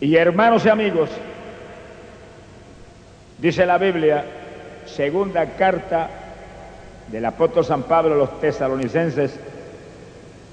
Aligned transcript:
Y 0.00 0.16
hermanos 0.16 0.64
y 0.64 0.70
amigos, 0.70 1.10
dice 3.36 3.66
la 3.66 3.76
Biblia, 3.76 4.24
segunda 4.86 5.44
carta 5.44 6.08
del 7.08 7.22
apóstol 7.26 7.66
San 7.66 7.82
Pablo 7.82 8.14
a 8.14 8.16
los 8.16 8.40
tesalonicenses, 8.40 9.38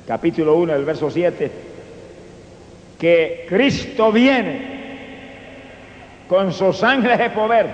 capítulo 0.06 0.56
1, 0.56 0.74
del 0.74 0.84
verso 0.84 1.10
7, 1.10 1.50
que 3.00 3.46
Cristo 3.48 4.12
viene 4.12 4.76
con 6.28 6.52
sus 6.52 6.84
ángeles 6.84 7.18
de 7.18 7.30
poder 7.30 7.68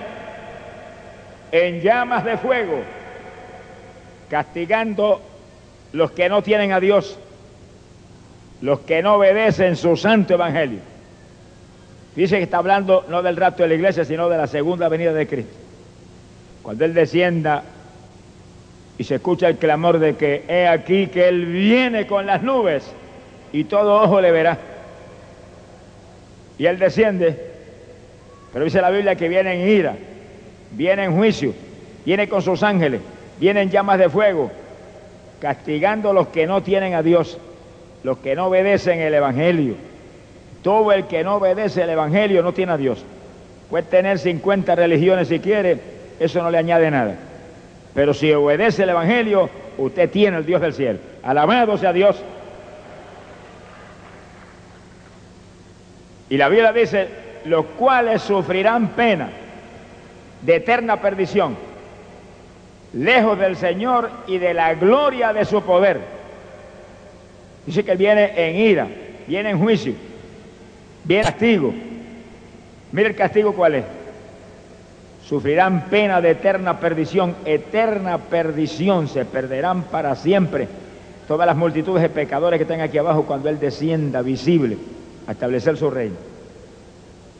en 1.50 1.80
llamas 1.80 2.24
de 2.24 2.36
fuego, 2.38 2.82
castigando 4.30 5.20
los 5.92 6.12
que 6.12 6.28
no 6.28 6.40
tienen 6.40 6.70
a 6.70 6.78
Dios, 6.78 7.18
los 8.60 8.78
que 8.80 9.02
no 9.02 9.14
obedecen 9.14 9.74
su 9.74 9.96
santo 9.96 10.34
evangelio. 10.34 10.93
Dice 12.16 12.36
que 12.36 12.44
está 12.44 12.58
hablando 12.58 13.04
no 13.08 13.22
del 13.22 13.36
rapto 13.36 13.62
de 13.62 13.70
la 13.70 13.74
iglesia, 13.74 14.04
sino 14.04 14.28
de 14.28 14.36
la 14.36 14.46
segunda 14.46 14.88
venida 14.88 15.12
de 15.12 15.26
Cristo. 15.26 15.54
Cuando 16.62 16.84
Él 16.84 16.94
descienda 16.94 17.64
y 18.96 19.04
se 19.04 19.16
escucha 19.16 19.48
el 19.48 19.56
clamor 19.56 19.98
de 19.98 20.16
que 20.16 20.44
he 20.48 20.68
aquí 20.68 21.08
que 21.08 21.28
Él 21.28 21.46
viene 21.46 22.06
con 22.06 22.26
las 22.26 22.42
nubes 22.42 22.84
y 23.52 23.64
todo 23.64 24.02
ojo 24.02 24.20
le 24.20 24.30
verá. 24.30 24.58
Y 26.56 26.66
Él 26.66 26.78
desciende, 26.78 27.36
pero 28.52 28.64
dice 28.64 28.80
la 28.80 28.90
Biblia 28.90 29.16
que 29.16 29.28
viene 29.28 29.54
en 29.54 29.68
ira, 29.68 29.96
viene 30.70 31.04
en 31.04 31.16
juicio, 31.16 31.52
viene 32.04 32.28
con 32.28 32.42
sus 32.42 32.62
ángeles, 32.62 33.00
viene 33.40 33.62
en 33.62 33.70
llamas 33.70 33.98
de 33.98 34.08
fuego, 34.08 34.52
castigando 35.40 36.10
a 36.10 36.14
los 36.14 36.28
que 36.28 36.46
no 36.46 36.62
tienen 36.62 36.94
a 36.94 37.02
Dios, 37.02 37.38
los 38.04 38.18
que 38.18 38.36
no 38.36 38.46
obedecen 38.46 39.00
el 39.00 39.14
Evangelio. 39.14 39.74
Todo 40.64 40.92
el 40.92 41.04
que 41.04 41.22
no 41.22 41.34
obedece 41.34 41.82
el 41.82 41.90
Evangelio 41.90 42.42
no 42.42 42.54
tiene 42.54 42.72
a 42.72 42.78
Dios. 42.78 43.04
Puede 43.68 43.84
tener 43.84 44.18
50 44.18 44.74
religiones 44.74 45.28
si 45.28 45.38
quiere, 45.38 45.78
eso 46.18 46.42
no 46.42 46.50
le 46.50 46.56
añade 46.56 46.90
nada. 46.90 47.16
Pero 47.92 48.14
si 48.14 48.32
obedece 48.32 48.84
el 48.84 48.88
Evangelio, 48.88 49.50
usted 49.76 50.08
tiene 50.08 50.38
el 50.38 50.46
Dios 50.46 50.62
del 50.62 50.72
cielo. 50.72 51.00
Alabado 51.22 51.76
sea 51.76 51.92
Dios. 51.92 52.16
Y 56.30 56.38
la 56.38 56.48
Biblia 56.48 56.72
dice, 56.72 57.08
los 57.44 57.66
cuales 57.78 58.22
sufrirán 58.22 58.88
pena 58.88 59.28
de 60.40 60.56
eterna 60.56 60.98
perdición, 60.98 61.58
lejos 62.94 63.38
del 63.38 63.56
Señor 63.56 64.08
y 64.26 64.38
de 64.38 64.54
la 64.54 64.72
gloria 64.76 65.34
de 65.34 65.44
su 65.44 65.60
poder. 65.60 66.00
Dice 67.66 67.84
que 67.84 67.96
viene 67.96 68.32
en 68.34 68.56
ira, 68.56 68.88
viene 69.26 69.50
en 69.50 69.58
juicio, 69.58 69.92
viene 71.04 71.24
castigo. 71.24 71.72
Mire 72.92 73.08
el 73.08 73.16
castigo 73.16 73.52
cuál 73.54 73.76
es. 73.76 73.84
Sufrirán 75.26 75.86
pena 75.88 76.20
de 76.20 76.30
eterna 76.30 76.78
perdición, 76.78 77.34
eterna 77.44 78.18
perdición, 78.18 79.08
se 79.08 79.24
perderán 79.24 79.84
para 79.84 80.14
siempre 80.16 80.68
todas 81.26 81.46
las 81.46 81.56
multitudes 81.56 82.02
de 82.02 82.10
pecadores 82.10 82.58
que 82.58 82.64
están 82.64 82.80
aquí 82.80 82.98
abajo 82.98 83.24
cuando 83.24 83.48
Él 83.48 83.58
descienda 83.58 84.20
visible 84.20 84.76
a 85.26 85.32
establecer 85.32 85.76
su 85.76 85.90
reino. 85.90 86.16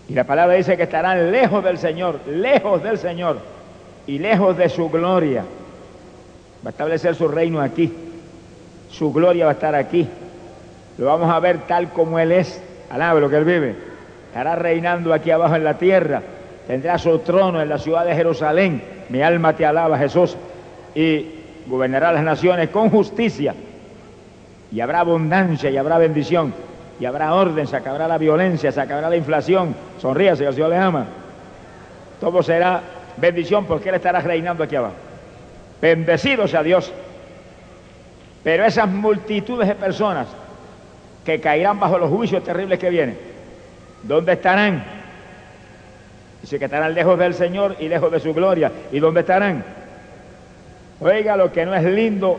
Y 0.08 0.14
la 0.14 0.24
palabra 0.24 0.54
dice 0.56 0.76
que 0.76 0.84
estarán 0.84 1.30
lejos 1.30 1.62
del 1.62 1.78
Señor, 1.78 2.20
lejos 2.26 2.82
del 2.82 2.98
Señor 2.98 3.38
y 4.06 4.18
lejos 4.18 4.56
de 4.56 4.68
su 4.68 4.88
gloria. 4.90 5.44
Va 6.64 6.68
a 6.68 6.70
establecer 6.70 7.14
su 7.14 7.28
reino 7.28 7.60
aquí. 7.60 7.92
Su 8.90 9.12
gloria 9.12 9.44
va 9.44 9.52
a 9.52 9.54
estar 9.54 9.74
aquí. 9.74 10.08
Lo 10.98 11.06
vamos 11.06 11.30
a 11.30 11.40
ver 11.40 11.66
tal 11.66 11.90
como 11.90 12.18
Él 12.18 12.32
es. 12.32 12.62
Alabe 12.90 13.20
lo 13.20 13.30
que 13.30 13.36
Él 13.36 13.44
vive. 13.44 13.74
Estará 14.28 14.56
reinando 14.56 15.12
aquí 15.12 15.30
abajo 15.30 15.56
en 15.56 15.64
la 15.64 15.74
tierra. 15.78 16.22
Tendrá 16.66 16.98
su 16.98 17.18
trono 17.20 17.60
en 17.60 17.68
la 17.68 17.78
ciudad 17.78 18.04
de 18.04 18.14
Jerusalén. 18.14 18.82
Mi 19.08 19.22
alma 19.22 19.54
te 19.54 19.66
alaba, 19.66 19.98
Jesús. 19.98 20.36
Y 20.94 21.26
gobernará 21.66 22.12
las 22.12 22.24
naciones 22.24 22.70
con 22.70 22.90
justicia. 22.90 23.54
Y 24.72 24.80
habrá 24.80 25.00
abundancia 25.00 25.70
y 25.70 25.76
habrá 25.76 25.98
bendición 25.98 26.52
y 27.00 27.06
habrá 27.06 27.34
orden, 27.34 27.66
se 27.66 27.76
acabará 27.76 28.06
la 28.06 28.18
violencia, 28.18 28.70
se 28.70 28.80
acabará 28.80 29.10
la 29.10 29.16
inflación. 29.16 29.74
Sonríase, 30.00 30.44
el 30.44 30.54
Señor 30.54 30.70
le 30.70 30.76
ama. 30.76 31.06
Todo 32.20 32.42
será 32.42 32.80
bendición 33.16 33.66
porque 33.66 33.88
Él 33.88 33.96
estará 33.96 34.20
reinando 34.20 34.62
aquí 34.62 34.76
abajo. 34.76 34.94
Bendecido 35.80 36.46
sea 36.46 36.62
Dios. 36.62 36.92
Pero 38.42 38.64
esas 38.64 38.88
multitudes 38.88 39.68
de 39.68 39.74
personas 39.74 40.28
que 41.24 41.40
caerán 41.40 41.80
bajo 41.80 41.98
los 41.98 42.10
juicios 42.10 42.44
terribles 42.44 42.78
que 42.78 42.90
vienen, 42.90 43.18
¿dónde 44.02 44.32
estarán? 44.32 44.84
Dice 46.42 46.58
que 46.58 46.66
estarán 46.66 46.94
lejos 46.94 47.18
del 47.18 47.34
Señor 47.34 47.76
y 47.80 47.88
lejos 47.88 48.12
de 48.12 48.20
su 48.20 48.34
gloria. 48.34 48.70
¿Y 48.92 48.98
dónde 48.98 49.20
estarán? 49.20 49.64
Oiga 51.00 51.36
lo 51.36 51.50
que 51.50 51.64
no 51.64 51.74
es 51.74 51.84
lindo, 51.84 52.38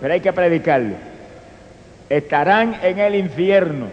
pero 0.00 0.12
hay 0.12 0.20
que 0.20 0.32
predicarlo 0.32 0.94
estarán 2.08 2.76
en 2.82 2.98
el 2.98 3.14
infierno. 3.14 3.86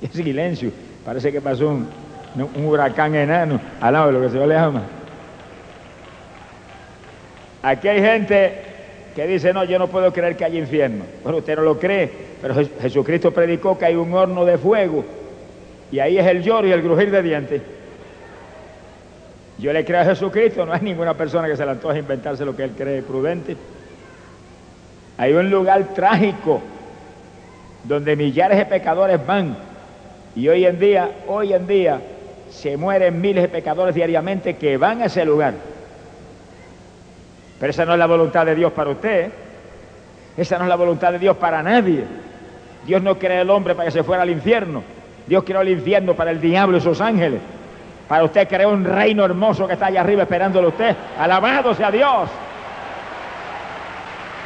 Silencio, 0.12 0.70
parece 1.04 1.32
que 1.32 1.40
pasó 1.40 1.68
un, 1.68 1.88
huracán 2.64 3.14
enano 3.14 3.60
al 3.80 3.92
lado 3.92 4.06
de 4.08 4.12
lo 4.12 4.20
que 4.22 4.30
se 4.30 4.46
le 4.46 4.54
llama. 4.54 4.82
Aquí 7.62 7.88
hay 7.88 8.00
gente 8.00 8.62
que 9.14 9.26
dice, 9.26 9.52
no, 9.52 9.64
yo 9.64 9.78
no 9.78 9.88
puedo 9.88 10.12
creer 10.12 10.36
que 10.36 10.44
haya 10.44 10.58
infierno. 10.58 11.04
Bueno, 11.22 11.38
usted 11.38 11.56
no 11.56 11.62
lo 11.62 11.78
cree, 11.78 12.10
pero 12.42 12.54
Jesucristo 12.80 13.30
predicó 13.30 13.78
que 13.78 13.86
hay 13.86 13.94
un 13.94 14.12
horno 14.12 14.44
de 14.44 14.58
fuego 14.58 15.04
y 15.92 16.00
ahí 16.00 16.18
es 16.18 16.26
el 16.26 16.42
lloro 16.42 16.66
y 16.66 16.72
el 16.72 16.82
crujir 16.82 17.10
de 17.10 17.22
dientes. 17.22 17.62
Yo 19.58 19.72
le 19.72 19.84
creo 19.84 20.00
a 20.00 20.04
Jesucristo, 20.04 20.66
no 20.66 20.72
hay 20.72 20.80
ninguna 20.80 21.14
persona 21.14 21.46
que 21.46 21.56
se 21.56 21.64
le 21.64 21.70
antoje 21.70 22.00
inventarse 22.00 22.44
lo 22.44 22.56
que 22.56 22.64
él 22.64 22.72
cree 22.76 23.02
prudente. 23.02 23.56
Hay 25.16 25.32
un 25.32 25.48
lugar 25.48 25.94
trágico 25.94 26.60
donde 27.84 28.16
millares 28.16 28.58
de 28.58 28.66
pecadores 28.66 29.24
van 29.24 29.56
y 30.34 30.48
hoy 30.48 30.66
en 30.66 30.80
día, 30.80 31.10
hoy 31.28 31.52
en 31.52 31.68
día 31.68 32.00
se 32.50 32.76
mueren 32.76 33.20
miles 33.20 33.42
de 33.44 33.48
pecadores 33.48 33.94
diariamente 33.94 34.56
que 34.56 34.76
van 34.76 35.02
a 35.02 35.04
ese 35.04 35.24
lugar. 35.24 35.54
Pero 37.64 37.70
esa 37.70 37.86
no 37.86 37.94
es 37.94 37.98
la 37.98 38.04
voluntad 38.04 38.44
de 38.44 38.54
Dios 38.54 38.72
para 38.72 38.90
usted. 38.90 39.30
Esa 40.36 40.58
no 40.58 40.64
es 40.64 40.68
la 40.68 40.76
voluntad 40.76 41.12
de 41.12 41.18
Dios 41.18 41.34
para 41.38 41.62
nadie. 41.62 42.04
Dios 42.84 43.00
no 43.00 43.18
creó 43.18 43.40
el 43.40 43.48
hombre 43.48 43.74
para 43.74 43.86
que 43.86 43.90
se 43.90 44.02
fuera 44.02 44.22
al 44.22 44.28
infierno. 44.28 44.82
Dios 45.26 45.44
creó 45.44 45.62
el 45.62 45.70
infierno 45.70 46.12
para 46.12 46.30
el 46.30 46.42
diablo 46.42 46.76
y 46.76 46.82
sus 46.82 47.00
ángeles. 47.00 47.40
Para 48.06 48.24
usted 48.24 48.46
creó 48.48 48.68
un 48.68 48.84
reino 48.84 49.24
hermoso 49.24 49.66
que 49.66 49.72
está 49.72 49.86
allá 49.86 50.02
arriba 50.02 50.24
esperándolo 50.24 50.66
a 50.66 50.70
usted. 50.72 50.94
Alabado 51.18 51.74
sea 51.74 51.90
Dios 51.90 52.28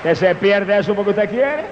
que 0.05 0.15
se 0.15 0.33
pierde 0.37 0.79
eso 0.79 0.95
porque 0.95 1.11
usted 1.11 1.29
quiere. 1.29 1.65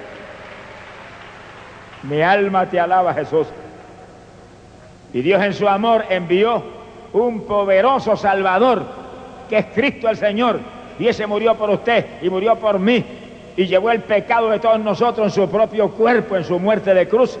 Mi 2.03 2.21
alma 2.21 2.65
te 2.65 2.77
alaba, 2.77 3.13
Jesús. 3.13 3.47
Y 5.13 5.21
Dios 5.21 5.41
en 5.41 5.53
su 5.53 5.65
amor 5.65 6.03
envió 6.09 6.61
un 7.13 7.47
poderoso 7.47 8.17
Salvador, 8.17 8.83
que 9.47 9.59
es 9.59 9.65
Cristo 9.67 10.09
el 10.09 10.17
Señor. 10.17 10.75
Y 10.99 11.07
ese 11.07 11.27
murió 11.27 11.55
por 11.55 11.69
usted 11.69 12.05
y 12.21 12.29
murió 12.29 12.55
por 12.55 12.79
mí. 12.79 13.03
Y 13.55 13.65
llevó 13.65 13.91
el 13.91 14.01
pecado 14.01 14.49
de 14.49 14.59
todos 14.59 14.79
nosotros 14.79 15.27
en 15.27 15.31
su 15.31 15.49
propio 15.49 15.89
cuerpo, 15.89 16.35
en 16.35 16.43
su 16.43 16.59
muerte 16.59 16.93
de 16.93 17.07
cruz. 17.07 17.37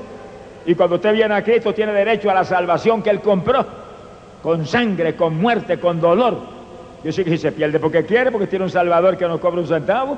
Y 0.65 0.75
cuando 0.75 0.95
usted 0.95 1.13
viene 1.13 1.33
a 1.33 1.43
Cristo 1.43 1.73
tiene 1.73 1.93
derecho 1.93 2.29
a 2.29 2.33
la 2.33 2.43
salvación 2.43 3.01
que 3.01 3.09
Él 3.09 3.21
compró. 3.21 3.65
Con 4.41 4.65
sangre, 4.65 5.15
con 5.15 5.37
muerte, 5.37 5.79
con 5.79 5.99
dolor. 5.99 6.37
Yo 7.03 7.11
sé 7.11 7.23
que 7.23 7.31
si 7.31 7.37
se 7.37 7.51
pierde 7.51 7.79
porque 7.79 8.05
quiere, 8.05 8.31
porque 8.31 8.47
tiene 8.47 8.65
un 8.65 8.71
Salvador 8.71 9.17
que 9.17 9.27
no 9.27 9.39
cobra 9.39 9.61
un 9.61 9.67
centavo. 9.67 10.17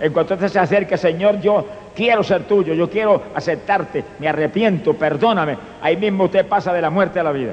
En 0.00 0.12
cuanto 0.12 0.34
usted 0.34 0.48
se 0.48 0.58
acerque, 0.58 0.96
Señor, 0.96 1.40
yo 1.40 1.64
quiero 1.94 2.22
ser 2.22 2.44
tuyo, 2.44 2.74
yo 2.74 2.88
quiero 2.88 3.22
aceptarte, 3.34 4.04
me 4.18 4.28
arrepiento, 4.28 4.94
perdóname. 4.94 5.56
Ahí 5.80 5.96
mismo 5.96 6.24
usted 6.24 6.46
pasa 6.46 6.72
de 6.72 6.80
la 6.80 6.90
muerte 6.90 7.20
a 7.20 7.22
la 7.22 7.32
vida. 7.32 7.52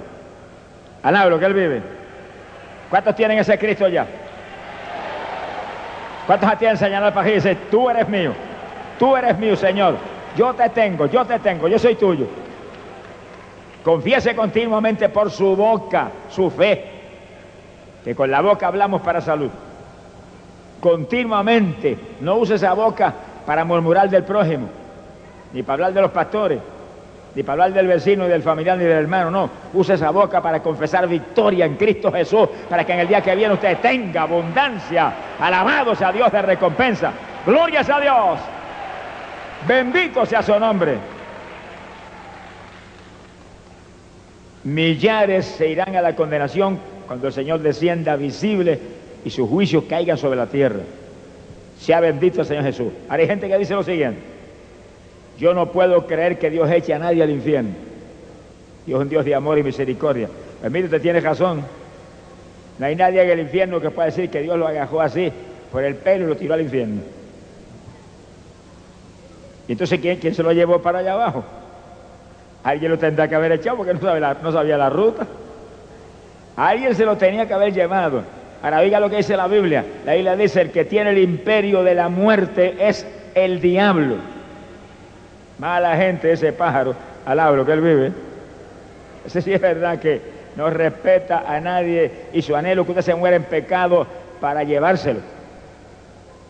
Alaba 1.03 1.29
lo 1.29 1.39
que 1.39 1.45
Él 1.45 1.53
vive. 1.53 1.81
¿Cuántos 2.89 3.15
tienen 3.15 3.39
ese 3.39 3.57
Cristo 3.57 3.87
ya? 3.87 4.07
¿Cuántos 6.29 6.59
tienen 6.59 6.77
señalado 6.77 7.07
al 7.07 7.13
pajín 7.13 7.33
dice, 7.33 7.57
tú 7.71 7.89
eres 7.89 8.07
mío, 8.07 8.33
tú 8.99 9.17
eres 9.17 9.35
mío, 9.39 9.55
Señor, 9.55 9.95
yo 10.37 10.53
te 10.53 10.69
tengo, 10.69 11.07
yo 11.07 11.25
te 11.25 11.39
tengo, 11.39 11.67
yo 11.67 11.79
soy 11.79 11.95
tuyo? 11.95 12.27
Confiese 13.83 14.35
continuamente 14.35 15.09
por 15.09 15.31
su 15.31 15.55
boca 15.55 16.11
su 16.29 16.51
fe, 16.51 16.85
que 18.03 18.13
con 18.13 18.29
la 18.29 18.41
boca 18.41 18.67
hablamos 18.67 19.01
para 19.01 19.21
salud 19.21 19.49
continuamente. 20.79 21.97
No 22.21 22.35
use 22.35 22.53
esa 22.53 22.73
boca 22.73 23.11
para 23.43 23.65
murmurar 23.65 24.07
del 24.07 24.23
prójimo, 24.23 24.67
ni 25.51 25.63
para 25.63 25.73
hablar 25.73 25.93
de 25.93 26.01
los 26.01 26.11
pastores, 26.11 26.59
ni 27.35 27.43
para 27.43 27.63
hablar 27.63 27.73
del 27.73 27.87
vecino, 27.87 28.23
ni 28.23 28.29
del 28.29 28.41
familiar, 28.41 28.77
ni 28.77 28.83
del 28.85 28.97
hermano, 28.97 29.29
no. 29.29 29.49
Use 29.73 29.93
esa 29.93 30.09
boca 30.09 30.41
para 30.41 30.61
confesar 30.61 31.07
victoria 31.07 31.65
en 31.65 31.75
Cristo 31.75 32.11
Jesús, 32.11 32.49
para 32.67 32.83
que 32.83 32.93
en 32.93 32.99
el 32.99 33.07
día 33.07 33.21
que 33.21 33.35
viene 33.35 33.53
usted 33.53 33.77
tenga 33.77 34.23
abundancia. 34.23 35.13
Alabado 35.39 35.95
sea 35.95 36.11
Dios 36.11 36.31
de 36.31 36.41
recompensa. 36.41 37.11
Gloria 37.45 37.81
a 37.81 37.99
Dios. 38.01 38.39
Bendito 39.67 40.25
sea 40.25 40.41
su 40.41 40.57
nombre. 40.59 40.97
Millares 44.63 45.45
se 45.45 45.69
irán 45.69 45.95
a 45.95 46.01
la 46.01 46.15
condenación 46.15 46.79
cuando 47.07 47.27
el 47.27 47.33
Señor 47.33 47.59
descienda 47.61 48.15
visible 48.15 48.79
y 49.23 49.29
sus 49.29 49.47
juicios 49.49 49.85
caigan 49.87 50.17
sobre 50.17 50.37
la 50.37 50.47
tierra. 50.47 50.81
Sea 51.79 51.99
bendito 51.99 52.41
el 52.41 52.47
Señor 52.47 52.63
Jesús. 52.63 52.91
Ahora 53.07 53.21
hay 53.21 53.27
gente 53.27 53.47
que 53.47 53.57
dice 53.57 53.73
lo 53.73 53.83
siguiente. 53.83 54.19
Yo 55.39 55.53
no 55.53 55.71
puedo 55.71 56.05
creer 56.05 56.37
que 56.37 56.49
Dios 56.49 56.69
eche 56.69 56.93
a 56.93 56.99
nadie 56.99 57.23
al 57.23 57.29
infierno. 57.29 57.71
Dios 58.85 58.99
es 58.99 59.03
un 59.03 59.09
Dios 59.09 59.23
de 59.23 59.33
amor 59.33 59.57
y 59.57 59.63
misericordia. 59.63 60.27
Pues 60.59 60.71
mire, 60.71 60.99
tiene 60.99 61.21
razón. 61.21 61.63
No 62.77 62.85
hay 62.85 62.95
nadie 62.95 63.21
en 63.21 63.29
el 63.29 63.39
infierno 63.39 63.79
que 63.79 63.89
pueda 63.89 64.07
decir 64.07 64.29
que 64.29 64.41
Dios 64.41 64.57
lo 64.57 64.67
agajó 64.67 64.99
así 64.99 65.31
por 65.71 65.83
el 65.83 65.95
pelo 65.95 66.25
y 66.25 66.27
lo 66.27 66.35
tiró 66.35 66.53
al 66.55 66.61
infierno. 66.61 67.01
¿Y 69.67 69.71
entonces 69.71 69.99
quién, 69.99 70.17
quién 70.17 70.35
se 70.35 70.43
lo 70.43 70.51
llevó 70.51 70.81
para 70.81 70.99
allá 70.99 71.13
abajo? 71.13 71.43
Alguien 72.63 72.91
lo 72.91 72.97
tendrá 72.97 73.27
que 73.27 73.35
haber 73.35 73.53
echado 73.53 73.77
porque 73.77 73.93
no 73.93 74.01
sabía 74.01 74.19
la, 74.19 74.33
no 74.41 74.51
sabía 74.51 74.77
la 74.77 74.89
ruta. 74.89 75.25
Alguien 76.57 76.95
se 76.95 77.05
lo 77.05 77.15
tenía 77.15 77.47
que 77.47 77.53
haber 77.53 77.73
llevado. 77.73 78.23
Ahora 78.61 78.79
oiga 78.79 78.99
lo 78.99 79.09
que 79.09 79.17
dice 79.17 79.37
la 79.37 79.47
Biblia. 79.47 79.85
La 80.05 80.15
Biblia 80.15 80.35
dice, 80.35 80.59
el 80.61 80.71
que 80.71 80.83
tiene 80.83 81.11
el 81.11 81.19
imperio 81.19 81.81
de 81.83 81.95
la 81.95 82.09
muerte 82.09 82.75
es 82.79 83.07
el 83.35 83.61
diablo. 83.61 84.17
Mala 85.59 85.97
gente 85.97 86.31
ese 86.31 86.53
pájaro, 86.53 86.95
al 87.25 87.55
lo 87.55 87.65
que 87.65 87.73
él 87.73 87.81
vive. 87.81 88.11
Ese 89.25 89.41
sí 89.43 89.53
es 89.53 89.61
verdad 89.61 89.99
que 89.99 90.21
no 90.55 90.69
respeta 90.69 91.43
a 91.47 91.59
nadie 91.59 92.11
y 92.33 92.41
su 92.41 92.55
anhelo 92.55 92.85
que 92.85 92.91
usted 92.91 93.03
se 93.03 93.15
muera 93.15 93.35
en 93.35 93.43
pecado 93.43 94.07
para 94.39 94.63
llevárselo. 94.63 95.19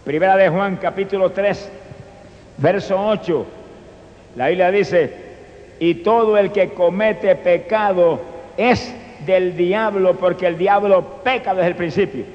Primera 0.06 0.38
de 0.38 0.50
Juan 0.50 0.77
capítulo 0.77 1.31
3, 1.31 1.71
verso 2.57 3.03
8. 3.03 3.45
La 4.35 4.47
Biblia 4.47 4.71
dice, 4.71 5.13
y 5.79 5.95
todo 5.95 6.38
el 6.38 6.51
que 6.51 6.69
comete 6.69 7.35
pecado 7.35 8.21
es 8.57 8.94
del 9.25 9.57
diablo 9.57 10.15
porque 10.15 10.47
el 10.47 10.57
diablo 10.57 11.03
peca 11.23 11.53
desde 11.53 11.69
el 11.69 11.75
principio. 11.75 12.25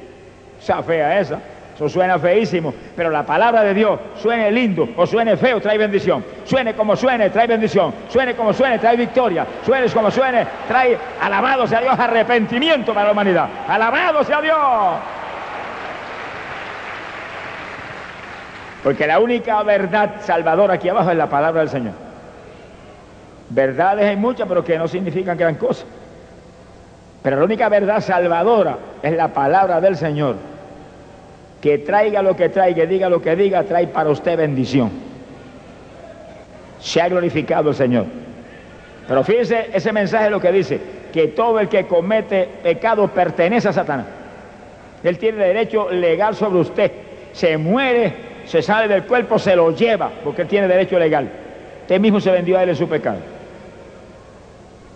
Esa 0.60 0.82
fea 0.82 1.20
esa. 1.20 1.40
Eso 1.74 1.88
suena 1.88 2.20
feísimo, 2.20 2.72
pero 2.94 3.10
la 3.10 3.26
palabra 3.26 3.62
de 3.64 3.74
Dios 3.74 3.98
suene 4.22 4.50
lindo 4.52 4.88
o 4.96 5.06
suene 5.06 5.36
feo, 5.36 5.60
trae 5.60 5.76
bendición. 5.76 6.24
Suene 6.44 6.74
como 6.74 6.94
suene, 6.94 7.30
trae 7.30 7.48
bendición. 7.48 7.92
Suene 8.08 8.36
como 8.36 8.52
suene, 8.52 8.78
trae 8.78 8.96
victoria. 8.96 9.44
Suene 9.66 9.88
como 9.88 10.08
suene, 10.10 10.46
trae 10.68 10.96
alabado 11.20 11.66
sea 11.66 11.80
Dios, 11.80 11.98
arrepentimiento 11.98 12.94
para 12.94 13.06
la 13.06 13.12
humanidad. 13.12 13.48
Alabado 13.66 14.22
sea 14.22 14.40
Dios. 14.40 14.56
Porque 18.84 19.06
la 19.06 19.18
única 19.18 19.60
verdad 19.64 20.16
salvadora 20.20 20.74
aquí 20.74 20.88
abajo 20.88 21.10
es 21.10 21.16
la 21.16 21.28
palabra 21.28 21.60
del 21.62 21.70
Señor. 21.70 21.94
Verdades 23.48 24.08
hay 24.08 24.16
muchas, 24.16 24.46
pero 24.46 24.62
que 24.62 24.78
no 24.78 24.86
significan 24.86 25.36
gran 25.36 25.56
cosa. 25.56 25.84
Pero 27.22 27.38
la 27.38 27.44
única 27.44 27.68
verdad 27.68 28.00
salvadora 28.00 28.78
es 29.02 29.16
la 29.16 29.28
palabra 29.28 29.80
del 29.80 29.96
Señor. 29.96 30.53
Que 31.64 31.78
traiga 31.78 32.20
lo 32.20 32.36
que 32.36 32.50
traiga, 32.50 32.84
diga 32.84 33.08
lo 33.08 33.22
que 33.22 33.34
diga, 33.34 33.62
trae 33.62 33.86
para 33.86 34.10
usted 34.10 34.36
bendición. 34.36 34.90
Se 36.78 37.00
ha 37.00 37.08
glorificado 37.08 37.70
el 37.70 37.74
Señor. 37.74 38.04
Pero 39.08 39.24
fíjese 39.24 39.70
ese 39.72 39.90
mensaje 39.90 40.28
lo 40.28 40.42
que 40.42 40.52
dice, 40.52 40.78
que 41.10 41.28
todo 41.28 41.58
el 41.58 41.70
que 41.70 41.86
comete 41.86 42.50
pecado 42.62 43.08
pertenece 43.08 43.70
a 43.70 43.72
Satanás. 43.72 44.04
Él 45.02 45.16
tiene 45.16 45.42
derecho 45.42 45.88
legal 45.90 46.34
sobre 46.34 46.58
usted. 46.58 46.92
Se 47.32 47.56
muere, 47.56 48.12
se 48.44 48.60
sale 48.60 48.86
del 48.86 49.04
cuerpo, 49.04 49.38
se 49.38 49.56
lo 49.56 49.74
lleva, 49.74 50.10
porque 50.22 50.42
él 50.42 50.48
tiene 50.48 50.68
derecho 50.68 50.98
legal. 50.98 51.30
Usted 51.80 51.98
mismo 51.98 52.20
se 52.20 52.30
vendió 52.30 52.58
a 52.58 52.62
él 52.64 52.68
en 52.68 52.76
su 52.76 52.86
pecado 52.86 53.33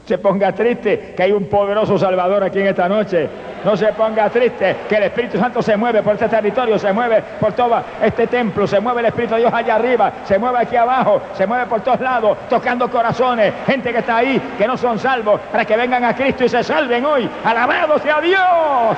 se 0.09 0.17
ponga 0.17 0.53
triste, 0.53 1.13
que 1.15 1.23
hay 1.23 1.33
un 1.33 1.45
poderoso 1.45 1.99
Salvador 1.99 2.43
aquí 2.43 2.61
en 2.61 2.69
esta 2.69 2.89
noche. 2.89 3.29
No 3.63 3.77
se 3.77 3.89
ponga 3.89 4.31
triste, 4.31 4.75
que 4.89 4.97
el 4.97 5.03
Espíritu 5.03 5.39
Santo 5.39 5.61
se 5.61 5.77
mueve 5.77 6.03
por 6.03 6.15
este 6.15 6.29
territorio, 6.29 6.79
se 6.79 6.91
mueve 6.95 7.23
por 7.39 7.53
todo 7.53 7.79
este 8.03 8.27
templo, 8.27 8.67
se 8.67 8.81
mueve 8.81 9.01
el 9.01 9.07
Espíritu 9.07 9.35
de 9.35 9.41
Dios 9.41 9.53
allá 9.53 9.75
arriba, 9.75 10.11
se 10.25 10.39
mueve 10.39 10.61
aquí 10.61 10.77
abajo, 10.77 11.21
se 11.35 11.47
mueve 11.47 11.67
por 11.67 11.83
todos 11.83 12.01
lados, 12.01 12.39
tocando 12.49 12.91
corazones, 12.91 13.53
gente 13.67 13.93
que 13.93 13.99
está 13.99 14.17
ahí, 14.17 14.41
que 14.57 14.67
no 14.67 14.79
son 14.79 14.99
salvos, 14.99 15.43
para 15.53 15.67
que 15.67 15.77
vengan 15.77 16.03
a 16.03 16.15
Cristo 16.15 16.45
y 16.45 16.49
se 16.49 16.63
salven 16.63 17.05
hoy. 17.05 17.29
Alabado 17.45 17.99
sea 17.99 18.19
Dios. 18.23 18.97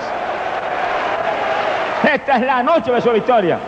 Esta 2.15 2.37
es 2.37 2.43
la 2.43 2.63
noche 2.63 2.93
de 2.93 3.01
su 3.01 3.11
victoria. 3.11 3.59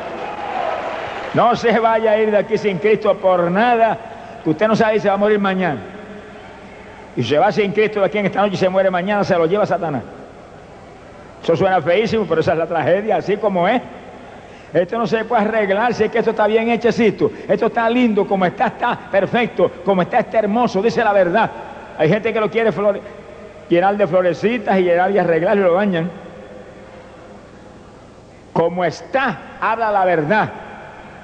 No 1.35 1.57
se 1.57 1.77
vaya 1.81 2.13
a 2.13 2.19
ir 2.19 2.31
de 2.31 2.39
aquí 2.39 2.57
sin 2.57 2.79
Cristo 2.79 3.17
por 3.17 3.51
nada, 3.51 3.99
usted 4.45 4.69
no 4.69 4.77
sabe 4.77 4.95
si 4.95 5.01
se 5.01 5.09
va 5.09 5.15
a 5.15 5.17
morir 5.19 5.41
mañana 5.41 5.92
y 7.17 7.23
se 7.23 7.39
va 7.39 7.53
sin 7.53 7.73
Cristo 7.73 8.01
de 8.01 8.07
aquí 8.07 8.19
en 8.19 8.27
esta 8.27 8.41
noche 8.41 8.55
y 8.55 8.59
se 8.59 8.69
muere 8.69 8.91
mañana, 8.91 9.25
se 9.25 9.37
lo 9.37 9.47
lleva 9.47 9.67
Satanás. 9.67 10.03
Eso 11.43 11.57
suena 11.57 11.83
feísimo, 11.83 12.25
pero 12.29 12.41
esa 12.41 12.53
es 12.53 12.59
la 12.59 12.67
tragedia, 12.67 13.17
así 13.17 13.37
como 13.37 13.69
es. 13.69 13.83
Esto 14.73 14.97
no 14.97 15.07
se 15.07 15.25
puede 15.25 15.43
arreglar 15.43 15.93
si 15.93 16.05
es 16.05 16.11
que 16.11 16.19
esto 16.19 16.31
está 16.31 16.47
bien 16.47 16.71
hechecito. 16.71 17.31
Esto 17.47 17.67
está 17.67 17.91
lindo, 17.91 18.27
como 18.27 18.47
está, 18.47 18.69
está 18.69 18.99
perfecto, 19.11 19.71
como 19.85 20.03
está, 20.03 20.21
está 20.21 20.39
hermoso, 20.39 20.81
dice 20.81 21.05
la 21.05 21.13
verdad. 21.13 21.51
Hay 21.99 22.09
gente 22.09 22.33
que 22.33 22.41
lo 22.41 22.51
quiere 22.51 22.71
llenar 23.69 23.97
de 23.97 24.07
florecitas 24.07 24.79
y 24.79 24.83
llenar 24.83 25.11
y 25.11 25.19
arreglar 25.19 25.59
y 25.59 25.61
lo 25.61 25.75
bañan. 25.75 26.11
Como 28.53 28.85
está, 28.85 29.39
habla 29.61 29.91
la 29.91 30.05
verdad 30.05 30.53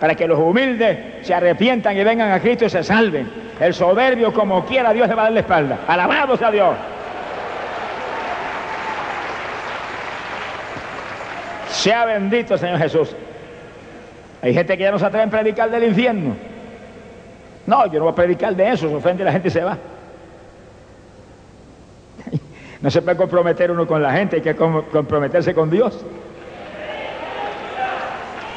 para 0.00 0.14
que 0.14 0.26
los 0.26 0.38
humildes 0.38 1.26
se 1.26 1.34
arrepientan 1.34 1.96
y 1.96 2.04
vengan 2.04 2.30
a 2.30 2.40
Cristo 2.40 2.66
y 2.66 2.70
se 2.70 2.82
salven. 2.82 3.30
El 3.60 3.74
soberbio, 3.74 4.32
como 4.32 4.64
quiera, 4.64 4.92
Dios 4.92 5.08
le 5.08 5.14
va 5.14 5.22
a 5.22 5.24
dar 5.24 5.32
la 5.32 5.40
espalda. 5.40 5.78
Alabado 5.86 6.36
sea 6.36 6.50
Dios. 6.50 6.76
Sea 11.70 12.04
bendito 12.04 12.56
Señor 12.56 12.78
Jesús. 12.78 13.14
Hay 14.42 14.54
gente 14.54 14.76
que 14.76 14.84
ya 14.84 14.90
no 14.90 14.98
se 14.98 15.06
atreve 15.06 15.26
a 15.26 15.30
predicar 15.30 15.70
del 15.70 15.84
infierno. 15.84 16.36
No, 17.66 17.86
yo 17.86 17.98
no 17.98 18.04
voy 18.04 18.12
a 18.12 18.14
predicar 18.14 18.54
de 18.54 18.68
eso, 18.70 18.88
se 18.88 18.94
ofende 18.94 19.24
la 19.24 19.32
gente 19.32 19.48
y 19.48 19.50
se 19.50 19.62
va. 19.62 19.76
No 22.80 22.92
se 22.92 23.02
puede 23.02 23.16
comprometer 23.16 23.72
uno 23.72 23.88
con 23.88 24.00
la 24.00 24.12
gente, 24.12 24.36
hay 24.36 24.42
que 24.42 24.54
comprometerse 24.54 25.52
con 25.52 25.68
Dios. 25.68 26.04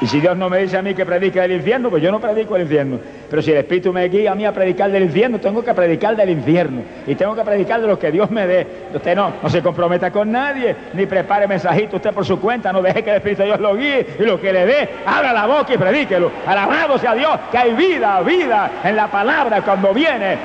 Y 0.01 0.07
si 0.07 0.19
Dios 0.19 0.35
no 0.35 0.49
me 0.49 0.57
dice 0.57 0.77
a 0.77 0.81
mí 0.81 0.95
que 0.95 1.05
predique 1.05 1.39
del 1.39 1.51
infierno, 1.51 1.91
pues 1.91 2.01
yo 2.01 2.11
no 2.11 2.19
predico 2.19 2.55
el 2.55 2.63
infierno. 2.63 2.99
Pero 3.29 3.39
si 3.41 3.51
el 3.51 3.59
Espíritu 3.59 3.93
me 3.93 4.09
guía 4.09 4.31
a 4.31 4.35
mí 4.35 4.43
a 4.45 4.51
predicar 4.51 4.91
del 4.91 5.03
infierno, 5.03 5.39
tengo 5.39 5.63
que 5.63 5.75
predicar 5.75 6.15
del 6.15 6.31
infierno. 6.31 6.81
Y 7.05 7.13
tengo 7.13 7.35
que 7.35 7.43
predicar 7.43 7.79
de 7.81 7.87
lo 7.87 7.99
que 7.99 8.11
Dios 8.11 8.31
me 8.31 8.47
dé. 8.47 8.65
Usted 8.95 9.15
no, 9.15 9.31
no 9.43 9.49
se 9.49 9.61
comprometa 9.61 10.09
con 10.09 10.31
nadie, 10.31 10.75
ni 10.93 11.05
prepare 11.05 11.47
mensajito 11.47 11.97
usted 11.97 12.13
por 12.13 12.25
su 12.25 12.39
cuenta. 12.39 12.73
No 12.73 12.81
deje 12.81 13.03
que 13.03 13.11
el 13.11 13.17
Espíritu 13.17 13.43
de 13.43 13.49
Dios 13.49 13.59
lo 13.59 13.75
guíe 13.75 14.07
y 14.19 14.23
lo 14.23 14.41
que 14.41 14.51
le 14.51 14.65
dé, 14.65 14.89
abra 15.05 15.31
la 15.33 15.45
boca 15.45 15.71
y 15.71 15.77
predíquelo. 15.77 16.31
Alabado 16.47 16.97
sea 16.97 17.13
Dios, 17.13 17.37
que 17.51 17.59
hay 17.59 17.73
vida, 17.73 18.21
vida 18.21 18.71
en 18.83 18.95
la 18.95 19.07
palabra 19.07 19.61
cuando 19.61 19.93
viene 19.93 20.35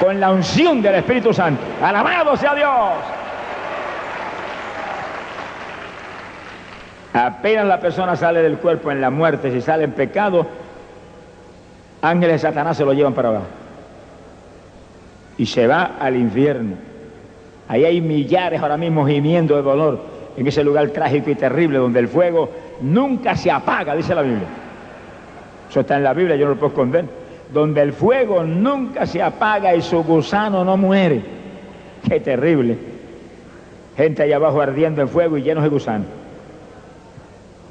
con 0.00 0.18
la 0.18 0.30
unción 0.30 0.80
del 0.80 0.94
Espíritu 0.94 1.34
Santo. 1.34 1.62
Alabado 1.82 2.34
sea 2.34 2.54
Dios. 2.54 3.19
Apenas 7.12 7.66
la 7.66 7.80
persona 7.80 8.14
sale 8.14 8.42
del 8.42 8.58
cuerpo 8.58 8.90
en 8.90 9.00
la 9.00 9.10
muerte, 9.10 9.50
si 9.50 9.60
sale 9.60 9.84
en 9.84 9.92
pecado, 9.92 10.46
ángeles 12.02 12.34
de 12.34 12.48
Satanás 12.48 12.76
se 12.76 12.84
lo 12.84 12.92
llevan 12.92 13.14
para 13.14 13.30
abajo. 13.30 13.46
Y 15.36 15.46
se 15.46 15.66
va 15.66 15.96
al 15.98 16.16
infierno. 16.16 16.76
Ahí 17.66 17.84
hay 17.84 18.00
millares 18.00 18.60
ahora 18.60 18.76
mismo 18.76 19.06
gimiendo 19.06 19.56
de 19.56 19.62
dolor 19.62 20.00
en 20.36 20.46
ese 20.46 20.62
lugar 20.62 20.88
trágico 20.90 21.30
y 21.30 21.34
terrible 21.34 21.78
donde 21.78 21.98
el 22.00 22.08
fuego 22.08 22.50
nunca 22.80 23.36
se 23.36 23.50
apaga, 23.50 23.94
dice 23.94 24.14
la 24.14 24.22
Biblia. 24.22 24.46
Eso 25.68 25.80
está 25.80 25.96
en 25.96 26.04
la 26.04 26.12
Biblia, 26.12 26.36
yo 26.36 26.46
no 26.46 26.52
lo 26.52 26.56
puedo 26.56 26.70
esconder. 26.70 27.04
Donde 27.52 27.82
el 27.82 27.92
fuego 27.92 28.44
nunca 28.44 29.06
se 29.06 29.20
apaga 29.20 29.74
y 29.74 29.82
su 29.82 30.02
gusano 30.04 30.64
no 30.64 30.76
muere. 30.76 31.22
Qué 32.08 32.20
terrible. 32.20 32.78
Gente 33.96 34.22
allá 34.22 34.36
abajo 34.36 34.60
ardiendo 34.60 35.02
en 35.02 35.08
fuego 35.08 35.36
y 35.36 35.42
llenos 35.42 35.64
de 35.64 35.70
gusanos. 35.70 36.19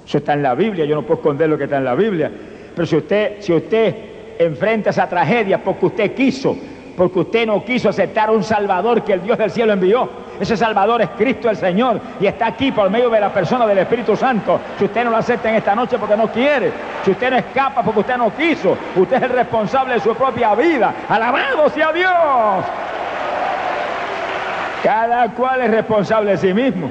Eso 0.09 0.17
está 0.17 0.33
en 0.33 0.41
la 0.41 0.55
Biblia, 0.55 0.85
yo 0.85 0.95
no 0.95 1.03
puedo 1.03 1.19
esconder 1.19 1.47
lo 1.47 1.55
que 1.55 1.65
está 1.65 1.77
en 1.77 1.85
la 1.85 1.93
Biblia. 1.93 2.31
Pero 2.73 2.87
si 2.87 2.95
usted, 2.95 3.35
si 3.41 3.53
usted 3.53 3.95
enfrenta 4.39 4.89
esa 4.89 5.07
tragedia 5.07 5.63
porque 5.63 5.85
usted 5.85 6.15
quiso, 6.15 6.57
porque 6.97 7.19
usted 7.19 7.45
no 7.45 7.63
quiso 7.63 7.89
aceptar 7.89 8.31
un 8.31 8.43
Salvador 8.43 9.03
que 9.03 9.13
el 9.13 9.21
Dios 9.21 9.37
del 9.37 9.51
cielo 9.51 9.71
envió. 9.71 10.09
Ese 10.39 10.57
Salvador 10.57 11.03
es 11.03 11.09
Cristo 11.09 11.47
el 11.47 11.57
Señor 11.57 12.01
y 12.19 12.25
está 12.25 12.47
aquí 12.47 12.71
por 12.71 12.89
medio 12.89 13.11
de 13.11 13.19
la 13.19 13.31
persona 13.31 13.67
del 13.67 13.77
Espíritu 13.77 14.15
Santo. 14.15 14.59
Si 14.79 14.85
usted 14.85 15.03
no 15.03 15.11
lo 15.11 15.17
acepta 15.17 15.47
en 15.51 15.57
esta 15.57 15.75
noche 15.75 15.99
porque 15.99 16.17
no 16.17 16.31
quiere, 16.31 16.71
si 17.05 17.11
usted 17.11 17.29
no 17.29 17.37
escapa 17.37 17.83
porque 17.83 17.99
usted 17.99 18.17
no 18.17 18.35
quiso, 18.35 18.75
usted 18.95 19.15
es 19.15 19.21
el 19.21 19.29
responsable 19.29 19.93
de 19.93 19.99
su 19.99 20.15
propia 20.15 20.55
vida. 20.55 20.91
Alabado 21.07 21.69
sea 21.69 21.93
Dios. 21.93 22.65
Cada 24.81 25.29
cual 25.35 25.61
es 25.61 25.69
responsable 25.69 26.31
de 26.31 26.37
sí 26.37 26.51
mismo. 26.51 26.89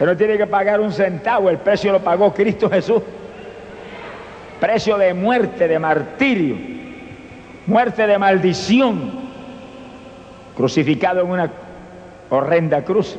Pero 0.00 0.12
no 0.12 0.16
tiene 0.16 0.38
que 0.38 0.46
pagar 0.46 0.80
un 0.80 0.94
centavo, 0.94 1.50
el 1.50 1.58
precio 1.58 1.92
lo 1.92 2.00
pagó 2.00 2.32
Cristo 2.32 2.70
Jesús. 2.70 3.02
Precio 4.58 4.96
de 4.96 5.12
muerte, 5.12 5.68
de 5.68 5.78
martirio, 5.78 6.56
muerte 7.66 8.06
de 8.06 8.16
maldición. 8.16 9.12
crucificado 10.56 11.20
en 11.20 11.30
una 11.30 11.50
horrenda 12.30 12.82
cruz. 12.82 13.18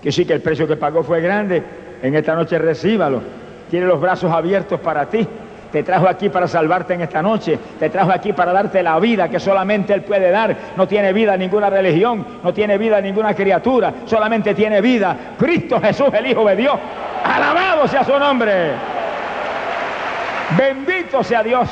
Que 0.00 0.12
sí 0.12 0.24
que 0.24 0.34
el 0.34 0.42
precio 0.42 0.68
que 0.68 0.76
pagó 0.76 1.02
fue 1.02 1.20
grande. 1.20 1.60
En 2.04 2.14
esta 2.14 2.36
noche 2.36 2.56
recíbalo. 2.56 3.20
Tiene 3.68 3.86
los 3.86 4.00
brazos 4.00 4.30
abiertos 4.30 4.78
para 4.78 5.06
ti. 5.06 5.26
Te 5.72 5.82
trajo 5.82 6.08
aquí 6.08 6.28
para 6.28 6.48
salvarte 6.48 6.94
en 6.94 7.02
esta 7.02 7.22
noche. 7.22 7.58
Te 7.78 7.90
trajo 7.90 8.10
aquí 8.10 8.32
para 8.32 8.52
darte 8.52 8.82
la 8.82 8.98
vida 8.98 9.28
que 9.28 9.38
solamente 9.38 9.92
Él 9.94 10.02
puede 10.02 10.30
dar. 10.30 10.56
No 10.76 10.88
tiene 10.88 11.12
vida 11.12 11.36
ninguna 11.36 11.70
religión. 11.70 12.26
No 12.42 12.52
tiene 12.52 12.76
vida 12.76 13.00
ninguna 13.00 13.34
criatura. 13.34 13.92
Solamente 14.06 14.54
tiene 14.54 14.80
vida 14.80 15.16
Cristo 15.38 15.80
Jesús, 15.80 16.08
el 16.12 16.26
Hijo 16.26 16.44
de 16.46 16.56
Dios. 16.56 16.74
Alabado 17.24 17.86
sea 17.86 18.04
su 18.04 18.18
nombre. 18.18 18.72
Bendito 20.58 21.22
sea 21.22 21.42
Dios. 21.42 21.68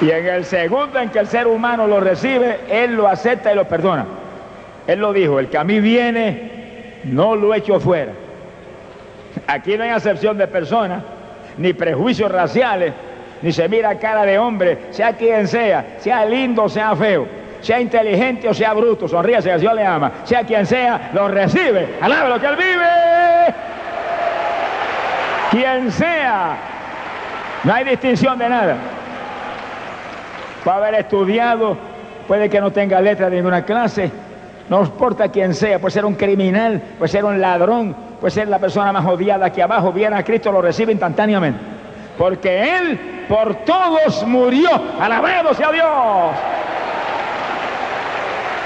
Y 0.00 0.10
en 0.10 0.26
el 0.26 0.44
segundo 0.44 0.98
en 0.98 1.10
que 1.10 1.20
el 1.20 1.28
ser 1.28 1.46
humano 1.46 1.86
lo 1.86 2.00
recibe, 2.00 2.60
Él 2.68 2.96
lo 2.96 3.06
acepta 3.06 3.52
y 3.52 3.54
lo 3.54 3.64
perdona. 3.66 4.06
Él 4.86 4.98
lo 4.98 5.12
dijo, 5.12 5.38
el 5.38 5.48
que 5.48 5.58
a 5.58 5.64
mí 5.64 5.78
viene, 5.80 7.02
no 7.04 7.36
lo 7.36 7.54
echo 7.54 7.78
fuera. 7.78 8.12
Aquí 9.46 9.76
no 9.76 9.84
hay 9.84 9.90
acepción 9.90 10.36
de 10.38 10.48
personas, 10.48 11.02
ni 11.58 11.72
prejuicios 11.72 12.30
raciales, 12.30 12.92
ni 13.42 13.52
se 13.52 13.68
mira 13.68 13.98
cara 13.98 14.24
de 14.24 14.38
hombre, 14.38 14.78
sea 14.90 15.12
quien 15.14 15.48
sea, 15.48 15.96
sea 15.98 16.24
lindo 16.24 16.64
o 16.64 16.68
sea 16.68 16.94
feo, 16.94 17.26
sea 17.60 17.80
inteligente 17.80 18.48
o 18.48 18.54
sea 18.54 18.72
bruto, 18.72 19.08
sonríe 19.08 19.42
si 19.42 19.50
Dios 19.50 19.74
le 19.74 19.84
ama, 19.84 20.12
sea 20.24 20.44
quien 20.44 20.66
sea, 20.66 21.10
lo 21.12 21.28
recibe, 21.28 21.96
alabe 22.00 22.28
lo 22.28 22.40
que 22.40 22.46
él 22.46 22.56
vive. 22.56 23.54
Quien 25.50 25.92
sea, 25.92 26.56
no 27.64 27.74
hay 27.74 27.84
distinción 27.84 28.38
de 28.38 28.48
nada. 28.48 28.76
Puede 30.64 30.76
haber 30.76 30.94
estudiado, 30.94 31.76
puede 32.26 32.48
que 32.48 32.60
no 32.60 32.70
tenga 32.70 33.00
letra 33.00 33.28
de 33.28 33.36
ninguna 33.36 33.64
clase, 33.64 34.10
no 34.68 34.80
importa 34.80 35.28
quién 35.28 35.52
sea, 35.54 35.78
puede 35.78 35.92
ser 35.92 36.04
un 36.04 36.14
criminal, 36.14 36.80
puede 36.98 37.10
ser 37.10 37.24
un 37.24 37.40
ladrón, 37.40 37.94
puede 38.22 38.30
ser 38.30 38.46
la 38.46 38.60
persona 38.60 38.92
más 38.92 39.04
odiada 39.04 39.46
aquí 39.46 39.60
abajo, 39.60 39.90
viene 39.90 40.14
a 40.14 40.22
Cristo, 40.22 40.52
lo 40.52 40.62
recibe 40.62 40.92
instantáneamente. 40.92 41.58
Porque 42.16 42.76
Él 42.76 43.24
por 43.28 43.56
todos 43.64 44.24
murió. 44.28 44.70
Alabado 45.00 45.52
sea 45.54 45.72
Dios. 45.72 46.36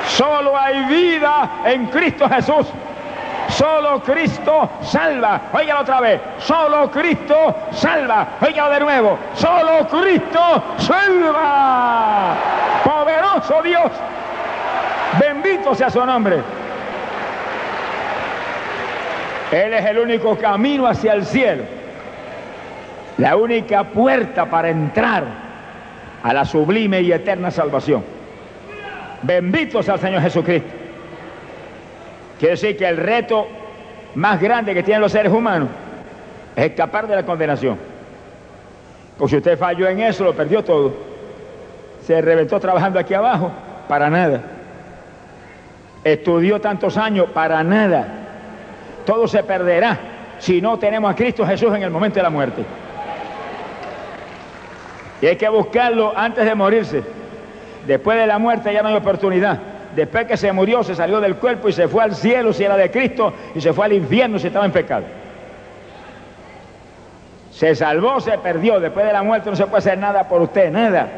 Solo 0.09 0.55
hay 0.59 0.85
vida 0.85 1.51
en 1.65 1.87
Cristo 1.87 2.29
Jesús. 2.29 2.67
Solo 3.49 4.03
Cristo 4.03 4.69
salva. 4.83 5.41
Óigalo 5.55 5.81
otra 5.81 6.01
vez. 6.03 6.21
Solo 6.37 6.91
Cristo 6.91 7.55
salva. 7.71 8.29
Óigalo 8.43 8.75
de 8.75 8.81
nuevo. 8.81 9.19
Solo 9.33 9.89
Cristo 9.89 10.63
salva. 10.77 12.35
Poderoso 12.85 13.63
Dios. 13.63 13.91
Bendito 15.19 15.75
sea 15.75 15.89
su 15.89 16.05
nombre. 16.05 16.66
Él 19.53 19.73
es 19.73 19.85
el 19.85 19.99
único 19.99 20.37
camino 20.37 20.87
hacia 20.87 21.13
el 21.13 21.25
cielo. 21.25 21.63
La 23.19 23.37
única 23.37 23.85
puerta 23.85 24.47
para 24.47 24.69
entrar 24.69 25.25
a 26.23 26.33
la 26.35 26.45
sublime 26.45 27.01
y 27.01 27.13
eterna 27.13 27.51
salvación. 27.51 28.03
Bendito 29.23 29.83
sea 29.83 29.95
el 29.95 30.01
Señor 30.01 30.23
Jesucristo. 30.23 30.69
Quiere 32.39 32.53
decir 32.53 32.77
que 32.77 32.87
el 32.87 32.97
reto 32.97 33.47
más 34.15 34.41
grande 34.41 34.75
que 34.75 34.83
tienen 34.83 35.01
los 35.01 35.13
seres 35.13 35.33
humanos 35.33 35.69
es 36.55 36.65
escapar 36.67 37.07
de 37.07 37.17
la 37.17 37.23
condenación. 37.23 37.79
Pues 39.17 39.31
si 39.31 39.39
usted 39.39 39.59
falló 39.59 39.89
en 39.89 40.01
eso, 40.01 40.25
lo 40.25 40.35
perdió 40.35 40.63
todo. 40.63 40.93
Se 42.05 42.21
reventó 42.21 42.61
trabajando 42.61 42.99
aquí 42.99 43.15
abajo, 43.15 43.51
para 43.89 44.11
nada. 44.11 44.43
Estudió 46.05 46.61
tantos 46.61 46.97
años, 46.99 47.27
para 47.33 47.63
nada. 47.65 48.26
Todo 49.07 49.29
se 49.29 49.43
perderá 49.45 49.99
si 50.39 50.61
no 50.61 50.79
tenemos 50.79 51.11
a 51.11 51.15
Cristo 51.15 51.47
Jesús 51.47 51.73
en 51.75 51.83
el 51.83 51.91
momento 51.91 52.17
de 52.17 52.23
la 52.25 52.31
muerte. 52.31 52.65
Y 55.23 55.27
hay 55.27 55.37
que 55.37 55.49
buscarlo 55.49 56.13
antes 56.15 56.45
de 56.45 56.55
morirse. 56.55 57.03
Después 57.87 58.19
de 58.19 58.27
la 58.27 58.39
muerte 58.39 58.73
ya 58.73 58.83
no 58.83 58.89
hay 58.89 58.97
oportunidad. 58.97 59.59
Después 59.95 60.27
que 60.27 60.37
se 60.37 60.53
murió, 60.53 60.83
se 60.83 60.95
salió 60.95 61.21
del 61.21 61.37
cuerpo 61.37 61.69
y 61.69 61.73
se 61.73 61.89
fue 61.89 62.03
al 62.03 62.15
cielo 62.15 62.53
si 62.53 62.65
era 62.65 62.77
de 62.77 62.91
Cristo 62.91 63.33
y 63.55 63.61
se 63.61 63.73
fue 63.73 63.87
al 63.87 63.93
infierno 63.95 64.39
si 64.39 64.49
estaba 64.49 64.67
en 64.67 64.73
pecado. 64.73 65.05
Se 67.53 67.75
salvó, 67.75 68.21
se 68.21 68.37
perdió. 68.39 68.79
Después 68.79 69.07
de 69.07 69.13
la 69.13 69.23
muerte 69.23 69.49
no 69.49 69.57
se 69.57 69.65
puede 69.67 69.79
hacer 69.79 69.97
nada 69.97 70.29
por 70.29 70.43
usted, 70.43 70.71
nada. 70.71 71.09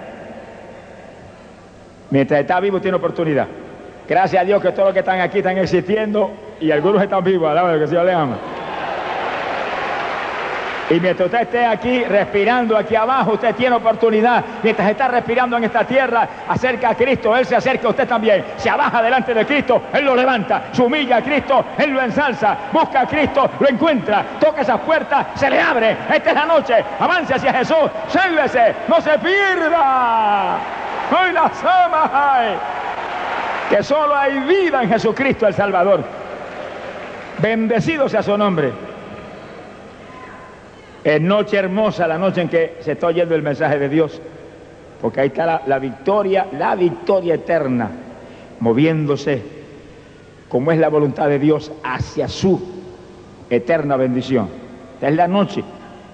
Mientras 2.11 2.41
está 2.41 2.61
vivo 2.61 2.81
tiene 2.81 2.99
oportunidad. 2.99 3.49
Gracias 4.07 4.43
a 4.43 4.45
Dios 4.45 4.63
que 4.63 4.71
todos 4.71 4.87
los 4.87 4.93
que 4.93 5.01
están 5.01 5.21
aquí 5.21 5.39
están 5.39 5.59
existiendo 5.59 6.31
y 6.61 6.71
algunos 6.71 7.03
están 7.03 7.23
vivos. 7.25 7.51
Alaba 7.51 7.75
que 7.75 7.83
el 7.83 7.89
Señor 7.89 8.05
le 8.07 8.13
ama. 8.13 8.37
Y 10.91 11.01
mientras 11.01 11.27
usted 11.27 11.43
esté 11.43 11.67
aquí 11.67 12.03
respirando 12.05 12.75
aquí 12.75 12.97
abajo, 12.97 13.33
usted 13.33 13.55
tiene 13.55 13.77
oportunidad. 13.77 14.43
Mientras 14.63 14.89
está 14.89 15.09
respirando 15.09 15.57
en 15.59 15.65
esta 15.65 15.85
tierra, 15.85 16.27
acerca 16.49 16.91
a 16.91 16.95
Cristo, 16.95 17.37
Él 17.37 17.45
se 17.45 17.57
acerca 17.57 17.89
a 17.89 17.91
usted 17.91 18.09
también. 18.09 18.43
Se 18.57 18.71
abaja 18.71 19.03
delante 19.03 19.35
de 19.35 19.45
Cristo, 19.45 19.83
Él 19.93 20.07
lo 20.07 20.17
levanta. 20.17 20.69
Se 20.73 20.81
humilla 20.81 21.19
a 21.19 21.23
Cristo, 21.23 21.63
Él 21.77 21.91
lo 21.91 22.01
ensalza. 22.01 22.57
Busca 22.73 23.03
a 23.03 23.07
Cristo, 23.07 23.51
lo 23.61 23.69
encuentra. 23.69 24.25
Toca 24.41 24.63
esas 24.63 24.81
puertas, 24.81 25.27
se 25.35 25.51
le 25.51 25.61
abre. 25.61 25.95
Esta 26.15 26.31
es 26.31 26.35
la 26.35 26.47
noche. 26.47 26.75
Avance 26.99 27.35
hacia 27.35 27.53
Jesús. 27.53 27.91
Sálvese, 28.09 28.75
no 28.89 28.99
se 29.03 29.19
pierda. 29.19 30.57
Hoy 31.11 31.33
las 31.33 31.65
amas 31.65 32.11
Que 33.69 33.83
solo 33.83 34.15
hay 34.15 34.39
vida 34.41 34.83
en 34.83 34.89
Jesucristo 34.89 35.47
el 35.47 35.55
Salvador. 35.55 36.18
Bendecido 37.41 38.09
sea 38.09 38.23
su 38.23 38.37
nombre. 38.37 38.73
Es 41.05 41.21
noche 41.21 41.57
hermosa 41.57 42.07
la 42.07 42.19
noche 42.19 42.43
en 42.43 42.49
que 42.49 42.77
se 42.81 42.93
está 42.93 43.07
oyendo 43.07 43.35
el 43.35 43.43
mensaje 43.43 43.79
de 43.79 43.89
Dios, 43.89 44.21
porque 45.01 45.21
ahí 45.21 45.29
está 45.29 45.47
la, 45.47 45.63
la, 45.67 45.79
victoria, 45.79 46.47
la 46.53 46.75
victoria 46.75 47.35
eterna, 47.35 47.91
moviéndose 48.61 49.59
como 50.49 50.73
es 50.73 50.79
la 50.79 50.89
voluntad 50.89 51.29
de 51.29 51.39
Dios 51.39 51.71
hacia 51.85 52.29
su 52.29 52.61
eterna 53.49 53.97
bendición. 53.97 54.49
Esta 54.95 55.09
es 55.09 55.15
la 55.15 55.29
noche. 55.29 55.63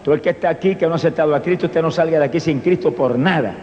Todo 0.02 0.14
el 0.14 0.20
que 0.20 0.30
está 0.30 0.50
aquí, 0.50 0.76
que 0.76 0.86
no 0.86 0.92
ha 0.92 0.96
aceptado 0.96 1.34
a 1.34 1.40
Cristo, 1.40 1.66
usted 1.66 1.80
no 1.80 1.90
salga 1.90 2.18
de 2.18 2.26
aquí 2.26 2.38
sin 2.38 2.60
Cristo 2.60 2.92
por 2.92 3.18
nada. 3.18 3.54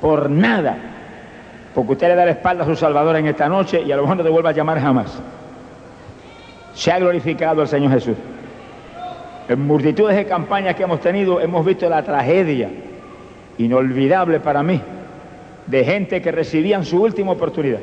Por 0.00 0.28
nada. 0.28 0.76
Porque 1.74 1.92
usted 1.92 2.08
le 2.08 2.14
da 2.14 2.26
la 2.26 2.32
espalda 2.32 2.64
a 2.64 2.66
su 2.66 2.76
Salvador 2.76 3.16
en 3.16 3.26
esta 3.26 3.48
noche 3.48 3.80
y 3.80 3.90
a 3.90 3.96
lo 3.96 4.02
mejor 4.02 4.18
no 4.18 4.22
te 4.22 4.28
vuelva 4.28 4.50
a 4.50 4.52
llamar 4.52 4.78
jamás. 4.80 5.18
Se 6.74 6.90
ha 6.90 6.98
glorificado 6.98 7.62
el 7.62 7.68
Señor 7.68 7.92
Jesús. 7.92 8.16
En 9.48 9.66
multitudes 9.66 10.16
de 10.16 10.26
campañas 10.26 10.74
que 10.74 10.82
hemos 10.82 11.00
tenido 11.00 11.40
hemos 11.40 11.64
visto 11.64 11.88
la 11.88 12.02
tragedia 12.02 12.70
inolvidable 13.58 14.40
para 14.40 14.62
mí 14.62 14.80
de 15.66 15.84
gente 15.84 16.20
que 16.20 16.32
recibían 16.32 16.84
su 16.84 17.02
última 17.02 17.32
oportunidad. 17.32 17.80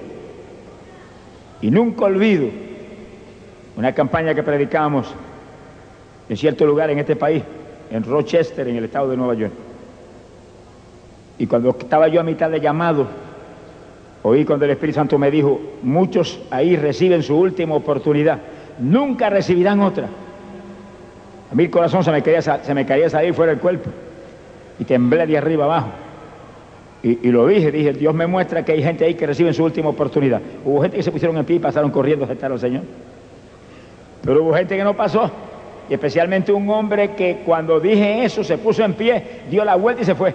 Y 1.62 1.72
nunca 1.72 2.06
olvido 2.06 2.48
una 3.78 3.94
campaña 3.94 4.34
que 4.34 4.44
predicamos 4.44 5.14
en 6.30 6.38
cierto 6.38 6.66
lugar 6.66 6.90
en 6.90 7.00
este 7.00 7.16
país, 7.16 7.44
en 7.90 8.04
Rochester, 8.04 8.68
en 8.68 8.76
el 8.78 8.86
estado 8.86 9.10
de 9.10 9.18
Nueva 9.18 9.34
York. 9.34 9.54
Y 11.38 11.48
cuando 11.48 11.70
estaba 11.72 12.08
yo 12.08 12.22
a 12.22 12.24
mitad 12.24 12.50
de 12.50 12.60
llamado, 12.60 13.08
oí 14.24 14.46
cuando 14.46 14.66
el 14.66 14.72
Espíritu 14.72 14.98
Santo 14.98 15.18
me 15.18 15.32
dijo, 15.32 15.60
muchos 15.82 16.40
ahí 16.52 16.76
reciben 16.76 17.24
su 17.24 17.36
última 17.36 17.76
oportunidad, 17.76 18.40
nunca 18.82 19.30
recibirán 19.30 19.80
otra. 19.80 20.08
A 21.52 21.56
mí 21.56 21.64
el 21.64 21.70
corazón 21.70 22.04
se 22.04 22.12
me, 22.12 22.22
quería, 22.22 22.42
se 22.42 23.10
salir 23.10 23.34
fuera 23.34 23.52
del 23.52 23.62
cuerpo 23.62 23.90
y 24.80 24.86
temblé 24.86 25.26
de 25.28 25.38
arriba 25.38 25.66
abajo. 25.66 25.90
Y, 27.04 27.28
y, 27.28 27.32
lo 27.32 27.48
dije, 27.48 27.72
dije, 27.72 27.94
Dios 27.94 28.14
me 28.14 28.28
muestra 28.28 28.64
que 28.64 28.74
hay 28.74 28.84
gente 28.84 29.06
ahí 29.06 29.16
que 29.16 29.26
recibe 29.26 29.54
su 29.54 29.64
última 29.64 29.90
oportunidad. 29.90 30.40
Hubo 30.64 30.82
gente 30.82 30.98
que 30.98 31.04
se 31.04 31.12
pusieron 31.12 31.38
en 31.38 31.46
pie 31.46 31.56
y 31.56 31.60
pasaron 31.60 31.90
corriendo 31.92 32.26
a 32.26 32.28
aceptar 32.28 32.52
al 32.52 32.60
Señor. 32.60 32.84
Pero 34.24 34.44
hubo 34.44 34.54
gente 34.54 34.78
que 34.78 34.84
no 34.84 34.96
pasó. 34.96 35.32
Y 35.90 35.94
especialmente 35.94 36.54
un 36.54 36.70
hombre 36.70 37.12
que 37.16 37.42
cuando 37.46 37.80
dije 37.80 38.24
eso 38.24 38.44
se 38.44 38.58
puso 38.58 38.84
en 38.84 38.94
pie, 38.94 39.42
dio 39.50 39.66
la 39.66 39.76
vuelta 39.76 40.04
y 40.04 40.06
se 40.06 40.16
fue. 40.16 40.34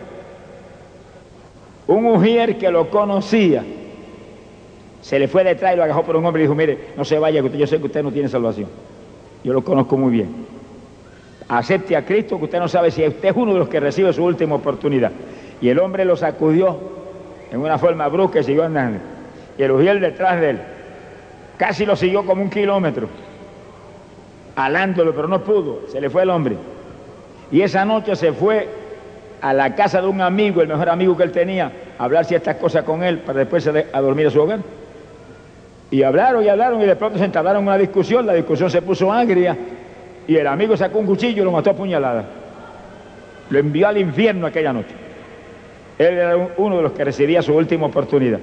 Un 1.87 2.03
mujer 2.03 2.59
que 2.59 2.71
lo 2.71 2.91
conocía, 2.91 3.63
se 5.01 5.19
le 5.19 5.29
fue 5.29 5.45
detrás 5.45 5.75
y 5.75 5.77
lo 5.77 5.85
agarró 5.85 6.03
por 6.05 6.17
un 6.17 6.27
hombre 6.27 6.43
y 6.43 6.45
dijo, 6.45 6.55
mire, 6.55 6.79
no 6.97 7.05
se 7.05 7.19
vaya, 7.19 7.41
que 7.41 7.47
usted, 7.47 7.59
yo 7.59 7.67
sé 7.67 7.79
que 7.79 7.87
usted 7.87 8.03
no 8.03 8.13
tiene 8.13 8.29
salvación. 8.29 8.69
Yo 9.45 9.53
lo 9.53 9.63
conozco 9.63 9.97
muy 9.97 10.11
bien 10.11 10.57
acepte 11.49 11.97
a 11.97 12.05
Cristo, 12.05 12.39
que 12.39 12.45
usted 12.45 12.59
no 12.59 12.69
sabe 12.69 12.91
si 12.91 13.07
usted 13.07 13.29
es 13.29 13.37
uno 13.37 13.53
de 13.53 13.59
los 13.61 13.69
que 13.69 13.81
recibe 13.81 14.13
su 14.13 14.25
última 14.25 14.57
oportunidad. 14.57 15.13
Y 15.61 15.69
el 15.69 15.79
hombre 15.79 16.05
lo 16.05 16.17
sacudió 16.17 16.77
en 17.51 17.61
una 17.61 17.79
forma 17.79 18.09
brusca 18.09 18.41
y 18.41 18.45
siguió 18.45 18.65
andando. 18.65 18.99
Y 19.57 19.63
el 19.63 19.71
ujiel 19.71 20.01
detrás 20.01 20.41
de 20.41 20.51
él. 20.51 20.61
Casi 21.57 21.87
lo 21.87 21.97
siguió 21.97 22.25
como 22.27 22.43
un 22.43 22.51
kilómetro, 22.51 23.09
alándolo, 24.57 25.15
pero 25.15 25.27
no 25.27 25.43
pudo, 25.43 25.83
se 25.89 26.01
le 26.01 26.11
fue 26.11 26.23
el 26.23 26.31
hombre. 26.31 26.57
Y 27.51 27.63
esa 27.63 27.85
noche 27.85 28.15
se 28.15 28.33
fue 28.33 28.69
a 29.41 29.55
la 29.55 29.75
casa 29.75 30.03
de 30.03 30.09
un 30.09 30.21
amigo, 30.21 30.61
el 30.61 30.69
mejor 30.69 30.91
amigo 30.91 31.17
que 31.17 31.23
él 31.23 31.33
tenía, 31.33 31.73
hablar 31.99 32.27
ciertas 32.27 32.57
cosas 32.57 32.85
con 32.85 33.03
él 33.03 33.21
para 33.21 33.39
después 33.39 33.67
a 33.67 34.01
dormir 34.01 34.27
a 34.27 34.31
su 34.31 34.43
hogar. 34.43 34.61
Y 35.91 36.03
hablaron 36.03 36.45
y 36.45 36.49
hablaron 36.49 36.81
y 36.83 36.87
de 36.87 36.97
pronto 36.97 37.19
se 37.19 37.25
entablaron 37.25 37.63
una 37.63 37.79
discusión, 37.79 38.27
la 38.27 38.35
discusión 38.35 38.71
se 38.71 38.83
puso 38.83 39.13
agria 39.13 39.57
y 40.27 40.37
el 40.37 40.47
amigo 40.47 40.77
sacó 40.77 40.99
un 40.99 41.07
cuchillo 41.07 41.43
y 41.43 41.45
lo 41.45 41.53
mató 41.53 41.71
a 41.71 41.75
puñalada. 41.75 42.25
Lo 43.51 43.59
envió 43.59 43.87
al 43.87 43.99
infierno 43.99 44.47
aquella 44.47 44.73
noche. 44.73 44.95
Él 45.99 46.19
era 46.19 46.37
uno 46.57 46.77
de 46.79 46.83
los 46.83 46.93
que 46.93 47.05
recibía 47.05 47.41
su 47.41 47.55
última 47.55 47.87
oportunidad. 47.87 48.41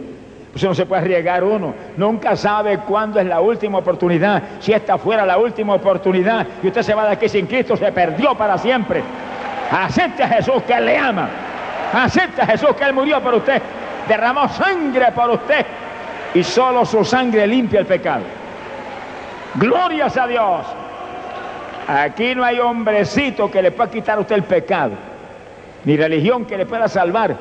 Eso 0.56 0.68
no 0.68 0.76
se 0.76 0.86
puede 0.86 1.02
arriesgar 1.02 1.44
uno. 1.44 1.74
Nunca 1.98 2.36
sabe 2.36 2.78
cuándo 2.80 3.20
es 3.20 3.26
la 3.26 3.42
última 3.42 3.80
oportunidad. 3.80 4.42
Si 4.60 4.72
esta 4.72 4.98
fuera 4.98 5.26
la 5.26 5.38
última 5.38 5.74
oportunidad 5.74 6.46
y 6.62 6.68
usted 6.68 6.84
se 6.84 6.94
va 6.94 7.06
de 7.08 7.14
aquí 7.14 7.28
sin 7.28 7.48
Cristo, 7.48 7.76
se 7.76 7.92
perdió 7.92 8.36
para 8.36 8.58
siempre. 8.58 9.02
Acepte 9.72 10.24
a 10.24 10.28
Jesús 10.30 10.62
que 10.66 10.74
Él 10.74 10.86
le 10.86 10.98
ama. 10.98 11.28
Acepte 11.92 12.42
a 12.42 12.46
Jesús 12.46 12.70
que 12.78 12.84
Él 12.86 12.94
murió 12.94 13.20
por 13.20 13.34
usted. 13.36 13.62
Derramó 14.08 14.48
sangre 14.50 15.12
por 15.14 15.32
usted. 15.32 15.66
Y 16.34 16.44
solo 16.44 16.86
su 16.86 17.04
sangre 17.06 17.46
limpia 17.46 17.80
el 17.80 17.86
pecado. 17.86 18.24
Glorias 19.56 20.18
a 20.18 20.28
Dios. 20.28 20.66
Aquí 21.88 22.34
no 22.34 22.44
hay 22.44 22.60
hombrecito 22.60 23.52
que 23.52 23.62
le 23.62 23.72
pueda 23.72 23.92
quitar 23.92 24.18
a 24.18 24.22
usted 24.22 24.36
el 24.36 24.44
pecado. 24.44 24.94
Ni 25.86 25.98
religión 25.98 26.46
que 26.46 26.58
le 26.58 26.66
pueda 26.66 26.88
salvar. 26.88 27.36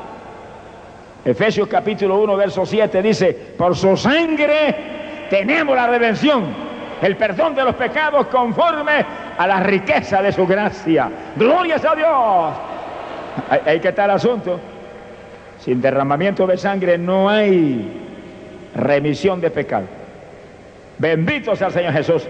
Efesios 1.24 1.68
capítulo 1.68 2.20
1, 2.20 2.36
verso 2.36 2.66
7 2.66 3.00
dice, 3.00 3.32
por 3.56 3.76
su 3.76 3.96
sangre 3.96 5.26
tenemos 5.30 5.76
la 5.76 5.86
redención, 5.86 6.46
el 7.00 7.16
perdón 7.16 7.54
de 7.54 7.62
los 7.62 7.76
pecados 7.76 8.26
conforme 8.26 9.06
a 9.38 9.46
la 9.46 9.60
riqueza 9.60 10.20
de 10.20 10.32
su 10.32 10.46
gracia. 10.46 11.08
Glorias 11.36 11.84
a 11.84 11.94
Dios. 11.94 12.54
Hay, 13.64 13.80
que 13.80 13.88
estar 13.88 14.10
el 14.10 14.16
asunto. 14.16 14.58
Sin 15.60 15.80
derramamiento 15.80 16.46
de 16.46 16.58
sangre 16.58 16.98
no 16.98 17.28
hay 17.28 18.01
remisión 18.74 19.40
de 19.40 19.50
pecado. 19.50 19.86
Bendito 20.98 21.56
sea 21.56 21.68
el 21.68 21.72
Señor 21.72 21.92
Jesús. 21.92 22.26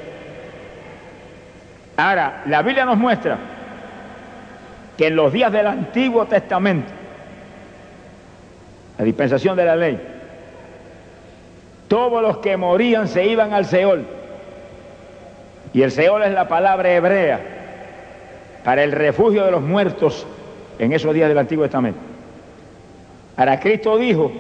Ahora, 1.97 2.43
la 2.47 2.63
Biblia 2.63 2.85
nos 2.85 2.97
muestra 2.97 3.39
que 4.97 5.09
en 5.09 5.17
los 5.17 5.33
días 5.33 5.53
del 5.53 5.67
Antiguo 5.67 6.27
Testamento, 6.27 6.91
la 8.99 9.05
dispensación 9.05 9.57
de 9.57 9.65
la 9.65 9.77
ley, 9.77 10.01
todos 11.89 12.23
los 12.23 12.39
que 12.39 12.57
morían 12.57 13.09
se 13.09 13.27
iban 13.27 13.53
al 13.53 13.67
Seol. 13.67 14.07
Y 15.75 15.83
el 15.83 15.91
Seol 15.91 16.23
es 16.23 16.33
la 16.33 16.49
palabra 16.49 16.95
hebrea 16.95 17.41
para 18.65 18.83
el 18.85 18.93
refugio 18.93 19.45
de 19.45 19.51
los 19.51 19.63
muertos 19.63 20.27
en 20.79 20.93
esos 20.93 21.13
días 21.15 21.29
del 21.29 21.39
Antiguo 21.39 21.65
Testamento. 21.65 21.99
Ahora 23.37 23.61
Cristo 23.61 23.97
dijo 23.97 24.33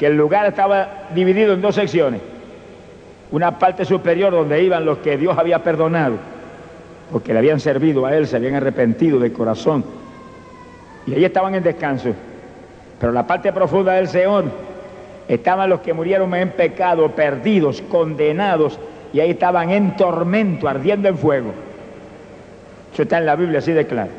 que 0.00 0.06
el 0.06 0.16
lugar 0.16 0.46
estaba 0.46 1.08
dividido 1.14 1.52
en 1.52 1.60
dos 1.60 1.74
secciones. 1.74 2.22
Una 3.30 3.58
parte 3.58 3.84
superior 3.84 4.32
donde 4.32 4.62
iban 4.62 4.86
los 4.86 4.96
que 4.98 5.18
Dios 5.18 5.36
había 5.36 5.62
perdonado, 5.62 6.14
porque 7.12 7.34
le 7.34 7.38
habían 7.38 7.60
servido 7.60 8.06
a 8.06 8.16
Él, 8.16 8.26
se 8.26 8.36
habían 8.36 8.54
arrepentido 8.54 9.18
de 9.18 9.30
corazón. 9.30 9.84
Y 11.06 11.12
ahí 11.12 11.22
estaban 11.22 11.54
en 11.54 11.62
descanso. 11.62 12.14
Pero 12.98 13.12
la 13.12 13.26
parte 13.26 13.52
profunda 13.52 13.92
del 13.92 14.08
Señor 14.08 14.46
estaban 15.28 15.68
los 15.68 15.80
que 15.80 15.92
murieron 15.92 16.34
en 16.34 16.48
pecado, 16.52 17.10
perdidos, 17.10 17.82
condenados, 17.82 18.78
y 19.12 19.20
ahí 19.20 19.32
estaban 19.32 19.68
en 19.68 19.98
tormento, 19.98 20.66
ardiendo 20.66 21.10
en 21.10 21.18
fuego. 21.18 21.52
Eso 22.94 23.02
está 23.02 23.18
en 23.18 23.26
la 23.26 23.36
Biblia 23.36 23.58
así 23.58 23.72
de 23.72 23.86
claro. 23.86 24.12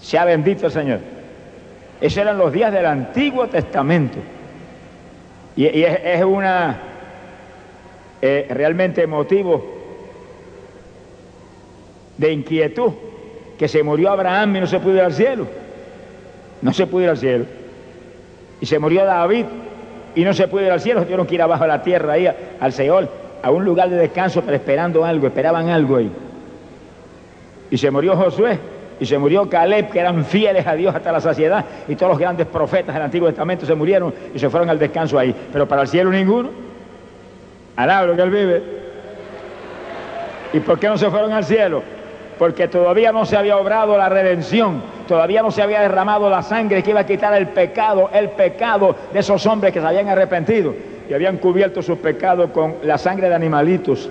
Sea 0.00 0.24
bendito 0.24 0.64
el 0.64 0.72
Señor. 0.72 1.19
Esos 2.00 2.18
eran 2.18 2.38
los 2.38 2.52
días 2.52 2.72
del 2.72 2.86
Antiguo 2.86 3.46
Testamento. 3.48 4.18
Y, 5.56 5.66
es, 5.82 6.24
una 6.24 6.78
eh, 8.22 8.46
realmente 8.50 9.06
motivo 9.06 9.62
de 12.16 12.32
inquietud 12.32 12.92
que 13.58 13.68
se 13.68 13.82
murió 13.82 14.10
Abraham 14.10 14.56
y 14.56 14.60
no 14.60 14.66
se 14.66 14.80
pudo 14.80 14.94
ir 14.94 15.02
al 15.02 15.12
cielo. 15.12 15.46
No 16.62 16.72
se 16.72 16.86
pudo 16.86 17.02
ir 17.02 17.10
al 17.10 17.18
cielo. 17.18 17.44
Y 18.60 18.66
se 18.66 18.78
murió 18.78 19.04
David 19.04 19.44
y 20.14 20.24
no 20.24 20.32
se 20.32 20.48
pudo 20.48 20.62
ir 20.62 20.70
al 20.70 20.80
cielo. 20.80 21.02
Tuvieron 21.02 21.26
que 21.26 21.34
ir 21.34 21.42
abajo 21.42 21.64
a 21.64 21.66
la 21.66 21.82
tierra, 21.82 22.14
ahí 22.14 22.26
al 22.58 22.72
Seol, 22.72 23.08
a 23.42 23.50
un 23.50 23.64
lugar 23.64 23.90
de 23.90 23.96
descanso, 23.96 24.40
pero 24.42 24.56
esperando 24.56 25.04
algo, 25.04 25.26
esperaban 25.26 25.68
algo 25.68 25.96
ahí. 25.96 26.10
Y 27.70 27.76
se 27.76 27.90
murió 27.90 28.16
Josué 28.16 28.58
y 29.00 29.06
se 29.06 29.18
murió 29.18 29.48
Caleb, 29.48 29.90
que 29.90 29.98
eran 29.98 30.24
fieles 30.26 30.66
a 30.66 30.74
Dios 30.74 30.94
hasta 30.94 31.10
la 31.10 31.20
saciedad, 31.20 31.64
y 31.88 31.96
todos 31.96 32.10
los 32.10 32.18
grandes 32.18 32.46
profetas 32.46 32.94
del 32.94 33.02
Antiguo 33.02 33.28
Testamento 33.28 33.64
se 33.64 33.74
murieron 33.74 34.14
y 34.34 34.38
se 34.38 34.50
fueron 34.50 34.68
al 34.68 34.78
descanso 34.78 35.18
ahí. 35.18 35.34
Pero 35.50 35.66
para 35.66 35.82
el 35.82 35.88
cielo 35.88 36.10
ninguno. 36.10 36.50
Alabro 37.76 38.14
que 38.14 38.22
él 38.22 38.30
vive. 38.30 38.62
¿Y 40.52 40.60
por 40.60 40.78
qué 40.78 40.88
no 40.88 40.98
se 40.98 41.08
fueron 41.08 41.32
al 41.32 41.44
cielo? 41.44 41.82
Porque 42.38 42.68
todavía 42.68 43.10
no 43.10 43.24
se 43.24 43.38
había 43.38 43.56
obrado 43.56 43.96
la 43.96 44.10
redención, 44.10 44.82
todavía 45.08 45.40
no 45.42 45.50
se 45.50 45.62
había 45.62 45.80
derramado 45.80 46.28
la 46.28 46.42
sangre 46.42 46.82
que 46.82 46.90
iba 46.90 47.00
a 47.00 47.06
quitar 47.06 47.32
el 47.34 47.48
pecado, 47.48 48.10
el 48.12 48.30
pecado 48.30 48.94
de 49.12 49.20
esos 49.20 49.46
hombres 49.46 49.72
que 49.72 49.80
se 49.80 49.86
habían 49.86 50.08
arrepentido 50.08 50.74
y 51.08 51.14
habían 51.14 51.38
cubierto 51.38 51.82
sus 51.82 51.98
pecados 51.98 52.50
con 52.50 52.76
la 52.82 52.98
sangre 52.98 53.28
de 53.28 53.34
animalitos 53.34 54.10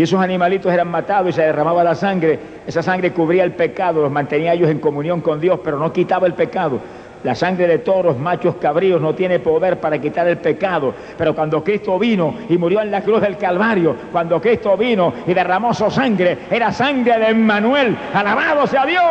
y 0.00 0.02
esos 0.02 0.18
animalitos 0.18 0.72
eran 0.72 0.88
matados 0.88 1.28
y 1.28 1.32
se 1.34 1.42
derramaba 1.42 1.84
la 1.84 1.94
sangre. 1.94 2.38
Esa 2.66 2.82
sangre 2.82 3.12
cubría 3.12 3.44
el 3.44 3.52
pecado, 3.52 4.00
los 4.00 4.10
mantenía 4.10 4.54
ellos 4.54 4.70
en 4.70 4.78
comunión 4.78 5.20
con 5.20 5.38
Dios, 5.38 5.60
pero 5.62 5.78
no 5.78 5.92
quitaba 5.92 6.26
el 6.26 6.32
pecado. 6.32 6.80
La 7.22 7.34
sangre 7.34 7.66
de 7.66 7.80
toros, 7.80 8.18
machos, 8.18 8.54
cabríos 8.54 8.98
no 8.98 9.14
tiene 9.14 9.40
poder 9.40 9.78
para 9.78 9.98
quitar 9.98 10.26
el 10.26 10.38
pecado. 10.38 10.94
Pero 11.18 11.34
cuando 11.34 11.62
Cristo 11.62 11.98
vino 11.98 12.34
y 12.48 12.56
murió 12.56 12.80
en 12.80 12.90
la 12.90 13.02
cruz 13.02 13.20
del 13.20 13.36
Calvario, 13.36 13.94
cuando 14.10 14.40
Cristo 14.40 14.74
vino 14.74 15.12
y 15.26 15.34
derramó 15.34 15.74
su 15.74 15.90
sangre, 15.90 16.38
era 16.50 16.72
sangre 16.72 17.18
de 17.18 17.26
Emmanuel. 17.26 17.94
Alabado 18.14 18.66
sea 18.66 18.86
Dios. 18.86 19.02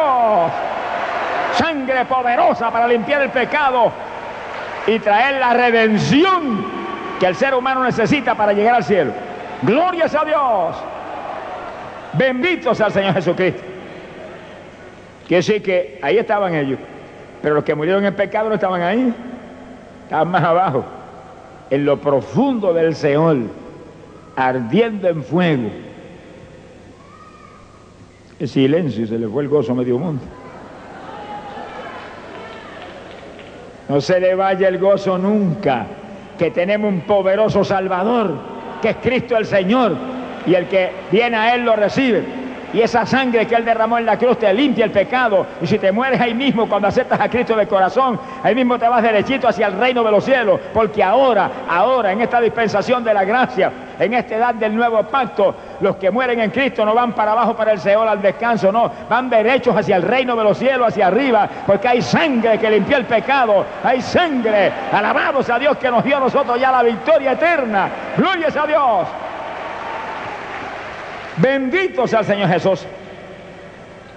Sangre 1.54 2.04
poderosa 2.06 2.72
para 2.72 2.88
limpiar 2.88 3.22
el 3.22 3.30
pecado 3.30 3.92
y 4.88 4.98
traer 4.98 5.40
la 5.40 5.54
redención 5.54 6.66
que 7.20 7.28
el 7.28 7.36
ser 7.36 7.54
humano 7.54 7.84
necesita 7.84 8.34
para 8.34 8.54
llegar 8.54 8.74
al 8.74 8.84
cielo. 8.84 9.29
Glorias 9.62 10.16
a 10.16 10.26
Dios. 10.26 10.76
Bendito 12.14 12.74
sea 12.74 12.88
el 12.88 12.94
Señor 12.94 13.14
Jesucristo. 13.14 13.62
Quiere 15.28 15.40
decir 15.40 15.62
que 15.62 16.00
ahí 16.02 16.18
estaban 16.18 16.56
ellos. 16.56 16.80
Pero 17.42 17.56
los 17.56 17.64
que 17.64 17.76
murieron 17.76 18.04
en 18.06 18.16
pecado 18.16 18.50
no 18.50 18.56
estaban 18.56 18.82
ahí. 18.82 19.14
Estaban 20.04 20.32
más 20.32 20.44
abajo. 20.44 20.84
En 21.70 21.86
lo 21.86 22.00
profundo 22.00 22.74
del 22.74 22.96
Señor. 22.96 23.38
Ardiendo 24.36 25.08
en 25.08 25.24
fuego. 25.24 25.70
El 28.40 28.48
silencio, 28.48 29.06
se 29.06 29.20
le 29.20 29.28
fue 29.28 29.44
el 29.44 29.50
gozo 29.50 29.74
a 29.74 29.76
medio 29.76 30.00
mundo. 30.00 30.24
No 33.90 34.00
se 34.00 34.20
le 34.20 34.36
vaya 34.36 34.68
el 34.68 34.78
gozo 34.78 35.18
nunca, 35.18 35.88
que 36.38 36.52
tenemos 36.52 36.90
un 36.94 37.02
poderoso 37.02 37.64
Salvador 37.64 38.59
que 38.82 38.90
es 38.90 38.98
Cristo 38.98 39.38
el 39.38 39.46
Señor, 39.46 39.96
y 40.46 40.56
el 40.56 40.68
que 40.68 40.92
viene 41.12 41.38
a 41.38 41.56
Él 41.56 41.64
lo 41.64 41.76
recibe. 41.76 42.39
Y 42.74 42.82
esa 42.82 43.06
sangre 43.06 43.48
que 43.48 43.56
Él 43.56 43.66
derramó 43.66 43.98
en 43.98 44.06
la 44.06 44.18
cruz 44.18 44.38
te 44.38 44.54
limpia 44.54 44.86
el 44.86 44.92
pecado. 44.92 45.46
Y 45.62 45.68
si 45.68 45.80
te 45.80 45.92
mueres 45.92 46.20
ahí 46.20 46.34
mismo 46.34 46.68
cuando 46.68 46.88
aceptas 46.88 47.20
a 47.20 47.30
Cristo 47.30 47.56
de 47.56 47.68
corazón, 47.68 48.20
ahí 48.44 48.56
mismo 48.56 48.78
te 48.78 48.88
vas 48.88 49.02
derechito 49.02 49.48
hacia 49.48 49.68
el 49.68 49.74
reino 49.74 50.04
de 50.04 50.12
los 50.12 50.24
cielos. 50.24 50.60
Porque 50.74 51.04
ahora, 51.04 51.50
ahora, 51.68 52.12
en 52.12 52.22
esta 52.22 52.40
dispensación 52.40 53.04
de 53.04 53.14
la 53.14 53.24
gracia, 53.24 53.72
en 54.00 54.14
esta 54.14 54.36
edad 54.36 54.56
del 54.56 54.76
nuevo 54.76 55.04
pacto, 55.04 55.56
los 55.82 55.98
que 55.98 56.10
mueren 56.10 56.40
en 56.40 56.52
Cristo 56.52 56.86
no 56.86 56.94
van 56.94 57.14
para 57.14 57.34
abajo 57.34 57.56
para 57.56 57.74
el 57.74 57.80
Seol 57.80 58.08
al 58.08 58.22
descanso, 58.22 58.72
no, 58.72 58.92
van 59.10 59.30
derechos 59.30 59.76
hacia 59.76 59.98
el 59.98 60.04
reino 60.04 60.36
de 60.36 60.44
los 60.44 60.58
cielos, 60.58 60.88
hacia 60.88 61.08
arriba, 61.08 61.50
porque 61.66 61.88
hay 61.88 62.02
sangre 62.02 62.58
que 62.58 62.70
limpia 62.70 62.98
el 62.98 63.06
pecado, 63.06 63.66
hay 63.84 64.02
sangre, 64.02 64.72
alabados 64.92 65.50
a 65.50 65.60
Dios 65.60 65.78
que 65.78 65.92
nos 65.92 66.04
dio 66.04 66.18
a 66.18 66.20
nosotros 66.22 66.60
ya 66.60 66.72
la 66.72 66.84
victoria 66.84 67.34
eterna. 67.34 67.90
Gloria 68.16 68.48
a 68.48 68.68
Dios. 68.68 69.08
Bendito 71.42 72.06
sea 72.08 72.20
el 72.20 72.26
Señor 72.26 72.50
Jesús. 72.50 72.86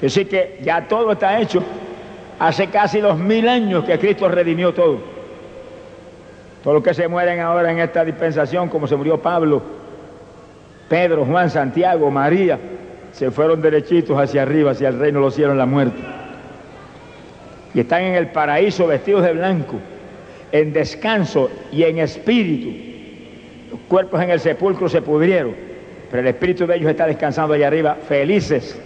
Así 0.05 0.25
que 0.25 0.59
ya 0.63 0.87
todo 0.89 1.13
está 1.13 1.41
hecho. 1.41 1.63
Hace 2.39 2.67
casi 2.69 3.01
dos 3.01 3.19
mil 3.19 3.49
años 3.49 3.85
que 3.85 3.99
Cristo 3.99 4.29
redimió 4.29 4.73
todo. 4.75 4.99
Todos 6.63 6.75
los 6.75 6.83
que 6.83 6.95
se 6.95 7.07
mueren 7.07 7.41
ahora 7.41 7.71
en 7.71 7.79
esta 7.79 8.05
dispensación, 8.05 8.69
como 8.69 8.87
se 8.87 8.97
murió 8.97 9.21
Pablo, 9.21 9.63
Pedro, 10.89 11.25
Juan, 11.25 11.51
Santiago, 11.51 12.11
María, 12.11 12.59
se 13.13 13.31
fueron 13.31 13.63
derechitos 13.63 14.19
hacia 14.19 14.43
arriba, 14.43 14.73
hacia 14.73 14.89
el 14.89 14.99
reino 14.99 15.21
los 15.21 15.35
cielos, 15.35 15.57
la 15.57 15.67
muerte. 15.67 16.01
Y 17.75 17.81
están 17.81 18.03
en 18.03 18.15
el 18.15 18.29
paraíso 18.29 18.87
vestidos 18.87 19.23
de 19.23 19.33
blanco, 19.33 19.77
en 20.51 20.73
descanso 20.73 21.51
y 21.71 21.85
en 21.85 21.99
espíritu. 21.99 22.71
Los 23.71 23.81
cuerpos 23.89 24.21
en 24.23 24.31
el 24.31 24.41
sepulcro 24.41 24.89
se 24.89 25.03
pudrieron 25.03 25.72
pero 26.13 26.21
el 26.21 26.29
espíritu 26.29 26.67
de 26.67 26.77
ellos 26.77 26.91
está 26.91 27.07
descansando 27.07 27.55
allá 27.55 27.69
arriba, 27.69 27.97
felices, 28.07 28.79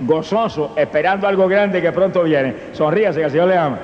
gozoso, 0.00 0.72
esperando 0.74 1.28
algo 1.28 1.46
grande 1.46 1.80
que 1.80 1.92
pronto 1.92 2.24
viene. 2.24 2.52
Sonríase 2.72 3.20
que 3.20 3.26
el 3.26 3.30
Señor 3.30 3.46
le 3.46 3.56
ama. 3.56 3.78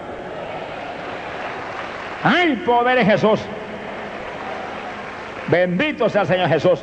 ¡Ay, 2.25 2.57
poder 2.67 2.99
en 2.99 3.07
Jesús! 3.07 3.41
Bendito 5.47 6.09
sea 6.09 6.23
el 6.23 6.27
Señor 6.27 6.49
Jesús. 6.49 6.83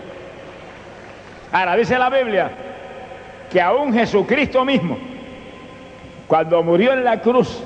Ahora 1.52 1.76
dice 1.76 2.00
la 2.00 2.10
Biblia 2.10 2.52
que 3.52 3.60
aún 3.60 3.94
Jesucristo 3.94 4.64
mismo, 4.64 4.98
cuando 6.26 6.64
murió 6.64 6.94
en 6.94 7.04
la 7.04 7.20
cruz, 7.20 7.62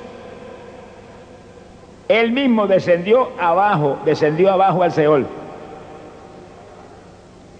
él 2.07 2.31
mismo 2.31 2.65
descendió 2.65 3.33
abajo, 3.39 3.99
descendió 4.03 4.51
abajo 4.51 4.81
al 4.81 4.91
Seol. 4.91 5.27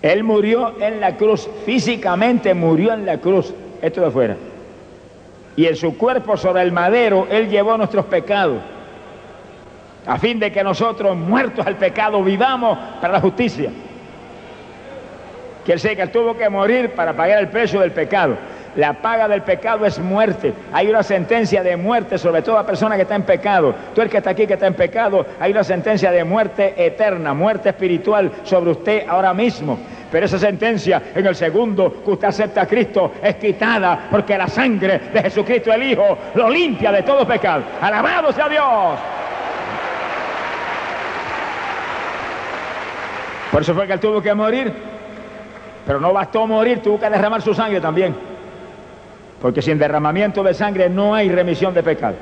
Él 0.05 0.23
murió 0.23 0.79
en 0.79 1.01
la 1.01 1.17
cruz, 1.17 1.49
físicamente 1.65 2.53
murió 2.53 2.93
en 2.93 3.07
la 3.07 3.17
cruz, 3.17 3.51
esto 3.81 4.01
de 4.01 4.07
afuera. 4.07 4.37
Y 5.55 5.65
en 5.65 5.75
su 5.75 5.97
cuerpo 5.97 6.37
sobre 6.37 6.61
el 6.61 6.71
madero, 6.71 7.25
Él 7.31 7.49
llevó 7.49 7.75
nuestros 7.75 8.05
pecados, 8.05 8.59
a 10.05 10.19
fin 10.19 10.39
de 10.39 10.51
que 10.51 10.63
nosotros, 10.63 11.17
muertos 11.17 11.65
al 11.65 11.77
pecado, 11.77 12.23
vivamos 12.23 12.77
para 13.01 13.13
la 13.13 13.19
justicia. 13.19 13.71
Que 15.65 15.75
tuvo 16.13 16.37
que 16.37 16.49
morir 16.49 16.91
para 16.91 17.13
pagar 17.13 17.39
el 17.39 17.47
precio 17.47 17.79
del 17.79 17.91
pecado. 17.91 18.37
La 18.75 18.93
paga 18.93 19.27
del 19.27 19.41
pecado 19.41 19.85
es 19.85 19.99
muerte. 19.99 20.53
Hay 20.73 20.87
una 20.87 21.01
sentencia 21.01 21.63
de 21.63 21.77
muerte 21.77 22.17
sobre 22.17 22.41
toda 22.41 22.65
persona 22.65 22.95
que 22.95 23.03
está 23.03 23.15
en 23.15 23.23
pecado. 23.23 23.73
Tú 23.93 24.01
el 24.01 24.09
que 24.09 24.17
está 24.17 24.31
aquí 24.31 24.45
que 24.45 24.55
está 24.55 24.67
en 24.67 24.73
pecado, 24.73 25.25
hay 25.39 25.51
una 25.51 25.63
sentencia 25.63 26.11
de 26.11 26.23
muerte 26.23 26.73
eterna, 26.77 27.33
muerte 27.33 27.69
espiritual 27.69 28.31
sobre 28.43 28.71
usted 28.71 29.05
ahora 29.07 29.33
mismo. 29.33 29.79
Pero 30.11 30.25
esa 30.25 30.37
sentencia 30.37 31.01
en 31.15 31.25
el 31.25 31.35
segundo 31.35 32.01
que 32.03 32.11
usted 32.11 32.27
acepta 32.27 32.61
a 32.61 32.67
Cristo 32.67 33.13
es 33.21 33.35
quitada 33.35 34.07
porque 34.11 34.37
la 34.37 34.47
sangre 34.47 34.99
de 35.13 35.21
Jesucristo 35.23 35.71
el 35.71 35.83
Hijo 35.83 36.17
lo 36.35 36.49
limpia 36.49 36.91
de 36.91 37.03
todo 37.03 37.25
pecado. 37.25 37.63
Alabado 37.81 38.31
sea 38.33 38.49
Dios. 38.49 38.99
Por 43.51 43.61
eso 43.61 43.73
fue 43.73 43.87
que 43.87 43.93
él 43.93 43.99
tuvo 44.01 44.21
que 44.21 44.33
morir. 44.33 44.73
Pero 45.85 45.99
no 45.99 46.11
bastó 46.11 46.45
morir, 46.45 46.81
tuvo 46.81 46.99
que 46.99 47.09
derramar 47.09 47.41
su 47.41 47.53
sangre 47.53 47.79
también. 47.79 48.34
Porque 49.45 49.61
sin 49.61 49.77
derramamiento 49.77 50.41
de 50.41 50.55
sangre 50.55 50.89
no 50.89 51.13
hay 51.13 51.29
remisión 51.29 51.71
de 51.75 51.83
pecado. 51.83 52.15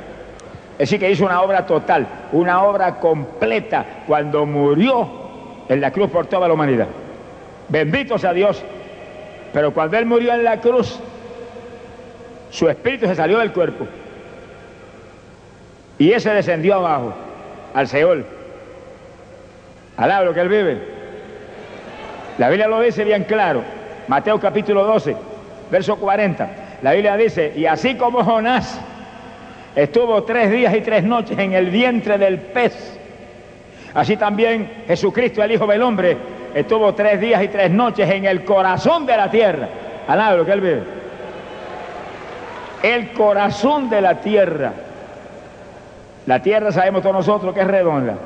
Decir, 0.78 1.00
que 1.00 1.10
hizo 1.10 1.24
una 1.24 1.42
obra 1.42 1.66
total, 1.66 2.06
una 2.34 2.64
obra 2.64 2.96
completa 2.96 3.86
cuando 4.06 4.46
murió 4.46 5.08
en 5.70 5.80
la 5.80 5.92
cruz 5.92 6.10
por 6.10 6.26
toda 6.28 6.50
la 6.50 6.54
humanidad. 6.54 6.88
Bendito 7.70 8.18
sea 8.18 8.34
Dios. 8.34 8.62
Pero 9.54 9.74
cuando 9.74 9.98
Él 9.98 10.06
murió 10.06 10.34
en 10.34 10.44
la 10.44 10.60
cruz, 10.60 11.00
su 12.50 12.68
espíritu 12.68 13.08
se 13.08 13.16
salió 13.16 13.40
del 13.40 13.54
cuerpo. 13.54 13.88
Y 16.00 16.12
ese 16.12 16.30
descendió 16.32 16.74
abajo, 16.74 17.14
al 17.74 17.88
Seol. 17.88 18.26
Alaba 19.96 20.26
lo 20.26 20.34
que 20.34 20.42
Él 20.42 20.50
vive. 20.50 20.78
La 22.38 22.50
Biblia 22.50 22.68
lo 22.68 22.82
dice 22.82 23.06
bien 23.06 23.24
claro. 23.24 23.64
Mateo 24.10 24.42
capítulo 24.42 24.84
12, 24.84 25.16
verso 25.72 25.96
40. 25.96 26.63
La 26.84 26.92
Biblia 26.92 27.16
dice, 27.16 27.54
y 27.56 27.66
así 27.66 27.96
como 27.96 28.26
Jonás 28.26 28.78
estuvo 29.74 30.22
tres 30.24 30.52
días 30.52 30.76
y 30.76 30.82
tres 30.82 31.06
noches 31.06 31.40
en 31.40 31.54
el 31.54 31.70
vientre 31.70 32.18
del 32.18 32.38
pez, 32.38 33.00
así 33.94 34.18
también 34.18 34.84
Jesucristo, 34.86 35.42
el 35.42 35.54
Hijo 35.54 35.66
del 35.66 35.82
Hombre, 35.82 36.18
estuvo 36.54 36.94
tres 36.94 37.22
días 37.22 37.42
y 37.42 37.48
tres 37.48 37.72
noches 37.72 38.10
en 38.12 38.26
el 38.26 38.44
corazón 38.44 39.06
de 39.06 39.16
la 39.16 39.32
tierra. 39.32 39.70
Alaba 40.10 40.36
lo 40.36 40.46
que 40.46 40.52
él 40.52 40.60
vive. 40.60 40.84
El 42.84 43.14
corazón 43.14 43.90
de 43.90 44.02
la 44.02 44.20
tierra. 44.20 44.74
La 46.26 46.42
tierra 46.42 46.74
sabemos 46.74 47.02
todos 47.02 47.16
nosotros 47.16 47.54
que 47.54 47.62
es 47.62 47.68
redonda. 47.68 48.18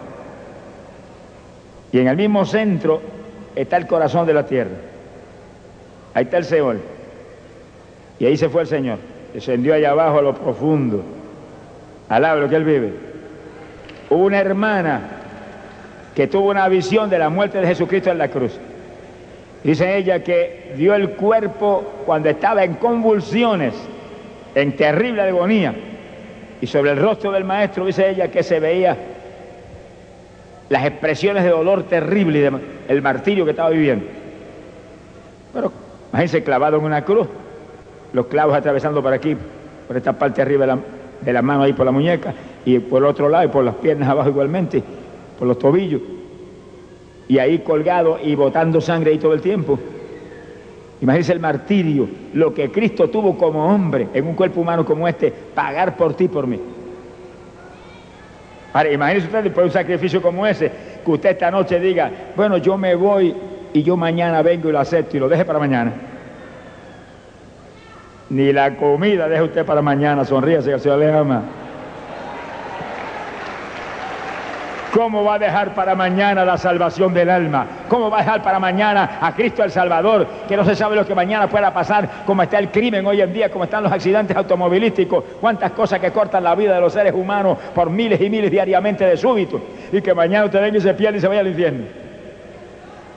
Y 1.92 2.00
en 2.00 2.08
el 2.08 2.18
mismo 2.18 2.44
centro 2.44 3.04
está 3.56 3.78
el 3.78 3.86
corazón 3.86 4.26
de 4.26 4.34
la 4.34 4.48
tierra. 4.48 4.78
Ahí 6.16 6.24
está 6.24 6.38
el 6.38 6.46
Seol. 6.46 6.97
Y 8.20 8.26
ahí 8.26 8.38
se 8.38 8.50
fue 8.50 8.62
el 8.62 8.68
Señor. 8.68 8.98
Descendió 9.34 9.74
allá 9.74 9.92
abajo 9.92 10.20
a 10.20 10.22
lo 10.22 10.34
profundo. 10.34 11.04
Alaba 12.10 12.40
lo 12.42 12.50
que 12.50 12.56
él 12.56 12.64
vive. 12.64 12.94
Una 14.10 14.40
hermana 14.40 15.02
que 16.16 16.28
tuvo 16.28 16.50
una 16.50 16.68
visión 16.68 17.10
de 17.10 17.20
la 17.20 17.30
muerte 17.30 17.60
de 17.60 17.68
Jesucristo 17.68 18.10
en 18.10 18.18
la 18.18 18.30
cruz. 18.30 18.58
Dice 19.64 19.98
ella 19.98 20.24
que 20.24 20.74
dio 20.78 20.96
el 20.96 21.12
cuerpo 21.12 21.84
cuando 22.06 22.30
estaba 22.30 22.64
en 22.64 22.76
convulsiones, 22.76 23.74
en 24.56 24.76
terrible 24.76 25.22
agonía. 25.22 25.76
Y 26.62 26.68
sobre 26.68 26.92
el 26.92 26.98
rostro 26.98 27.32
del 27.32 27.44
maestro 27.44 27.86
dice 27.86 28.10
ella 28.10 28.32
que 28.32 28.44
se 28.44 28.60
veía 28.60 28.98
las 30.70 30.86
expresiones 30.86 31.44
de 31.44 31.50
dolor 31.50 31.84
terrible 31.84 32.40
y 32.40 32.42
de 32.42 32.52
el 32.88 33.02
martirio 33.02 33.46
que 33.46 33.52
estaba 33.52 33.70
viviendo. 33.70 34.06
Pero 35.54 35.72
imagínense 36.10 36.44
clavado 36.44 36.78
en 36.78 36.84
una 36.84 37.04
cruz, 37.04 37.28
los 38.14 38.28
clavos 38.28 38.56
atravesando 38.56 39.02
por 39.02 39.14
aquí, 39.14 39.36
por 39.88 39.98
esta 39.98 40.14
parte 40.14 40.42
arriba 40.42 40.62
de 40.62 40.68
la, 40.68 40.80
de 41.22 41.34
la 41.34 41.42
mano 41.42 41.64
ahí 41.64 41.74
por 41.74 41.86
la 41.86 41.92
muñeca, 41.92 42.34
y 42.66 42.80
por 42.80 43.02
el 43.02 43.10
otro 43.10 43.30
lado 43.30 43.46
y 43.46 43.48
por 43.48 43.64
las 43.64 43.76
piernas 43.76 44.10
abajo 44.10 44.30
igualmente 44.30 44.84
por 45.38 45.48
los 45.48 45.60
tobillos, 45.60 46.02
y 47.28 47.38
ahí 47.38 47.60
colgado 47.60 48.20
y 48.24 48.36
botando 48.36 48.82
sangre 48.82 49.12
ahí 49.12 49.18
todo 49.18 49.34
el 49.34 49.42
tiempo. 49.42 49.78
Imagínense 51.00 51.34
el 51.34 51.40
martirio, 51.40 52.08
lo 52.34 52.54
que 52.54 52.72
Cristo 52.72 53.10
tuvo 53.10 53.38
como 53.38 53.68
hombre 53.68 54.08
en 54.14 54.26
un 54.26 54.34
cuerpo 54.34 54.62
humano 54.62 54.84
como 54.84 55.08
este, 55.08 55.32
pagar 55.32 55.96
por 55.96 56.16
ti, 56.16 56.28
por 56.28 56.48
mí. 56.48 56.60
Ahora, 58.74 58.92
imagínense 58.92 59.28
usted 59.28 59.44
después 59.44 59.64
de 59.64 59.68
un 59.68 59.74
sacrificio 59.74 60.22
como 60.22 60.48
ese, 60.48 60.72
que 61.06 61.12
usted 61.12 61.30
esta 61.32 61.52
noche 61.52 61.80
diga, 61.80 62.12
bueno, 62.36 62.58
yo 62.58 62.78
me 62.78 62.96
voy 62.96 63.36
y 63.74 63.84
yo 63.84 63.96
mañana 63.96 64.42
vengo 64.42 64.70
y 64.70 64.72
lo 64.72 64.80
acepto 64.80 65.18
y 65.18 65.20
lo 65.20 65.30
deje 65.30 65.46
para 65.46 65.60
mañana. 65.60 65.94
Ni 68.30 68.52
la 68.52 68.76
comida 68.76 69.30
deje 69.30 69.44
usted 69.44 69.66
para 69.66 69.82
mañana, 69.82 70.26
sonríase 70.26 70.70
que 70.70 70.76
el 70.76 70.82
Señor 70.82 71.00
le 71.00 71.14
ama. 71.14 71.44
¿Cómo 74.98 75.24
va 75.24 75.36
a 75.36 75.40
dejar 75.40 75.76
para 75.76 75.94
mañana 75.96 76.44
la 76.44 76.58
salvación 76.58 77.14
del 77.14 77.30
alma? 77.30 77.68
¿Cómo 77.88 78.10
va 78.10 78.18
a 78.18 78.22
dejar 78.22 78.42
para 78.42 78.58
mañana 78.58 79.20
a 79.22 79.32
Cristo 79.34 79.64
el 79.64 79.70
Salvador? 79.70 80.26
Que 80.48 80.58
no 80.58 80.66
se 80.66 80.76
sabe 80.76 80.96
lo 80.96 81.06
que 81.06 81.14
mañana 81.14 81.48
pueda 81.48 81.72
pasar, 81.72 82.10
cómo 82.26 82.42
está 82.42 82.58
el 82.58 82.72
crimen 82.72 83.06
hoy 83.06 83.22
en 83.22 83.32
día, 83.32 83.52
cómo 83.52 83.66
están 83.66 83.84
los 83.84 83.92
accidentes 83.92 84.36
automovilísticos, 84.36 85.24
cuántas 85.40 85.72
cosas 85.74 86.00
que 86.00 86.12
cortan 86.12 86.44
la 86.44 86.56
vida 86.56 86.74
de 86.74 86.82
los 86.82 86.94
seres 86.94 87.14
humanos 87.14 87.60
por 87.76 87.92
miles 87.92 88.20
y 88.20 88.30
miles 88.30 88.50
diariamente 88.50 89.06
de 89.06 89.18
súbito. 89.18 89.62
Y 89.92 90.02
que 90.02 90.14
mañana 90.16 90.46
usted 90.46 90.62
venga 90.62 90.78
y 90.80 90.82
se 90.82 90.94
pierde 90.96 91.20
y 91.20 91.22
se 91.22 91.28
vaya 91.28 91.42
al 91.42 91.48
infierno. 91.48 92.07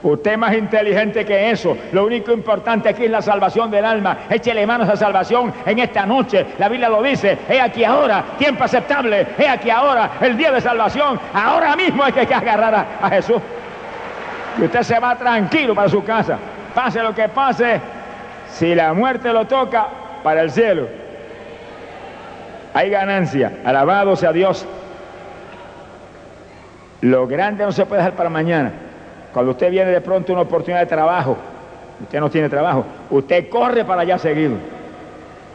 Usted 0.03 0.31
es 0.31 0.37
más 0.37 0.53
inteligente 0.53 1.25
que 1.25 1.51
eso. 1.51 1.77
Lo 1.91 2.05
único 2.05 2.31
importante 2.31 2.89
aquí 2.89 3.05
es 3.05 3.11
la 3.11 3.21
salvación 3.21 3.69
del 3.69 3.85
alma. 3.85 4.17
Échele 4.29 4.65
manos 4.65 4.89
a 4.89 4.95
salvación 4.95 5.53
en 5.65 5.79
esta 5.79 6.05
noche. 6.05 6.45
La 6.57 6.69
Biblia 6.69 6.89
lo 6.89 7.03
dice. 7.03 7.37
He 7.47 7.61
aquí 7.61 7.83
ahora, 7.83 8.23
tiempo 8.37 8.63
aceptable. 8.63 9.27
He 9.37 9.47
aquí 9.47 9.69
ahora, 9.69 10.11
el 10.21 10.35
día 10.35 10.51
de 10.51 10.61
salvación. 10.61 11.19
Ahora 11.33 11.75
mismo 11.75 12.03
hay 12.03 12.13
que 12.13 12.21
agarrar 12.33 12.87
a 13.01 13.09
Jesús. 13.09 13.41
Y 14.59 14.63
usted 14.63 14.81
se 14.81 14.99
va 14.99 15.15
tranquilo 15.15 15.75
para 15.75 15.89
su 15.89 16.03
casa. 16.03 16.37
Pase 16.73 17.01
lo 17.01 17.13
que 17.13 17.29
pase. 17.29 17.79
Si 18.49 18.73
la 18.73 18.93
muerte 18.93 19.31
lo 19.31 19.45
toca, 19.45 19.87
para 20.23 20.41
el 20.41 20.51
cielo. 20.51 20.87
Hay 22.73 22.89
ganancia. 22.89 23.51
Alabado 23.65 24.15
sea 24.15 24.31
Dios. 24.31 24.65
Lo 27.01 27.27
grande 27.27 27.65
no 27.65 27.71
se 27.71 27.85
puede 27.85 28.01
dejar 28.01 28.15
para 28.15 28.29
mañana. 28.29 28.71
Cuando 29.33 29.51
usted 29.51 29.71
viene 29.71 29.91
de 29.91 30.01
pronto 30.01 30.33
una 30.33 30.41
oportunidad 30.41 30.81
de 30.81 30.87
trabajo, 30.87 31.37
usted 32.01 32.19
no 32.19 32.29
tiene 32.29 32.49
trabajo, 32.49 32.85
usted 33.09 33.49
corre 33.49 33.85
para 33.85 34.01
allá 34.01 34.17
seguido. 34.17 34.55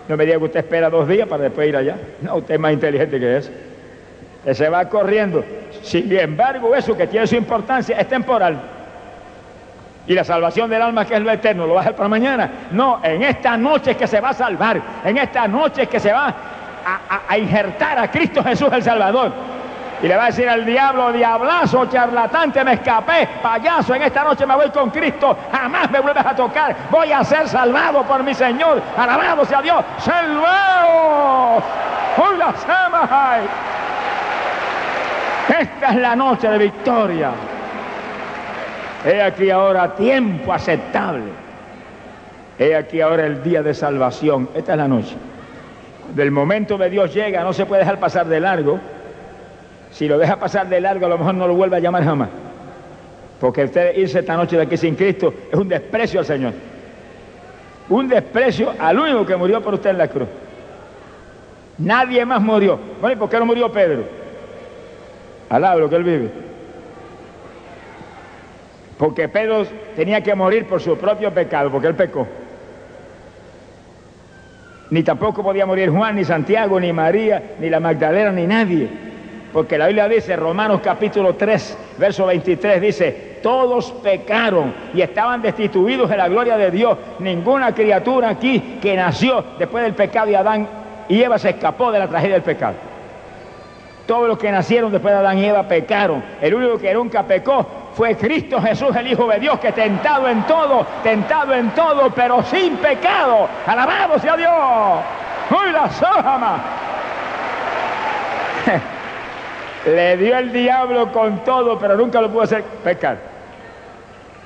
No 0.09 0.17
me 0.17 0.25
diga 0.25 0.39
que 0.39 0.45
usted 0.45 0.61
espera 0.61 0.89
dos 0.89 1.09
días 1.09 1.29
para 1.29 1.45
después 1.45 1.69
ir 1.69 1.77
allá. 1.77 1.97
No, 2.23 2.37
usted 2.37 2.55
es 2.55 2.61
más 2.61 2.73
inteligente 2.73 3.19
que 3.19 3.37
eso. 3.37 3.51
Usted 4.39 4.55
se 4.55 4.69
va 4.69 4.89
corriendo. 4.89 5.45
Sin 5.83 6.11
embargo, 6.17 6.75
eso 6.75 6.97
que 6.97 7.07
tiene 7.07 7.27
su 7.27 7.35
importancia 7.35 7.99
es 7.99 8.09
temporal. 8.09 8.57
Y 10.07 10.15
la 10.15 10.23
salvación 10.23 10.71
del 10.71 10.81
alma, 10.81 11.05
que 11.05 11.17
es 11.17 11.21
lo 11.21 11.33
eterno, 11.33 11.67
¿lo 11.67 11.75
va 11.75 11.81
a 11.81 11.83
hacer 11.83 11.97
para 11.97 12.09
mañana? 12.09 12.51
No, 12.71 13.01
en 13.03 13.25
esta 13.25 13.57
noche 13.57 13.91
es 13.91 13.97
que 13.97 14.07
se 14.07 14.21
va 14.21 14.29
a 14.29 14.35
salvar. 14.35 14.81
En 15.05 15.19
esta 15.19 15.49
noche 15.49 15.83
es 15.83 15.89
que 15.89 15.99
se 15.99 16.13
va 16.13 16.33
a 17.29 17.37
injertar 17.37 17.99
a 17.99 18.09
Cristo 18.09 18.45
Jesús 18.45 18.69
el 18.73 18.85
Salvador. 18.85 19.33
Y 20.03 20.09
le 20.09 20.17
va 20.17 20.25
a 20.25 20.27
decir 20.27 20.49
al 20.49 20.65
diablo, 20.67 21.13
diablazo, 21.13 21.87
charlatán, 21.87 22.53
me 22.65 22.75
escapé, 22.75 23.29
payaso, 23.43 23.95
en 23.95 24.03
esta 24.03 24.25
noche 24.25 24.45
me 24.45 24.55
voy 24.55 24.71
con 24.71 24.91
Cristo, 24.91 25.37
jamás 25.51 25.91
me 25.91 26.01
vuelves 26.01 26.27
a 26.27 26.37
tocar, 26.37 26.77
voy 26.91 27.13
a 27.13 27.25
ser 27.25 27.49
salvado 27.49 28.03
por 28.03 28.23
mi 28.23 28.35
Señor, 28.35 28.83
alabado 28.97 29.45
sea 29.47 29.63
Dios, 29.63 29.83
salvado, 29.99 31.63
hola 32.19 32.55
Esta 35.49 35.89
es 35.89 35.97
la 35.97 36.15
noche 36.15 36.49
de 36.49 36.59
victoria. 36.59 37.31
He 39.07 39.23
aquí 39.23 39.51
ahora 39.51 39.95
tiempo 39.95 40.53
aceptable. 40.53 41.31
He 42.59 42.75
aquí 42.75 43.01
ahora 43.01 43.27
el 43.27 43.43
día 43.43 43.63
de 43.63 43.73
salvación. 43.73 44.49
Esta 44.55 44.73
es 44.73 44.79
la 44.79 44.89
noche. 44.89 45.15
Del 46.15 46.31
momento 46.31 46.77
de 46.77 46.91
Dios 46.91 47.15
llega, 47.15 47.43
no 47.43 47.53
se 47.53 47.67
puede 47.67 47.83
dejar 47.83 48.01
pasar 48.01 48.27
de 48.27 48.41
largo. 48.41 48.81
Si 49.97 50.07
lo 50.07 50.19
deja 50.19 50.37
pasar 50.37 50.69
de 50.69 50.79
largo, 50.79 51.07
a 51.07 51.09
lo 51.09 51.17
mejor 51.17 51.35
no 51.37 51.49
lo 51.49 51.55
vuelve 51.55 51.79
a 51.79 51.81
llamar 51.81 52.05
jamás. 52.05 52.29
Porque 53.41 53.65
usted 53.65 53.97
irse 53.97 54.19
esta 54.19 54.37
noche 54.37 54.55
de 54.55 54.65
aquí 54.65 54.77
sin 54.77 54.95
Cristo 54.95 55.33
es 55.51 55.59
un 55.59 55.67
desprecio 55.67 56.21
al 56.21 56.27
Señor. 56.27 56.53
Un 57.89 58.07
desprecio 58.07 58.75
al 58.79 58.99
único 58.99 59.25
que 59.25 59.35
murió 59.37 59.63
por 59.63 59.73
usted 59.73 59.89
en 59.89 59.97
la 59.97 60.09
cruz. 60.09 60.29
Nadie 61.79 62.27
más 62.27 62.43
murió. 62.43 62.79
Bueno, 63.01 63.17
¿y 63.17 63.19
por 63.19 63.31
qué 63.31 63.39
no 63.39 63.47
murió 63.47 63.73
Pedro? 63.73 64.05
Alaba 65.49 65.77
lo 65.77 65.89
que 65.89 65.97
él 65.97 66.05
vive. 66.05 66.31
Porque 68.99 69.31
Pedro 69.31 69.65
tenía 69.95 70.21
que 70.21 70.35
morir 70.35 70.67
por 70.67 70.83
su 70.83 70.99
propio 70.99 71.33
pecado, 71.33 71.71
porque 71.71 71.87
él 71.87 71.95
pecó. 71.95 72.29
Ni 74.91 75.03
tampoco 75.03 75.43
podía 75.43 75.65
morir 75.65 75.89
Juan, 75.89 76.17
ni 76.17 76.25
Santiago, 76.27 76.79
ni 76.79 76.93
María, 76.93 77.55
ni 77.59 77.71
la 77.71 77.81
Magdalena, 77.81 78.31
ni 78.31 78.47
nadie. 78.47 79.06
Porque 79.57 79.79
la 79.79 79.87
Biblia 79.87 80.07
dice, 80.07 80.37
Romanos 80.37 80.83
capítulo 80.85 81.35
3, 81.35 81.79
verso 81.97 82.27
23, 82.27 82.79
dice, 82.79 83.39
todos 83.43 83.91
pecaron 83.91 84.75
y 84.93 85.01
estaban 85.01 85.41
destituidos 85.41 86.11
de 86.11 86.17
la 86.19 86.29
gloria 86.29 86.59
de 86.59 86.71
Dios. 86.71 86.99
Ninguna 87.21 87.75
criatura 87.75 88.29
aquí 88.29 88.77
que 88.83 88.95
nació 88.95 89.43
después 89.59 89.83
del 89.83 89.95
pecado 89.95 90.27
de 90.27 90.37
Adán 90.37 90.69
y 91.09 91.23
Eva 91.23 91.39
se 91.39 91.49
escapó 91.49 91.91
de 91.91 92.01
la 92.01 92.07
tragedia 92.07 92.35
del 92.35 92.43
pecado. 92.43 92.75
Todos 94.07 94.29
los 94.29 94.37
que 94.37 94.53
nacieron 94.53 94.93
después 94.93 95.15
de 95.15 95.21
Adán 95.21 95.39
y 95.39 95.47
Eva 95.47 95.63
pecaron. 95.63 96.23
El 96.43 96.55
único 96.55 96.77
que 96.77 96.93
nunca 96.93 97.23
pecó 97.23 97.67
fue 97.95 98.15
Cristo 98.15 98.61
Jesús, 98.61 98.95
el 98.95 99.07
Hijo 99.11 99.27
de 99.27 99.39
Dios, 99.39 99.59
que 99.59 99.73
tentado 99.73 100.29
en 100.29 100.43
todo, 100.43 100.87
tentado 101.03 101.55
en 101.55 101.71
todo, 101.71 102.11
pero 102.11 102.43
sin 102.43 102.77
pecado. 102.77 103.49
Alabado 103.65 104.19
sea 104.19 104.37
Dios. 104.37 104.53
¡Uy, 105.51 105.73
la 105.73 105.89
sojama! 105.89 106.63
Le 109.87 110.17
dio 110.17 110.37
el 110.37 110.53
diablo 110.53 111.13
con 111.13 111.45
todo, 111.45 111.79
pero 111.79 111.97
nunca 111.97 112.21
lo 112.21 112.29
pudo 112.31 112.43
hacer 112.43 112.65
pecar. 112.83 113.19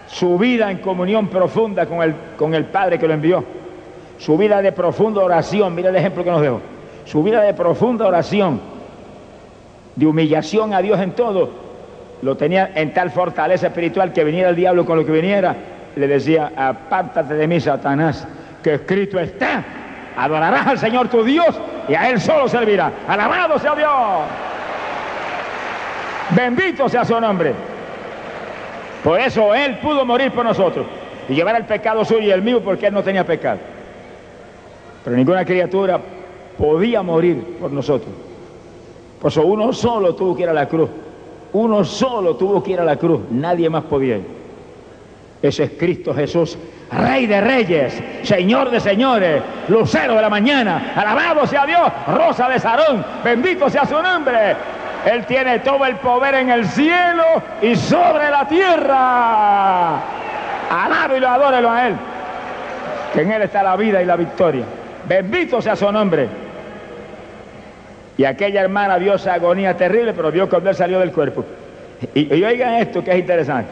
Su 0.06 0.36
vida 0.36 0.70
en 0.70 0.78
comunión 0.78 1.28
profunda 1.28 1.86
con 1.86 2.02
el, 2.02 2.14
con 2.36 2.54
el 2.54 2.66
Padre 2.66 2.98
que 2.98 3.08
lo 3.08 3.14
envió. 3.14 3.42
Su 4.18 4.36
vida 4.36 4.60
de 4.60 4.72
profunda 4.72 5.22
oración, 5.22 5.74
mira 5.74 5.88
el 5.88 5.96
ejemplo 5.96 6.22
que 6.22 6.30
nos 6.30 6.42
dejó. 6.42 6.60
Su 7.06 7.22
vida 7.22 7.40
de 7.40 7.54
profunda 7.54 8.06
oración, 8.06 8.60
de 9.96 10.06
humillación 10.06 10.74
a 10.74 10.82
Dios 10.82 11.00
en 11.00 11.12
todo, 11.12 11.48
lo 12.20 12.36
tenía 12.36 12.72
en 12.74 12.92
tal 12.92 13.10
fortaleza 13.10 13.68
espiritual 13.68 14.12
que 14.12 14.24
viniera 14.24 14.50
el 14.50 14.56
diablo 14.56 14.84
con 14.84 14.98
lo 14.98 15.06
que 15.06 15.12
viniera, 15.12 15.56
le 15.96 16.06
decía, 16.06 16.52
apártate 16.54 17.34
de 17.34 17.48
mí, 17.48 17.60
Satanás, 17.60 18.28
que 18.62 18.74
escrito 18.74 19.18
está, 19.18 19.64
adorarás 20.16 20.66
al 20.66 20.78
Señor 20.78 21.08
tu 21.08 21.24
Dios 21.24 21.58
y 21.88 21.94
a 21.94 22.10
Él 22.10 22.20
solo 22.20 22.46
servirá. 22.46 22.92
Alabado 23.08 23.58
sea 23.58 23.74
Dios. 23.74 24.49
Bendito 26.34 26.88
sea 26.88 27.04
su 27.04 27.20
nombre. 27.20 27.54
Por 29.02 29.18
eso 29.20 29.54
Él 29.54 29.78
pudo 29.78 30.04
morir 30.04 30.30
por 30.32 30.44
nosotros 30.44 30.86
y 31.28 31.34
llevar 31.34 31.56
el 31.56 31.64
pecado 31.64 32.04
suyo 32.04 32.22
y 32.22 32.30
el 32.30 32.42
mío 32.42 32.60
porque 32.62 32.86
Él 32.86 32.94
no 32.94 33.02
tenía 33.02 33.24
pecado. 33.24 33.58
Pero 35.04 35.16
ninguna 35.16 35.44
criatura 35.44 36.00
podía 36.58 37.02
morir 37.02 37.56
por 37.60 37.70
nosotros. 37.70 38.10
Por 39.20 39.30
eso 39.30 39.44
uno 39.44 39.72
solo 39.72 40.14
tuvo 40.14 40.36
que 40.36 40.42
ir 40.42 40.48
a 40.48 40.52
la 40.52 40.68
cruz. 40.68 40.90
Uno 41.52 41.84
solo 41.84 42.36
tuvo 42.36 42.62
que 42.62 42.72
ir 42.72 42.80
a 42.80 42.84
la 42.84 42.96
cruz. 42.96 43.20
Nadie 43.30 43.68
más 43.68 43.84
podía 43.84 44.16
ir. 44.18 44.40
Ese 45.42 45.64
es 45.64 45.70
Cristo 45.78 46.14
Jesús, 46.14 46.58
Rey 46.92 47.26
de 47.26 47.40
Reyes, 47.40 48.02
Señor 48.22 48.70
de 48.70 48.78
Señores, 48.78 49.42
Lucero 49.68 50.14
de 50.14 50.20
la 50.20 50.28
Mañana. 50.28 50.92
Alabado 50.94 51.46
sea 51.46 51.64
Dios, 51.64 51.90
Rosa 52.08 52.48
de 52.48 52.58
Sarón. 52.58 53.04
Bendito 53.24 53.70
sea 53.70 53.86
su 53.86 54.00
nombre. 54.02 54.54
Él 55.06 55.24
tiene 55.26 55.60
todo 55.60 55.86
el 55.86 55.96
poder 55.96 56.34
en 56.34 56.50
el 56.50 56.66
cielo 56.66 57.24
y 57.62 57.74
sobre 57.74 58.30
la 58.30 58.46
tierra. 58.46 59.96
Alaba 60.70 61.16
y 61.16 61.20
lo 61.20 61.28
adórelo 61.28 61.70
a 61.70 61.88
Él. 61.88 61.94
Que 63.14 63.22
en 63.22 63.32
Él 63.32 63.42
está 63.42 63.62
la 63.62 63.76
vida 63.76 64.02
y 64.02 64.06
la 64.06 64.16
victoria. 64.16 64.64
Bendito 65.08 65.62
sea 65.62 65.74
su 65.74 65.90
nombre. 65.90 66.28
Y 68.16 68.24
aquella 68.24 68.60
hermana 68.60 68.98
vio 68.98 69.14
esa 69.14 69.34
agonía 69.34 69.76
terrible, 69.76 70.12
pero 70.12 70.30
vio 70.30 70.48
cuando 70.48 70.68
él 70.68 70.76
salió 70.76 71.00
del 71.00 71.10
cuerpo. 71.10 71.44
Y, 72.14 72.34
y, 72.34 72.44
oigan 72.44 72.74
esto 72.74 73.02
que 73.02 73.12
es 73.12 73.18
interesante. 73.18 73.70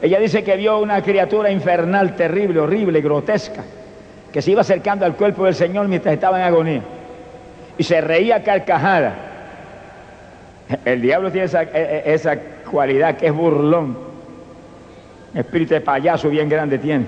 Ella 0.00 0.18
dice 0.18 0.42
que 0.42 0.56
vio 0.56 0.78
una 0.78 1.02
criatura 1.02 1.50
infernal, 1.50 2.16
terrible, 2.16 2.60
horrible, 2.60 3.00
grotesca, 3.02 3.62
que 4.32 4.40
se 4.40 4.50
iba 4.50 4.62
acercando 4.62 5.04
al 5.04 5.14
cuerpo 5.14 5.44
del 5.44 5.54
Señor 5.54 5.88
mientras 5.88 6.14
estaba 6.14 6.38
en 6.38 6.44
agonía. 6.44 6.80
Y 7.76 7.84
se 7.84 8.00
reía 8.00 8.42
carcajada. 8.42 9.14
El 10.84 11.00
diablo 11.00 11.30
tiene 11.30 11.46
esa, 11.46 11.62
e, 11.62 11.70
e, 11.72 12.14
esa 12.14 12.36
cualidad 12.70 13.16
que 13.16 13.26
es 13.26 13.32
burlón. 13.32 13.96
Espíritu 15.34 15.74
de 15.74 15.80
payaso 15.80 16.28
bien 16.28 16.48
grande 16.48 16.78
tiene. 16.78 17.06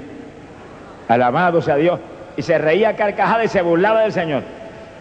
Alabado 1.08 1.62
sea 1.62 1.76
Dios 1.76 1.98
y 2.36 2.42
se 2.42 2.56
reía 2.56 2.94
carcajada 2.94 3.44
y 3.44 3.48
se 3.48 3.62
burlaba 3.62 4.02
del 4.02 4.12
Señor. 4.12 4.42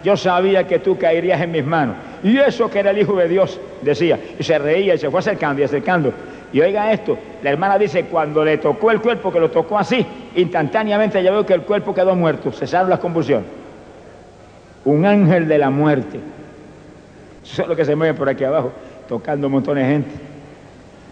Yo 0.03 0.17
sabía 0.17 0.65
que 0.65 0.79
tú 0.79 0.97
caerías 0.97 1.41
en 1.41 1.51
mis 1.51 1.65
manos. 1.65 1.95
Y 2.23 2.37
eso 2.37 2.69
que 2.69 2.79
era 2.79 2.91
el 2.91 2.97
Hijo 2.99 3.15
de 3.15 3.27
Dios, 3.27 3.59
decía. 3.81 4.19
Y 4.39 4.43
se 4.43 4.57
reía 4.57 4.95
y 4.95 4.97
se 4.97 5.09
fue 5.11 5.19
acercando 5.19 5.61
y 5.61 5.65
acercando. 5.65 6.13
Y 6.51 6.61
oiga 6.61 6.91
esto, 6.91 7.17
la 7.43 7.49
hermana 7.51 7.77
dice, 7.77 8.05
cuando 8.05 8.43
le 8.43 8.57
tocó 8.57 8.89
el 8.89 9.01
cuerpo, 9.01 9.31
que 9.31 9.39
lo 9.39 9.51
tocó 9.51 9.77
así, 9.77 10.05
instantáneamente 10.35 11.21
ya 11.21 11.29
veo 11.29 11.45
que 11.45 11.53
el 11.53 11.61
cuerpo 11.61 11.93
quedó 11.93 12.15
muerto, 12.15 12.51
cesaron 12.51 12.89
las 12.89 12.99
convulsiones. 12.99 13.47
Un 14.85 15.05
ángel 15.05 15.47
de 15.47 15.57
la 15.57 15.69
muerte. 15.69 16.19
Eso 17.51 17.61
es 17.61 17.67
lo 17.67 17.75
que 17.75 17.85
se 17.85 17.95
mueve 17.95 18.13
por 18.13 18.27
aquí 18.29 18.43
abajo, 18.43 18.71
tocando 19.07 19.49
montones 19.49 19.87
de 19.87 19.93
gente. 19.93 20.15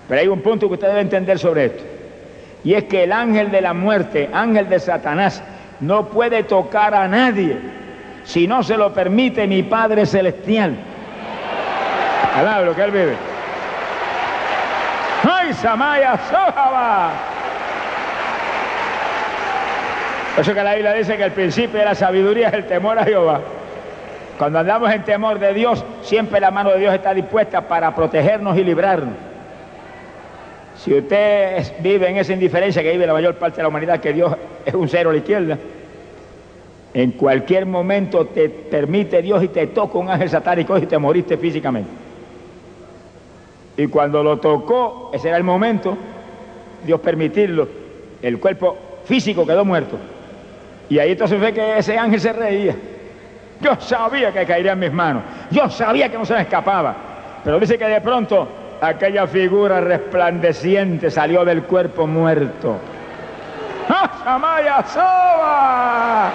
Pero 0.07 0.21
hay 0.21 0.27
un 0.27 0.41
punto 0.41 0.67
que 0.67 0.73
usted 0.73 0.87
debe 0.87 1.01
entender 1.01 1.39
sobre 1.39 1.65
esto. 1.65 1.83
Y 2.63 2.73
es 2.73 2.83
que 2.85 3.03
el 3.03 3.11
ángel 3.11 3.51
de 3.51 3.61
la 3.61 3.73
muerte, 3.73 4.29
ángel 4.33 4.67
de 4.67 4.79
Satanás, 4.79 5.41
no 5.79 6.07
puede 6.07 6.43
tocar 6.43 6.93
a 6.93 7.07
nadie 7.07 7.57
si 8.23 8.47
no 8.47 8.63
se 8.63 8.75
lo 8.75 8.93
permite 8.93 9.47
mi 9.47 9.63
Padre 9.63 10.05
Celestial. 10.05 10.75
Alaba 12.35 12.75
que 12.75 12.83
él 12.83 12.91
vive. 12.91 13.15
¡Ay, 15.23 15.53
Samaya 15.53 16.17
Sojaba! 16.29 17.11
Por 20.35 20.41
eso 20.41 20.53
que 20.53 20.63
la 20.63 20.73
Biblia 20.73 20.93
dice 20.93 21.15
que 21.15 21.23
el 21.23 21.31
principio 21.31 21.79
de 21.79 21.85
la 21.85 21.95
sabiduría 21.95 22.49
es 22.49 22.55
el 22.55 22.67
temor 22.67 22.99
a 22.99 23.05
Jehová. 23.05 23.39
Cuando 24.37 24.59
andamos 24.59 24.91
en 24.91 25.03
temor 25.03 25.39
de 25.39 25.53
Dios, 25.53 25.83
siempre 26.01 26.39
la 26.39 26.51
mano 26.51 26.71
de 26.71 26.79
Dios 26.79 26.93
está 26.93 27.13
dispuesta 27.13 27.61
para 27.61 27.95
protegernos 27.95 28.57
y 28.57 28.63
librarnos. 28.63 29.13
Si 30.77 30.93
usted 30.93 31.63
vive 31.79 32.09
en 32.09 32.17
esa 32.17 32.33
indiferencia 32.33 32.83
que 32.83 32.91
vive 32.91 33.07
la 33.07 33.13
mayor 33.13 33.35
parte 33.35 33.57
de 33.57 33.63
la 33.63 33.69
humanidad, 33.69 33.99
que 33.99 34.13
Dios 34.13 34.35
es 34.65 34.73
un 34.73 34.89
cero 34.89 35.09
a 35.09 35.13
la 35.13 35.19
izquierda, 35.19 35.57
en 36.93 37.11
cualquier 37.11 37.65
momento 37.65 38.25
te 38.25 38.49
permite 38.49 39.21
Dios 39.21 39.43
y 39.43 39.47
te 39.47 39.67
toca 39.67 39.97
un 39.97 40.09
ángel 40.09 40.29
satánico 40.29 40.77
y 40.77 40.85
te 40.85 40.97
moriste 40.97 41.37
físicamente. 41.37 41.89
Y 43.77 43.87
cuando 43.87 44.21
lo 44.23 44.37
tocó, 44.37 45.11
ese 45.13 45.29
era 45.29 45.37
el 45.37 45.43
momento, 45.43 45.97
Dios 46.85 46.99
permitirlo, 46.99 47.67
el 48.21 48.39
cuerpo 48.39 48.77
físico 49.05 49.45
quedó 49.45 49.63
muerto. 49.63 49.97
Y 50.89 50.99
ahí 50.99 51.11
entonces 51.11 51.39
ve 51.39 51.53
que 51.53 51.77
ese 51.77 51.97
ángel 51.97 52.19
se 52.19 52.33
reía. 52.33 52.75
Yo 53.61 53.75
sabía 53.79 54.31
que 54.31 54.45
caería 54.45 54.73
en 54.73 54.79
mis 54.79 54.91
manos. 54.91 55.23
Yo 55.51 55.69
sabía 55.69 56.09
que 56.09 56.17
no 56.17 56.25
se 56.25 56.33
me 56.33 56.41
escapaba. 56.41 56.95
Pero 57.43 57.59
dice 57.59 57.77
que 57.77 57.85
de 57.85 58.01
pronto 58.01 58.47
aquella 58.81 59.27
figura 59.27 59.79
resplandeciente 59.81 61.09
salió 61.09 61.45
del 61.45 61.63
cuerpo 61.63 62.07
muerto. 62.07 62.77
¡Ah, 63.89 64.11
Samaya 64.23 64.83
Soba! 64.83 66.31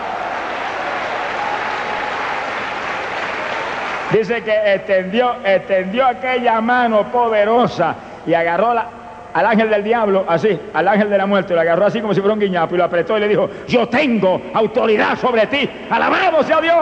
Dice 4.13 4.43
que 4.43 4.75
extendió, 4.75 5.37
extendió 5.45 6.07
aquella 6.07 6.61
mano 6.61 7.05
poderosa 7.13 7.95
y 8.27 8.35
agarró 8.35 8.75
la, 8.75 8.87
al 9.33 9.47
ángel 9.47 9.71
del 9.71 9.85
diablo, 9.85 10.25
así, 10.29 10.59
al 10.75 10.89
ángel 10.89 11.11
de 11.11 11.19
la 11.19 11.27
muerte, 11.27 11.55
lo 11.55 11.61
agarró 11.61 11.87
así 11.87 12.01
como 12.01 12.15
si 12.15 12.21
fuera 12.21 12.35
un 12.35 12.41
guiñapo 12.41 12.75
y 12.75 12.79
lo 12.79 12.85
apretó 12.85 13.17
y 13.17 13.21
le 13.21 13.29
dijo, 13.29 13.49
yo 13.69 13.89
tengo 13.89 14.41
autoridad 14.53 15.17
sobre 15.19 15.47
ti, 15.47 15.69
alabado 15.89 16.43
sea 16.43 16.61
Dios, 16.61 16.75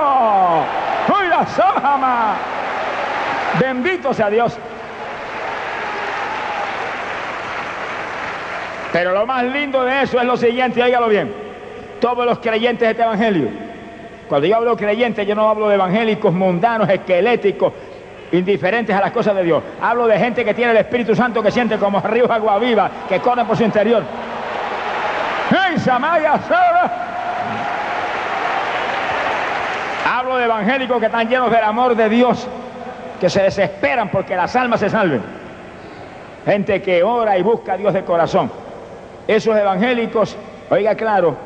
¡Uy, 1.09 1.29
la 1.29 1.47
sojama! 1.47 2.37
Bendito 3.61 4.13
sea 4.13 4.31
Dios. 4.31 4.57
Pero 8.93 9.13
lo 9.13 9.27
más 9.27 9.45
lindo 9.45 9.85
de 9.85 10.03
eso 10.03 10.19
es 10.19 10.25
lo 10.25 10.37
siguiente, 10.37 10.83
óigalo 10.83 11.09
bien. 11.09 11.33
Todos 12.01 12.25
los 12.25 12.39
creyentes 12.39 12.81
de 12.81 12.91
este 12.91 13.03
evangelio, 13.03 13.49
cuando 14.29 14.47
yo 14.47 14.57
hablo 14.57 14.77
de 14.77 14.85
creyentes, 14.85 15.27
yo 15.27 15.35
no 15.35 15.49
hablo 15.49 15.69
de 15.69 15.75
evangélicos 15.75 16.33
mundanos, 16.33 16.89
esqueléticos, 16.89 17.73
indiferentes 18.33 18.95
a 18.95 19.01
las 19.01 19.13
cosas 19.13 19.35
de 19.35 19.43
Dios. 19.43 19.63
Hablo 19.81 20.07
de 20.07 20.19
gente 20.19 20.45
que 20.45 20.55
tiene 20.55 20.73
el 20.73 20.79
Espíritu 20.79 21.15
Santo 21.15 21.43
que 21.43 21.51
siente 21.51 21.79
como 21.79 22.01
ríos 22.01 22.31
agua 22.31 22.59
viva, 22.59 22.91
que 23.09 23.21
corre 23.21 23.45
por 23.45 23.57
su 23.57 23.65
interior. 23.65 24.03
¡Hey, 25.51 25.79
Samaya, 25.79 26.39
Hablo 30.11 30.37
de 30.37 30.45
evangélicos 30.45 30.99
que 30.99 31.07
están 31.07 31.29
llenos 31.29 31.51
del 31.51 31.63
amor 31.63 31.95
de 31.95 32.09
Dios, 32.09 32.47
que 33.21 33.31
se 33.31 33.43
desesperan 33.43 34.11
porque 34.11 34.37
las 34.37 34.55
almas 34.57 34.81
se 34.81 34.91
salven. 34.91 35.23
Gente 36.45 36.81
que 36.83 37.03
ora 37.03 37.37
y 37.39 37.43
busca 37.43 37.75
a 37.75 37.77
Dios 37.77 37.93
de 37.95 38.05
corazón. 38.05 38.51
Esos 39.27 39.57
evangélicos, 39.57 40.37
oiga 40.71 40.95
claro, 40.95 41.37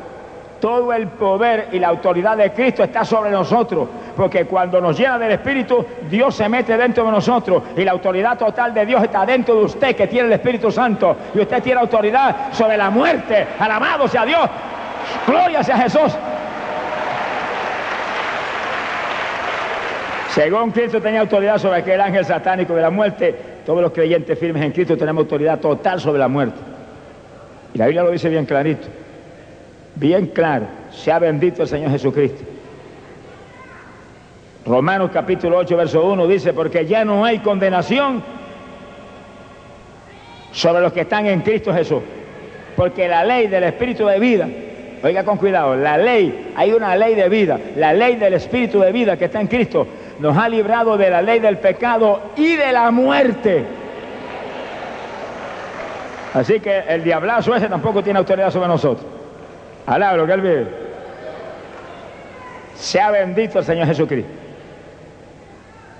todo 0.63 0.93
el 0.93 1.09
poder 1.09 1.67
y 1.73 1.79
la 1.79 1.89
autoridad 1.89 2.37
de 2.37 2.53
Cristo 2.53 2.85
está 2.85 3.03
sobre 3.03 3.29
nosotros, 3.29 3.85
porque 4.15 4.45
cuando 4.45 4.79
nos 4.79 4.97
llena 4.97 5.19
del 5.19 5.31
Espíritu, 5.31 5.85
Dios 6.09 6.35
se 6.35 6.47
mete 6.47 6.77
dentro 6.77 7.03
de 7.03 7.11
nosotros 7.11 7.63
y 7.75 7.83
la 7.83 7.91
autoridad 7.91 8.37
total 8.37 8.73
de 8.73 8.85
Dios 8.85 9.03
está 9.03 9.25
dentro 9.25 9.55
de 9.55 9.65
usted 9.65 9.93
que 9.93 10.07
tiene 10.07 10.27
el 10.27 10.33
Espíritu 10.35 10.71
Santo 10.71 11.17
y 11.35 11.41
usted 11.41 11.61
tiene 11.61 11.81
autoridad 11.81 12.53
sobre 12.53 12.77
la 12.77 12.89
muerte. 12.89 13.45
Alabado 13.59 14.07
sea 14.07 14.23
Dios. 14.23 14.49
Gloria 15.27 15.63
sea 15.63 15.79
Jesús. 15.79 16.15
Según 20.29 20.71
Cristo 20.71 21.01
tenía 21.01 21.19
autoridad 21.19 21.57
sobre 21.57 21.79
aquel 21.79 21.99
ángel 21.99 22.23
satánico 22.23 22.73
de 22.73 22.83
la 22.83 22.89
muerte, 22.89 23.35
todos 23.65 23.81
los 23.81 23.91
creyentes 23.91 24.39
firmes 24.39 24.63
en 24.63 24.71
Cristo 24.71 24.95
tenemos 24.95 25.23
autoridad 25.23 25.59
total 25.59 25.99
sobre 25.99 26.19
la 26.19 26.29
muerte. 26.29 26.61
Y 27.73 27.77
la 27.77 27.87
Biblia 27.87 28.03
lo 28.03 28.11
dice 28.11 28.29
bien 28.29 28.45
clarito 28.45 29.02
bien 29.95 30.27
claro, 30.27 30.65
sea 30.91 31.19
bendito 31.19 31.63
el 31.63 31.67
Señor 31.67 31.91
Jesucristo. 31.91 32.43
Romanos 34.65 35.11
capítulo 35.13 35.57
8, 35.57 35.75
verso 35.75 36.05
1 36.05 36.27
dice, 36.27 36.53
porque 36.53 36.85
ya 36.85 37.03
no 37.03 37.25
hay 37.25 37.39
condenación 37.39 38.23
sobre 40.53 40.81
los 40.81 40.93
que 40.93 41.01
están 41.01 41.25
en 41.25 41.41
Cristo 41.41 41.73
Jesús. 41.73 42.01
Porque 42.75 43.07
la 43.07 43.25
ley 43.25 43.47
del 43.47 43.63
Espíritu 43.65 44.05
de 44.05 44.19
vida, 44.19 44.47
oiga 45.03 45.25
con 45.25 45.37
cuidado, 45.37 45.75
la 45.75 45.97
ley, 45.97 46.53
hay 46.55 46.71
una 46.71 46.95
ley 46.95 47.13
de 47.13 47.27
vida, 47.27 47.59
la 47.75 47.93
ley 47.93 48.15
del 48.15 48.35
Espíritu 48.35 48.79
de 48.79 48.91
vida 48.91 49.17
que 49.17 49.25
está 49.25 49.41
en 49.41 49.47
Cristo, 49.47 49.85
nos 50.19 50.37
ha 50.37 50.47
librado 50.47 50.97
de 50.97 51.09
la 51.09 51.21
ley 51.21 51.39
del 51.39 51.57
pecado 51.57 52.21
y 52.37 52.55
de 52.55 52.71
la 52.71 52.89
muerte. 52.89 53.65
Así 56.33 56.59
que 56.61 56.83
el 56.87 57.03
diablazo 57.03 57.53
ese 57.53 57.67
tampoco 57.67 58.01
tiene 58.01 58.19
autoridad 58.19 58.49
sobre 58.49 58.67
nosotros. 58.67 59.22
Alá 59.85 60.15
lo 60.15 60.25
que 60.25 60.33
él 60.33 60.41
vive. 60.41 60.67
Sea 62.75 63.11
bendito 63.11 63.59
el 63.59 63.65
Señor 63.65 63.87
Jesucristo. 63.87 64.31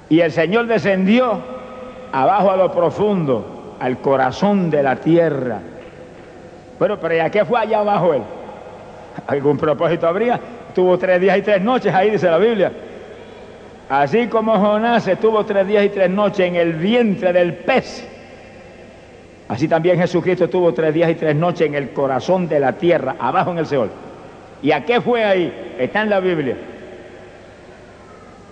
Y 0.09 0.19
el 0.19 0.31
Señor 0.31 0.67
descendió 0.67 1.39
abajo 2.11 2.51
a 2.51 2.57
lo 2.57 2.71
profundo, 2.71 3.75
al 3.79 3.99
corazón 3.99 4.69
de 4.69 4.83
la 4.83 4.95
tierra. 4.97 5.59
Bueno, 6.77 6.99
pero 6.99 7.25
¿y 7.25 7.29
qué 7.31 7.45
fue 7.45 7.59
allá 7.59 7.79
abajo 7.79 8.13
él? 8.13 8.21
¿Algún 9.27 9.57
propósito 9.57 10.07
habría? 10.07 10.39
Tuvo 10.75 10.97
tres 10.97 11.19
días 11.21 11.37
y 11.37 11.41
tres 11.41 11.61
noches, 11.61 11.93
ahí 11.93 12.11
dice 12.11 12.29
la 12.29 12.37
Biblia. 12.37 12.71
Así 13.89 14.27
como 14.27 14.57
Jonás 14.57 15.07
estuvo 15.07 15.45
tres 15.45 15.67
días 15.67 15.85
y 15.85 15.89
tres 15.89 16.09
noches 16.09 16.47
en 16.47 16.55
el 16.55 16.73
vientre 16.73 17.31
del 17.33 17.53
pez, 17.53 18.07
Así 19.47 19.67
también 19.67 19.97
Jesucristo 19.97 20.45
estuvo 20.45 20.73
tres 20.73 20.93
días 20.93 21.11
y 21.11 21.15
tres 21.15 21.35
noches 21.35 21.67
en 21.67 21.75
el 21.75 21.91
corazón 21.91 22.47
de 22.47 22.59
la 22.59 22.73
tierra, 22.73 23.15
abajo 23.19 23.51
en 23.51 23.57
el 23.57 23.65
Seol. 23.65 23.89
¿Y 24.61 24.71
a 24.71 24.85
qué 24.85 25.01
fue 25.01 25.23
ahí? 25.23 25.75
Está 25.77 26.03
en 26.03 26.09
la 26.09 26.19
Biblia. 26.19 26.55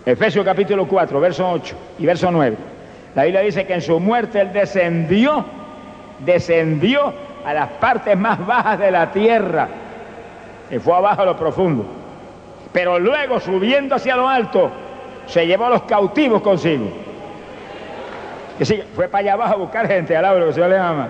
Efesios 0.05 0.43
capítulo 0.43 0.87
4, 0.87 1.19
verso 1.19 1.49
8 1.49 1.75
y 1.99 2.05
verso 2.05 2.29
9. 2.31 2.57
La 3.15 3.23
Biblia 3.23 3.41
dice 3.41 3.65
que 3.65 3.73
en 3.73 3.81
su 3.81 3.99
muerte 3.99 4.41
él 4.41 4.51
descendió, 4.51 5.45
descendió 6.25 7.13
a 7.45 7.53
las 7.53 7.69
partes 7.71 8.17
más 8.17 8.45
bajas 8.45 8.79
de 8.79 8.91
la 8.91 9.11
tierra, 9.11 9.69
y 10.69 10.79
fue 10.79 10.95
abajo 10.95 11.21
a 11.21 11.25
lo 11.25 11.37
profundo. 11.37 11.85
Pero 12.73 12.99
luego, 12.99 13.39
subiendo 13.39 13.95
hacia 13.95 14.15
lo 14.15 14.27
alto, 14.27 14.69
se 15.25 15.45
llevó 15.45 15.65
a 15.65 15.69
los 15.69 15.83
cautivos 15.83 16.41
consigo 16.41 17.10
que 18.61 18.65
sí, 18.65 18.83
fue 18.95 19.07
para 19.07 19.21
allá 19.21 19.33
abajo 19.33 19.53
a 19.55 19.57
buscar 19.57 19.87
gente, 19.87 20.15
alaba 20.15 20.37
lo 20.37 20.45
que 20.45 20.53
se 20.53 20.69
le 20.69 20.77
ama. 20.77 21.07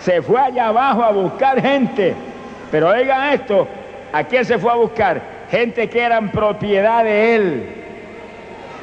Se 0.00 0.20
fue 0.20 0.40
allá 0.40 0.66
abajo 0.66 1.00
a 1.00 1.12
buscar 1.12 1.62
gente. 1.62 2.12
Pero 2.72 2.88
oigan 2.88 3.34
esto, 3.34 3.68
¿a 4.12 4.24
quién 4.24 4.44
se 4.44 4.58
fue 4.58 4.72
a 4.72 4.74
buscar? 4.74 5.22
Gente 5.48 5.88
que 5.88 6.02
eran 6.02 6.32
propiedad 6.32 7.04
de 7.04 7.36
él. 7.36 7.74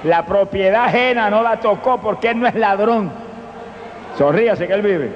La 0.06 0.26
propiedad 0.26 0.86
ajena 0.86 1.30
no 1.30 1.44
la 1.44 1.60
tocó 1.60 2.00
porque 2.00 2.30
él 2.30 2.39
no 2.39 2.48
es 2.48 2.56
ladrón. 2.56 3.12
Sonríase 4.18 4.66
que 4.66 4.74
él 4.74 4.82
vive. 4.82 5.12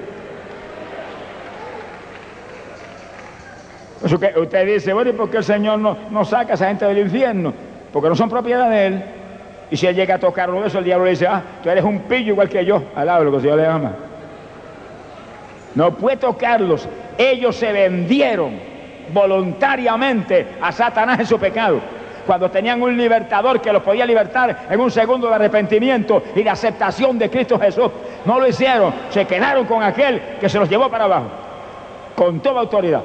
usted 4.42 4.66
dice, 4.66 4.92
bueno, 4.92 5.12
¿y 5.12 5.14
por 5.14 5.30
qué 5.30 5.38
el 5.38 5.46
Señor 5.46 5.80
no, 5.80 5.96
no 6.12 6.26
saca 6.26 6.52
a 6.52 6.56
esa 6.56 6.68
gente 6.68 6.84
del 6.84 6.98
infierno? 6.98 7.54
Porque 7.94 8.10
no 8.10 8.16
son 8.18 8.30
propiedad 8.30 8.70
de 8.70 8.88
él. 8.88 9.04
Y 9.70 9.76
si 9.78 9.86
él 9.86 9.96
llega 9.96 10.16
a 10.16 10.20
tocar 10.20 10.50
uno 10.50 10.62
de 10.62 10.68
eso, 10.68 10.80
el 10.80 10.86
diablo 10.86 11.06
le 11.06 11.12
dice, 11.12 11.28
ah, 11.28 11.42
tú 11.62 11.70
eres 11.70 11.84
un 11.84 12.00
pillo 12.02 12.32
igual 12.34 12.48
que 12.48 12.64
yo. 12.64 12.82
Alaba 12.96 13.24
lo 13.24 13.32
que 13.32 13.38
el 13.38 13.44
Señor 13.44 13.58
le 13.58 13.66
ama. 13.66 13.92
No 15.76 15.92
puede 15.94 16.18
tocarlos. 16.18 16.88
Ellos 17.18 17.56
se 17.56 17.72
vendieron 17.72 18.54
voluntariamente 19.14 20.48
a 20.62 20.72
Satanás 20.72 21.20
en 21.20 21.26
su 21.26 21.38
pecado. 21.38 21.80
Cuando 22.26 22.50
tenían 22.50 22.82
un 22.82 22.98
libertador 22.98 23.62
que 23.62 23.72
los 23.72 23.84
podía 23.84 24.06
libertar 24.06 24.68
en 24.70 24.80
un 24.80 24.92
segundo 24.92 25.28
de 25.30 25.36
arrepentimiento 25.36 26.24
y 26.36 26.44
de 26.44 26.50
aceptación 26.50 27.18
de 27.18 27.30
Cristo 27.30 27.60
Jesús. 27.60 27.90
No 28.26 28.40
lo 28.40 28.48
hicieron. 28.48 28.94
Se 29.10 29.26
quedaron 29.26 29.66
con 29.66 29.84
aquel 29.84 30.22
que 30.40 30.50
se 30.50 30.60
los 30.60 30.70
llevó 30.70 30.90
para 30.90 31.06
abajo. 31.06 31.28
Con 32.16 32.40
toda 32.40 32.62
autoridad. 32.62 33.04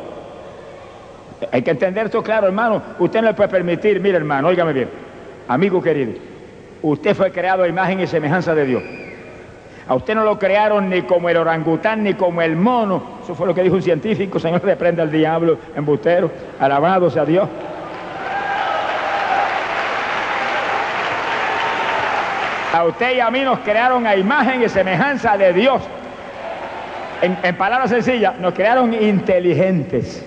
Hay 1.51 1.63
que 1.63 1.73
entender 1.73 2.07
esto 2.07 2.23
claro, 2.23 2.47
hermano. 2.47 2.81
Usted 3.01 3.21
no 3.21 3.29
le 3.29 3.35
puede 3.35 3.49
permitir, 3.49 4.01
mire 4.01 4.17
hermano, 4.17 4.49
óigame 4.49 4.73
bien, 4.73 4.89
amigo 5.49 5.83
querido 5.83 6.32
Usted 6.83 7.15
fue 7.15 7.31
creado 7.31 7.63
a 7.63 7.69
imagen 7.69 8.01
y 8.01 8.07
semejanza 8.07 8.55
de 8.55 8.67
Dios. 8.67 8.83
A 9.87 9.95
usted 9.95 10.15
no 10.15 10.25
lo 10.25 10.39
crearon 10.39 10.91
ni 10.91 11.03
como 11.03 11.29
el 11.29 11.37
orangután 11.37 12.03
ni 12.03 12.15
como 12.15 12.43
el 12.43 12.57
mono. 12.57 13.21
Eso 13.23 13.35
fue 13.35 13.47
lo 13.47 13.55
que 13.55 13.63
dijo 13.63 13.77
un 13.77 13.83
científico. 13.83 14.39
Señor, 14.39 14.63
reprenda 14.65 15.03
al 15.03 15.11
diablo, 15.11 15.59
embustero. 15.77 16.31
Alabado 16.59 17.11
sea 17.11 17.25
Dios. 17.25 17.49
A 22.73 22.85
usted 22.85 23.17
y 23.17 23.21
a 23.21 23.31
mí 23.31 23.41
nos 23.41 23.59
crearon 23.61 24.07
a 24.07 24.17
imagen 24.17 24.63
y 24.63 24.69
semejanza 24.69 25.37
de 25.37 25.53
Dios. 25.53 25.83
En, 27.21 27.37
en 27.43 27.57
palabras 27.57 27.91
sencillas, 27.91 28.39
nos 28.39 28.55
crearon 28.55 28.95
inteligentes. 28.95 30.25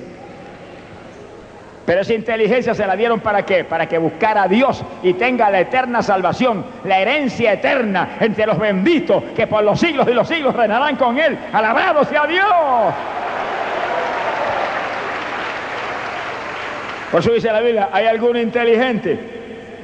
Pero 1.86 2.02
esa 2.02 2.14
inteligencia 2.14 2.74
se 2.74 2.88
la 2.88 2.96
dieron 2.96 3.20
para 3.20 3.46
qué? 3.46 3.64
Para 3.64 3.88
que 3.88 4.00
buscara 4.00 4.44
a 4.44 4.48
Dios 4.48 4.84
y 5.04 5.14
tenga 5.14 5.52
la 5.52 5.60
eterna 5.60 6.02
salvación, 6.02 6.66
la 6.84 7.00
herencia 7.00 7.54
eterna 7.54 8.18
entre 8.20 8.48
los 8.48 8.58
benditos 8.58 9.24
que 9.36 9.46
por 9.46 9.64
los 9.64 9.80
siglos 9.80 10.08
y 10.08 10.14
los 10.14 10.28
siglos 10.28 10.56
reinarán 10.56 10.96
con 10.96 11.20
Él. 11.20 11.38
Alabado 11.54 12.04
sea 12.06 12.26
Dios. 12.26 12.46
Por 17.12 17.20
eso 17.20 17.32
dice 17.32 17.52
la 17.52 17.62
Biblia, 17.62 17.90
¿hay 17.92 18.08
alguno 18.08 18.40
inteligente? 18.40 19.20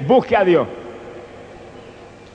Busque 0.07 0.35
a 0.35 0.43
Dios. 0.43 0.67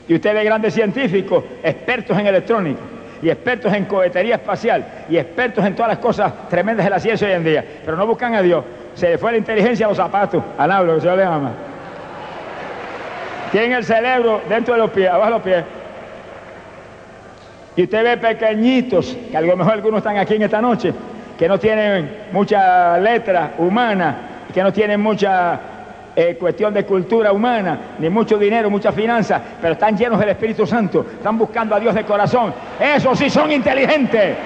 Y 0.08 0.14
usted 0.14 0.32
ve 0.32 0.44
grandes 0.44 0.74
científicos, 0.74 1.42
expertos 1.64 2.16
en 2.16 2.28
electrónica, 2.28 2.80
y 3.22 3.30
expertos 3.30 3.72
en 3.72 3.84
cohetería 3.86 4.36
espacial, 4.36 4.84
y 5.08 5.16
expertos 5.16 5.64
en 5.64 5.74
todas 5.74 5.88
las 5.88 5.98
cosas 5.98 6.32
tremendas 6.48 6.84
de 6.84 6.90
la 6.90 7.00
ciencia 7.00 7.26
hoy 7.26 7.34
en 7.34 7.44
día, 7.44 7.64
pero 7.84 7.96
no 7.96 8.06
buscan 8.06 8.34
a 8.34 8.42
Dios 8.42 8.64
se 8.96 9.10
le 9.10 9.18
fue 9.18 9.30
la 9.30 9.38
inteligencia 9.38 9.86
a 9.86 9.88
los 9.90 9.98
zapatos, 9.98 10.42
al 10.56 10.72
hablo 10.72 10.94
que 10.94 11.02
se 11.02 11.16
le 11.16 11.22
ama. 11.22 11.52
Tiene 13.52 13.76
el 13.76 13.84
cerebro 13.84 14.40
dentro 14.48 14.74
de 14.74 14.80
los 14.80 14.90
pies, 14.90 15.08
abajo 15.10 15.30
los 15.30 15.42
pies. 15.42 15.64
Y 17.76 17.82
usted 17.82 18.02
ve 18.02 18.16
pequeñitos, 18.16 19.16
que 19.30 19.36
a 19.36 19.40
lo 19.42 19.54
mejor 19.54 19.74
algunos 19.74 19.98
están 19.98 20.16
aquí 20.16 20.34
en 20.34 20.42
esta 20.42 20.62
noche, 20.62 20.94
que 21.38 21.46
no 21.46 21.58
tienen 21.58 22.24
mucha 22.32 22.96
letra 22.98 23.52
humana, 23.58 24.16
que 24.52 24.62
no 24.62 24.72
tienen 24.72 24.98
mucha 24.98 25.60
cuestión 26.38 26.72
de 26.72 26.84
cultura 26.84 27.30
humana, 27.30 27.96
ni 27.98 28.08
mucho 28.08 28.38
dinero, 28.38 28.70
mucha 28.70 28.90
finanza, 28.90 29.40
pero 29.60 29.74
están 29.74 29.96
llenos 29.96 30.18
del 30.18 30.30
Espíritu 30.30 30.66
Santo, 30.66 31.04
están 31.12 31.36
buscando 31.36 31.74
a 31.74 31.80
Dios 31.80 31.94
de 31.94 32.04
corazón. 32.04 32.54
Esos 32.80 33.18
sí 33.18 33.28
son 33.28 33.52
inteligentes. 33.52 34.36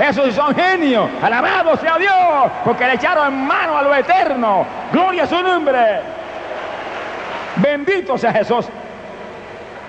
Esos 0.00 0.34
son 0.34 0.54
genios. 0.54 1.10
Alabado 1.20 1.76
sea 1.76 1.98
Dios, 1.98 2.52
porque 2.64 2.86
le 2.86 2.94
echaron 2.94 3.34
en 3.34 3.46
mano 3.46 3.76
a 3.76 3.82
lo 3.82 3.94
eterno. 3.94 4.64
Gloria 4.92 5.24
a 5.24 5.26
su 5.26 5.42
nombre. 5.42 5.78
Bendito 7.56 8.16
sea 8.16 8.32
Jesús. 8.32 8.66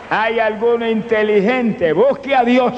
Hay 0.10 0.40
alguno 0.40 0.86
inteligente, 0.86 1.94
busque 1.94 2.36
a 2.36 2.44
Dios, 2.44 2.74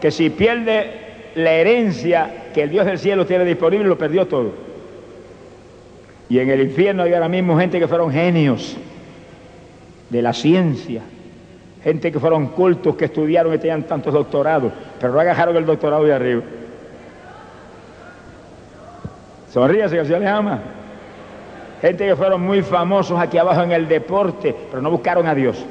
que 0.00 0.10
si 0.10 0.30
pierde 0.30 1.02
la 1.34 1.52
herencia 1.52 2.30
que 2.54 2.62
el 2.62 2.70
Dios 2.70 2.86
del 2.86 2.98
cielo 2.98 3.26
tiene 3.26 3.44
disponible, 3.44 3.86
lo 3.86 3.98
perdió 3.98 4.26
todo. 4.26 4.71
Y 6.32 6.38
en 6.38 6.48
el 6.48 6.62
infierno 6.62 7.02
hay 7.02 7.12
ahora 7.12 7.28
mismo 7.28 7.58
gente 7.58 7.78
que 7.78 7.86
fueron 7.86 8.10
genios 8.10 8.74
de 10.08 10.22
la 10.22 10.32
ciencia, 10.32 11.02
gente 11.84 12.10
que 12.10 12.18
fueron 12.18 12.46
cultos, 12.46 12.96
que 12.96 13.04
estudiaron 13.04 13.52
y 13.52 13.58
tenían 13.58 13.82
tantos 13.82 14.14
doctorados, 14.14 14.72
pero 14.98 15.12
no 15.12 15.20
agarraron 15.20 15.54
el 15.58 15.66
doctorado 15.66 16.04
de 16.04 16.14
arriba. 16.14 16.40
Sonríase 19.50 19.94
que 19.94 20.06
se 20.06 20.18
le 20.18 20.26
ama. 20.26 20.58
Gente 21.82 22.06
que 22.06 22.16
fueron 22.16 22.40
muy 22.40 22.62
famosos 22.62 23.20
aquí 23.20 23.36
abajo 23.36 23.64
en 23.64 23.72
el 23.72 23.86
deporte, 23.86 24.56
pero 24.70 24.80
no 24.80 24.90
buscaron 24.90 25.26
a 25.26 25.34
Dios. 25.34 25.62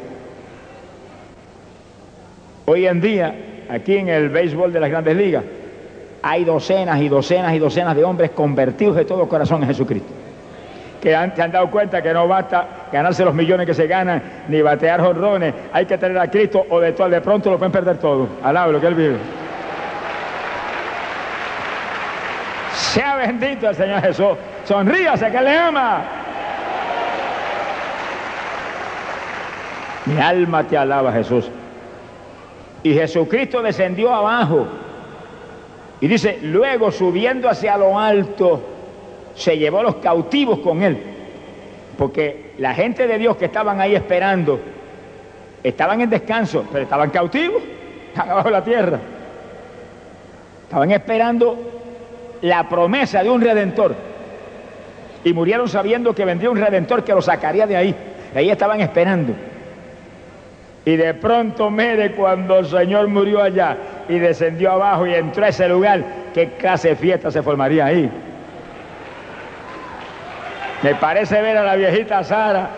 Hoy 2.68 2.86
en 2.86 3.02
día, 3.02 3.36
aquí 3.68 3.98
en 3.98 4.10
el 4.10 4.30
béisbol 4.30 4.72
de 4.72 4.80
las 4.80 4.92
grandes 4.92 5.18
ligas, 5.18 5.44
hay 6.22 6.44
docenas 6.44 7.02
y 7.02 7.10
docenas 7.10 7.52
y 7.56 7.58
docenas 7.58 7.96
de 7.96 8.04
hombres 8.04 8.30
convertidos 8.30 8.96
de 8.96 9.06
todo 9.06 9.28
corazón 9.28 9.64
en 9.64 9.70
Jesucristo. 9.70 10.21
Que 11.02 11.16
han, 11.16 11.36
se 11.36 11.42
han 11.42 11.52
dado 11.52 11.70
cuenta 11.72 12.02
que 12.02 12.14
no 12.14 12.28
basta 12.28 12.68
ganarse 12.92 13.26
los 13.26 13.34
millones 13.34 13.66
que 13.66 13.74
se 13.74 13.88
ganan, 13.88 14.22
ni 14.48 14.62
batear 14.62 15.02
jorrones, 15.02 15.54
hay 15.74 15.86
que 15.86 15.98
tener 15.98 16.18
a 16.20 16.30
Cristo 16.30 16.64
o 16.70 16.80
de 16.80 16.92
de 16.92 17.22
pronto 17.22 17.50
lo 17.50 17.58
pueden 17.58 17.72
perder 17.72 17.98
todo. 17.98 18.28
Alaba 18.44 18.72
lo 18.72 18.80
que 18.80 18.88
Él 18.88 18.96
vive. 18.96 19.18
Sea 22.74 23.16
bendito 23.16 23.70
el 23.70 23.76
Señor 23.76 24.02
Jesús. 24.02 24.38
Sonríase 24.66 25.32
que 25.32 25.42
le 25.42 25.58
ama. 25.58 26.02
Mi 30.06 30.20
alma 30.20 30.64
te 30.64 30.78
alaba, 30.78 31.12
Jesús. 31.12 31.50
Y 32.84 32.94
Jesucristo 32.94 33.62
descendió 33.62 34.14
abajo. 34.14 34.68
Y 36.00 36.08
dice, 36.08 36.40
luego 36.42 36.92
subiendo 36.92 37.48
hacia 37.48 37.78
lo 37.78 38.00
alto, 38.00 38.62
se 39.36 39.58
llevó 39.58 39.84
los 39.84 39.96
cautivos 39.96 40.60
con 40.60 40.82
él. 40.82 40.98
Porque 41.98 42.54
la 42.58 42.74
gente 42.74 43.08
de 43.08 43.18
Dios 43.18 43.38
que 43.38 43.46
estaban 43.46 43.80
ahí 43.80 43.96
esperando, 43.96 44.60
estaban 45.64 46.02
en 46.02 46.10
descanso, 46.10 46.66
pero 46.72 46.84
estaban 46.84 47.10
cautivos, 47.10 47.62
estaban 48.08 48.32
abajo 48.32 48.48
de 48.48 48.54
la 48.54 48.64
tierra. 48.64 49.00
Estaban 50.64 50.92
esperando 50.92 51.58
la 52.42 52.68
promesa 52.68 53.24
de 53.24 53.30
un 53.30 53.42
redentor. 53.42 53.94
Y 55.24 55.34
murieron 55.34 55.68
sabiendo 55.70 56.16
que 56.16 56.26
vendría 56.26 56.50
un 56.50 56.58
redentor 56.58 57.04
que 57.04 57.14
los 57.14 57.26
sacaría 57.26 57.68
de 57.68 57.76
ahí. 57.76 57.96
ahí 58.34 58.50
estaban 58.50 58.82
esperando. 58.82 59.34
Y 60.84 60.96
de 60.96 61.14
pronto, 61.14 61.70
mire, 61.70 62.14
cuando 62.14 62.60
el 62.60 62.66
Señor 62.66 63.08
murió 63.08 63.44
allá 63.44 63.78
y 64.10 64.18
descendió 64.18 64.72
abajo 64.72 65.06
y 65.06 65.14
entró 65.14 65.46
a 65.46 65.50
ese 65.50 65.70
lugar, 65.70 66.04
¿qué 66.34 66.54
clase 66.54 66.90
de 66.90 66.96
fiesta 66.96 67.30
se 67.30 67.44
formaría 67.44 67.86
ahí? 67.86 68.10
Me 70.84 70.96
parece 70.96 71.42
ver 71.42 71.58
a 71.58 71.64
la 71.64 71.76
viejita 71.76 72.24
Sara 72.24 72.70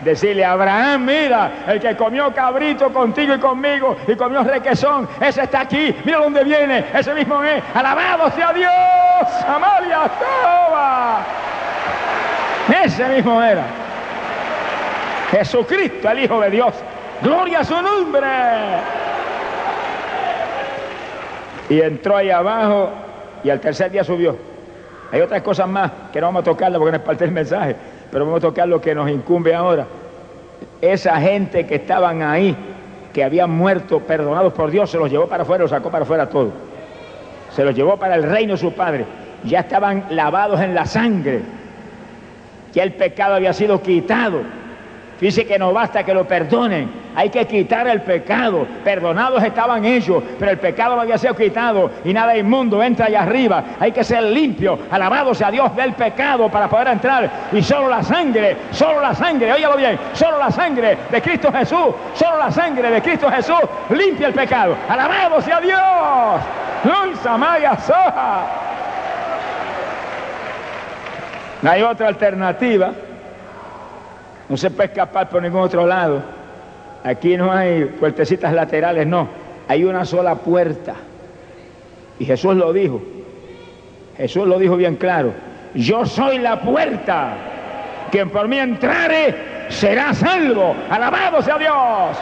decirle 0.00 0.44
Abraham, 0.44 1.04
mira, 1.04 1.50
el 1.66 1.80
que 1.80 1.96
comió 1.96 2.32
cabrito 2.32 2.92
contigo 2.92 3.34
y 3.34 3.38
conmigo 3.38 3.96
y 4.06 4.14
comió 4.14 4.44
requesón, 4.44 5.08
ese 5.20 5.42
está 5.42 5.62
aquí, 5.62 5.94
mira 6.04 6.18
dónde 6.18 6.44
viene, 6.44 6.84
ese 6.94 7.12
mismo 7.14 7.42
es, 7.42 7.62
alabado 7.74 8.30
sea 8.30 8.52
Dios, 8.52 9.44
Amalia, 9.46 10.10
toma. 10.18 11.18
Ese 12.84 13.08
mismo 13.08 13.42
era. 13.42 13.64
Jesucristo, 15.30 16.10
el 16.10 16.24
Hijo 16.24 16.40
de 16.40 16.50
Dios. 16.50 16.74
Gloria 17.22 17.60
a 17.60 17.64
su 17.64 17.80
nombre. 17.80 18.28
Y 21.70 21.80
entró 21.80 22.16
ahí 22.16 22.30
abajo 22.30 22.90
y 23.42 23.50
al 23.50 23.60
tercer 23.60 23.90
día 23.90 24.04
subió. 24.04 24.36
Hay 25.10 25.20
otras 25.20 25.42
cosas 25.42 25.68
más 25.68 25.90
que 26.12 26.20
no 26.20 26.26
vamos 26.26 26.42
a 26.42 26.44
tocarlas 26.44 26.78
porque 26.78 26.92
no 26.92 26.98
es 26.98 27.02
parte 27.02 27.24
del 27.24 27.32
mensaje, 27.32 27.74
pero 28.10 28.24
vamos 28.24 28.38
a 28.38 28.48
tocar 28.48 28.68
lo 28.68 28.80
que 28.80 28.94
nos 28.94 29.10
incumbe 29.10 29.54
ahora. 29.54 29.86
Esa 30.80 31.20
gente 31.20 31.66
que 31.66 31.76
estaban 31.76 32.22
ahí, 32.22 32.54
que 33.12 33.24
habían 33.24 33.50
muerto, 33.50 34.00
perdonados 34.00 34.52
por 34.52 34.70
Dios, 34.70 34.90
se 34.90 34.98
los 34.98 35.10
llevó 35.10 35.26
para 35.26 35.42
afuera, 35.42 35.62
los 35.62 35.70
sacó 35.70 35.90
para 35.90 36.04
afuera 36.04 36.28
todo. 36.28 36.50
Se 37.54 37.64
los 37.64 37.74
llevó 37.74 37.96
para 37.96 38.16
el 38.16 38.22
reino 38.22 38.52
de 38.52 38.58
su 38.58 38.72
Padre. 38.72 39.06
Ya 39.44 39.60
estaban 39.60 40.04
lavados 40.10 40.60
en 40.60 40.74
la 40.74 40.84
sangre. 40.84 41.40
Ya 42.72 42.82
el 42.82 42.92
pecado 42.92 43.34
había 43.34 43.52
sido 43.52 43.80
quitado 43.80 44.42
Dice 45.20 45.46
que 45.46 45.58
no 45.58 45.72
basta 45.72 46.04
que 46.04 46.14
lo 46.14 46.26
perdonen, 46.26 46.90
hay 47.16 47.30
que 47.30 47.46
quitar 47.46 47.88
el 47.88 48.02
pecado. 48.02 48.66
Perdonados 48.84 49.42
estaban 49.42 49.84
ellos, 49.84 50.22
pero 50.38 50.52
el 50.52 50.58
pecado 50.58 50.94
no 50.94 51.02
había 51.02 51.18
sido 51.18 51.34
quitado 51.34 51.90
y 52.04 52.12
nada 52.12 52.36
inmundo 52.36 52.80
entra 52.82 53.06
allá 53.06 53.22
arriba. 53.22 53.64
Hay 53.80 53.90
que 53.90 54.04
ser 54.04 54.22
limpio, 54.22 54.78
alabado 54.90 55.34
sea 55.34 55.50
Dios 55.50 55.74
del 55.74 55.94
pecado 55.94 56.48
para 56.48 56.68
poder 56.68 56.88
entrar. 56.88 57.28
Y 57.52 57.62
solo 57.62 57.88
la 57.88 58.02
sangre, 58.02 58.56
solo 58.70 59.00
la 59.00 59.14
sangre, 59.14 59.52
óyalo 59.52 59.76
bien, 59.76 59.98
solo 60.12 60.38
la 60.38 60.50
sangre 60.50 60.96
de 61.10 61.20
Cristo 61.20 61.52
Jesús, 61.52 61.94
solo 62.14 62.38
la 62.38 62.52
sangre 62.52 62.90
de 62.90 63.02
Cristo 63.02 63.28
Jesús 63.30 63.58
limpia 63.90 64.28
el 64.28 64.34
pecado. 64.34 64.76
Alabado 64.88 65.40
sea 65.40 65.60
Dios. 65.60 65.78
Maya 67.36 67.76
Soja. 67.78 68.46
No 71.60 71.70
hay 71.70 71.82
otra 71.82 72.08
alternativa 72.08 72.92
no 74.48 74.56
se 74.56 74.70
puede 74.70 74.88
escapar 74.88 75.28
por 75.28 75.42
ningún 75.42 75.60
otro 75.60 75.86
lado. 75.86 76.22
Aquí 77.04 77.36
no 77.36 77.52
hay 77.52 77.84
puertecitas 77.84 78.52
laterales, 78.52 79.06
no. 79.06 79.28
Hay 79.68 79.84
una 79.84 80.04
sola 80.04 80.36
puerta. 80.36 80.94
Y 82.18 82.24
Jesús 82.24 82.56
lo 82.56 82.72
dijo. 82.72 83.00
Jesús 84.16 84.46
lo 84.46 84.58
dijo 84.58 84.76
bien 84.76 84.96
claro. 84.96 85.32
Yo 85.74 86.06
soy 86.06 86.38
la 86.38 86.60
puerta. 86.60 87.34
Quien 88.10 88.30
por 88.30 88.48
mí 88.48 88.58
entrare 88.58 89.34
será 89.68 90.14
salvo. 90.14 90.74
Alabado 90.90 91.42
sea 91.42 91.58
Dios. 91.58 92.18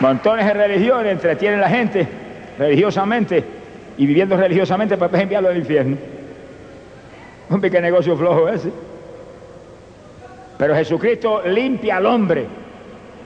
Montones 0.00 0.46
de 0.46 0.54
religiones 0.54 1.12
entretienen 1.12 1.58
a 1.58 1.62
la 1.62 1.70
gente 1.70 2.06
religiosamente 2.58 3.44
y 3.98 4.06
viviendo 4.06 4.36
religiosamente 4.36 4.96
para 4.96 5.20
enviarlo 5.20 5.48
al 5.48 5.56
infierno. 5.56 5.96
Un 7.48 7.60
qué 7.60 7.80
negocio 7.80 8.16
flojo 8.16 8.48
ese. 8.48 8.70
Pero 10.58 10.74
Jesucristo 10.74 11.42
limpia 11.46 11.96
al 11.96 12.06
hombre, 12.06 12.46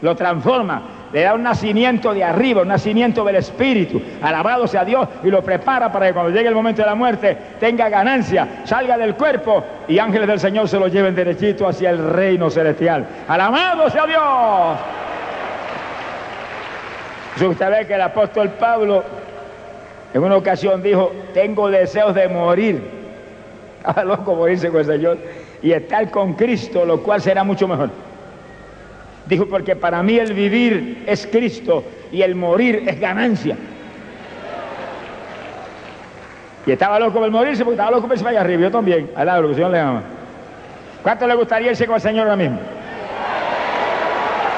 lo 0.02 0.16
transforma, 0.16 0.82
le 1.12 1.22
da 1.22 1.34
un 1.34 1.42
nacimiento 1.42 2.14
de 2.14 2.24
arriba, 2.24 2.62
un 2.62 2.68
nacimiento 2.68 3.24
del 3.24 3.36
Espíritu, 3.36 4.00
alabado 4.22 4.66
sea 4.66 4.84
Dios, 4.84 5.08
y 5.22 5.30
lo 5.30 5.42
prepara 5.42 5.92
para 5.92 6.06
que 6.08 6.12
cuando 6.12 6.30
llegue 6.30 6.48
el 6.48 6.54
momento 6.54 6.82
de 6.82 6.88
la 6.88 6.94
muerte 6.94 7.36
tenga 7.58 7.88
ganancia, 7.88 8.62
salga 8.64 8.96
del 8.96 9.14
cuerpo 9.14 9.64
y 9.88 9.98
ángeles 9.98 10.28
del 10.28 10.40
Señor 10.40 10.68
se 10.68 10.78
lo 10.78 10.88
lleven 10.88 11.14
derechito 11.14 11.68
hacia 11.68 11.90
el 11.90 11.98
reino 11.98 12.50
celestial. 12.50 13.06
Alabado 13.28 13.90
sea 13.90 14.06
Dios. 14.06 14.78
Usted 17.50 17.70
ve 17.70 17.86
que 17.86 17.94
el 17.94 18.02
apóstol 18.02 18.50
Pablo 18.50 19.02
en 20.12 20.22
una 20.22 20.36
ocasión 20.36 20.82
dijo, 20.82 21.12
tengo 21.32 21.70
deseos 21.70 22.14
de 22.14 22.28
morir. 22.28 22.82
Estaba 23.78 24.04
loco 24.04 24.34
morirse 24.34 24.68
con 24.68 24.80
el 24.80 24.86
Señor 24.86 25.18
y 25.62 25.72
estar 25.72 26.10
con 26.10 26.34
Cristo, 26.34 26.84
lo 26.84 27.02
cual 27.02 27.20
será 27.20 27.44
mucho 27.44 27.68
mejor. 27.68 27.90
Dijo, 29.26 29.46
porque 29.46 29.76
para 29.76 30.02
mí 30.02 30.18
el 30.18 30.32
vivir 30.32 31.04
es 31.06 31.26
Cristo 31.26 31.84
y 32.10 32.22
el 32.22 32.34
morir 32.34 32.84
es 32.86 32.98
ganancia. 32.98 33.56
Y 36.66 36.72
estaba 36.72 36.98
loco 36.98 37.20
por 37.20 37.30
morirse 37.30 37.64
porque 37.64 37.76
estaba 37.76 37.90
loco 37.90 38.02
por 38.06 38.12
irse 38.12 38.24
vaya 38.24 38.40
arriba. 38.40 38.62
Yo 38.62 38.70
también, 38.70 39.10
al 39.14 39.26
lado, 39.26 39.42
que 39.42 39.48
el 39.48 39.54
Señor 39.54 39.70
le 39.70 39.78
ama. 39.78 40.02
¿Cuánto 41.02 41.26
le 41.26 41.34
gustaría 41.34 41.70
irse 41.70 41.86
con 41.86 41.94
el 41.96 42.00
Señor 42.00 42.24
ahora 42.24 42.36
mismo? 42.36 42.58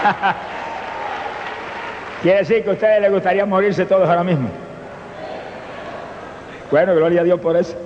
Quiere 2.22 2.38
decir 2.38 2.62
que 2.62 2.70
a 2.70 2.72
ustedes 2.72 3.00
les 3.00 3.12
gustaría 3.12 3.44
morirse 3.46 3.84
todos 3.84 4.08
ahora 4.08 4.24
mismo. 4.24 4.48
Bueno, 6.70 6.94
gloria 6.94 7.20
a 7.20 7.24
Dios 7.24 7.40
por 7.40 7.56
eso. 7.56 7.76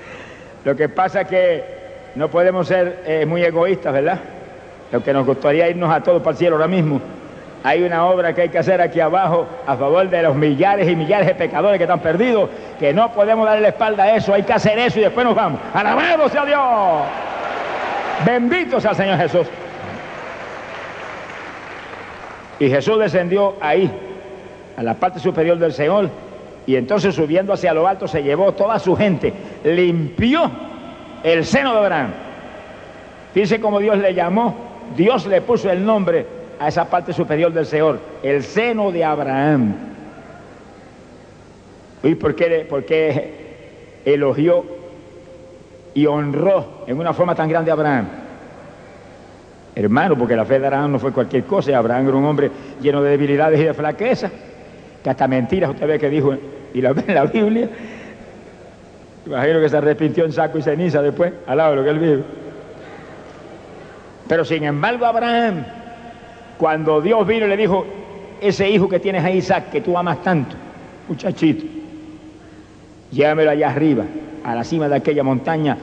Lo 0.64 0.74
que 0.74 0.88
pasa 0.88 1.20
es 1.22 1.28
que 1.28 1.83
no 2.14 2.28
podemos 2.28 2.68
ser 2.68 3.02
eh, 3.06 3.26
muy 3.26 3.42
egoístas, 3.42 3.92
¿verdad? 3.92 4.20
Lo 4.92 5.02
que 5.02 5.12
nos 5.12 5.26
gustaría 5.26 5.68
irnos 5.68 5.92
a 5.92 6.00
todos 6.00 6.22
para 6.22 6.32
el 6.32 6.36
cielo 6.36 6.56
ahora 6.56 6.68
mismo. 6.68 7.00
Hay 7.64 7.82
una 7.82 8.06
obra 8.06 8.34
que 8.34 8.42
hay 8.42 8.48
que 8.50 8.58
hacer 8.58 8.80
aquí 8.80 9.00
abajo 9.00 9.46
a 9.66 9.76
favor 9.76 10.08
de 10.08 10.22
los 10.22 10.36
millares 10.36 10.88
y 10.88 10.94
millares 10.94 11.26
de 11.26 11.34
pecadores 11.34 11.78
que 11.78 11.84
están 11.84 12.00
perdidos, 12.00 12.50
que 12.78 12.92
no 12.92 13.10
podemos 13.12 13.46
darle 13.46 13.62
la 13.62 13.68
espalda 13.68 14.04
a 14.04 14.16
eso, 14.16 14.34
hay 14.34 14.42
que 14.42 14.52
hacer 14.52 14.78
eso 14.78 14.98
y 14.98 15.02
después 15.02 15.24
nos 15.26 15.34
vamos. 15.34 15.60
¡Alabado 15.72 16.28
sea 16.28 16.44
Dios! 16.44 16.60
Bendito 18.24 18.80
sea 18.80 18.90
el 18.90 18.96
Señor 18.96 19.18
Jesús. 19.18 19.46
Y 22.60 22.68
Jesús 22.68 22.98
descendió 22.98 23.56
ahí, 23.60 23.90
a 24.76 24.82
la 24.82 24.94
parte 24.94 25.18
superior 25.18 25.58
del 25.58 25.72
Señor, 25.72 26.10
y 26.66 26.76
entonces 26.76 27.14
subiendo 27.14 27.52
hacia 27.52 27.74
lo 27.74 27.88
alto 27.88 28.06
se 28.06 28.22
llevó 28.22 28.52
toda 28.52 28.78
su 28.78 28.94
gente, 28.94 29.32
limpió 29.64 30.50
el 31.24 31.44
seno 31.44 31.72
de 31.72 31.78
Abraham. 31.78 32.10
Fíjense 33.32 33.60
cómo 33.60 33.80
Dios 33.80 33.98
le 33.98 34.14
llamó, 34.14 34.54
Dios 34.96 35.26
le 35.26 35.40
puso 35.40 35.70
el 35.70 35.84
nombre 35.84 36.24
a 36.60 36.68
esa 36.68 36.84
parte 36.88 37.12
superior 37.12 37.52
del 37.52 37.66
Señor, 37.66 37.98
el 38.22 38.44
seno 38.44 38.92
de 38.92 39.02
Abraham. 39.02 39.74
¿Y 42.04 42.14
por 42.14 42.36
qué, 42.36 42.66
por 42.68 42.84
qué 42.84 44.02
elogió 44.04 44.64
y 45.94 46.06
honró 46.06 46.84
en 46.86 46.98
una 46.98 47.14
forma 47.14 47.34
tan 47.34 47.48
grande 47.48 47.70
a 47.70 47.74
Abraham? 47.74 48.06
Hermano, 49.74 50.16
porque 50.16 50.36
la 50.36 50.44
fe 50.44 50.60
de 50.60 50.66
Abraham 50.66 50.92
no 50.92 50.98
fue 50.98 51.10
cualquier 51.10 51.44
cosa, 51.44 51.76
Abraham 51.76 52.06
era 52.08 52.16
un 52.16 52.24
hombre 52.26 52.50
lleno 52.80 53.02
de 53.02 53.10
debilidades 53.10 53.58
y 53.58 53.64
de 53.64 53.74
flaqueza, 53.74 54.30
que 55.02 55.10
hasta 55.10 55.26
mentiras 55.26 55.70
usted 55.70 55.86
ve 55.88 55.98
que 55.98 56.10
dijo 56.10 56.34
y 56.74 56.80
la 56.80 56.92
ve 56.92 57.02
en 57.08 57.14
la 57.14 57.24
Biblia, 57.24 57.68
Imagino 59.26 59.60
que 59.60 59.68
se 59.68 59.76
arrepintió 59.76 60.24
en 60.24 60.32
saco 60.32 60.58
y 60.58 60.62
ceniza 60.62 61.00
después, 61.00 61.32
al 61.46 61.56
lado 61.56 61.70
de 61.70 61.76
lo 61.76 61.84
que 61.84 61.90
él 61.90 61.98
vive. 61.98 62.22
Pero 64.28 64.44
sin 64.44 64.64
embargo, 64.64 65.06
Abraham, 65.06 65.64
cuando 66.58 67.00
Dios 67.00 67.26
vino 67.26 67.46
y 67.46 67.48
le 67.48 67.56
dijo, 67.56 67.86
ese 68.40 68.68
hijo 68.68 68.88
que 68.88 69.00
tienes 69.00 69.24
ahí, 69.24 69.38
Isaac, 69.38 69.70
que 69.70 69.80
tú 69.80 69.96
amas 69.96 70.22
tanto, 70.22 70.56
muchachito, 71.08 71.64
llévamelo 73.10 73.50
allá 73.50 73.70
arriba, 73.70 74.04
a 74.44 74.54
la 74.54 74.64
cima 74.64 74.88
de 74.88 74.96
aquella 74.96 75.22
montaña, 75.22 75.76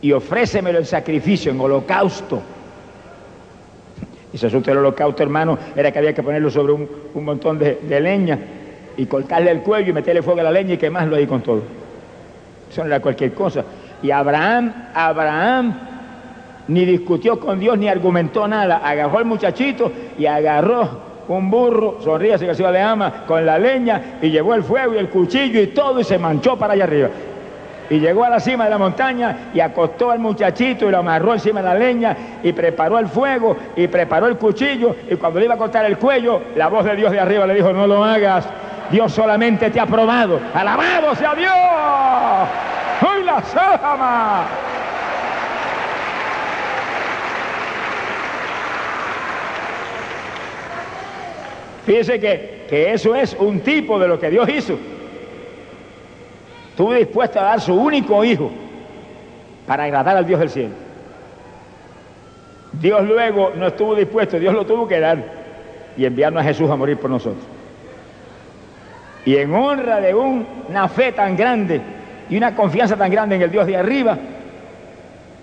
y 0.00 0.12
ofrécemelo 0.12 0.78
en 0.78 0.84
sacrificio, 0.84 1.50
en 1.50 1.60
holocausto. 1.60 2.40
Y 4.32 4.38
se 4.38 4.46
asusta 4.46 4.72
el 4.72 4.78
holocausto, 4.78 5.22
hermano, 5.22 5.58
era 5.74 5.90
que 5.90 5.98
había 5.98 6.12
que 6.12 6.22
ponerlo 6.22 6.50
sobre 6.50 6.72
un, 6.72 6.88
montón 7.14 7.58
de, 7.58 7.80
de, 7.82 8.00
leña 8.00 8.38
y 8.96 9.06
cortarle 9.06 9.50
el 9.50 9.60
cuello 9.60 9.90
y 9.90 9.92
meterle 9.92 10.22
fuego 10.22 10.40
a 10.40 10.44
la 10.44 10.52
leña 10.52 10.74
y 10.74 10.76
quemarlo 10.76 11.16
ahí 11.16 11.26
con 11.26 11.40
todo. 11.40 11.83
Eso 12.74 12.84
era 12.84 12.98
cualquier 12.98 13.32
cosa. 13.32 13.62
Y 14.02 14.10
Abraham, 14.10 14.72
Abraham 14.92 15.74
ni 16.66 16.84
discutió 16.84 17.38
con 17.38 17.60
Dios 17.60 17.78
ni 17.78 17.86
argumentó 17.86 18.48
nada. 18.48 18.78
Agarró 18.78 19.18
al 19.18 19.26
muchachito 19.26 19.92
y 20.18 20.26
agarró 20.26 21.04
un 21.28 21.50
burro, 21.52 21.98
sonríe 22.02 22.36
que 22.36 22.52
se 22.52 22.64
de 22.64 22.80
ama, 22.80 23.22
con 23.28 23.46
la 23.46 23.60
leña 23.60 24.18
y 24.20 24.28
llevó 24.28 24.54
el 24.54 24.64
fuego 24.64 24.92
y 24.92 24.98
el 24.98 25.08
cuchillo 25.08 25.62
y 25.62 25.68
todo 25.68 26.00
y 26.00 26.04
se 26.04 26.18
manchó 26.18 26.58
para 26.58 26.72
allá 26.72 26.82
arriba. 26.82 27.10
Y 27.90 28.00
llegó 28.00 28.24
a 28.24 28.30
la 28.30 28.40
cima 28.40 28.64
de 28.64 28.70
la 28.70 28.78
montaña 28.78 29.50
y 29.54 29.60
acostó 29.60 30.10
al 30.10 30.18
muchachito 30.18 30.88
y 30.88 30.90
lo 30.90 30.98
amarró 30.98 31.32
encima 31.32 31.62
de 31.62 31.68
la 31.68 31.74
leña 31.76 32.16
y 32.42 32.52
preparó 32.52 32.98
el 32.98 33.06
fuego 33.06 33.56
y 33.76 33.86
preparó 33.86 34.26
el 34.26 34.36
cuchillo 34.36 34.96
y 35.08 35.14
cuando 35.14 35.38
le 35.38 35.44
iba 35.44 35.54
a 35.54 35.58
cortar 35.58 35.84
el 35.84 35.96
cuello, 35.96 36.40
la 36.56 36.66
voz 36.66 36.84
de 36.86 36.96
Dios 36.96 37.12
de 37.12 37.20
arriba 37.20 37.46
le 37.46 37.54
dijo, 37.54 37.72
no 37.72 37.86
lo 37.86 38.02
hagas, 38.02 38.48
Dios 38.90 39.12
solamente 39.12 39.70
te 39.70 39.80
ha 39.80 39.86
probado. 39.86 40.40
Alabado 40.52 41.14
sea 41.14 41.34
Dios. 41.34 41.52
¡Hoy 43.02 43.24
la 43.24 43.42
sama! 43.42 44.46
Fíjese 51.84 52.18
que, 52.18 52.64
que 52.68 52.92
eso 52.92 53.14
es 53.14 53.36
un 53.38 53.60
tipo 53.60 53.98
de 53.98 54.08
lo 54.08 54.18
que 54.18 54.30
Dios 54.30 54.48
hizo. 54.48 54.78
Estuvo 56.70 56.92
dispuesto 56.94 57.38
a 57.38 57.44
dar 57.44 57.60
su 57.60 57.74
único 57.74 58.24
hijo 58.24 58.50
para 59.66 59.84
agradar 59.84 60.16
al 60.16 60.26
Dios 60.26 60.40
del 60.40 60.50
cielo. 60.50 60.74
Dios 62.72 63.04
luego 63.04 63.52
no 63.54 63.68
estuvo 63.68 63.94
dispuesto, 63.94 64.38
Dios 64.38 64.54
lo 64.54 64.64
tuvo 64.66 64.88
que 64.88 64.98
dar 64.98 65.18
y 65.96 66.04
enviarnos 66.04 66.42
a 66.42 66.44
Jesús 66.44 66.68
a 66.70 66.76
morir 66.76 66.96
por 66.98 67.10
nosotros. 67.10 67.53
Y 69.24 69.36
en 69.36 69.54
honra 69.54 70.00
de 70.00 70.14
una 70.14 70.88
fe 70.88 71.12
tan 71.12 71.36
grande 71.36 71.80
y 72.28 72.36
una 72.36 72.54
confianza 72.54 72.96
tan 72.96 73.10
grande 73.10 73.36
en 73.36 73.42
el 73.42 73.50
Dios 73.50 73.66
de 73.66 73.76
arriba, 73.76 74.18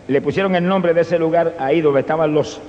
le 0.07 0.21
pusieron 0.21 0.55
el 0.55 0.67
nombre 0.67 0.93
de 0.93 1.01
ese 1.01 1.17
lugar 1.17 1.53
ahí 1.59 1.81
donde 1.81 2.01
estaban 2.01 2.33
los 2.33 2.59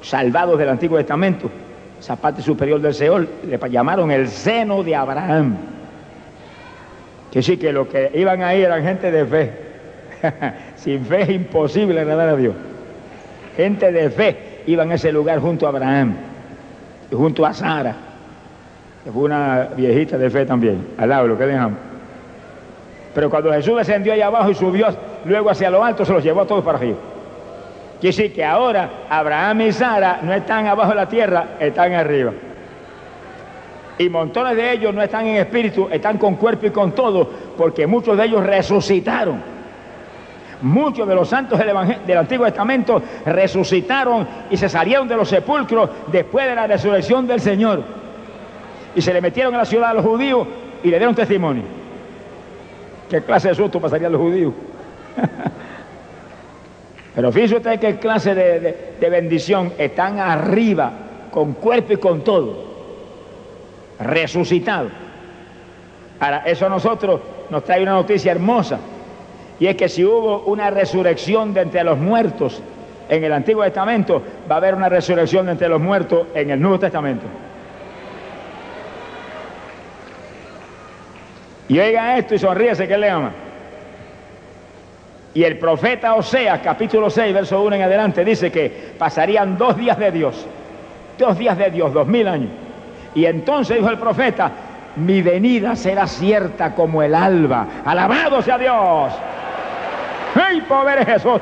salvados 0.00 0.58
del 0.58 0.68
Antiguo 0.68 0.98
Testamento, 0.98 1.50
esa 1.98 2.16
parte 2.16 2.42
superior 2.42 2.80
del 2.80 2.94
Seol, 2.94 3.28
le 3.46 3.58
llamaron 3.70 4.10
el 4.10 4.28
seno 4.28 4.82
de 4.82 4.96
Abraham. 4.96 5.56
Que 7.30 7.42
sí, 7.42 7.56
que 7.56 7.72
los 7.72 7.86
que 7.88 8.10
iban 8.14 8.42
ahí 8.42 8.62
eran 8.62 8.82
gente 8.82 9.10
de 9.10 9.24
fe. 9.24 9.52
Sin 10.76 11.04
fe 11.06 11.22
es 11.22 11.30
imposible 11.30 12.00
agradar 12.00 12.30
a 12.30 12.36
Dios. 12.36 12.54
Gente 13.56 13.90
de 13.92 14.10
fe 14.10 14.62
iban 14.66 14.90
a 14.90 14.94
ese 14.94 15.12
lugar 15.12 15.38
junto 15.38 15.66
a 15.66 15.70
Abraham 15.70 16.16
junto 17.16 17.44
a 17.44 17.52
Sara, 17.52 17.94
fue 19.10 19.22
una 19.24 19.68
viejita 19.76 20.16
de 20.16 20.30
fe 20.30 20.46
también, 20.46 20.94
al 20.96 21.08
lado 21.08 21.24
de 21.24 21.28
lo 21.30 21.38
que 21.38 21.46
dejamos. 21.46 21.78
Pero 23.14 23.28
cuando 23.28 23.52
Jesús 23.52 23.76
descendió 23.76 24.12
allá 24.12 24.28
abajo 24.28 24.50
y 24.50 24.54
subió 24.54 24.86
luego 25.24 25.50
hacia 25.50 25.70
lo 25.70 25.84
alto, 25.84 26.04
se 26.04 26.12
los 26.12 26.22
llevó 26.22 26.42
a 26.42 26.46
todos 26.46 26.64
para 26.64 26.78
arriba. 26.78 26.96
Quiere 28.00 28.16
decir 28.16 28.34
que 28.34 28.44
ahora 28.44 28.90
Abraham 29.08 29.60
y 29.62 29.72
Sara 29.72 30.20
no 30.22 30.32
están 30.32 30.66
abajo 30.66 30.90
de 30.90 30.96
la 30.96 31.08
tierra, 31.08 31.46
están 31.60 31.92
arriba. 31.92 32.32
Y 33.98 34.08
montones 34.08 34.56
de 34.56 34.72
ellos 34.72 34.94
no 34.94 35.02
están 35.02 35.26
en 35.26 35.36
espíritu, 35.36 35.88
están 35.90 36.18
con 36.18 36.36
cuerpo 36.36 36.66
y 36.66 36.70
con 36.70 36.92
todo, 36.92 37.28
porque 37.56 37.86
muchos 37.86 38.16
de 38.16 38.24
ellos 38.24 38.44
resucitaron. 38.44 39.42
Muchos 40.62 41.06
de 41.06 41.14
los 41.14 41.28
santos 41.28 41.58
del, 41.58 41.70
del, 42.06 42.18
Antiguo 42.18 42.46
Testamento 42.46 43.02
resucitaron 43.26 44.26
y 44.48 44.56
se 44.56 44.68
salieron 44.68 45.06
de 45.08 45.16
los 45.16 45.28
sepulcros 45.28 45.90
después 46.10 46.46
de 46.46 46.54
la 46.54 46.66
resurrección 46.66 47.26
del 47.26 47.40
Señor. 47.40 48.01
Y 48.94 49.00
se 49.00 49.12
le 49.12 49.20
metieron 49.20 49.54
a 49.54 49.58
la 49.58 49.64
ciudad 49.64 49.90
a 49.90 49.94
los 49.94 50.04
judíos 50.04 50.46
y 50.82 50.88
le 50.88 50.98
dieron 50.98 51.14
testimonio. 51.14 51.62
¿Qué 53.08 53.22
clase 53.22 53.48
de 53.48 53.54
susto 53.54 53.80
pasarían 53.80 54.12
los 54.12 54.20
judíos? 54.20 54.52
Pero 57.14 57.30
fíjese 57.30 57.56
usted 57.56 57.78
qué 57.78 57.98
clase 57.98 58.34
de, 58.34 59.10
bendición 59.10 59.72
están 59.76 60.18
arriba, 60.18 60.92
con 61.30 61.52
cuerpo 61.54 61.92
y 61.92 61.96
con 61.96 62.22
todo, 62.22 62.64
resucitado. 64.00 64.88
Ahora, 66.20 66.42
eso 66.46 66.66
a 66.66 66.68
nosotros 66.68 67.20
nos 67.50 67.64
trae 67.64 67.82
una 67.82 67.92
noticia 67.92 68.32
hermosa, 68.32 68.78
y 69.60 69.66
es 69.66 69.76
que 69.76 69.88
si 69.88 70.04
hubo 70.04 70.44
una 70.44 70.70
resurrección 70.70 71.52
de 71.52 71.60
entre 71.60 71.84
los 71.84 71.98
muertos 71.98 72.62
en 73.08 73.22
el 73.22 73.32
Antiguo 73.32 73.62
Testamento, 73.64 74.22
va 74.50 74.54
a 74.54 74.58
haber 74.58 74.74
una 74.74 74.88
resurrección 74.88 75.46
de 75.46 75.52
entre 75.52 75.68
los 75.68 75.80
muertos 75.80 76.28
en 76.34 76.50
el 76.50 76.60
Nuevo 76.60 76.78
Testamento. 76.78 77.26
Y 81.72 81.80
oiga 81.80 82.18
esto 82.18 82.34
y 82.34 82.38
sonríese 82.38 82.86
que 82.86 82.98
le 82.98 83.08
ama. 83.08 83.30
Y 85.32 85.42
el 85.42 85.56
profeta 85.56 86.12
Oseas, 86.16 86.60
capítulo 86.62 87.08
6, 87.08 87.32
verso 87.32 87.62
1 87.62 87.76
en 87.76 87.82
adelante, 87.82 88.26
dice 88.26 88.52
que 88.52 88.92
pasarían 88.98 89.56
dos 89.56 89.78
días 89.78 89.98
de 89.98 90.12
Dios, 90.12 90.46
dos 91.16 91.38
días 91.38 91.56
de 91.56 91.70
Dios, 91.70 91.94
dos 91.94 92.06
mil 92.06 92.28
años. 92.28 92.50
Y 93.14 93.24
entonces 93.24 93.78
dijo 93.78 93.88
el 93.88 93.96
profeta, 93.96 94.52
mi 94.96 95.22
venida 95.22 95.74
será 95.74 96.06
cierta 96.06 96.74
como 96.74 97.02
el 97.02 97.14
alba. 97.14 97.66
Alabado 97.86 98.42
sea 98.42 98.58
Dios. 98.58 99.14
¡Ay, 100.34 100.60
pobre 100.68 101.06
Jesús! 101.06 101.40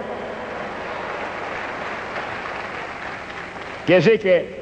Quiere 3.84 4.00
decir 4.00 4.20
que 4.20 4.59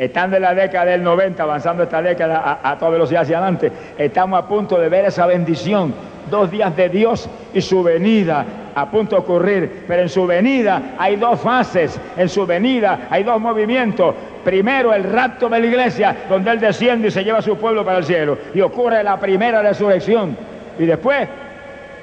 estando 0.00 0.36
en 0.36 0.42
la 0.42 0.54
década 0.54 0.86
del 0.86 1.02
90, 1.02 1.42
avanzando 1.42 1.82
esta 1.82 2.00
década 2.00 2.38
a, 2.38 2.70
a 2.70 2.78
toda 2.78 2.92
velocidad 2.92 3.22
hacia 3.22 3.36
adelante, 3.36 3.70
estamos 3.98 4.42
a 4.42 4.48
punto 4.48 4.78
de 4.78 4.88
ver 4.88 5.04
esa 5.04 5.26
bendición 5.26 5.92
dos 6.30 6.50
días 6.50 6.74
de 6.74 6.88
Dios 6.88 7.28
y 7.52 7.60
su 7.60 7.82
venida 7.82 8.46
a 8.74 8.90
punto 8.90 9.16
de 9.16 9.22
ocurrir, 9.22 9.84
pero 9.86 10.00
en 10.00 10.08
su 10.08 10.26
venida 10.26 10.94
hay 10.98 11.16
dos 11.16 11.40
fases, 11.40 12.00
en 12.16 12.30
su 12.30 12.46
venida 12.46 13.08
hay 13.10 13.24
dos 13.24 13.38
movimientos. 13.40 14.14
Primero 14.42 14.94
el 14.94 15.04
rapto 15.04 15.50
de 15.50 15.60
la 15.60 15.66
iglesia, 15.66 16.16
donde 16.30 16.50
Él 16.52 16.60
desciende 16.60 17.08
y 17.08 17.10
se 17.10 17.22
lleva 17.22 17.40
a 17.40 17.42
su 17.42 17.58
pueblo 17.58 17.84
para 17.84 17.98
el 17.98 18.04
cielo, 18.04 18.38
y 18.54 18.62
ocurre 18.62 19.04
la 19.04 19.20
primera 19.20 19.60
resurrección. 19.60 20.34
Y 20.78 20.86
después 20.86 21.28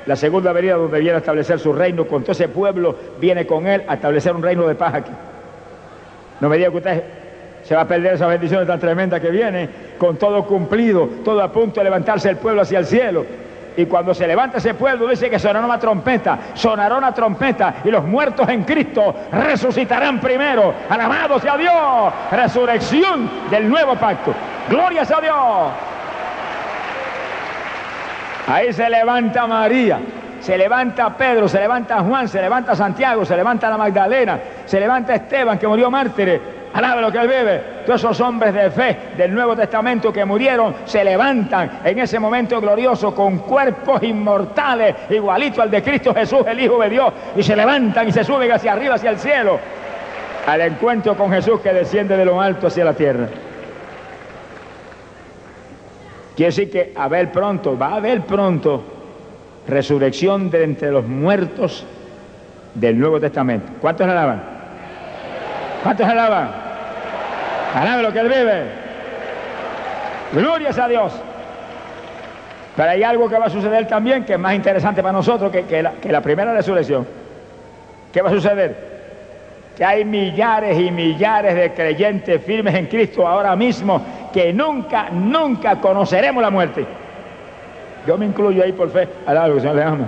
la 0.05 0.15
segunda 0.15 0.51
venida 0.51 0.75
donde 0.75 0.99
viene 0.99 1.15
a 1.15 1.19
establecer 1.19 1.57
su 1.57 1.73
reino, 1.73 2.05
con 2.05 2.21
todo 2.21 2.33
ese 2.33 2.47
pueblo 2.47 2.95
viene 3.19 3.47
con 3.47 3.65
Él 3.65 3.81
a 3.87 3.95
establecer 3.95 4.35
un 4.35 4.43
reino 4.43 4.67
de 4.67 4.75
paz 4.75 4.93
aquí. 4.93 5.11
No 6.39 6.47
me 6.49 6.57
diga 6.57 6.69
que 6.69 6.77
usted 6.77 7.03
se 7.67 7.75
va 7.75 7.81
a 7.81 7.85
perder 7.85 8.13
esas 8.13 8.29
bendiciones 8.29 8.65
tan 8.65 8.79
tremendas 8.79 9.19
que 9.19 9.29
viene, 9.29 9.67
con 9.97 10.15
todo 10.15 10.45
cumplido, 10.45 11.09
todo 11.25 11.43
a 11.43 11.51
punto 11.51 11.81
de 11.81 11.83
levantarse 11.83 12.29
el 12.29 12.37
pueblo 12.37 12.61
hacia 12.61 12.79
el 12.79 12.85
cielo. 12.85 13.25
Y 13.75 13.85
cuando 13.87 14.13
se 14.13 14.25
levanta 14.25 14.59
ese 14.59 14.73
pueblo, 14.73 15.05
dice 15.09 15.29
que 15.29 15.37
sonará 15.37 15.65
una 15.65 15.77
trompeta, 15.77 16.39
sonará 16.53 16.95
una 16.95 17.13
trompeta, 17.13 17.75
y 17.83 17.91
los 17.91 18.05
muertos 18.05 18.47
en 18.47 18.63
Cristo 18.63 19.13
resucitarán 19.33 20.21
primero. 20.21 20.73
Alabado 20.89 21.39
sea 21.39 21.57
Dios. 21.57 22.13
Resurrección 22.31 23.29
del 23.51 23.67
nuevo 23.67 23.95
pacto. 23.95 24.33
Gloria 24.69 25.03
sea 25.03 25.19
Dios. 25.19 25.35
Ahí 28.47 28.71
se 28.71 28.89
levanta 28.89 29.45
María, 29.45 29.99
se 30.39 30.57
levanta 30.57 31.17
Pedro, 31.17 31.49
se 31.49 31.59
levanta 31.59 31.99
Juan, 31.99 32.29
se 32.29 32.41
levanta 32.41 32.77
Santiago, 32.77 33.25
se 33.25 33.35
levanta 33.35 33.69
la 33.69 33.77
Magdalena, 33.77 34.39
se 34.65 34.79
levanta 34.79 35.15
Esteban 35.15 35.59
que 35.59 35.67
murió 35.67 35.91
mártir 35.91 36.56
Alabe 36.73 37.01
lo 37.01 37.11
que 37.11 37.17
él 37.17 37.27
vive. 37.27 37.61
Todos 37.85 38.01
esos 38.01 38.19
hombres 38.21 38.53
de 38.53 38.69
fe 38.69 38.97
del 39.17 39.33
Nuevo 39.33 39.55
Testamento 39.55 40.11
que 40.11 40.25
murieron 40.25 40.75
se 40.85 41.03
levantan 41.03 41.79
en 41.83 41.99
ese 41.99 42.19
momento 42.19 42.59
glorioso 42.59 43.15
con 43.15 43.39
cuerpos 43.39 44.03
inmortales, 44.03 44.95
igualito 45.09 45.61
al 45.61 45.71
de 45.71 45.81
Cristo 45.81 46.13
Jesús, 46.13 46.41
el 46.45 46.59
Hijo 46.59 46.79
de 46.79 46.89
Dios, 46.89 47.13
y 47.35 47.43
se 47.43 47.55
levantan 47.55 48.07
y 48.07 48.11
se 48.11 48.23
suben 48.23 48.51
hacia 48.51 48.73
arriba, 48.73 48.95
hacia 48.95 49.09
el 49.09 49.17
cielo, 49.17 49.59
al 50.45 50.61
encuentro 50.61 51.15
con 51.15 51.31
Jesús 51.31 51.59
que 51.61 51.73
desciende 51.73 52.17
de 52.17 52.25
lo 52.25 52.39
alto 52.41 52.67
hacia 52.67 52.85
la 52.85 52.93
tierra. 52.93 53.27
Quiere 56.35 56.49
decir 56.49 56.69
que 56.69 56.93
a 56.95 57.07
ver 57.07 57.31
pronto, 57.31 57.77
va 57.77 57.87
a 57.87 57.95
haber 57.95 58.21
pronto 58.21 58.83
resurrección 59.67 60.49
de 60.51 60.63
entre 60.63 60.91
los 60.91 61.05
muertos 61.05 61.85
del 62.75 62.99
Nuevo 62.99 63.19
Testamento. 63.19 63.71
¿Cuántos 63.81 64.07
alaban? 64.07 64.56
¿Cuántos 65.87 66.05
alaban? 66.05 66.49
Alabe 67.73 68.03
lo 68.03 68.11
que 68.11 68.19
él 68.19 68.27
vive. 68.27 68.63
Glorias 70.33 70.77
a 70.77 70.85
Dios. 70.89 71.13
Pero 72.75 72.89
hay 72.89 73.03
algo 73.03 73.29
que 73.29 73.39
va 73.39 73.45
a 73.45 73.49
suceder 73.49 73.87
también 73.87 74.25
que 74.25 74.33
es 74.33 74.39
más 74.39 74.53
interesante 74.53 75.01
para 75.01 75.13
nosotros 75.13 75.49
que, 75.49 75.81
la, 75.81 75.93
que 75.93 76.11
la 76.11 76.19
primera 76.19 76.53
resurrección. 76.53 77.07
¿Qué 78.11 78.21
va 78.21 78.27
a 78.27 78.33
suceder? 78.33 78.97
que 79.77 79.85
hay 79.85 80.03
millares 80.03 80.77
y 80.77 80.91
millares 80.91 81.55
de 81.55 81.71
creyentes 81.71 82.43
firmes 82.43 82.75
en 82.75 82.87
Cristo 82.87 83.25
ahora 83.25 83.55
mismo 83.55 84.01
que 84.33 84.51
nunca, 84.51 85.09
nunca 85.09 85.79
conoceremos 85.79 86.43
la 86.43 86.49
muerte. 86.49 86.85
Yo 88.05 88.17
me 88.17 88.25
incluyo 88.25 88.61
ahí 88.61 88.73
por 88.73 88.89
fe, 88.89 89.07
al 89.25 89.35
lado 89.35 89.51
que 89.51 89.53
el 89.53 89.61
Señor 89.61 89.75
le 89.77 89.83
ama. 89.83 90.07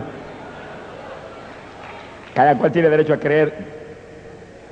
Cada 2.34 2.58
cual 2.58 2.70
tiene 2.70 2.90
derecho 2.90 3.14
a 3.14 3.18
creer 3.18 3.54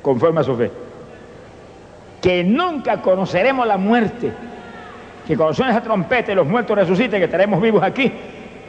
conforme 0.02 0.42
a 0.42 0.44
su 0.44 0.58
fe. 0.58 0.70
Que 2.22 2.44
nunca 2.44 3.02
conoceremos 3.02 3.68
la 3.68 3.78
muerte. 3.78 4.32
Que 5.28 5.36
cuando 5.36 5.54
suene 5.54 5.72
esa 5.72 5.82
trompeta 5.82 6.32
y 6.32 6.36
los 6.36 6.48
muertos 6.48 6.78
resuciten, 6.78 7.20
que 7.20 7.26
estaremos 7.26 7.62
vivos 7.62 7.84
aquí 7.84 8.12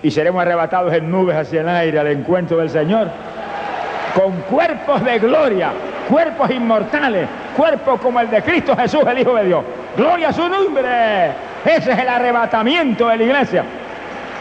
y 0.02 0.10
seremos 0.10 0.42
arrebatados 0.42 0.92
en 0.92 1.10
nubes 1.10 1.36
hacia 1.36 1.60
el 1.60 1.68
aire 1.68 1.98
al 1.98 2.08
encuentro 2.08 2.58
del 2.58 2.70
Señor. 2.70 3.08
Con 4.14 4.32
cuerpos 4.42 5.04
de 5.04 5.18
gloria 5.18 5.72
cuerpos 6.08 6.50
inmortales, 6.50 7.28
cuerpos 7.56 8.00
como 8.00 8.20
el 8.20 8.30
de 8.30 8.42
Cristo 8.42 8.74
Jesús, 8.76 9.02
el 9.06 9.18
Hijo 9.18 9.34
de 9.34 9.44
Dios. 9.44 9.64
Gloria 9.96 10.30
a 10.30 10.32
su 10.32 10.48
nombre. 10.48 11.30
Ese 11.64 11.92
es 11.92 11.98
el 11.98 12.08
arrebatamiento 12.08 13.08
de 13.08 13.16
la 13.16 13.22
iglesia. 13.22 13.64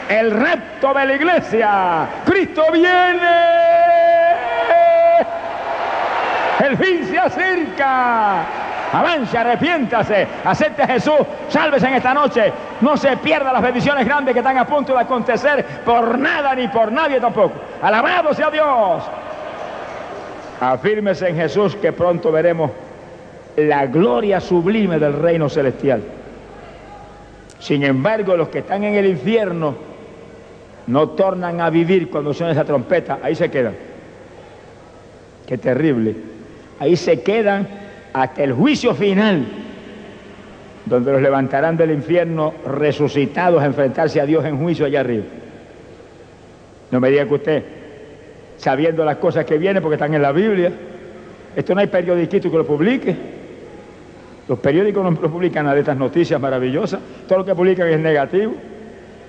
El 0.09 0.31
rapto 0.31 0.93
de 0.93 1.05
la 1.05 1.13
iglesia. 1.15 2.07
Cristo 2.25 2.63
viene. 2.71 3.17
El 6.59 6.77
fin 6.77 7.05
se 7.05 7.19
acerca. 7.19 8.45
Avance, 8.93 9.37
arrepiéntase, 9.37 10.27
acepte 10.45 10.83
a 10.83 10.87
Jesús, 10.87 11.19
sálvese 11.49 11.87
en 11.87 11.95
esta 11.95 12.13
noche. 12.13 12.51
No 12.81 12.95
se 12.95 13.17
pierda 13.17 13.51
las 13.51 13.61
bendiciones 13.61 14.05
grandes 14.05 14.33
que 14.33 14.39
están 14.39 14.57
a 14.57 14.65
punto 14.65 14.93
de 14.93 15.01
acontecer 15.01 15.65
por 15.83 16.17
nada 16.17 16.55
ni 16.55 16.67
por 16.69 16.91
nadie 16.91 17.19
tampoco. 17.19 17.53
Alabado 17.81 18.33
sea 18.33 18.49
Dios. 18.49 19.03
Afírmese 20.61 21.29
en 21.29 21.35
Jesús 21.35 21.75
que 21.75 21.91
pronto 21.91 22.31
veremos 22.31 22.71
la 23.57 23.85
gloria 23.87 24.39
sublime 24.39 24.99
del 24.99 25.13
reino 25.13 25.49
celestial. 25.49 26.01
Sin 27.59 27.83
embargo, 27.83 28.37
los 28.37 28.49
que 28.49 28.59
están 28.59 28.83
en 28.83 28.95
el 28.95 29.07
infierno 29.07 29.75
no 30.87 31.09
tornan 31.09 31.59
a 31.59 31.69
vivir 31.69 32.09
cuando 32.09 32.33
suena 32.33 32.53
esa 32.53 32.63
trompeta, 32.63 33.19
ahí 33.21 33.35
se 33.35 33.51
quedan. 33.51 33.75
Qué 35.45 35.57
terrible. 35.57 36.15
Ahí 36.79 36.95
se 36.95 37.21
quedan 37.21 37.86
hasta 38.21 38.43
el 38.43 38.53
juicio 38.53 38.93
final, 38.95 39.45
donde 40.85 41.11
los 41.11 41.21
levantarán 41.21 41.77
del 41.77 41.91
infierno 41.91 42.53
resucitados 42.65 43.61
a 43.61 43.65
enfrentarse 43.65 44.21
a 44.21 44.25
Dios 44.25 44.45
en 44.45 44.57
juicio 44.57 44.85
allá 44.85 45.01
arriba. 45.01 45.25
No 46.91 46.99
me 46.99 47.09
diga 47.09 47.25
que 47.25 47.33
usted 47.33 47.63
sabiendo 48.57 49.05
las 49.05 49.17
cosas 49.17 49.45
que 49.45 49.57
vienen 49.57 49.81
porque 49.81 49.95
están 49.95 50.13
en 50.13 50.21
la 50.21 50.31
Biblia. 50.31 50.71
Esto 51.55 51.73
no 51.73 51.81
hay 51.81 51.87
periodiquito 51.87 52.49
que 52.49 52.57
lo 52.57 52.65
publique. 52.65 53.15
Los 54.47 54.59
periódicos 54.59 55.03
no 55.03 55.13
publican 55.29 55.65
nada 55.65 55.75
de 55.75 55.81
estas 55.81 55.97
noticias 55.97 56.39
maravillosas. 56.39 56.99
Todo 57.27 57.39
lo 57.39 57.45
que 57.45 57.53
publican 57.53 57.87
es 57.87 57.99
negativo. 57.99 58.53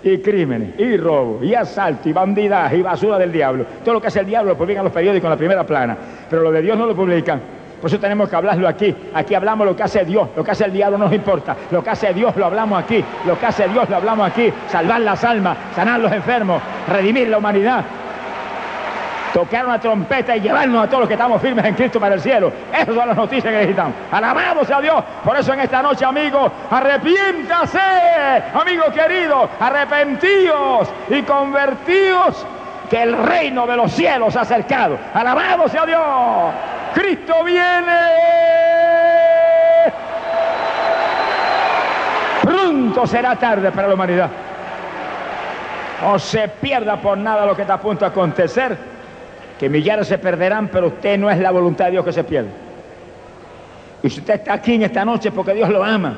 Y 0.00 0.18
crímenes, 0.18 0.78
y 0.78 0.96
robo, 0.96 1.42
y 1.42 1.54
asalto, 1.54 2.08
y 2.08 2.12
bandidaje, 2.12 2.76
y 2.76 2.82
basura 2.82 3.18
del 3.18 3.32
diablo. 3.32 3.66
Todo 3.84 3.94
lo 3.94 4.00
que 4.00 4.06
hace 4.06 4.20
el 4.20 4.26
diablo 4.26 4.52
lo 4.52 4.58
publican 4.58 4.84
los 4.84 4.92
periódicos 4.92 5.24
en 5.24 5.30
la 5.30 5.36
primera 5.36 5.66
plana. 5.66 5.98
Pero 6.30 6.42
lo 6.42 6.52
de 6.52 6.62
Dios 6.62 6.78
no 6.78 6.86
lo 6.86 6.94
publican. 6.94 7.57
Por 7.80 7.90
eso 7.90 7.98
tenemos 7.98 8.28
que 8.28 8.36
hablarlo 8.36 8.66
aquí. 8.68 8.94
Aquí 9.14 9.34
hablamos 9.34 9.66
lo 9.66 9.76
que 9.76 9.82
hace 9.82 10.04
Dios. 10.04 10.28
Lo 10.36 10.44
que 10.44 10.50
hace 10.50 10.64
el 10.64 10.72
diablo 10.72 10.98
no 10.98 11.04
nos 11.04 11.14
importa. 11.14 11.56
Lo 11.70 11.82
que 11.82 11.90
hace 11.90 12.12
Dios 12.12 12.36
lo 12.36 12.46
hablamos 12.46 12.82
aquí. 12.82 13.04
Lo 13.26 13.38
que 13.38 13.46
hace 13.46 13.68
Dios 13.68 13.88
lo 13.88 13.96
hablamos 13.96 14.30
aquí. 14.30 14.52
Salvar 14.68 15.00
las 15.00 15.22
almas, 15.24 15.56
sanar 15.74 16.00
los 16.00 16.12
enfermos, 16.12 16.60
redimir 16.88 17.28
la 17.28 17.38
humanidad 17.38 17.84
tocar 19.32 19.66
una 19.66 19.78
trompeta 19.78 20.36
y 20.36 20.40
llevarnos 20.40 20.84
a 20.84 20.86
todos 20.86 21.00
los 21.00 21.08
que 21.08 21.14
estamos 21.14 21.40
firmes 21.40 21.64
en 21.64 21.74
Cristo 21.74 22.00
para 22.00 22.14
el 22.14 22.20
cielo. 22.20 22.52
Esas 22.72 22.94
son 22.94 23.06
las 23.06 23.16
noticias 23.16 23.44
que 23.44 23.58
necesitamos. 23.58 23.94
Alabamos 24.10 24.70
a 24.70 24.80
Dios. 24.80 25.04
Por 25.24 25.36
eso 25.36 25.52
en 25.52 25.60
esta 25.60 25.82
noche, 25.82 26.04
amigo, 26.04 26.50
arrepiéntase, 26.70 27.78
amigo 28.54 28.84
querido, 28.92 29.48
arrepentíos 29.60 30.88
y 31.10 31.22
convertíos 31.22 32.46
que 32.88 33.02
el 33.02 33.16
reino 33.16 33.66
de 33.66 33.76
los 33.76 33.92
cielos 33.92 34.36
ha 34.36 34.42
acercado. 34.42 34.98
Alabado 35.14 35.68
sea 35.68 35.86
Dios. 35.86 36.00
Cristo 36.94 37.44
viene. 37.44 37.96
Pronto 42.42 43.06
será 43.06 43.36
tarde 43.36 43.70
para 43.70 43.88
la 43.88 43.94
humanidad. 43.94 44.30
No 46.02 46.18
se 46.18 46.48
pierda 46.48 46.96
por 46.96 47.18
nada 47.18 47.44
lo 47.44 47.54
que 47.54 47.62
está 47.62 47.74
a 47.74 47.80
punto 47.80 48.04
de 48.04 48.10
acontecer 48.10 48.78
que 49.58 49.68
millares 49.68 50.06
se 50.06 50.18
perderán, 50.18 50.68
pero 50.68 50.86
usted 50.86 51.18
no 51.18 51.28
es 51.28 51.38
la 51.38 51.50
voluntad 51.50 51.86
de 51.86 51.90
Dios 51.92 52.04
que 52.04 52.12
se 52.12 52.22
pierda. 52.22 52.50
Y 54.02 54.08
si 54.08 54.20
usted 54.20 54.34
está 54.34 54.54
aquí 54.54 54.74
en 54.74 54.84
esta 54.84 55.04
noche 55.04 55.32
porque 55.32 55.54
Dios 55.54 55.68
lo 55.68 55.82
ama, 55.82 56.16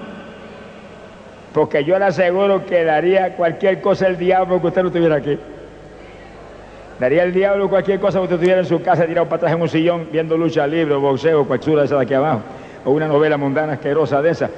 porque 1.54 1.82
yo 1.82 1.98
le 1.98 2.04
aseguro 2.04 2.66
que 2.66 2.84
daría 2.84 3.34
cualquier 3.34 3.80
cosa 3.80 4.06
el 4.06 4.18
diablo 4.18 4.60
que 4.60 4.66
usted 4.66 4.82
no 4.82 4.88
estuviera 4.88 5.16
aquí. 5.16 5.38
Daría 7.00 7.22
el 7.22 7.32
diablo 7.32 7.70
cualquier 7.70 7.98
cosa 7.98 8.18
que 8.18 8.24
usted 8.24 8.34
estuviera 8.34 8.60
en 8.60 8.66
su 8.66 8.82
casa 8.82 9.06
tirado 9.06 9.26
para 9.26 9.36
atrás 9.38 9.52
en 9.54 9.62
un 9.62 9.70
sillón 9.70 10.08
viendo 10.12 10.36
lucha 10.36 10.66
libre, 10.66 10.94
boxeo, 10.96 11.46
cualquiera 11.46 11.80
de 11.80 11.86
esa 11.86 11.96
de 11.96 12.02
aquí 12.02 12.12
abajo, 12.12 12.42
o 12.84 12.90
una 12.90 13.08
novela 13.08 13.38
mundana 13.38 13.72
asquerosa 13.72 14.20
de 14.20 14.28
esa. 14.32 14.50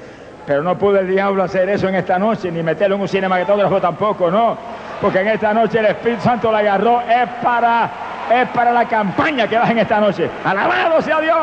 Pero 0.44 0.60
no 0.64 0.76
pudo 0.76 0.98
el 0.98 1.06
diablo 1.06 1.44
hacer 1.44 1.68
eso 1.68 1.88
en 1.88 1.94
esta 1.94 2.18
noche, 2.18 2.50
ni 2.50 2.60
meterlo 2.60 2.96
en 2.96 3.02
un 3.02 3.08
cinematógrafo 3.08 3.80
tampoco, 3.80 4.28
no. 4.28 4.56
Porque 5.00 5.20
en 5.20 5.28
esta 5.28 5.54
noche 5.54 5.78
el 5.78 5.86
Espíritu 5.86 6.22
Santo 6.22 6.50
la 6.50 6.58
agarró, 6.58 7.00
es 7.02 7.28
para 7.40 7.88
es 8.28 8.48
para 8.48 8.72
la 8.72 8.86
campaña 8.86 9.46
que 9.46 9.56
vas 9.56 9.70
en 9.70 9.78
esta 9.78 10.00
noche. 10.00 10.28
Alabado 10.44 11.00
sea 11.00 11.20
Dios. 11.20 11.38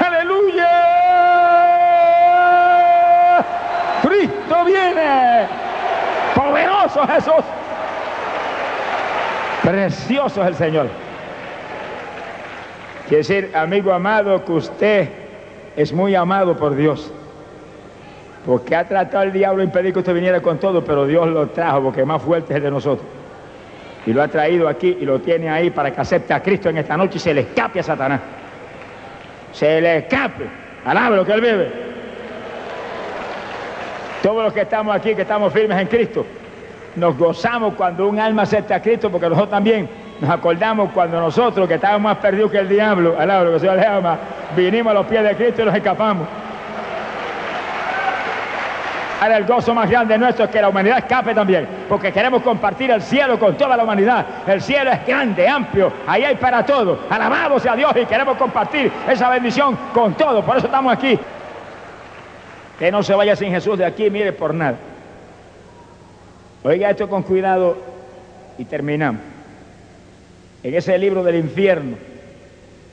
Aleluya. 0.00 0.68
Cristo 4.02 4.64
viene. 4.64 5.46
Poderoso 6.34 7.06
Jesús. 7.06 7.59
Precioso 9.70 10.42
es 10.42 10.48
el 10.48 10.54
Señor. 10.56 10.88
Quiere 13.06 13.18
decir, 13.18 13.50
amigo 13.54 13.92
amado, 13.92 14.44
que 14.44 14.50
usted 14.50 15.08
es 15.76 15.92
muy 15.92 16.16
amado 16.16 16.56
por 16.56 16.74
Dios. 16.74 17.12
Porque 18.44 18.74
ha 18.74 18.88
tratado 18.88 19.22
el 19.22 19.32
diablo 19.32 19.58
de 19.58 19.66
impedir 19.66 19.92
que 19.92 20.00
usted 20.00 20.12
viniera 20.12 20.42
con 20.42 20.58
todo, 20.58 20.84
pero 20.84 21.06
Dios 21.06 21.28
lo 21.28 21.46
trajo 21.50 21.82
porque 21.84 22.04
más 22.04 22.20
fuerte 22.20 22.52
es 22.52 22.56
el 22.56 22.64
de 22.64 22.70
nosotros 22.72 23.06
y 24.06 24.12
lo 24.12 24.22
ha 24.22 24.28
traído 24.28 24.66
aquí 24.66 24.96
y 25.00 25.04
lo 25.04 25.20
tiene 25.20 25.48
ahí 25.48 25.70
para 25.70 25.92
que 25.92 26.00
acepte 26.00 26.34
a 26.34 26.42
Cristo 26.42 26.68
en 26.68 26.78
esta 26.78 26.96
noche 26.96 27.18
y 27.18 27.20
se 27.20 27.32
le 27.32 27.42
escape 27.42 27.78
a 27.78 27.82
Satanás. 27.84 28.20
Se 29.52 29.80
le 29.80 29.98
escape. 29.98 30.46
Alabe 30.84 31.16
lo 31.16 31.24
que 31.24 31.32
él 31.32 31.40
vive. 31.42 31.70
Todos 34.20 34.42
los 34.42 34.52
que 34.52 34.62
estamos 34.62 34.96
aquí, 34.96 35.14
que 35.14 35.22
estamos 35.22 35.52
firmes 35.52 35.78
en 35.78 35.86
Cristo, 35.86 36.26
nos 36.96 37.16
gozamos 37.16 37.74
cuando 37.74 38.08
un 38.08 38.18
alma 38.18 38.42
acepta 38.42 38.76
a 38.76 38.82
Cristo, 38.82 39.10
porque 39.10 39.28
nosotros 39.28 39.50
también 39.50 39.88
nos 40.20 40.30
acordamos 40.30 40.90
cuando 40.92 41.20
nosotros, 41.20 41.66
que 41.66 41.74
estábamos 41.74 42.02
más 42.02 42.18
perdidos 42.18 42.50
que 42.50 42.58
el 42.58 42.68
diablo, 42.68 43.16
alabe 43.18 43.46
lo 43.46 43.52
que 43.52 43.60
Señor 43.60 43.76
le 43.76 43.86
ama, 43.86 44.18
vinimos 44.56 44.90
a 44.90 44.94
los 44.94 45.06
pies 45.06 45.22
de 45.22 45.36
Cristo 45.36 45.62
y 45.62 45.64
nos 45.66 45.74
escapamos. 45.74 46.26
Ahora 49.20 49.36
el 49.36 49.44
gozo 49.44 49.74
más 49.74 49.90
grande 49.90 50.16
nuestro 50.16 50.46
es 50.46 50.50
que 50.50 50.62
la 50.62 50.70
humanidad 50.70 50.98
escape 50.98 51.34
también, 51.34 51.68
porque 51.88 52.10
queremos 52.10 52.42
compartir 52.42 52.90
el 52.90 53.02
cielo 53.02 53.38
con 53.38 53.54
toda 53.54 53.76
la 53.76 53.84
humanidad. 53.84 54.24
El 54.46 54.62
cielo 54.62 54.90
es 54.90 55.06
grande, 55.06 55.46
amplio, 55.46 55.92
ahí 56.06 56.24
hay 56.24 56.36
para 56.36 56.64
todo. 56.64 57.00
Alabado 57.10 57.58
sea 57.58 57.76
Dios 57.76 57.92
y 57.96 58.06
queremos 58.06 58.38
compartir 58.38 58.90
esa 59.06 59.28
bendición 59.28 59.76
con 59.92 60.14
todos. 60.14 60.42
Por 60.42 60.56
eso 60.56 60.66
estamos 60.66 60.90
aquí. 60.90 61.18
Que 62.78 62.90
no 62.90 63.02
se 63.02 63.14
vaya 63.14 63.36
sin 63.36 63.50
Jesús 63.50 63.76
de 63.76 63.84
aquí, 63.84 64.08
mire 64.08 64.32
por 64.32 64.54
nada. 64.54 64.76
Oiga 66.62 66.90
esto 66.90 67.08
con 67.08 67.22
cuidado 67.22 67.76
y 68.58 68.64
terminamos. 68.64 69.22
En 70.62 70.74
ese 70.74 70.98
libro 70.98 71.24
del 71.24 71.36
infierno, 71.36 71.96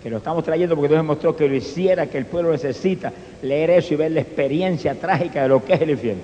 que 0.02 0.10
lo 0.10 0.18
estamos 0.18 0.46
trayendo 0.46 0.76
porque 0.76 0.88
Dios 0.88 1.00
demostró 1.02 1.36
que 1.36 1.50
lo 1.50 1.56
hiciera, 1.56 2.08
que 2.08 2.18
el 2.18 2.26
pueblo 2.26 2.52
necesita 2.52 3.12
leer 3.42 3.72
eso 3.72 3.94
y 3.94 3.98
ver 3.98 4.12
la 4.12 4.22
experiencia 4.22 4.96
trágica 4.96 5.44
de 5.44 5.50
lo 5.50 5.66
que 5.66 5.74
es 5.74 5.82
el 5.82 5.90
infierno. 5.90 6.22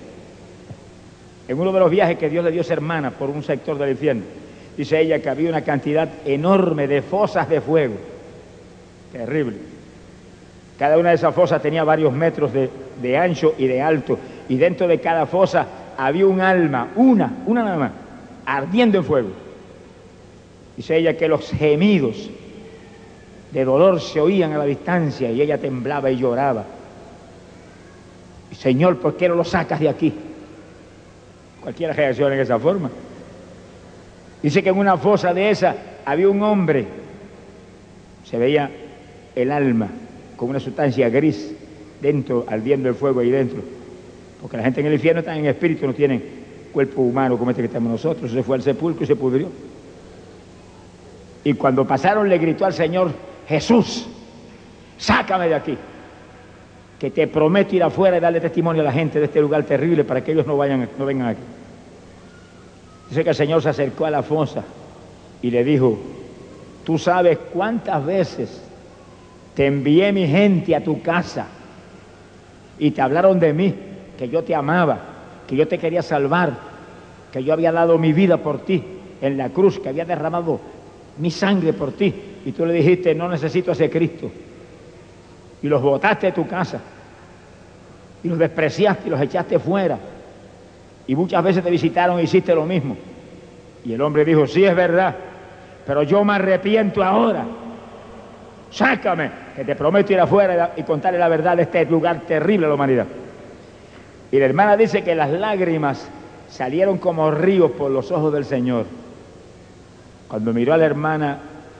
En 1.50 1.60
uno 1.60 1.74
de 1.74 1.80
los 1.82 1.92
viajes 1.92 2.18
que 2.18 2.30
Dios 2.30 2.46
le 2.46 2.52
dio 2.52 2.62
a 2.62 2.64
su 2.64 2.72
hermana 2.72 3.12
por 3.12 3.30
un 3.30 3.44
sector 3.44 3.78
del 3.78 3.90
infierno, 3.90 4.24
dice 4.78 5.02
ella 5.02 5.20
que 5.20 5.30
había 5.30 5.50
una 5.50 5.64
cantidad 5.64 6.08
enorme 6.24 6.88
de 6.88 7.02
fosas 7.02 7.50
de 7.50 7.60
fuego. 7.60 7.96
Terrible. 9.12 9.58
Cada 10.80 10.98
una 10.98 11.10
de 11.10 11.16
esas 11.16 11.36
fosas 11.36 11.62
tenía 11.62 11.84
varios 11.84 12.14
metros 12.14 12.52
de 12.54 13.18
ancho 13.18 13.54
y 13.58 13.68
de 13.68 13.82
alto. 13.82 14.18
Y 14.48 14.56
dentro 14.56 14.88
de 14.88 15.00
cada 15.00 15.26
fosa 15.26 15.68
había 15.98 16.26
un 16.26 16.42
alma, 16.42 16.90
una, 16.96 17.32
una 17.46 17.64
nada 17.64 17.78
más, 17.78 17.92
ardiendo 18.46 18.98
en 18.98 19.04
fuego. 19.04 19.30
Dice 20.76 20.98
ella 20.98 21.16
que 21.16 21.28
los 21.28 21.50
gemidos 21.52 22.30
de 23.52 23.66
dolor 23.66 24.02
se 24.02 24.20
oían 24.20 24.54
a 24.54 24.58
la 24.58 24.66
distancia 24.66 25.32
y 25.32 25.42
ella 25.42 25.58
temblaba 25.58 26.10
y 26.10 26.18
lloraba. 26.18 26.66
Señor, 28.52 28.98
¿por 28.98 29.16
qué 29.16 29.30
no 29.30 29.36
lo 29.36 29.44
sacas 29.44 29.80
de 29.80 29.90
aquí? 29.90 30.14
Cualquiera 31.62 31.94
reacciona 31.94 32.36
en 32.36 32.42
esa 32.42 32.60
forma. 32.60 32.90
Dice 34.42 34.62
que 34.62 34.70
en 34.70 34.78
una 34.78 34.98
fosa 34.98 35.34
de 35.34 35.50
esa 35.50 35.76
había 36.06 36.28
un 36.30 36.42
hombre, 36.42 36.86
se 38.26 38.38
veía 38.38 38.70
el 39.36 39.52
alma 39.52 39.90
con 40.36 40.50
una 40.50 40.60
sustancia 40.60 41.10
gris 41.10 41.54
dentro, 42.02 42.46
ardiendo 42.48 42.90
el 42.90 42.96
fuego 42.96 43.22
ahí 43.22 43.30
dentro. 43.30 43.62
Porque 44.44 44.58
la 44.58 44.64
gente 44.64 44.82
en 44.82 44.88
el 44.88 44.94
infierno 44.96 45.22
está 45.22 45.38
en 45.38 45.46
espíritu, 45.46 45.88
no 45.88 45.94
tienen 45.94 46.22
cuerpo 46.74 47.02
humano 47.02 47.38
como 47.38 47.52
este 47.52 47.62
que 47.62 47.70
tenemos 47.70 47.94
nosotros. 47.94 48.30
Se 48.30 48.44
fue 48.44 48.58
al 48.58 48.62
sepulcro 48.62 49.06
y 49.06 49.08
se 49.08 49.16
pudrió. 49.16 49.48
Y 51.46 51.54
cuando 51.54 51.88
pasaron 51.88 52.28
le 52.28 52.38
gritó 52.38 52.66
al 52.66 52.74
Señor, 52.74 53.14
Jesús, 53.48 54.06
sácame 54.98 55.48
de 55.48 55.56
aquí, 55.56 55.78
que 57.00 57.10
te 57.10 57.26
prometo 57.28 57.74
ir 57.74 57.84
afuera 57.84 58.18
y 58.18 58.20
darle 58.20 58.42
testimonio 58.42 58.82
a 58.82 58.86
la 58.86 58.92
gente 58.92 59.18
de 59.18 59.26
este 59.26 59.40
lugar 59.40 59.64
terrible 59.64 60.04
para 60.04 60.22
que 60.22 60.34
ellos 60.34 60.46
no, 60.46 60.58
vayan, 60.58 60.90
no 61.00 61.06
vengan 61.06 61.30
aquí. 61.30 61.42
Dice 63.08 63.24
que 63.24 63.30
el 63.30 63.36
Señor 63.36 63.62
se 63.62 63.70
acercó 63.70 64.06
a 64.06 64.12
la 64.12 64.24
fosa 64.24 64.62
y 65.42 65.52
le 65.52 65.64
dijo, 65.64 65.98
tú 66.84 66.98
sabes 66.98 67.38
cuántas 67.54 68.06
veces 68.06 68.62
te 69.56 69.68
envié 69.68 70.12
mi 70.12 70.28
gente 70.28 70.76
a 70.76 70.84
tu 70.84 71.02
casa 71.02 71.48
y 72.78 72.92
te 72.92 73.02
hablaron 73.02 73.40
de 73.40 73.54
mí, 73.54 73.74
que 74.18 74.30
yo 74.30 74.44
te 74.44 74.56
amaba, 74.56 75.00
que 75.48 75.56
yo 75.56 75.68
te 75.68 75.78
quería 75.78 76.02
salvar, 76.02 76.54
que 77.32 77.44
yo 77.44 77.54
había 77.54 77.72
dado 77.72 77.98
mi 77.98 78.14
vida 78.14 78.38
por 78.38 78.60
ti 78.60 78.84
en 79.22 79.38
la 79.38 79.50
cruz, 79.50 79.80
que 79.80 79.90
había 79.90 80.06
derramado 80.06 80.60
mi 81.18 81.32
sangre 81.32 81.74
por 81.74 81.94
ti. 81.94 82.14
Y 82.46 82.52
tú 82.52 82.66
le 82.66 82.74
dijiste, 82.74 83.16
no 83.16 83.28
necesito 83.30 83.72
a 83.72 83.74
ese 83.74 83.90
Cristo. 83.90 84.30
Y 85.62 85.68
los 85.68 85.82
botaste 85.82 86.28
de 86.28 86.32
tu 86.34 86.48
casa. 86.48 86.80
Y 88.24 88.28
los 88.28 88.38
despreciaste 88.38 89.08
y 89.08 89.10
los 89.10 89.22
echaste 89.22 89.60
fuera. 89.60 89.98
Y 91.08 91.16
muchas 91.16 91.44
veces 91.44 91.64
te 91.64 91.70
visitaron 91.70 92.20
e 92.20 92.24
hiciste 92.24 92.54
lo 92.54 92.66
mismo. 92.66 92.96
Y 93.86 93.94
el 93.94 94.02
hombre 94.02 94.24
dijo, 94.24 94.48
sí 94.48 94.64
es 94.64 94.76
verdad, 94.76 95.16
pero 95.86 96.04
yo 96.04 96.24
me 96.24 96.34
arrepiento 96.34 97.04
ahora. 97.04 97.46
Sácame, 98.72 99.30
que 99.56 99.64
te 99.64 99.76
prometo 99.76 100.14
ir 100.14 100.20
afuera 100.20 100.74
y 100.76 100.84
contarle 100.84 101.20
la 101.20 101.28
verdad 101.28 101.58
de 101.58 101.64
este 101.64 101.86
lugar 101.86 102.22
terrible 102.22 102.66
a 102.66 102.70
la 102.70 102.76
humanidad. 102.76 103.06
Y 104.34 104.40
la 104.40 104.46
hermana 104.46 104.76
dice 104.76 105.04
que 105.04 105.14
las 105.14 105.30
lágrimas 105.30 106.10
salieron 106.50 106.98
como 106.98 107.30
ríos 107.30 107.70
por 107.70 107.92
los 107.92 108.12
ojos 108.12 108.34
del 108.34 108.46
Señor. 108.46 108.88
Cuando 110.28 110.52
miró 110.54 110.74
a 110.74 110.78
la 110.78 110.86
hermana 110.86 111.38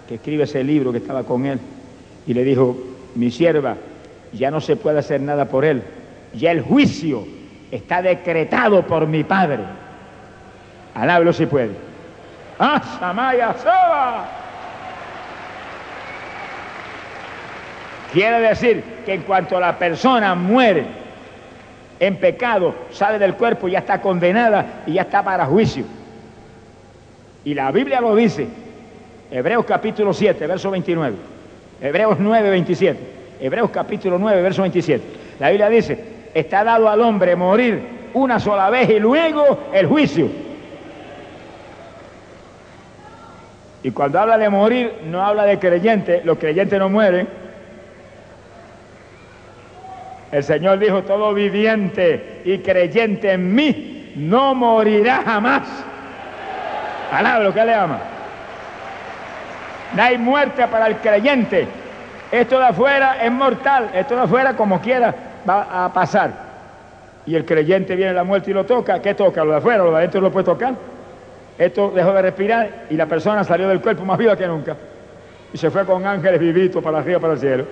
que 0.08 0.16
escribe 0.16 0.44
ese 0.44 0.64
libro 0.64 0.92
que 0.92 1.00
estaba 1.00 1.24
con 1.24 1.48
él 1.48 1.60
y 2.28 2.34
le 2.36 2.44
dijo, 2.44 2.78
mi 3.16 3.32
sierva, 3.32 3.76
ya 4.34 4.52
no 4.52 4.62
se 4.62 4.76
puede 4.76 5.00
hacer 5.00 5.20
nada 5.20 5.46
por 5.46 5.66
él, 5.66 5.82
ya 6.36 6.52
el 6.52 6.62
juicio 6.62 7.26
está 7.72 8.04
decretado 8.04 8.86
por 8.86 9.08
mi 9.08 9.24
padre. 9.24 9.64
Alábelo 10.94 11.34
si 11.34 11.48
puede. 11.48 11.72
¡Ah, 12.60 12.80
Soba! 13.64 14.28
Quiere 18.14 18.40
decir 18.42 18.84
que 19.08 19.16
en 19.16 19.24
cuanto 19.24 19.60
la 19.60 19.76
persona 19.80 20.36
muere 20.36 21.03
en 22.00 22.18
pecado, 22.18 22.74
sale 22.92 23.20
del 23.20 23.36
cuerpo, 23.36 23.68
ya 23.68 23.80
está 23.80 24.02
condenada 24.02 24.84
y 24.86 24.94
ya 24.94 25.04
está 25.04 25.24
para 25.24 25.46
juicio. 25.46 25.86
Y 27.46 27.54
la 27.54 27.72
Biblia 27.72 28.02
lo 28.02 28.16
dice, 28.16 28.48
Hebreos 29.32 29.66
capítulo 29.66 30.14
7, 30.14 30.48
verso 30.48 30.72
29, 30.72 31.16
Hebreos 31.82 32.18
9, 32.20 32.50
27, 32.50 33.00
Hebreos 33.40 33.70
capítulo 33.72 34.18
9, 34.18 34.42
verso 34.42 34.62
27. 34.62 35.04
La 35.40 35.50
Biblia 35.50 35.70
dice, 35.70 36.04
está 36.34 36.64
dado 36.64 36.90
al 36.90 37.02
hombre 37.02 37.36
morir 37.36 37.82
una 38.14 38.40
sola 38.40 38.70
vez 38.70 38.90
y 38.90 39.00
luego 39.00 39.66
el 39.74 39.88
juicio. 39.88 40.30
Y 43.84 43.92
cuando 43.92 44.20
habla 44.20 44.38
de 44.38 44.50
morir, 44.50 44.94
no 45.06 45.22
habla 45.22 45.44
de 45.44 45.60
creyente, 45.60 46.22
los 46.24 46.38
creyentes 46.38 46.80
no 46.80 46.90
mueren. 46.90 47.28
El 50.34 50.44
Señor 50.44 50.80
dijo, 50.80 51.04
todo 51.04 51.32
viviente 51.32 52.42
y 52.44 52.58
creyente 52.58 53.34
en 53.34 53.54
mí 53.54 54.14
no 54.16 54.56
morirá 54.56 55.22
jamás. 55.24 55.62
Alaba 57.12 57.54
que 57.54 57.64
le 57.64 57.74
ama. 57.76 58.00
No 59.96 60.02
hay 60.02 60.18
muerte 60.18 60.68
para 60.68 60.88
el 60.88 60.96
creyente. 60.96 61.68
Esto 62.32 62.58
de 62.58 62.66
afuera 62.66 63.24
es 63.24 63.32
mortal, 63.32 63.92
esto 63.94 64.16
de 64.16 64.22
afuera 64.22 64.56
como 64.56 64.82
quiera 64.82 65.14
va 65.48 65.86
a 65.86 65.94
pasar. 65.94 66.32
Y 67.28 67.36
el 67.36 67.46
creyente 67.46 67.96
viene 67.96 68.12
la 68.12 68.24
muerte 68.24 68.50
y 68.50 68.56
lo 68.56 68.66
toca, 68.66 69.00
¿qué 69.04 69.14
toca? 69.14 69.44
¿Lo 69.46 69.52
de 69.52 69.58
afuera? 69.58 69.84
¿Lo 69.84 69.92
de 69.92 69.98
adentro 69.98 70.20
lo 70.20 70.32
puede 70.32 70.46
tocar? 70.46 70.74
Esto 71.60 71.92
dejó 71.92 72.12
de 72.12 72.24
respirar 72.24 72.86
y 72.90 72.96
la 72.96 73.06
persona 73.06 73.44
salió 73.44 73.68
del 73.68 73.82
cuerpo 73.82 74.04
más 74.04 74.18
viva 74.18 74.36
que 74.36 74.48
nunca. 74.48 74.76
Y 75.54 75.60
se 75.60 75.70
fue 75.70 75.86
con 75.86 76.08
ángeles 76.08 76.40
vivitos 76.40 76.84
para 76.84 76.98
arriba, 76.98 77.20
para 77.20 77.34
el 77.34 77.40
cielo. 77.40 77.66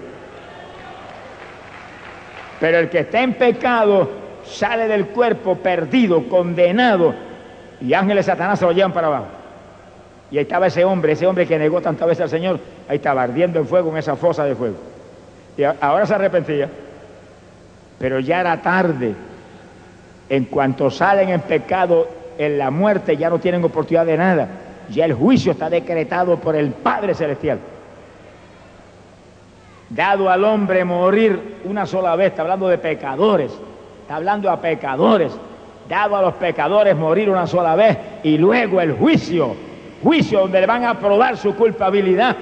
Pero 2.61 2.77
el 2.77 2.89
que 2.89 2.99
está 2.99 3.21
en 3.21 3.33
pecado 3.33 4.07
sale 4.45 4.87
del 4.87 5.07
cuerpo 5.07 5.55
perdido, 5.55 6.29
condenado, 6.29 7.11
y 7.81 7.91
ángeles 7.95 8.27
Satanás 8.27 8.59
se 8.59 8.65
lo 8.65 8.71
llevan 8.71 8.93
para 8.93 9.07
abajo. 9.07 9.25
Y 10.29 10.37
ahí 10.37 10.43
estaba 10.43 10.67
ese 10.67 10.85
hombre, 10.85 11.13
ese 11.13 11.25
hombre 11.25 11.47
que 11.47 11.57
negó 11.57 11.81
tantas 11.81 12.07
veces 12.07 12.21
al 12.21 12.29
Señor, 12.29 12.59
ahí 12.87 12.97
estaba 12.97 13.23
ardiendo 13.23 13.59
en 13.59 13.67
fuego 13.67 13.89
en 13.89 13.97
esa 13.97 14.15
fosa 14.15 14.45
de 14.45 14.53
fuego. 14.53 14.75
Y 15.57 15.63
ahora 15.63 16.05
se 16.05 16.13
arrepentía, 16.13 16.69
pero 17.97 18.19
ya 18.19 18.41
era 18.41 18.61
tarde. 18.61 19.15
En 20.29 20.45
cuanto 20.45 20.91
salen 20.91 21.29
en 21.29 21.41
pecado, 21.41 22.07
en 22.37 22.59
la 22.59 22.69
muerte 22.69 23.17
ya 23.17 23.31
no 23.31 23.39
tienen 23.39 23.63
oportunidad 23.63 24.05
de 24.05 24.17
nada. 24.17 24.47
Ya 24.91 25.05
el 25.05 25.13
juicio 25.13 25.53
está 25.53 25.67
decretado 25.67 26.37
por 26.37 26.55
el 26.55 26.69
Padre 26.69 27.15
Celestial. 27.15 27.57
Dado 29.93 30.29
al 30.29 30.43
hombre 30.43 30.85
morir 30.85 31.57
una 31.65 31.85
sola 31.85 32.15
vez, 32.15 32.27
está 32.27 32.43
hablando 32.43 32.67
de 32.67 32.77
pecadores, 32.77 33.51
está 34.01 34.15
hablando 34.15 34.49
a 34.49 34.61
pecadores. 34.61 35.31
Dado 35.89 36.15
a 36.15 36.21
los 36.21 36.35
pecadores 36.35 36.95
morir 36.95 37.29
una 37.29 37.45
sola 37.45 37.75
vez 37.75 37.97
y 38.23 38.37
luego 38.37 38.79
el 38.79 38.93
juicio, 38.93 39.55
juicio 40.01 40.39
donde 40.41 40.61
le 40.61 40.67
van 40.67 40.85
a 40.85 40.97
probar 40.97 41.35
su 41.35 41.53
culpabilidad. 41.55 42.37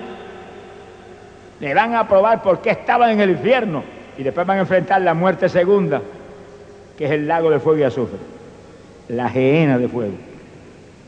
Le 1.60 1.74
van 1.74 1.96
a 1.96 2.08
probar 2.08 2.44
por 2.44 2.62
qué 2.62 2.70
estaban 2.72 3.10
en 3.10 3.22
el 3.22 3.32
infierno 3.32 3.84
y 4.18 4.24
después 4.24 4.46
van 4.46 4.58
a 4.58 4.62
enfrentar 4.62 5.02
la 5.02 5.16
muerte 5.16 5.50
segunda, 5.50 6.02
que 6.98 7.06
es 7.06 7.12
el 7.12 7.28
lago 7.28 7.50
de 7.50 7.60
fuego 7.60 7.80
y 7.80 7.84
azufre 7.84 8.20
la 9.10 9.30
gehenna 9.30 9.78
de 9.78 9.88
fuego. 9.88 10.14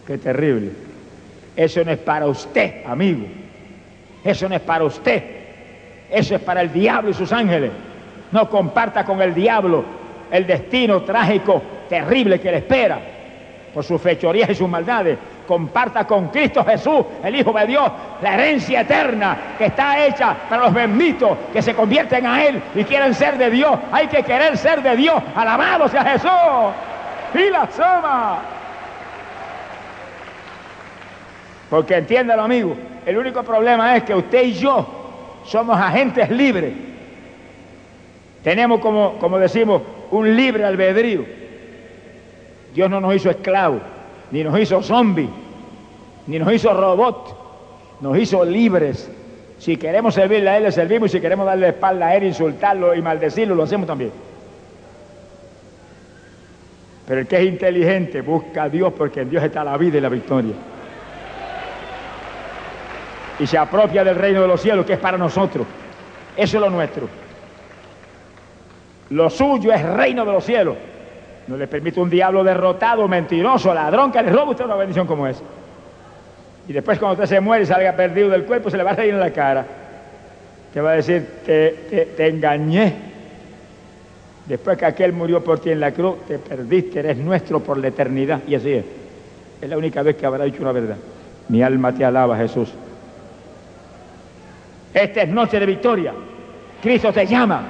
Qué 0.06 0.18
terrible. 0.18 0.72
Eso 1.56 1.84
no 1.86 1.92
es 1.92 2.00
para 2.00 2.28
usted, 2.28 2.86
amigo. 2.86 3.26
Eso 4.24 4.50
no 4.50 4.56
es 4.56 4.62
para 4.62 4.84
usted. 4.84 5.41
Eso 6.12 6.36
es 6.36 6.42
para 6.42 6.62
el 6.62 6.74
diablo 6.74 7.10
y 7.10 7.14
sus 7.14 7.32
ángeles. 7.32 7.72
No 8.32 8.50
comparta 8.50 9.06
con 9.06 9.22
el 9.22 9.34
diablo 9.34 9.84
el 10.30 10.46
destino 10.46 11.02
trágico, 11.02 11.62
terrible 11.90 12.40
que 12.40 12.52
le 12.52 12.58
espera 12.58 13.00
por 13.74 13.84
sus 13.84 14.02
fechorías 14.02 14.50
y 14.50 14.56
sus 14.56 14.68
maldades. 14.68 15.18
Comparta 15.48 16.06
con 16.06 16.30
Cristo 16.30 16.64
Jesús, 16.64 17.06
el 17.24 17.36
Hijo 17.36 17.52
de 17.52 17.68
Dios, 17.68 17.92
la 18.22 18.34
herencia 18.36 18.82
eterna 18.82 19.38
que 19.58 19.66
está 19.66 20.06
hecha 20.06 20.36
para 20.50 20.64
los 20.64 20.74
benditos 20.74 21.38
que 21.52 21.62
se 21.62 21.74
convierten 21.74 22.26
a 22.26 22.44
Él 22.44 22.62
y 22.76 22.84
quieren 22.84 23.14
ser 23.14 23.38
de 23.38 23.50
Dios. 23.50 23.78
Hay 23.92 24.08
que 24.08 24.24
querer 24.24 24.58
ser 24.58 24.82
de 24.82 24.96
Dios. 24.96 25.22
Alabado 25.36 25.88
sea 25.88 26.04
Jesús 26.04 26.32
y 27.34 27.50
la 27.50 27.70
soma. 27.72 28.40
Porque 31.70 31.96
entiéndalo, 31.96 32.44
amigo, 32.44 32.76
el 33.06 33.18
único 33.18 33.44
problema 33.44 33.96
es 33.96 34.04
que 34.04 34.14
usted 34.14 34.44
y 34.44 34.54
yo 34.54 35.01
somos 35.46 35.78
agentes 35.78 36.30
libres. 36.30 36.74
Tenemos, 38.44 38.80
como, 38.80 39.18
como 39.20 39.38
decimos, 39.38 39.82
un 40.12 40.36
libre 40.36 40.66
albedrío. 40.66 41.24
Dios 42.74 42.90
no 42.90 43.02
nos 43.02 43.16
hizo 43.16 43.30
esclavos, 43.30 43.82
ni 44.32 44.44
nos 44.44 44.60
hizo 44.60 44.82
zombies, 44.82 45.30
ni 46.28 46.40
nos 46.40 46.52
hizo 46.54 46.74
robots, 46.74 47.36
nos 48.00 48.18
hizo 48.18 48.44
libres. 48.46 49.10
Si 49.60 49.78
queremos 49.78 50.16
servirle 50.16 50.50
a 50.50 50.58
Él, 50.58 50.64
le 50.64 50.72
servimos, 50.72 51.12
y 51.12 51.18
si 51.18 51.22
queremos 51.22 51.46
darle 51.46 51.70
espalda 51.70 52.08
a 52.08 52.16
Él, 52.16 52.24
insultarlo 52.24 52.96
y 52.96 53.02
maldecirlo, 53.02 53.54
lo 53.54 53.64
hacemos 53.64 53.86
también. 53.86 54.12
Pero 57.08 57.22
el 57.22 57.28
que 57.28 57.38
es 57.38 57.46
inteligente 57.46 58.22
busca 58.22 58.64
a 58.64 58.70
Dios 58.70 58.94
porque 58.94 59.22
en 59.22 59.30
Dios 59.30 59.44
está 59.44 59.64
la 59.64 59.78
vida 59.78 59.98
y 59.98 60.02
la 60.02 60.10
victoria. 60.10 60.54
Y 63.42 63.48
se 63.48 63.58
apropia 63.58 64.04
del 64.04 64.16
reino 64.16 64.40
de 64.40 64.48
los 64.48 64.62
cielos 64.62 64.86
que 64.86 64.94
es 64.94 65.00
para 65.00 65.18
nosotros. 65.18 65.66
Eso 66.38 66.58
es 66.58 66.62
lo 66.62 66.70
nuestro. 66.70 67.10
Lo 69.10 69.32
suyo 69.32 69.74
es 69.74 69.84
reino 69.84 70.24
de 70.24 70.32
los 70.32 70.46
cielos. 70.46 70.76
No 71.48 71.58
le 71.58 71.66
permite 71.66 72.00
un 72.00 72.08
diablo 72.08 72.44
derrotado, 72.44 73.08
mentiroso, 73.08 73.74
ladrón 73.74 74.12
que 74.12 74.22
le 74.22 74.32
roba 74.32 74.52
usted 74.52 74.64
una 74.64 74.76
bendición 74.76 75.08
como 75.08 75.26
esa. 75.26 75.42
Y 76.68 76.74
después 76.74 77.00
cuando 77.00 77.14
usted 77.14 77.36
se 77.36 77.42
muere 77.42 77.64
y 77.64 77.66
salga 77.66 77.94
perdido 77.94 78.30
del 78.30 78.44
cuerpo, 78.44 78.70
se 78.70 78.78
le 78.78 78.84
va 78.84 78.92
a 78.92 78.96
reír 78.96 79.16
en 79.16 79.20
la 79.20 79.32
cara. 79.32 79.66
Te 80.72 80.80
va 80.80 80.92
a 80.92 80.96
decir, 80.98 81.28
te, 81.44 82.14
te 82.16 82.28
engañé. 82.28 82.94
Después 84.46 84.78
que 84.78 84.86
aquel 84.86 85.14
murió 85.14 85.44
por 85.44 85.58
ti 85.58 85.72
en 85.72 85.80
la 85.80 85.92
cruz, 85.92 86.28
te 86.28 86.38
perdiste, 86.38 87.00
eres 87.00 87.18
nuestro 87.18 87.60
por 87.60 87.80
la 87.80 87.88
eternidad. 87.88 88.42
Y 88.48 88.54
así 88.54 88.72
es. 88.72 88.86
Es 89.60 89.68
la 89.68 89.80
única 89.80 90.04
vez 90.04 90.16
que 90.16 90.28
habrá 90.28 90.46
dicho 90.46 90.62
una 90.62 90.72
verdad. 90.72 90.98
Mi 91.50 91.64
alma 91.64 91.92
te 91.92 92.06
alaba, 92.06 92.38
Jesús. 92.38 92.72
Esta 94.94 95.22
es 95.22 95.30
noche 95.30 95.60
de 95.60 95.66
victoria. 95.66 96.14
Cristo 96.82 97.12
te 97.12 97.26
llama. 97.26 97.62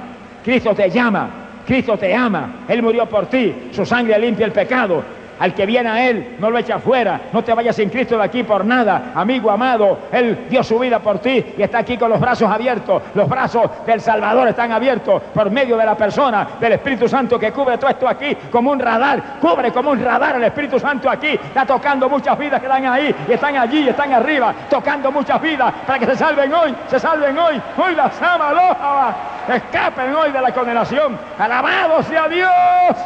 Cristo 0.44 0.74
te 0.74 0.90
llama. 0.90 1.30
Cristo 1.66 1.96
te 1.96 2.14
ama. 2.14 2.64
Él 2.68 2.82
murió 2.82 3.06
por 3.06 3.26
ti. 3.26 3.54
Su 3.70 3.86
sangre 3.86 4.18
limpia 4.18 4.46
el 4.46 4.52
pecado. 4.52 5.02
Al 5.42 5.54
que 5.54 5.66
viene 5.66 5.90
a 5.90 6.08
Él, 6.08 6.36
no 6.38 6.50
lo 6.50 6.58
echa 6.58 6.78
fuera. 6.78 7.20
No 7.32 7.42
te 7.42 7.52
vayas 7.52 7.74
sin 7.74 7.90
Cristo 7.90 8.16
de 8.16 8.22
aquí 8.22 8.44
por 8.44 8.64
nada. 8.64 9.10
Amigo 9.12 9.50
amado, 9.50 9.98
Él 10.12 10.46
dio 10.48 10.62
su 10.62 10.78
vida 10.78 11.00
por 11.00 11.18
ti 11.18 11.44
y 11.58 11.60
está 11.60 11.78
aquí 11.78 11.98
con 11.98 12.10
los 12.10 12.20
brazos 12.20 12.48
abiertos. 12.48 13.02
Los 13.12 13.28
brazos 13.28 13.68
del 13.84 14.00
Salvador 14.00 14.46
están 14.46 14.70
abiertos 14.70 15.20
por 15.34 15.50
medio 15.50 15.76
de 15.76 15.84
la 15.84 15.96
persona 15.96 16.46
del 16.60 16.74
Espíritu 16.74 17.08
Santo 17.08 17.40
que 17.40 17.50
cubre 17.50 17.76
todo 17.76 17.90
esto 17.90 18.06
aquí 18.06 18.36
como 18.52 18.70
un 18.70 18.78
radar. 18.78 19.20
Cubre 19.40 19.72
como 19.72 19.90
un 19.90 20.04
radar 20.04 20.36
el 20.36 20.44
Espíritu 20.44 20.78
Santo 20.78 21.10
aquí. 21.10 21.30
Está 21.30 21.66
tocando 21.66 22.08
muchas 22.08 22.38
vidas 22.38 22.60
que 22.60 22.66
están 22.66 22.86
ahí 22.86 23.12
y 23.28 23.32
están 23.32 23.56
allí 23.56 23.80
y 23.80 23.88
están 23.88 24.12
arriba. 24.12 24.54
Tocando 24.70 25.10
muchas 25.10 25.42
vidas 25.42 25.74
para 25.84 25.98
que 25.98 26.06
se 26.06 26.14
salven 26.14 26.54
hoy. 26.54 26.72
Se 26.86 27.00
salven 27.00 27.36
hoy. 27.36 27.60
Hoy 27.78 27.96
las 27.96 28.22
ama, 28.22 29.16
Escapen 29.48 30.14
hoy 30.14 30.30
de 30.30 30.40
la 30.40 30.52
condenación. 30.52 31.18
Alabado 31.36 32.00
sea 32.04 32.28
Dios 32.28 32.96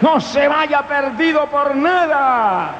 no 0.00 0.20
se 0.20 0.46
vaya 0.48 0.82
perdido 0.82 1.46
por 1.46 1.74
nada. 1.74 2.74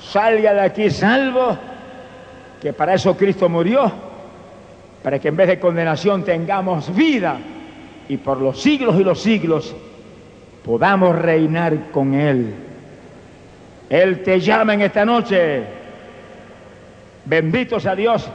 Salga 0.00 0.52
de 0.54 0.60
aquí 0.60 0.90
salvo, 0.90 1.56
que 2.60 2.72
para 2.72 2.94
eso 2.94 3.16
Cristo 3.16 3.48
murió, 3.48 3.90
para 5.02 5.18
que 5.18 5.28
en 5.28 5.36
vez 5.36 5.48
de 5.48 5.60
condenación 5.60 6.24
tengamos 6.24 6.94
vida 6.94 7.38
y 8.08 8.16
por 8.18 8.38
los 8.38 8.60
siglos 8.60 8.96
y 8.98 9.04
los 9.04 9.20
siglos 9.20 9.74
podamos 10.64 11.18
reinar 11.18 11.90
con 11.90 12.14
Él. 12.14 12.54
Él 13.88 14.22
te 14.22 14.40
llama 14.40 14.74
en 14.74 14.82
esta 14.82 15.04
noche. 15.04 15.64
Bendito 17.24 17.78
sea 17.78 17.94
Dios 17.94 18.28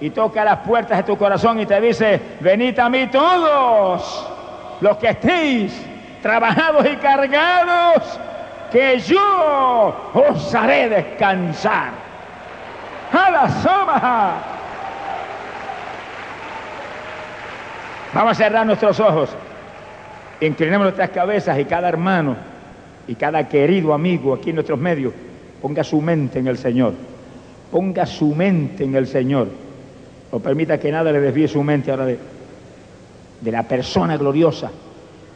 y 0.00 0.10
toca 0.10 0.44
las 0.44 0.58
puertas 0.58 0.98
de 0.98 1.04
tu 1.04 1.16
corazón 1.16 1.60
y 1.60 1.66
te 1.66 1.80
dice, 1.80 2.20
venid 2.40 2.78
a 2.78 2.88
mí 2.88 3.08
todos 3.08 4.28
los 4.80 4.96
que 4.98 5.08
estéis 5.08 5.84
trabajados 6.22 6.86
y 6.86 6.96
cargados, 6.96 8.18
que 8.70 8.98
yo 8.98 10.10
os 10.14 10.54
haré 10.54 10.88
descansar. 10.88 12.08
A 13.12 13.30
la 13.30 13.48
soma. 13.48 14.34
Vamos 18.12 18.32
a 18.32 18.34
cerrar 18.34 18.66
nuestros 18.66 19.00
ojos. 19.00 19.30
Inclinemos 20.40 20.84
nuestras 20.84 21.10
cabezas 21.10 21.58
y 21.58 21.64
cada 21.64 21.88
hermano 21.88 22.36
y 23.06 23.14
cada 23.14 23.48
querido 23.48 23.94
amigo 23.94 24.34
aquí 24.34 24.50
en 24.50 24.56
nuestros 24.56 24.78
medios 24.78 25.14
ponga 25.62 25.82
su 25.82 26.00
mente 26.02 26.38
en 26.38 26.48
el 26.48 26.58
Señor. 26.58 26.92
Ponga 27.70 28.04
su 28.04 28.34
mente 28.34 28.84
en 28.84 28.94
el 28.94 29.06
Señor. 29.06 29.48
No 30.30 30.38
permita 30.40 30.78
que 30.78 30.92
nada 30.92 31.10
le 31.10 31.20
desvíe 31.20 31.48
su 31.48 31.62
mente 31.62 31.90
ahora 31.90 32.04
de, 32.04 32.18
de 33.40 33.50
la 33.50 33.62
persona 33.62 34.18
gloriosa 34.18 34.70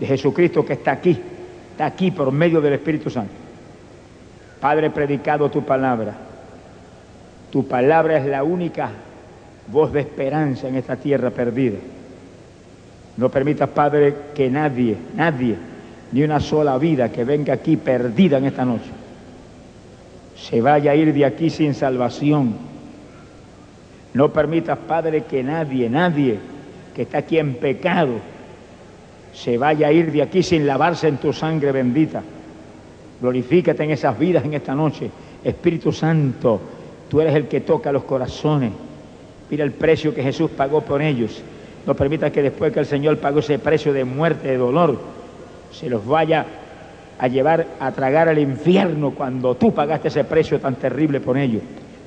de 0.03 0.09
Jesucristo 0.09 0.65
que 0.65 0.73
está 0.73 0.91
aquí, 0.91 1.17
está 1.71 1.87
aquí 1.87 2.11
por 2.11 2.33
medio 2.33 2.61
del 2.61 2.73
Espíritu 2.73 3.09
Santo. 3.09 3.31
Padre, 4.61 4.91
predicado 4.91 5.49
tu 5.49 5.65
palabra. 5.65 6.13
Tu 7.53 7.65
palabra 7.69 8.19
es 8.19 8.27
la 8.27 8.43
única 8.43 8.91
voz 9.69 9.93
de 9.93 10.01
esperanza 10.01 10.67
en 10.67 10.75
esta 10.75 10.97
tierra 10.97 11.31
perdida. 11.31 11.79
No 13.17 13.29
permitas, 13.29 13.69
Padre, 13.69 14.17
que 14.35 14.51
nadie, 14.51 14.97
nadie, 15.15 15.55
ni 16.11 16.25
una 16.25 16.41
sola 16.41 16.79
vida 16.79 17.13
que 17.13 17.23
venga 17.23 17.55
aquí 17.55 17.77
perdida 17.77 18.39
en 18.39 18.47
esta 18.47 18.65
noche, 18.65 18.91
se 20.35 20.61
vaya 20.61 20.91
a 20.91 20.97
ir 20.97 21.15
de 21.15 21.25
aquí 21.25 21.49
sin 21.49 21.75
salvación. 21.75 22.57
No 24.15 24.33
permitas, 24.33 24.79
Padre, 24.79 25.23
que 25.23 25.45
nadie, 25.45 25.89
nadie 25.89 26.41
que 26.93 27.03
está 27.03 27.19
aquí 27.19 27.39
en 27.39 27.55
pecado, 27.55 28.32
se 29.33 29.57
vaya 29.59 29.89
a 29.89 29.93
ir 29.93 30.13
de 30.13 30.23
aquí 30.23 30.43
sin 30.43 30.67
lavarse 30.67 31.09
en 31.09 31.17
tu 31.17 31.33
sangre 31.33 31.73
bendita. 31.73 32.23
Glorifícate 33.21 33.85
en 33.85 33.93
esas 33.93 34.19
vidas 34.19 34.45
en 34.45 34.55
esta 34.55 34.75
noche. 34.75 35.11
Espíritu 35.43 35.93
Santo, 35.93 36.61
tú 37.09 37.21
eres 37.21 37.35
el 37.35 37.49
que 37.49 37.61
toca 37.61 37.93
los 37.93 38.05
corazones. 38.05 38.73
Mira 39.51 39.65
el 39.65 39.73
precio 39.73 40.15
que 40.15 40.23
Jesús 40.23 40.51
pagó 40.51 40.83
por 40.83 41.03
ellos. 41.03 41.43
No 41.87 41.95
permita 41.95 42.31
que 42.31 42.43
después 42.43 42.73
que 42.73 42.81
el 42.81 42.87
Señor 42.87 43.19
pagó 43.19 43.41
ese 43.41 43.59
precio 43.59 43.93
de 43.93 44.05
muerte, 44.05 44.49
de 44.49 44.57
dolor, 44.57 45.01
se 45.73 45.89
los 45.89 46.07
vaya 46.07 46.47
a 47.19 47.29
llevar 47.29 47.67
a 47.79 47.93
tragar 47.93 48.29
al 48.29 48.39
infierno 48.39 49.13
cuando 49.13 49.55
tú 49.55 49.73
pagaste 49.73 50.09
ese 50.09 50.25
precio 50.25 50.61
tan 50.61 50.77
terrible 50.77 51.21
por 51.21 51.39
ellos. 51.39 51.63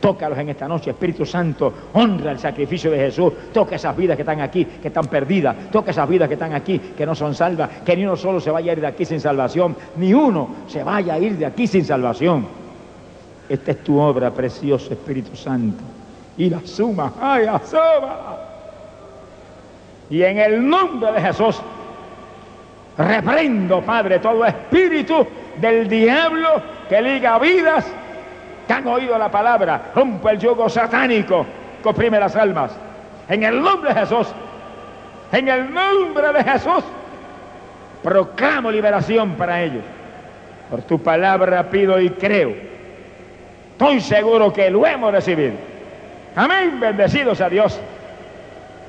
Tócalos 0.05 0.37
en 0.37 0.49
esta 0.49 0.67
noche, 0.67 0.91
Espíritu 0.91 1.25
Santo, 1.25 1.73
honra 1.93 2.29
el 2.29 2.37
sacrificio 2.37 2.91
de 2.91 2.99
Jesús. 2.99 3.33
Toca 3.51 3.75
esas 3.75 3.97
vidas 3.97 4.15
que 4.15 4.21
están 4.21 4.39
aquí, 4.39 4.63
que 4.63 4.89
están 4.89 5.05
perdidas. 5.05 5.71
Toca 5.71 5.89
esas 5.89 6.07
vidas 6.07 6.27
que 6.27 6.35
están 6.35 6.53
aquí, 6.53 6.77
que 6.77 7.07
no 7.07 7.15
son 7.15 7.33
salvas. 7.33 7.81
Que 7.83 7.97
ni 7.97 8.03
uno 8.03 8.15
solo 8.15 8.39
se 8.39 8.51
vaya 8.51 8.71
a 8.71 8.75
ir 8.75 8.81
de 8.81 8.85
aquí 8.85 9.03
sin 9.03 9.19
salvación. 9.19 9.75
Ni 9.95 10.13
uno 10.13 10.47
se 10.67 10.83
vaya 10.83 11.15
a 11.15 11.17
ir 11.17 11.39
de 11.39 11.47
aquí 11.47 11.65
sin 11.65 11.83
salvación. 11.83 12.45
Esta 13.49 13.71
es 13.71 13.83
tu 13.83 13.99
obra, 13.99 14.29
precioso 14.29 14.93
Espíritu 14.93 15.35
Santo. 15.35 15.83
Y 16.37 16.51
la 16.51 16.61
suma, 16.63 17.13
ay, 17.19 17.45
la 17.45 17.59
suma. 17.65 18.37
Y 20.11 20.21
en 20.21 20.37
el 20.37 20.69
nombre 20.69 21.13
de 21.13 21.19
Jesús, 21.19 21.59
reprendo, 22.95 23.81
Padre, 23.81 24.19
todo 24.19 24.45
espíritu 24.45 25.25
del 25.59 25.87
diablo 25.87 26.61
que 26.87 27.01
liga 27.01 27.39
vidas 27.39 27.87
que 28.67 28.73
han 28.73 28.87
oído 28.87 29.17
la 29.17 29.29
palabra, 29.29 29.91
rompe 29.93 30.31
el 30.31 30.39
yugo 30.39 30.69
satánico 30.69 31.45
que 31.81 31.89
oprime 31.89 32.19
las 32.19 32.35
almas. 32.35 32.71
En 33.27 33.43
el 33.43 33.61
nombre 33.61 33.93
de 33.93 33.99
Jesús, 34.01 34.27
en 35.31 35.47
el 35.47 35.73
nombre 35.73 36.33
de 36.33 36.43
Jesús, 36.43 36.83
proclamo 38.03 38.71
liberación 38.71 39.33
para 39.35 39.61
ellos. 39.61 39.83
Por 40.69 40.81
tu 40.83 40.99
palabra 40.99 41.69
pido 41.69 41.99
y 41.99 42.09
creo. 42.11 42.53
Estoy 43.71 43.99
seguro 43.99 44.53
que 44.53 44.69
lo 44.69 44.85
hemos 44.85 45.11
recibido. 45.11 45.53
Amén, 46.35 46.79
bendecidos 46.79 47.41
a 47.41 47.49
Dios. 47.49 47.79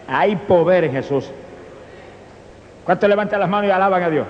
Hay 0.08 0.36
poder 0.36 0.84
en 0.84 0.92
Jesús. 0.92 1.30
¿Cuántos 2.84 3.08
levantan 3.08 3.40
las 3.40 3.48
manos 3.48 3.68
y 3.68 3.72
alaban 3.72 4.02
a 4.02 4.10
Dios? 4.10 4.26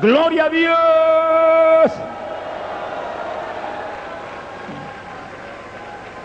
Gloria 0.00 0.44
a 0.44 0.48
Dios. 0.50 1.92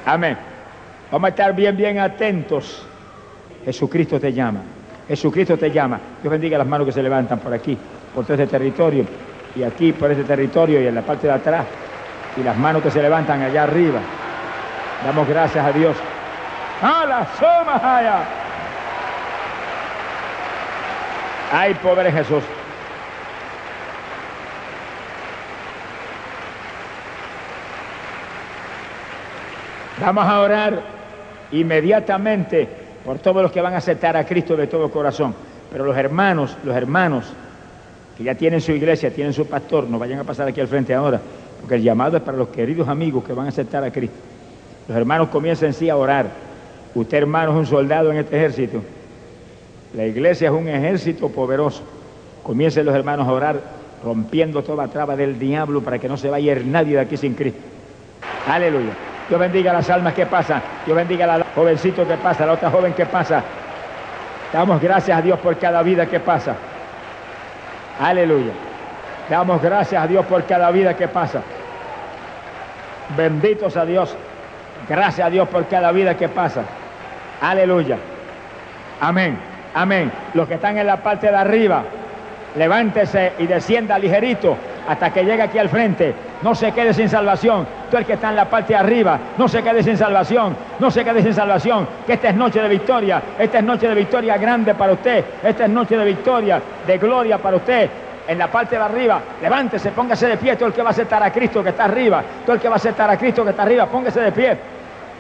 Amén. 0.05 0.37
Vamos 1.11 1.27
a 1.27 1.29
estar 1.29 1.53
bien, 1.55 1.77
bien 1.77 1.99
atentos. 1.99 2.85
Jesucristo 3.65 4.19
te 4.19 4.33
llama. 4.33 4.61
Jesucristo 5.07 5.57
te 5.57 5.71
llama. 5.71 5.99
Dios 6.21 6.31
bendiga 6.31 6.57
las 6.57 6.67
manos 6.67 6.87
que 6.87 6.93
se 6.93 7.03
levantan 7.03 7.39
por 7.39 7.53
aquí, 7.53 7.77
por 8.13 8.23
todo 8.25 8.33
este 8.33 8.47
territorio, 8.47 9.05
y 9.55 9.63
aquí 9.63 9.93
por 9.93 10.11
este 10.11 10.23
territorio 10.23 10.81
y 10.81 10.87
en 10.87 10.95
la 10.95 11.01
parte 11.01 11.27
de 11.27 11.33
atrás, 11.33 11.65
y 12.37 12.43
las 12.43 12.57
manos 12.57 12.81
que 12.81 12.91
se 12.91 13.01
levantan 13.01 13.41
allá 13.41 13.63
arriba. 13.63 13.99
Damos 15.05 15.27
gracias 15.27 15.65
a 15.65 15.71
Dios. 15.71 15.95
¡A 16.81 17.05
la 17.05 17.27
soma! 17.37 18.23
Hay 21.51 21.73
poder 21.75 22.07
en 22.07 22.13
Jesús. 22.13 22.43
Vamos 30.03 30.25
a 30.25 30.41
orar 30.41 30.81
inmediatamente 31.53 32.67
por 33.05 33.19
todos 33.19 33.41
los 33.41 33.53
que 33.53 33.61
van 33.61 33.73
a 33.73 33.77
aceptar 33.77 34.17
a 34.17 34.25
Cristo 34.25 34.57
de 34.57 34.67
todo 34.67 34.91
corazón. 34.91 35.33
Pero 35.71 35.85
los 35.85 35.95
hermanos, 35.95 36.57
los 36.65 36.75
hermanos 36.75 37.31
que 38.17 38.25
ya 38.25 38.35
tienen 38.35 38.59
su 38.59 38.73
iglesia, 38.73 39.11
tienen 39.11 39.31
su 39.31 39.47
pastor, 39.47 39.85
no 39.85 39.97
vayan 39.97 40.19
a 40.19 40.25
pasar 40.25 40.45
aquí 40.45 40.59
al 40.59 40.67
frente 40.67 40.93
ahora, 40.93 41.21
porque 41.61 41.75
el 41.75 41.83
llamado 41.83 42.17
es 42.17 42.23
para 42.23 42.35
los 42.35 42.49
queridos 42.49 42.89
amigos 42.89 43.23
que 43.23 43.31
van 43.31 43.45
a 43.45 43.49
aceptar 43.49 43.81
a 43.85 43.91
Cristo. 43.91 44.17
Los 44.89 44.97
hermanos 44.97 45.29
comiencen 45.29 45.73
sí 45.73 45.89
a 45.89 45.95
orar. 45.95 46.27
Usted 46.93 47.19
hermano 47.19 47.53
es 47.53 47.57
un 47.59 47.65
soldado 47.65 48.11
en 48.11 48.17
este 48.17 48.35
ejército. 48.35 48.81
La 49.95 50.05
iglesia 50.05 50.49
es 50.49 50.53
un 50.53 50.67
ejército 50.67 51.29
poderoso. 51.29 51.81
Comiencen 52.43 52.85
los 52.85 52.93
hermanos 52.93 53.25
a 53.25 53.31
orar 53.31 53.61
rompiendo 54.03 54.63
toda 54.63 54.85
traba 54.89 55.15
del 55.15 55.39
diablo 55.39 55.81
para 55.81 55.97
que 55.97 56.09
no 56.09 56.17
se 56.17 56.29
vaya 56.29 56.57
nadie 56.65 56.95
de 56.95 56.99
aquí 56.99 57.15
sin 57.15 57.35
Cristo. 57.35 57.61
Aleluya. 58.45 59.12
Dios 59.29 59.39
bendiga 59.39 59.73
las 59.73 59.89
almas 59.89 60.13
que 60.13 60.25
pasan. 60.25 60.61
Dios 60.85 60.95
bendiga 60.95 61.25
a 61.25 61.37
la 61.37 61.45
jovencito 61.55 62.07
que 62.07 62.17
pasa, 62.17 62.43
a 62.43 62.47
la 62.47 62.53
otra 62.53 62.69
joven 62.69 62.93
que 62.93 63.05
pasa. 63.05 63.41
Damos 64.51 64.81
gracias 64.81 65.17
a 65.17 65.21
Dios 65.21 65.39
por 65.39 65.57
cada 65.57 65.81
vida 65.81 66.05
que 66.05 66.19
pasa. 66.19 66.55
Aleluya. 67.99 68.51
Damos 69.29 69.61
gracias 69.61 70.03
a 70.03 70.07
Dios 70.07 70.25
por 70.25 70.43
cada 70.45 70.69
vida 70.71 70.95
que 70.95 71.07
pasa. 71.07 71.41
Benditos 73.17 73.77
a 73.77 73.85
Dios. 73.85 74.15
Gracias 74.89 75.25
a 75.25 75.29
Dios 75.29 75.47
por 75.47 75.65
cada 75.67 75.91
vida 75.91 76.15
que 76.17 76.27
pasa. 76.27 76.63
Aleluya. 77.41 77.97
Amén, 78.99 79.37
amén. 79.73 80.11
Los 80.33 80.47
que 80.47 80.55
están 80.55 80.77
en 80.77 80.87
la 80.87 80.97
parte 80.97 81.29
de 81.29 81.35
arriba, 81.35 81.83
levántese 82.55 83.33
y 83.39 83.47
descienda 83.47 83.97
ligerito 83.97 84.57
hasta 84.87 85.11
que 85.11 85.23
llegue 85.23 85.41
aquí 85.41 85.57
al 85.57 85.69
frente. 85.69 86.13
No 86.41 86.53
se 86.55 86.71
quede 86.71 86.93
sin 86.93 87.09
salvación. 87.09 87.65
Tú 87.89 87.97
el 87.97 88.05
que 88.05 88.13
está 88.13 88.29
en 88.29 88.35
la 88.35 88.45
parte 88.45 88.73
de 88.73 88.79
arriba, 88.79 89.19
no 89.37 89.47
se 89.47 89.63
quede 89.63 89.83
sin 89.83 89.97
salvación. 89.97 90.55
No 90.79 90.91
se 90.91 91.03
quede 91.03 91.21
sin 91.21 91.33
salvación. 91.33 91.87
Que 92.05 92.13
esta 92.13 92.29
es 92.29 92.35
noche 92.35 92.61
de 92.61 92.69
victoria. 92.69 93.21
Esta 93.37 93.59
es 93.59 93.63
noche 93.63 93.87
de 93.87 93.95
victoria 93.95 94.37
grande 94.37 94.73
para 94.75 94.93
usted. 94.93 95.23
Esta 95.43 95.65
es 95.65 95.69
noche 95.69 95.97
de 95.97 96.05
victoria, 96.05 96.61
de 96.85 96.97
gloria 96.97 97.37
para 97.37 97.57
usted. 97.57 97.89
En 98.27 98.37
la 98.37 98.47
parte 98.47 98.77
de 98.77 98.81
arriba, 98.81 99.19
levántese, 99.41 99.91
póngase 99.91 100.27
de 100.27 100.37
pie. 100.37 100.55
Todo 100.55 100.67
el 100.67 100.73
que 100.73 100.81
va 100.81 100.89
a 100.89 100.91
aceptar 100.91 101.21
a 101.23 101.31
Cristo 101.31 101.61
que 101.63 101.69
está 101.69 101.85
arriba. 101.85 102.23
Todo 102.45 102.55
el 102.55 102.61
que 102.61 102.69
va 102.69 102.75
a 102.75 102.77
aceptar 102.77 103.09
a 103.09 103.17
Cristo 103.17 103.43
que 103.43 103.49
está 103.49 103.63
arriba, 103.63 103.85
póngase 103.87 104.21
de 104.21 104.31
pie. 104.31 104.57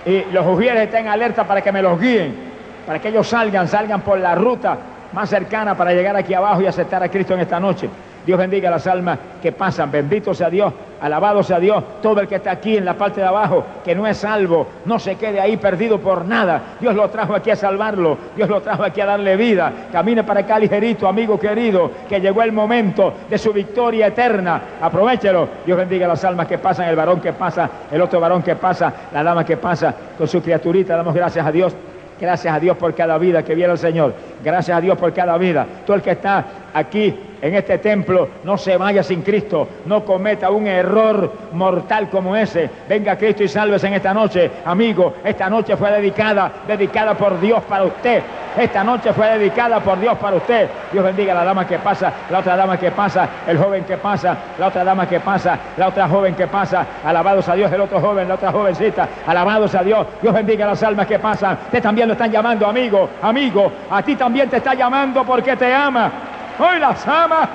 Y 0.05 0.31
los 0.31 0.45
ujieres 0.45 0.83
estén 0.83 1.07
alerta 1.07 1.43
para 1.43 1.61
que 1.61 1.71
me 1.71 1.81
los 1.81 1.99
guíen 1.99 2.53
para 2.85 2.99
que 2.99 3.09
ellos 3.09 3.27
salgan, 3.27 3.67
salgan 3.67 4.01
por 4.01 4.19
la 4.19 4.35
ruta 4.35 4.77
más 5.13 5.29
cercana 5.29 5.75
para 5.75 5.93
llegar 5.93 6.15
aquí 6.15 6.33
abajo 6.33 6.61
y 6.61 6.67
aceptar 6.67 7.03
a 7.03 7.09
Cristo 7.09 7.33
en 7.33 7.41
esta 7.41 7.59
noche. 7.59 7.89
Dios 8.25 8.37
bendiga 8.37 8.69
las 8.69 8.87
almas 8.87 9.19
que 9.41 9.51
pasan. 9.51 9.91
Bendito 9.91 10.33
sea 10.33 10.49
Dios, 10.49 10.73
alabado 11.01 11.43
sea 11.43 11.59
Dios. 11.59 11.83
Todo 12.01 12.21
el 12.21 12.27
que 12.27 12.35
está 12.35 12.51
aquí 12.51 12.77
en 12.77 12.85
la 12.85 12.93
parte 12.93 13.21
de 13.21 13.27
abajo, 13.27 13.63
que 13.83 13.93
no 13.93 14.07
es 14.07 14.17
salvo, 14.17 14.67
no 14.85 14.99
se 14.99 15.15
quede 15.15 15.39
ahí 15.39 15.57
perdido 15.57 15.99
por 15.99 16.25
nada. 16.25 16.61
Dios 16.79 16.95
lo 16.95 17.09
trajo 17.09 17.35
aquí 17.35 17.51
a 17.51 17.55
salvarlo. 17.55 18.17
Dios 18.35 18.49
lo 18.49 18.61
trajo 18.61 18.83
aquí 18.83 19.01
a 19.01 19.05
darle 19.05 19.35
vida. 19.35 19.71
Camine 19.91 20.23
para 20.23 20.41
acá 20.41 20.59
ligerito, 20.59 21.07
amigo 21.07 21.39
querido, 21.39 21.91
que 22.07 22.19
llegó 22.19 22.41
el 22.41 22.51
momento 22.51 23.13
de 23.29 23.37
su 23.37 23.51
victoria 23.51 24.07
eterna. 24.07 24.61
Aprovechelo. 24.81 25.47
Dios 25.65 25.77
bendiga 25.77 26.07
las 26.07 26.23
almas 26.23 26.47
que 26.47 26.57
pasan, 26.57 26.87
el 26.87 26.95
varón 26.95 27.19
que 27.19 27.33
pasa, 27.33 27.69
el 27.91 28.01
otro 28.01 28.19
varón 28.19 28.41
que 28.41 28.55
pasa, 28.55 28.93
la 29.11 29.23
dama 29.23 29.45
que 29.45 29.57
pasa 29.57 29.93
con 30.17 30.27
su 30.27 30.41
criaturita. 30.41 30.95
Damos 30.95 31.13
gracias 31.13 31.45
a 31.45 31.51
Dios 31.51 31.75
Gracias 32.19 32.55
a 32.55 32.59
Dios 32.59 32.77
por 32.77 32.93
cada 32.95 33.17
vida 33.17 33.43
que 33.43 33.55
viene 33.55 33.73
el 33.73 33.77
Señor. 33.77 34.13
Gracias 34.43 34.77
a 34.77 34.79
Dios 34.79 34.97
por 34.97 35.13
cada 35.13 35.37
vida. 35.37 35.65
Todo 35.85 35.97
el 35.97 36.01
que 36.01 36.11
está 36.11 36.45
aquí 36.73 37.13
en 37.43 37.55
este 37.55 37.77
templo 37.77 38.29
no 38.45 38.57
se 38.57 38.77
vaya 38.77 39.03
sin 39.03 39.21
Cristo, 39.21 39.67
no 39.85 40.05
cometa 40.05 40.49
un 40.49 40.65
error 40.65 41.29
mortal 41.51 42.09
como 42.09 42.37
ese. 42.37 42.69
Venga 42.87 43.17
Cristo 43.17 43.43
y 43.43 43.49
sálvese 43.49 43.87
en 43.87 43.95
esta 43.95 44.13
noche, 44.13 44.49
amigo. 44.63 45.15
Esta 45.25 45.49
noche 45.49 45.75
fue 45.75 45.91
dedicada, 45.91 46.49
dedicada 46.65 47.15
por 47.15 47.41
Dios 47.41 47.61
para 47.65 47.83
usted. 47.83 48.23
Esta 48.57 48.81
noche 48.83 49.11
fue 49.11 49.27
dedicada 49.37 49.81
por 49.81 49.99
Dios 49.99 50.17
para 50.19 50.37
usted. 50.37 50.69
Dios 50.93 51.03
bendiga 51.03 51.33
a 51.33 51.35
la 51.35 51.43
dama 51.43 51.67
que 51.67 51.79
pasa, 51.79 52.13
la 52.29 52.39
otra 52.39 52.55
dama 52.55 52.79
que 52.79 52.91
pasa, 52.91 53.27
el 53.45 53.57
joven 53.57 53.83
que 53.83 53.97
pasa, 53.97 54.37
la 54.57 54.67
otra 54.67 54.85
dama 54.85 55.09
que 55.09 55.19
pasa, 55.19 55.59
la 55.75 55.89
otra 55.89 56.07
joven 56.07 56.35
que 56.35 56.47
pasa. 56.47 56.85
Alabados 57.03 57.49
a 57.49 57.55
Dios, 57.55 57.69
el 57.73 57.81
otro 57.81 57.99
joven, 57.99 58.29
la 58.29 58.35
otra 58.35 58.53
jovencita. 58.53 59.09
Alabados 59.27 59.75
a 59.75 59.83
Dios. 59.83 60.07
Dios 60.21 60.33
bendiga 60.33 60.63
a 60.63 60.69
las 60.69 60.83
almas 60.83 61.07
que 61.07 61.19
pasan. 61.19 61.57
Usted 61.65 61.81
también 61.81 62.07
lo 62.07 62.13
están 62.13 62.31
llamando, 62.31 62.67
amigo, 62.67 63.09
amigo. 63.21 63.69
A 63.91 64.01
ti 64.01 64.15
también 64.15 64.49
te 64.49 64.57
está 64.57 64.75
llamando 64.75 65.25
porque 65.25 65.57
te 65.57 65.73
ama. 65.73 66.11
Hoy 66.59 66.79
las 66.79 67.07
ama. 67.07 67.49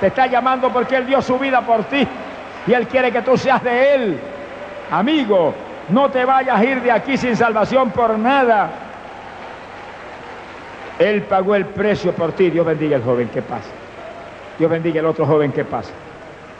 Te 0.00 0.08
está 0.08 0.26
llamando 0.26 0.70
porque 0.70 0.96
Él 0.96 1.06
dio 1.06 1.22
su 1.22 1.38
vida 1.38 1.60
por 1.60 1.84
ti. 1.84 2.06
Y 2.66 2.72
Él 2.72 2.86
quiere 2.86 3.12
que 3.12 3.22
tú 3.22 3.36
seas 3.36 3.62
de 3.62 3.94
Él. 3.94 4.18
Amigo, 4.90 5.54
no 5.88 6.10
te 6.10 6.24
vayas 6.24 6.58
a 6.58 6.64
ir 6.64 6.82
de 6.82 6.90
aquí 6.90 7.16
sin 7.16 7.36
salvación 7.36 7.90
por 7.90 8.18
nada. 8.18 8.70
Él 10.98 11.22
pagó 11.22 11.54
el 11.54 11.66
precio 11.66 12.12
por 12.12 12.32
ti. 12.32 12.50
Dios 12.50 12.66
bendiga 12.66 12.96
al 12.96 13.04
joven 13.04 13.28
que 13.28 13.42
pasa. 13.42 13.70
Dios 14.58 14.70
bendiga 14.70 15.00
al 15.00 15.06
otro 15.06 15.26
joven 15.26 15.52
que 15.52 15.64
pasa. 15.64 15.92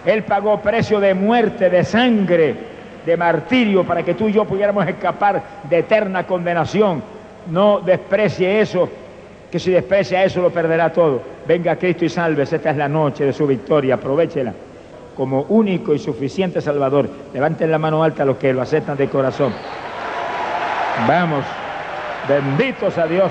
Él 0.05 0.25
pagó 0.25 0.61
precio 0.61 0.99
de 0.99 1.15
muerte, 1.15 1.71
de 1.71 1.85
sangre, 1.85 2.57
de 3.05 3.17
martirio 3.17 3.85
para 3.85 4.03
que 4.03 4.15
tú 4.15 4.29
y 4.29 4.33
yo 4.33 4.45
pudiéramos 4.45 4.87
escapar 4.87 5.43
de 5.65 5.79
eterna 5.79 6.27
condenación. 6.27 7.03
No 7.51 7.81
desprecie 7.81 8.61
eso 8.61 8.89
que 9.53 9.59
si 9.59 9.71
desprecia 9.71 10.25
eso 10.25 10.41
lo 10.41 10.51
perderá 10.51 10.91
todo. 10.91 11.21
Venga 11.47 11.77
Cristo 11.77 12.07
y 12.07 12.09
salves, 12.09 12.51
esta 12.53 12.71
es 12.71 12.77
la 12.79 12.89
noche 12.89 13.27
de 13.27 13.35
su 13.35 13.47
victoria, 13.47 13.95
aprovechela 13.95 14.55
como 15.15 15.43
único 15.43 15.93
y 15.95 15.99
suficiente 15.99 16.63
Salvador. 16.63 17.07
Levanten 17.35 17.71
la 17.71 17.79
mano 17.79 18.03
alta 18.03 18.25
los 18.25 18.39
que 18.39 18.53
lo 18.53 18.63
aceptan 18.63 18.97
de 18.97 19.09
corazón. 19.09 19.53
Vamos, 21.07 21.45
benditos 22.27 22.97
a 22.97 23.07
Dios. 23.07 23.31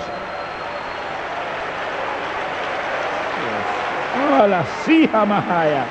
Hola, 4.39 4.63
sí, 4.85 5.09
allá. 5.11 5.85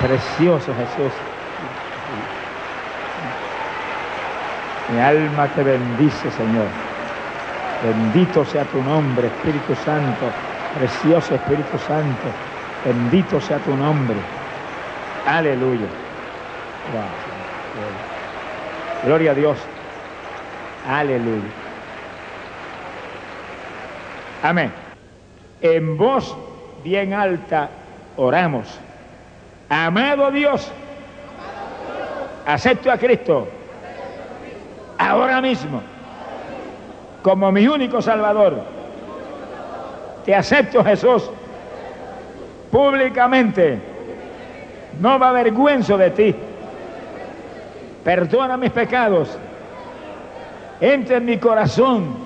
Precioso 0.00 0.72
Jesús. 0.74 1.12
Mi 4.92 5.00
alma 5.00 5.48
te 5.48 5.62
bendice, 5.64 6.30
Señor. 6.30 6.89
Bendito 7.82 8.44
sea 8.44 8.64
tu 8.64 8.82
nombre, 8.82 9.28
Espíritu 9.28 9.74
Santo, 9.74 10.26
precioso 10.78 11.34
Espíritu 11.34 11.78
Santo. 11.78 12.28
Bendito 12.84 13.40
sea 13.40 13.58
tu 13.58 13.74
nombre. 13.74 14.16
Aleluya. 15.26 15.86
Gloria 19.04 19.30
a 19.30 19.34
Dios. 19.34 19.58
Aleluya. 20.86 21.50
Amén. 24.42 24.72
En 25.62 25.96
voz 25.96 26.36
bien 26.84 27.14
alta 27.14 27.70
oramos. 28.16 28.78
Amado 29.70 30.30
Dios, 30.30 30.70
acepto 32.44 32.90
a 32.90 32.98
Cristo 32.98 33.48
ahora 34.98 35.40
mismo 35.40 35.80
como 37.22 37.52
mi 37.52 37.66
único 37.66 38.00
Salvador. 38.00 38.60
Te 40.24 40.34
acepto, 40.34 40.84
Jesús, 40.84 41.30
públicamente. 42.70 43.78
No 45.00 45.18
me 45.18 45.26
avergüenzo 45.26 45.96
de 45.96 46.10
ti. 46.10 46.34
Perdona 48.04 48.56
mis 48.56 48.70
pecados. 48.70 49.38
Entra 50.80 51.18
en 51.18 51.24
mi 51.24 51.38
corazón. 51.38 52.16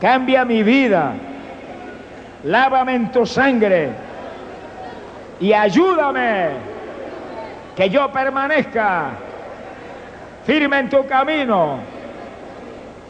Cambia 0.00 0.44
mi 0.44 0.62
vida. 0.62 1.14
Lávame 2.44 2.94
en 2.94 3.10
tu 3.10 3.26
sangre. 3.26 3.90
Y 5.40 5.52
ayúdame 5.52 6.48
que 7.74 7.90
yo 7.90 8.10
permanezca 8.10 9.10
firme 10.46 10.78
en 10.78 10.88
tu 10.88 11.06
camino 11.06 11.95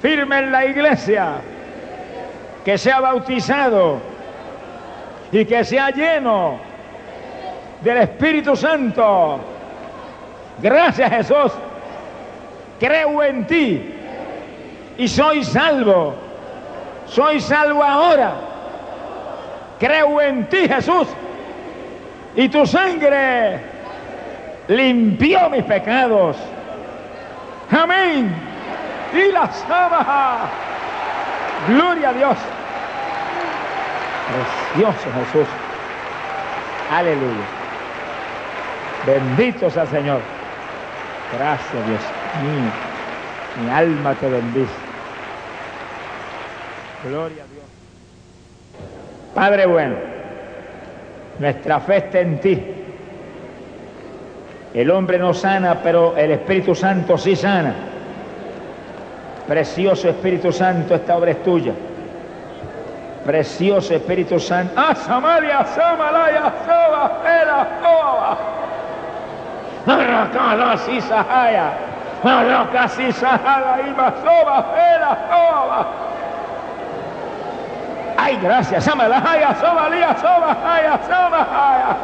firme 0.00 0.38
en 0.38 0.52
la 0.52 0.66
iglesia, 0.66 1.34
que 2.64 2.76
sea 2.78 3.00
bautizado 3.00 4.00
y 5.32 5.44
que 5.44 5.64
sea 5.64 5.90
lleno 5.90 6.58
del 7.80 7.98
Espíritu 7.98 8.56
Santo. 8.56 9.38
Gracias 10.58 11.10
Jesús. 11.10 11.52
Creo 12.78 13.22
en 13.22 13.46
ti 13.46 13.94
y 14.98 15.08
soy 15.08 15.44
salvo. 15.44 16.14
Soy 17.06 17.40
salvo 17.40 17.82
ahora. 17.82 18.32
Creo 19.78 20.20
en 20.20 20.46
ti 20.48 20.68
Jesús. 20.68 21.08
Y 22.34 22.48
tu 22.48 22.66
sangre 22.66 23.60
limpió 24.68 25.48
mis 25.48 25.64
pecados. 25.64 26.36
Amén 27.70 28.55
y 29.16 29.32
las 29.32 29.64
ama. 29.70 30.48
Gloria 31.68 32.10
a 32.10 32.12
Dios. 32.12 32.36
Precioso 34.72 35.08
Jesús. 35.14 35.48
Aleluya. 36.90 37.44
Bendito 39.06 39.70
sea 39.70 39.82
el 39.84 39.88
Señor. 39.88 40.20
Gracias 41.36 41.86
Dios 41.86 42.00
mío. 42.42 42.70
Mi 43.62 43.70
alma 43.70 44.14
te 44.14 44.28
bendice. 44.28 44.72
Gloria 47.04 47.42
a 47.42 47.46
Dios. 47.46 47.64
Padre 49.34 49.66
bueno, 49.66 49.96
nuestra 51.38 51.80
fe 51.80 51.96
está 51.98 52.20
en 52.20 52.40
ti. 52.40 52.62
El 54.74 54.90
hombre 54.90 55.18
no 55.18 55.32
sana, 55.32 55.80
pero 55.82 56.16
el 56.16 56.32
Espíritu 56.32 56.74
Santo 56.74 57.16
sí 57.16 57.34
sana. 57.34 57.74
Precioso 59.46 60.08
Espíritu 60.08 60.52
Santo, 60.52 60.94
esta 60.94 61.16
obra 61.16 61.30
es 61.30 61.42
tuya. 61.42 61.72
Precioso 63.24 63.94
Espíritu 63.94 64.40
Santo. 64.40 64.72
¡Ah, 64.76 64.94
Samaria, 64.94 65.64
Samalaya, 65.64 66.52
Soba, 66.64 67.20
Era, 67.24 67.68
Soba! 67.82 68.38
Arracala, 69.86 70.76
Sisahaya. 70.78 71.70
Arraca, 72.24 72.88
Sisahaya, 72.88 73.88
Ima, 73.88 74.12
Soba, 74.22 74.64
Era, 74.76 75.18
Soba. 75.30 75.86
¡Ay, 78.16 78.38
gracias! 78.42 78.82
Samalaya, 78.82 79.54
Sobalía, 79.60 80.16
Soba, 80.16 80.56
Haya, 80.64 80.98
Soba, 81.06 81.46
Haya. 81.52 81.96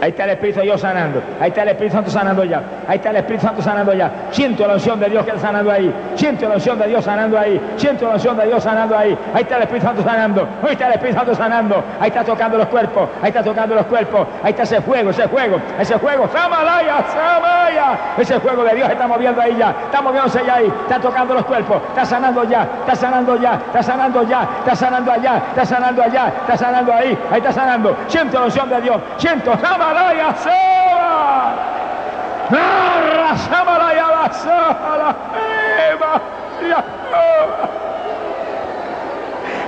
Ahí 0.00 0.10
está 0.10 0.24
el 0.24 0.30
Espíritu 0.30 0.60
de 0.60 0.66
Dios 0.66 0.80
sanando. 0.80 1.22
Ahí 1.40 1.48
está 1.48 1.62
el 1.62 1.68
Espíritu 1.68 1.96
Santo 1.96 2.10
sanando 2.10 2.44
ya. 2.44 2.62
Ahí 2.88 2.96
está 2.96 3.10
el 3.10 3.16
Espíritu 3.16 3.46
Santo 3.46 3.62
sanando 3.62 3.92
ya. 3.92 4.10
Siento 4.30 4.66
la 4.66 4.74
unción 4.74 4.98
de 4.98 5.10
Dios 5.10 5.24
que 5.24 5.30
está 5.30 5.42
sanando 5.42 5.70
ahí. 5.70 5.94
Siento 6.14 6.48
la 6.48 6.54
unción 6.54 6.78
de 6.78 6.86
Dios 6.88 7.04
sanando 7.04 7.38
ahí. 7.38 7.60
Siento 7.76 8.06
la 8.06 8.14
unción 8.14 8.36
de 8.36 8.46
Dios 8.46 8.62
sanando 8.62 8.96
ahí. 8.96 9.18
Ahí 9.34 9.42
está 9.42 9.56
el 9.56 9.62
Espíritu 9.62 9.86
Santo 9.86 10.02
sanando. 10.02 10.48
Ahí 10.62 10.72
está 10.72 10.86
el 10.86 10.92
Espíritu 10.94 11.18
Santo 11.18 11.34
sanando. 11.34 11.84
Ahí 12.00 12.08
está 12.08 12.24
tocando 12.24 12.56
los 12.56 12.66
cuerpos. 12.68 13.08
Ahí 13.22 13.28
está 13.28 13.42
tocando 13.42 13.74
los 13.74 13.86
cuerpos. 13.86 14.26
Ahí 14.42 14.50
está 14.50 14.62
ese 14.62 14.80
fuego, 14.80 15.10
ese 15.10 15.28
fuego, 15.28 15.60
ese 15.78 15.98
fuego. 15.98 16.28
Samalaya, 16.32 17.04
Samaya. 17.12 17.98
Ese 18.16 18.40
fuego 18.40 18.64
de 18.64 18.76
Dios 18.76 18.88
está 18.88 19.06
moviendo 19.06 19.40
ahí 19.40 19.56
ya. 19.58 19.74
Está 19.84 20.00
moviéndose 20.00 20.42
ya 20.46 20.54
ahí. 20.54 20.72
Está 20.82 20.98
tocando 20.98 21.34
los 21.34 21.44
cuerpos. 21.44 21.82
Está 21.88 22.04
sanando 22.06 22.44
ya. 22.44 22.66
Está 22.80 22.96
sanando 22.96 23.36
ya. 23.36 23.54
Está 23.54 23.82
sanando 23.82 24.22
ya. 24.22 24.48
Está 24.60 24.74
sanando 24.74 25.12
allá. 25.12 25.42
Está 25.50 25.66
sanando 25.66 26.02
allá. 26.02 26.32
Está 26.40 26.56
sanando 26.56 26.92
ahí. 26.94 27.18
Ahí 27.30 27.38
está 27.38 27.52
sanando. 27.52 27.96
Siento 28.08 28.38
la 28.38 28.44
unción 28.46 28.68
de 28.70 28.80
Dios. 28.80 28.96
Siento. 29.18 29.52
Samalaya, 29.58 29.89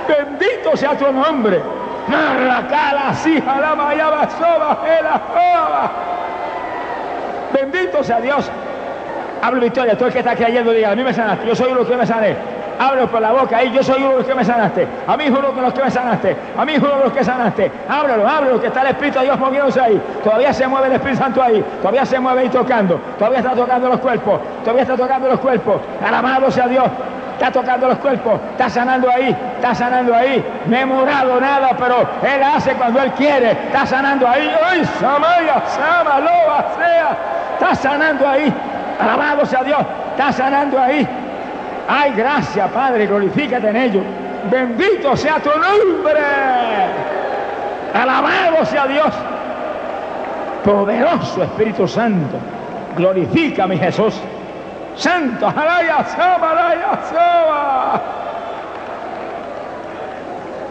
Bendito 0.07 0.75
sea 0.75 0.97
tu 0.97 1.11
nombre. 1.11 1.61
Bendito 7.53 8.03
sea 8.03 8.19
Dios. 8.19 8.51
Hablo 9.41 9.61
victoria. 9.61 9.97
Todo 9.97 10.07
el 10.07 10.13
que 10.13 10.19
está 10.19 10.35
creyendo 10.35 10.71
diga, 10.71 10.91
a 10.91 10.95
mí 10.95 11.03
me 11.03 11.13
sanaste. 11.13 11.47
Yo 11.47 11.55
soy 11.55 11.71
uno 11.71 11.85
que 11.85 11.95
me 11.95 12.05
sané. 12.05 12.35
Ábrelo 12.79 13.07
por 13.07 13.21
la 13.21 13.31
boca 13.31 13.57
ahí, 13.57 13.71
yo 13.71 13.83
soy 13.83 14.01
uno 14.01 14.11
de 14.11 14.17
los 14.17 14.25
que 14.25 14.35
me 14.35 14.43
sanaste. 14.43 14.87
A 15.07 15.17
mí 15.17 15.27
uno 15.27 15.51
de 15.51 15.61
los 15.61 15.73
que 15.73 15.83
me 15.83 15.91
sanaste. 15.91 16.35
A 16.57 16.65
mí 16.65 16.75
uno 16.77 16.89
de 16.89 17.03
los 17.03 17.13
que 17.13 17.23
sanaste. 17.23 17.71
Ábrelo, 17.87 18.27
ábrelo, 18.27 18.59
que 18.61 18.67
está 18.67 18.81
el 18.81 18.87
Espíritu 18.87 19.19
de 19.19 19.25
Dios 19.25 19.39
moviéndose 19.39 19.81
ahí. 19.81 20.01
Todavía 20.23 20.53
se 20.53 20.67
mueve 20.67 20.87
el 20.87 20.93
Espíritu 20.93 21.19
Santo 21.19 21.41
ahí. 21.41 21.63
Todavía 21.81 22.05
se 22.05 22.19
mueve 22.19 22.41
ahí 22.41 22.49
tocando. 22.49 22.99
Todavía 23.17 23.39
está 23.39 23.51
tocando 23.51 23.89
los 23.89 23.99
cuerpos. 23.99 24.39
Todavía 24.61 24.83
está 24.83 24.95
tocando 24.95 25.29
los 25.29 25.39
cuerpos. 25.39 25.81
Alabado 26.05 26.51
sea 26.51 26.67
Dios. 26.67 26.85
Está 27.33 27.51
tocando 27.51 27.87
los 27.87 27.97
cuerpos. 27.97 28.39
Está 28.51 28.69
sanando 28.69 29.09
ahí. 29.09 29.35
Está 29.55 29.75
sanando 29.75 30.15
ahí. 30.15 30.43
No 30.65 30.77
he 30.77 30.85
morado 30.85 31.39
nada, 31.41 31.71
pero 31.77 32.01
Él 32.21 32.43
hace 32.43 32.73
cuando 32.73 33.01
Él 33.01 33.11
quiere. 33.11 33.51
Está 33.51 33.85
sanando 33.85 34.27
ahí. 34.27 34.49
¡Ay, 34.63 34.85
Samaya, 34.99 35.61
Sama, 35.67 36.19
Loba, 36.19 36.65
sea! 36.77 37.17
Está 37.53 37.75
sanando 37.75 38.27
ahí. 38.27 38.53
Alabado 38.99 39.45
sea 39.45 39.63
Dios. 39.63 39.79
Está 40.11 40.31
sanando 40.31 40.79
ahí. 40.79 41.07
Ay, 41.87 42.13
gracias, 42.15 42.69
Padre, 42.71 43.07
glorifícate 43.07 43.69
en 43.69 43.75
ello. 43.75 44.01
Bendito 44.49 45.15
sea 45.15 45.39
tu 45.39 45.49
nombre. 45.49 46.21
Alabado 47.93 48.65
sea 48.65 48.87
Dios. 48.87 49.13
Poderoso 50.63 51.43
Espíritu 51.43 51.87
Santo. 51.87 52.37
Glorifica 52.95 53.67
Jesús. 53.67 54.19
Santo, 54.95 55.47
alaya, 55.47 56.05
sama, 56.05 56.51
alaya, 56.51 56.99
sama. 57.09 58.01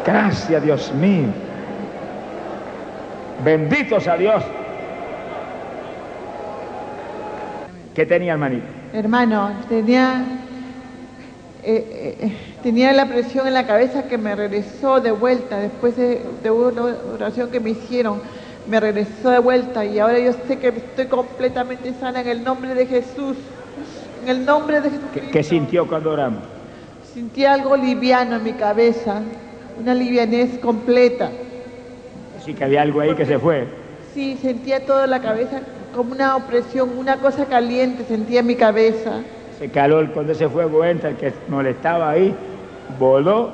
Gracias, 0.06 0.62
Dios 0.62 0.92
mío. 0.92 1.28
Bendito 3.44 4.00
sea 4.00 4.16
Dios. 4.16 4.44
¿Qué 7.94 8.06
tenía, 8.06 8.32
hermanito? 8.32 8.66
Hermano, 8.94 9.50
tenía 9.68 10.22
eh, 11.64 12.16
eh, 12.20 12.32
tenía 12.60 12.92
la 12.92 13.06
presión 13.06 13.46
en 13.46 13.54
la 13.54 13.66
cabeza 13.66 14.08
que 14.08 14.18
me 14.18 14.34
regresó 14.34 15.00
de 15.00 15.12
vuelta 15.12 15.58
después 15.58 15.96
de, 15.96 16.20
una 16.50 16.96
oración 17.14 17.50
que 17.50 17.60
me 17.60 17.70
hicieron. 17.70 18.20
Me 18.68 18.80
regresó 18.80 19.30
de 19.30 19.38
vuelta 19.38 19.84
y 19.84 19.98
ahora 19.98 20.18
yo 20.18 20.32
sé 20.46 20.58
que 20.58 20.68
estoy 20.68 21.06
completamente 21.06 21.92
sana 21.94 22.20
en 22.20 22.28
el 22.28 22.44
nombre 22.44 22.74
de 22.74 22.86
Jesús. 22.86 23.36
En 24.22 24.28
el 24.28 24.44
nombre 24.44 24.80
de 24.80 24.90
Jesús. 24.90 25.04
¿Qué, 25.32 25.42
sintió 25.42 25.86
cuando 25.86 26.10
oramos? 26.10 26.42
Sentí 27.12 27.44
algo 27.44 27.76
liviano 27.76 28.36
en 28.36 28.44
mi 28.44 28.52
cabeza, 28.52 29.22
una 29.78 29.94
livianez 29.94 30.58
completa. 30.58 31.30
Sí, 32.44 32.54
que 32.54 32.64
había 32.64 32.82
algo 32.82 33.00
ahí 33.00 33.14
que 33.14 33.26
se 33.26 33.38
fue. 33.38 33.66
Sí, 34.14 34.36
sentía 34.40 34.84
toda 34.84 35.06
la 35.06 35.20
cabeza 35.20 35.60
como 35.94 36.12
una 36.12 36.36
opresión, 36.36 36.96
una 36.96 37.18
cosa 37.18 37.46
caliente 37.46 38.04
sentía 38.04 38.40
en 38.40 38.46
mi 38.46 38.56
cabeza 38.56 39.22
ese 39.62 39.70
calor, 39.70 40.10
cuando 40.10 40.32
ese 40.32 40.48
fuego 40.48 40.84
entra, 40.84 41.10
el 41.10 41.16
que 41.16 41.32
molestaba 41.48 42.10
ahí, 42.10 42.34
voló, 42.98 43.52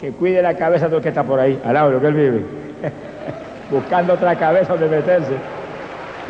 que 0.00 0.12
cuide 0.12 0.40
la 0.40 0.56
cabeza 0.56 0.88
de 0.88 0.94
lo 0.94 1.02
que 1.02 1.08
está 1.08 1.24
por 1.24 1.40
ahí, 1.40 1.60
al 1.64 1.74
lado 1.74 1.90
lo 1.90 2.00
que 2.00 2.06
él 2.06 2.14
vive, 2.14 2.44
buscando 3.70 4.12
otra 4.14 4.36
cabeza 4.36 4.76
donde 4.76 4.96
meterse. 4.96 5.32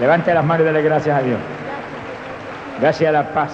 Levante 0.00 0.32
las 0.32 0.42
manos 0.42 0.62
y 0.62 0.64
dale 0.64 0.82
gracias 0.82 1.18
a 1.18 1.22
Dios. 1.22 1.38
Gracias 2.80 3.06
a 3.06 3.12
la 3.12 3.28
paz. 3.34 3.52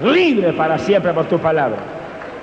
Libre 0.00 0.52
para 0.52 0.76
siempre 0.78 1.12
por 1.12 1.26
tu 1.26 1.38
palabra. 1.38 1.78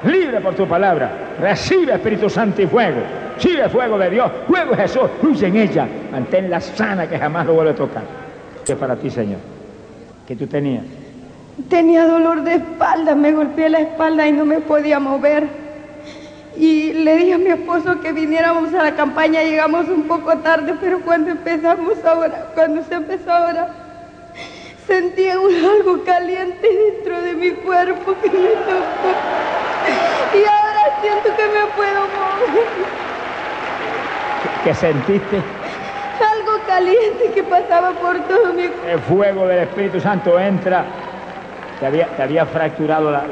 Libre 0.05 0.39
por 0.39 0.55
tu 0.55 0.65
palabra. 0.65 1.11
Recibe 1.41 1.93
Espíritu 1.93 2.29
Santo 2.29 2.61
y 2.61 2.67
fuego. 2.67 3.01
Recibe 3.35 3.67
fuego 3.67 3.97
de 3.97 4.09
Dios. 4.11 4.31
Fuego 4.47 4.75
Jesús. 4.77 5.09
Fluye 5.19 5.47
en 5.47 5.57
ella. 5.57 5.85
Manténla 6.09 6.61
sana 6.61 7.09
que 7.09 7.19
jamás 7.19 7.45
lo 7.45 7.55
vuelve 7.55 7.71
a 7.71 7.75
tocar. 7.75 8.03
Es 8.65 8.75
para 8.75 8.95
ti, 8.95 9.09
Señor. 9.09 9.39
Que 10.25 10.37
tú 10.37 10.47
tenías. 10.47 10.85
Tenía 11.69 12.05
dolor 12.05 12.43
de 12.43 12.55
espalda, 12.55 13.15
me 13.15 13.31
golpeé 13.31 13.69
la 13.69 13.79
espalda 13.79 14.27
y 14.27 14.31
no 14.31 14.45
me 14.45 14.59
podía 14.59 14.99
mover. 14.99 15.47
Y 16.55 16.93
le 16.93 17.15
dije 17.17 17.33
a 17.33 17.37
mi 17.39 17.49
esposo 17.49 17.99
que 17.99 18.13
viniéramos 18.13 18.73
a 18.75 18.83
la 18.83 18.95
campaña, 18.95 19.41
llegamos 19.41 19.89
un 19.89 20.03
poco 20.03 20.37
tarde, 20.37 20.75
pero 20.79 21.01
cuando 21.01 21.31
empezamos 21.31 22.03
ahora, 22.05 22.51
cuando 22.53 22.83
se 22.83 22.93
empezó 22.93 23.31
ahora, 23.31 23.69
sentí 24.85 25.27
algo 25.29 26.03
caliente 26.05 26.67
dentro 26.93 27.21
de 27.21 27.33
mi 27.33 27.51
cuerpo 27.51 28.15
que 28.21 28.29
me 28.29 28.49
tocó. 28.49 29.11
Y 30.33 30.37
ahora 30.37 31.01
siento 31.01 31.35
que 31.35 31.47
me 31.47 31.65
puedo 31.75 32.01
mover. 32.01 32.67
¿Qué 34.63 34.73
sentiste? 34.75 35.37
Algo 35.37 36.59
caliente 36.67 37.31
que 37.33 37.43
pasaba 37.43 37.91
por 37.91 38.19
todo 38.27 38.53
mi 38.53 38.67
cuerpo. 38.67 38.87
El 38.87 38.99
fuego 38.99 39.47
del 39.47 39.59
Espíritu 39.59 39.99
Santo 39.99 40.39
entra 40.39 40.85
¿Te 41.79 41.85
había, 41.85 42.45
fracturado 42.45 43.11
la, 43.11 43.23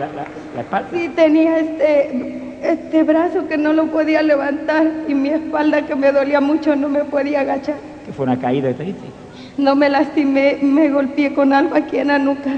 espalda? 0.60 0.88
Sí, 0.93 1.10
tenía 1.16 1.60
este, 1.60 2.60
este 2.62 3.04
brazo 3.04 3.48
que 3.48 3.58
no 3.58 3.74
lo 3.74 3.88
podía 3.88 4.22
levantar 4.22 4.86
y 5.08 5.16
mi 5.16 5.30
espalda 5.30 5.82
que 5.84 5.96
me 5.96 6.12
dolía 6.12 6.41
mucho 6.41 6.76
no 6.76 6.88
me 6.88 7.04
podía 7.06 7.41
agachar. 7.41 7.76
¿Que 8.06 8.14
fue 8.14 8.26
una 8.26 8.39
caída 8.39 8.72
que 8.74 8.84
te 8.84 8.96
No 9.58 9.76
me 9.76 9.89
lastimé, 9.89 10.60
me 10.62 10.89
golpeé 10.89 11.34
con 11.34 11.53
algo 11.53 11.76
aquí 11.76 11.98
en 11.98 12.10
la 12.10 12.19
nuca. 12.19 12.52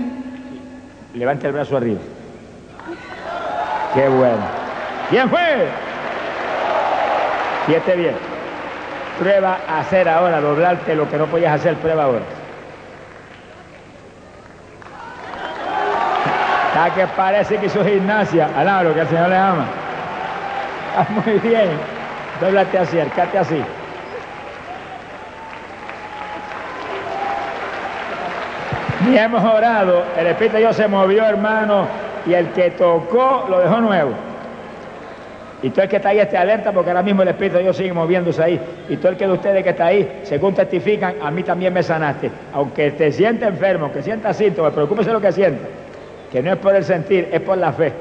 Levanta 1.14 1.48
el 1.48 1.54
brazo 1.54 1.78
arriba. 1.78 2.00
Qué 3.94 4.10
bueno. 4.10 4.44
¿Quién 5.10 5.30
fue? 5.30 5.68
Siete 7.66 7.96
bien. 7.96 8.16
Prueba 9.20 9.60
a 9.68 9.80
hacer 9.80 10.10
ahora, 10.10 10.42
doblarte 10.42 10.96
lo 10.96 11.10
que 11.10 11.18
no 11.18 11.28
podías 11.28 11.54
hacer, 11.54 11.76
prueba 11.76 12.04
ahora. 12.04 12.37
¿A 16.78 16.94
que 16.94 17.08
parece 17.08 17.58
que 17.58 17.66
hizo 17.66 17.84
gimnasia? 17.84 18.50
Alabro, 18.56 18.94
que 18.94 19.02
el 19.02 19.08
Señor 19.08 19.30
le 19.30 19.36
ama. 19.36 19.66
Ah, 20.96 21.08
muy 21.10 21.40
bien. 21.40 21.70
Dóblate 22.40 22.78
así, 22.78 23.00
acércate 23.00 23.38
así. 23.40 23.62
Y 29.10 29.18
hemos 29.18 29.44
orado, 29.44 30.04
el 30.20 30.28
Espíritu 30.28 30.56
de 30.56 30.62
Dios 30.62 30.76
se 30.76 30.88
movió, 30.88 31.26
hermano, 31.26 31.88
y 32.28 32.34
el 32.34 32.50
que 32.50 32.72
tocó 32.72 33.48
lo 33.50 33.60
dejó 33.60 33.78
nuevo. 33.78 34.12
Y 35.64 35.72
todo 35.72 35.84
el 35.84 35.90
que 35.90 35.96
está 35.96 36.10
ahí 36.10 36.20
esté 36.20 36.38
alerta 36.38 36.72
porque 36.72 36.92
ahora 36.92 37.02
mismo 37.02 37.24
el 37.24 37.30
Espíritu 37.30 37.58
de 37.58 37.64
Dios 37.64 37.78
sigue 37.78 37.94
moviéndose 37.94 38.44
ahí. 38.44 38.62
Y 38.88 38.98
todo 38.98 39.14
el 39.14 39.18
que 39.18 39.26
de 39.26 39.34
ustedes 39.34 39.64
que 39.64 39.70
está 39.72 39.88
ahí, 39.88 40.22
según 40.24 40.54
testifican, 40.54 41.16
a 41.24 41.32
mí 41.32 41.42
también 41.42 41.74
me 41.74 41.82
sanaste. 41.82 42.30
Aunque 42.54 42.92
te 42.92 43.12
sienta 43.12 43.48
enfermo, 43.48 43.86
aunque 43.86 44.04
sienta 44.04 44.32
síntomas, 44.32 44.74
preocúpese 44.74 45.12
lo 45.12 45.20
que 45.20 45.32
sienta 45.32 45.68
que 46.32 46.42
no 46.42 46.52
es 46.52 46.58
por 46.58 46.76
el 46.76 46.84
sentir, 46.84 47.30
es 47.32 47.42
por 47.42 47.58
la 47.58 47.72
fe. 47.72 47.94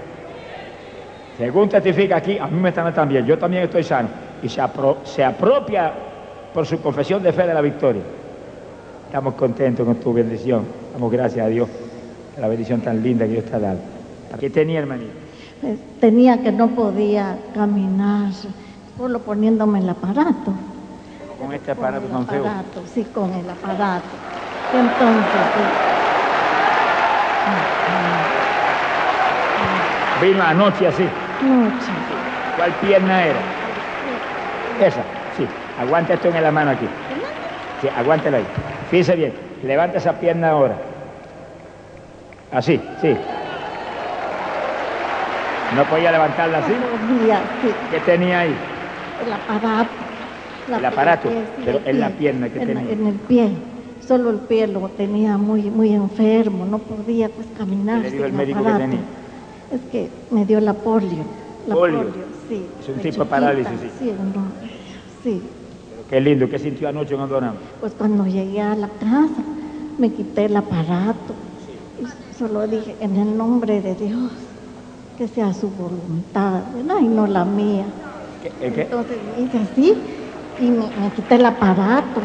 Según 1.39 1.69
testifica 1.69 2.16
aquí, 2.16 2.39
a 2.39 2.47
mí 2.47 2.59
me 2.59 2.70
están 2.70 2.93
también, 2.94 3.27
yo 3.27 3.39
también 3.39 3.65
estoy 3.65 3.82
sano. 3.82 4.09
Y 4.43 4.48
se, 4.48 4.62
se 5.05 5.24
apropia 5.24 5.93
por 6.53 6.66
su 6.66 6.81
confesión 6.81 7.23
de 7.23 7.32
fe 7.32 7.47
de 7.47 7.55
la 7.55 7.61
victoria. 7.61 8.03
Estamos 9.07 9.35
contentos 9.35 9.86
con 9.86 9.97
tu 9.97 10.12
bendición. 10.12 10.65
Damos 10.93 11.12
gracias 11.12 11.47
a 11.47 11.48
Dios 11.48 11.69
por 12.32 12.43
la 12.43 12.48
bendición 12.48 12.81
tan 12.81 13.03
linda 13.03 13.27
que 13.27 13.32
Dios 13.32 13.44
te 13.44 13.57
ha 13.57 13.59
dado. 13.59 13.78
¿Qué 14.40 14.51
tenía, 14.51 14.81
hermanito? 14.81 15.12
Eh, 15.62 15.77
tenía 16.01 16.43
que 16.43 16.53
no 16.53 16.69
podía 16.69 17.39
caminar, 17.55 18.31
solo 18.98 19.20
poniéndome 19.20 19.78
el 19.78 19.89
aparato. 19.89 20.53
¿Con 21.40 21.53
este 21.53 21.70
aparato 21.70 22.07
tan 22.07 22.27
feo? 22.27 22.44
Sí, 22.93 23.05
con 23.15 23.32
el 23.32 23.48
aparato. 23.48 24.05
Entonces, 24.73 25.40
Vino 30.22 30.43
anoche 30.43 30.86
así. 30.86 31.05
¿Cuál 32.56 32.72
pierna 32.80 33.24
era? 33.24 33.38
Esa, 34.80 35.02
sí. 35.36 35.47
Aguanta 35.80 36.14
esto 36.14 36.28
en 36.28 36.43
la 36.43 36.51
mano 36.51 36.70
aquí. 36.70 36.86
Sí, 37.82 37.88
aguántelo 37.97 38.38
ahí. 38.38 38.47
Fíjese 38.90 39.16
bien. 39.16 39.32
Levanta 39.62 39.98
esa 39.98 40.12
pierna 40.14 40.51
ahora. 40.51 40.76
Así, 42.52 42.80
sí. 43.02 43.16
¿No 45.76 45.84
podía 45.84 46.12
levantarla 46.12 46.59
así? 46.59 46.72
¿Qué 47.90 48.01
tenía 48.01 48.40
ahí? 48.40 48.55
El 49.26 49.32
aparato. 49.32 49.90
El 50.68 50.84
aparato, 50.84 51.28
pero 51.64 51.80
en 51.84 52.01
la 52.01 52.09
pie, 52.09 52.16
pierna 52.18 52.48
que 52.48 52.60
en, 52.60 52.66
tenía. 52.66 52.93
En 52.93 53.06
el 53.06 53.14
pie. 53.14 53.51
Solo 54.01 54.30
el 54.30 54.38
pie 54.38 54.66
lo 54.66 54.88
tenía 54.90 55.36
muy, 55.36 55.62
muy 55.62 55.93
enfermo, 55.93 56.64
no 56.64 56.78
podía 56.78 57.28
pues 57.28 57.47
caminar. 57.56 58.02
¿Qué 58.02 58.05
le 58.05 58.10
dijo 58.12 58.24
el 58.24 58.32
médico 58.32 58.62
que 58.62 58.68
aparato. 58.68 58.90
tenía? 58.90 59.01
Es 59.70 59.80
que 59.90 60.10
me 60.30 60.44
dio 60.44 60.60
la 60.60 60.74
polio. 60.74 61.24
La 61.66 61.74
Polio. 61.74 61.98
polio, 62.05 62.26
sí. 62.48 62.68
Es 62.78 62.88
un 62.88 63.01
tipo 63.01 63.24
de 63.24 63.30
parálisis, 63.30 63.80
sí. 63.80 63.90
Sí, 63.98 64.12
no, 64.34 64.52
sí. 65.22 65.43
Qué 66.09 66.20
lindo. 66.20 66.48
¿Qué 66.48 66.59
sintió 66.59 66.88
anoche 66.88 67.16
cuando 67.16 67.36
oramos? 67.36 67.62
Pues 67.80 67.94
cuando 67.94 68.24
llegué 68.26 68.60
a 68.60 68.76
la 68.76 68.88
casa, 68.88 69.43
me 69.98 70.10
quité 70.12 70.44
el 70.44 70.56
aparato. 70.56 71.34
Y 71.98 72.34
solo 72.34 72.66
dije, 72.68 72.97
en 73.01 73.16
el 73.16 73.36
nombre 73.36 73.80
de 73.80 73.94
Dios, 73.97 74.30
que 75.16 75.26
sea 75.26 75.52
su 75.52 75.70
voluntad, 75.70 76.62
¿verdad? 76.74 76.97
y 77.01 77.09
no 77.09 77.26
la 77.26 77.44
mía. 77.44 77.86
¿Qué- 78.40 78.51
qué? 78.60 78.82
Entonces 78.82 79.18
hice 79.38 79.59
así 79.59 80.05
y 80.60 80.70
me, 80.70 80.90
me 81.01 81.10
quité 81.10 81.36
el 81.36 81.47
aparato. 81.47 82.22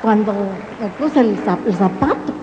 Cuando 0.00 0.76
me 0.78 0.88
puse 0.90 1.20
el 1.20 1.36
zapato, 1.74 2.34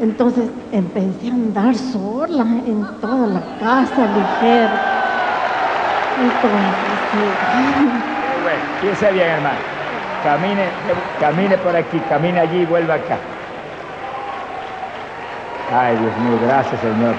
entonces 0.00 0.44
empecé 0.72 1.30
a 1.30 1.32
andar 1.32 1.74
sola 1.74 2.42
en 2.42 2.86
toda 3.00 3.26
la 3.26 3.40
casa, 3.58 4.06
ligera. 4.06 4.96
Entonces, 6.20 7.32
bueno. 8.42 8.60
Piense 8.80 9.12
bien, 9.12 9.28
hermano. 9.28 9.58
Camine, 10.22 10.64
camine 11.20 11.58
por 11.58 11.76
aquí, 11.76 11.98
camine 12.08 12.40
allí 12.40 12.58
y 12.58 12.66
vuelva 12.66 12.94
acá. 12.94 13.18
Ay, 15.72 15.96
Dios 15.96 16.16
mío, 16.18 16.38
gracias, 16.42 16.80
Señor. 16.80 17.14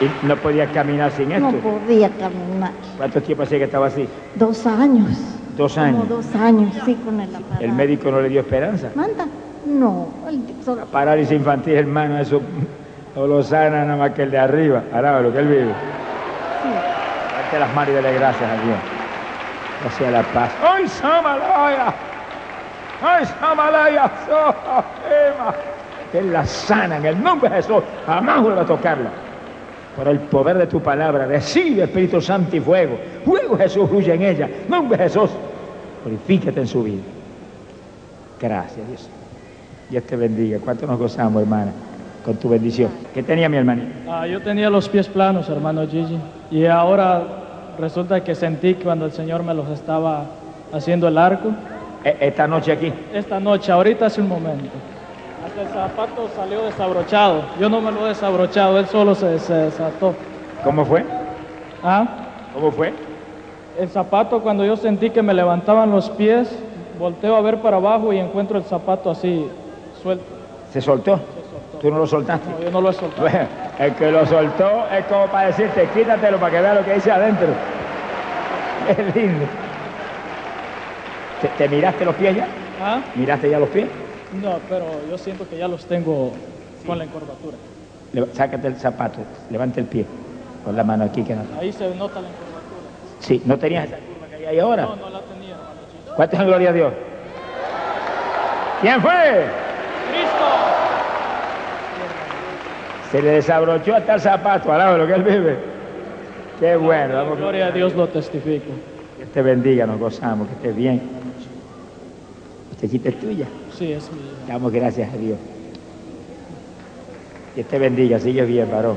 Y 0.00 0.26
no 0.26 0.36
podía 0.36 0.66
caminar 0.72 1.10
sin 1.12 1.32
esto. 1.32 1.50
no 1.50 1.58
podía 1.58 2.10
caminar. 2.10 2.72
¿Cuánto 2.96 3.22
tiempo 3.22 3.44
hacía 3.44 3.58
que 3.58 3.64
estaba 3.64 3.86
así? 3.86 4.08
Dos 4.34 4.66
años. 4.66 5.08
Dos 5.56 5.78
años. 5.78 6.02
Como 6.04 6.16
dos 6.16 6.34
años, 6.34 6.74
sí, 6.84 6.94
con 7.04 7.20
el 7.20 7.34
aparato. 7.34 7.64
¿El 7.64 7.72
médico 7.72 8.10
no 8.10 8.20
le 8.20 8.28
dio 8.28 8.40
esperanza? 8.40 8.88
¿Manda? 8.94 9.24
No, 9.66 10.06
el- 10.28 10.42
solo- 10.64 10.80
La 10.82 10.86
parálisis 10.86 11.32
infantil, 11.36 11.74
hermano, 11.74 12.18
eso 12.18 12.40
no 13.14 13.26
lo 13.26 13.42
sana 13.42 13.84
nada 13.84 13.96
más 13.96 14.10
que 14.12 14.22
el 14.24 14.30
de 14.30 14.38
arriba. 14.38 14.82
Ahora 14.92 15.20
lo 15.20 15.32
que 15.32 15.38
él 15.38 15.48
vive. 15.48 15.72
sí. 16.62 16.68
Darte 17.36 17.58
las 17.60 17.74
manos 17.74 17.90
y 17.90 17.94
dale 17.94 18.14
gracias 18.14 18.50
a 18.50 18.54
Dios. 18.64 18.76
Gracias 19.82 20.08
a 20.08 20.12
la 20.12 20.22
paz. 20.22 20.50
¡Ay, 20.62 20.88
Samalaya! 20.88 21.94
¡Ay, 23.02 23.26
Samalaya! 23.26 24.10
Que 26.12 26.18
Él 26.20 26.32
la 26.32 26.44
sana 26.46 26.96
en 26.98 27.06
el 27.06 27.22
nombre 27.22 27.50
de 27.50 27.56
Jesús. 27.56 27.82
Jamás 28.06 28.40
vuelva 28.42 28.62
a 28.62 28.66
tocarla. 28.66 29.10
Por 29.96 30.08
el 30.08 30.18
poder 30.20 30.58
de 30.58 30.66
tu 30.66 30.80
palabra, 30.80 31.24
recibe 31.26 31.84
Espíritu 31.84 32.20
Santo 32.20 32.54
y 32.56 32.60
fuego. 32.60 32.98
Fuego 33.24 33.56
Jesús 33.56 33.88
fluye 33.88 34.12
en 34.14 34.22
ella. 34.22 34.48
Nombre 34.68 34.98
Jesús. 34.98 35.30
Glorifícate 36.04 36.60
en 36.60 36.66
su 36.66 36.82
vida. 36.82 37.02
Gracias, 38.40 38.86
Dios. 38.88 39.08
Dios 39.88 40.04
te 40.04 40.16
bendiga. 40.16 40.58
¿Cuánto 40.62 40.86
nos 40.86 40.98
gozamos, 40.98 41.42
hermana? 41.42 41.72
Con 42.24 42.36
tu 42.36 42.48
bendición. 42.48 42.90
¿Qué 43.14 43.22
tenía 43.22 43.48
mi 43.48 43.56
hermanito? 43.56 43.88
Ah, 44.08 44.26
yo 44.26 44.42
tenía 44.42 44.68
los 44.68 44.88
pies 44.88 45.08
planos, 45.08 45.48
hermano 45.48 45.86
Gigi, 45.86 46.18
y 46.50 46.66
ahora 46.66 47.22
resulta 47.78 48.22
que 48.22 48.34
sentí 48.34 48.74
que 48.74 48.84
cuando 48.84 49.06
el 49.06 49.12
Señor 49.12 49.42
me 49.44 49.54
los 49.54 49.68
estaba 49.70 50.24
haciendo 50.72 51.08
el 51.08 51.16
arco, 51.16 51.50
E- 52.04 52.16
Esta 52.20 52.46
noche 52.46 52.72
aquí. 52.72 52.92
esta 53.14 53.40
noche, 53.40 53.70
ahorita 53.72 54.06
hace 54.06 54.20
un 54.20 54.28
momento. 54.28 54.68
El 55.58 55.68
zapato 55.68 56.28
salió 56.36 56.62
desabrochado. 56.64 57.42
Yo 57.58 57.70
no 57.70 57.80
me 57.80 57.90
lo 57.90 58.04
he 58.04 58.08
desabrochado, 58.10 58.78
él 58.78 58.86
solo 58.88 59.14
se, 59.14 59.38
se 59.38 59.54
desató. 59.54 60.14
¿Cómo 60.62 60.84
fue? 60.84 61.02
¿Ah? 61.82 62.06
¿Cómo 62.52 62.70
fue? 62.70 62.92
El 63.78 63.88
zapato, 63.88 64.40
cuando 64.42 64.64
yo 64.66 64.76
sentí 64.76 65.08
que 65.10 65.22
me 65.22 65.32
levantaban 65.32 65.90
los 65.90 66.10
pies, 66.10 66.54
volteo 66.98 67.36
a 67.36 67.40
ver 67.40 67.58
para 67.62 67.78
abajo 67.78 68.12
y 68.12 68.18
encuentro 68.18 68.58
el 68.58 68.64
zapato 68.64 69.10
así, 69.10 69.50
suelto. 70.02 70.24
¿Se 70.72 70.82
soltó? 70.82 71.20
¿Tú 71.80 71.90
no 71.90 71.98
lo 71.98 72.06
soltaste? 72.06 72.50
No, 72.50 72.60
yo 72.62 72.70
no 72.70 72.80
lo 72.82 72.90
he 72.90 72.92
soltado. 72.92 73.22
Bueno, 73.22 73.46
el 73.78 73.94
que 73.94 74.10
lo 74.10 74.26
soltó 74.26 74.86
es 74.92 75.04
como 75.06 75.26
para 75.26 75.46
decirte, 75.46 75.88
quítatelo 75.94 76.38
para 76.38 76.52
que 76.52 76.60
vea 76.60 76.74
lo 76.74 76.84
que 76.84 76.94
dice 76.94 77.10
adentro. 77.10 77.48
Es 78.88 79.16
lindo. 79.16 79.46
¿Te, 81.40 81.48
te 81.48 81.68
miraste 81.68 82.04
los 82.04 82.14
pies 82.14 82.36
ya? 82.36 82.46
¿Ah? 82.82 83.00
¿Miraste 83.14 83.50
ya 83.50 83.58
los 83.58 83.68
pies? 83.70 83.88
No, 84.42 84.58
pero 84.68 84.84
yo 85.08 85.18
siento 85.18 85.48
que 85.48 85.56
ya 85.58 85.68
los 85.68 85.84
tengo 85.86 86.32
con 86.86 86.98
la 86.98 87.04
encorvatura. 87.04 87.56
Le- 88.12 88.32
sácate 88.34 88.68
el 88.68 88.76
zapato, 88.76 89.18
levanta 89.50 89.80
el 89.80 89.86
pie. 89.86 90.04
Con 90.64 90.76
la 90.76 90.82
mano 90.84 91.04
aquí 91.04 91.22
que 91.22 91.34
no. 91.34 91.42
Ahí 91.60 91.72
se 91.72 91.84
nota 91.94 92.20
la 92.20 92.28
encorvatura. 92.28 93.20
Sí, 93.20 93.42
¿no 93.44 93.58
tenías 93.58 93.86
esa 93.86 93.96
curva 93.98 94.26
que 94.28 94.34
hay 94.36 94.44
ahí 94.46 94.58
ahora? 94.58 94.82
No, 94.82 94.96
no 94.96 95.10
la 95.10 95.20
tenía, 95.20 95.50
hermano 95.54 95.70
Gigi. 95.90 96.14
¿Cuántos 96.16 96.40
en 96.40 96.46
gloria 96.46 96.70
a 96.70 96.72
Dios? 96.72 96.92
¿Quién 98.80 99.00
fue? 99.00 99.10
¡Cristo! 100.10 100.46
Se 103.10 103.22
le 103.22 103.30
desabrochó 103.30 103.94
hasta 103.94 104.14
el 104.14 104.20
zapato, 104.20 104.72
al 104.72 104.78
lado 104.78 104.92
de 104.94 104.98
lo 104.98 105.06
que 105.06 105.14
él 105.14 105.22
vive. 105.22 105.56
Qué 106.60 106.76
bueno. 106.76 107.14
Vamos, 107.14 107.38
Gloria 107.38 107.66
a 107.66 107.70
Dios 107.70 107.94
lo 107.94 108.08
testifico. 108.08 108.66
Dios 109.18 109.28
te 109.32 109.42
bendiga, 109.42 109.86
nos 109.86 109.98
gozamos, 109.98 110.48
que 110.48 110.54
estés 110.54 110.76
bien. 110.76 111.00
Esta 112.82 113.08
es 113.08 113.20
tuya. 113.20 113.46
Sí, 113.78 113.92
es 113.92 114.10
mi. 114.12 114.18
Damos 114.48 114.72
gracias 114.72 115.12
a 115.12 115.16
Dios. 115.16 115.38
Dios 117.54 117.66
te 117.68 117.78
bendiga, 117.78 118.18
sigue 118.18 118.44
bien, 118.44 118.70
varón. 118.70 118.96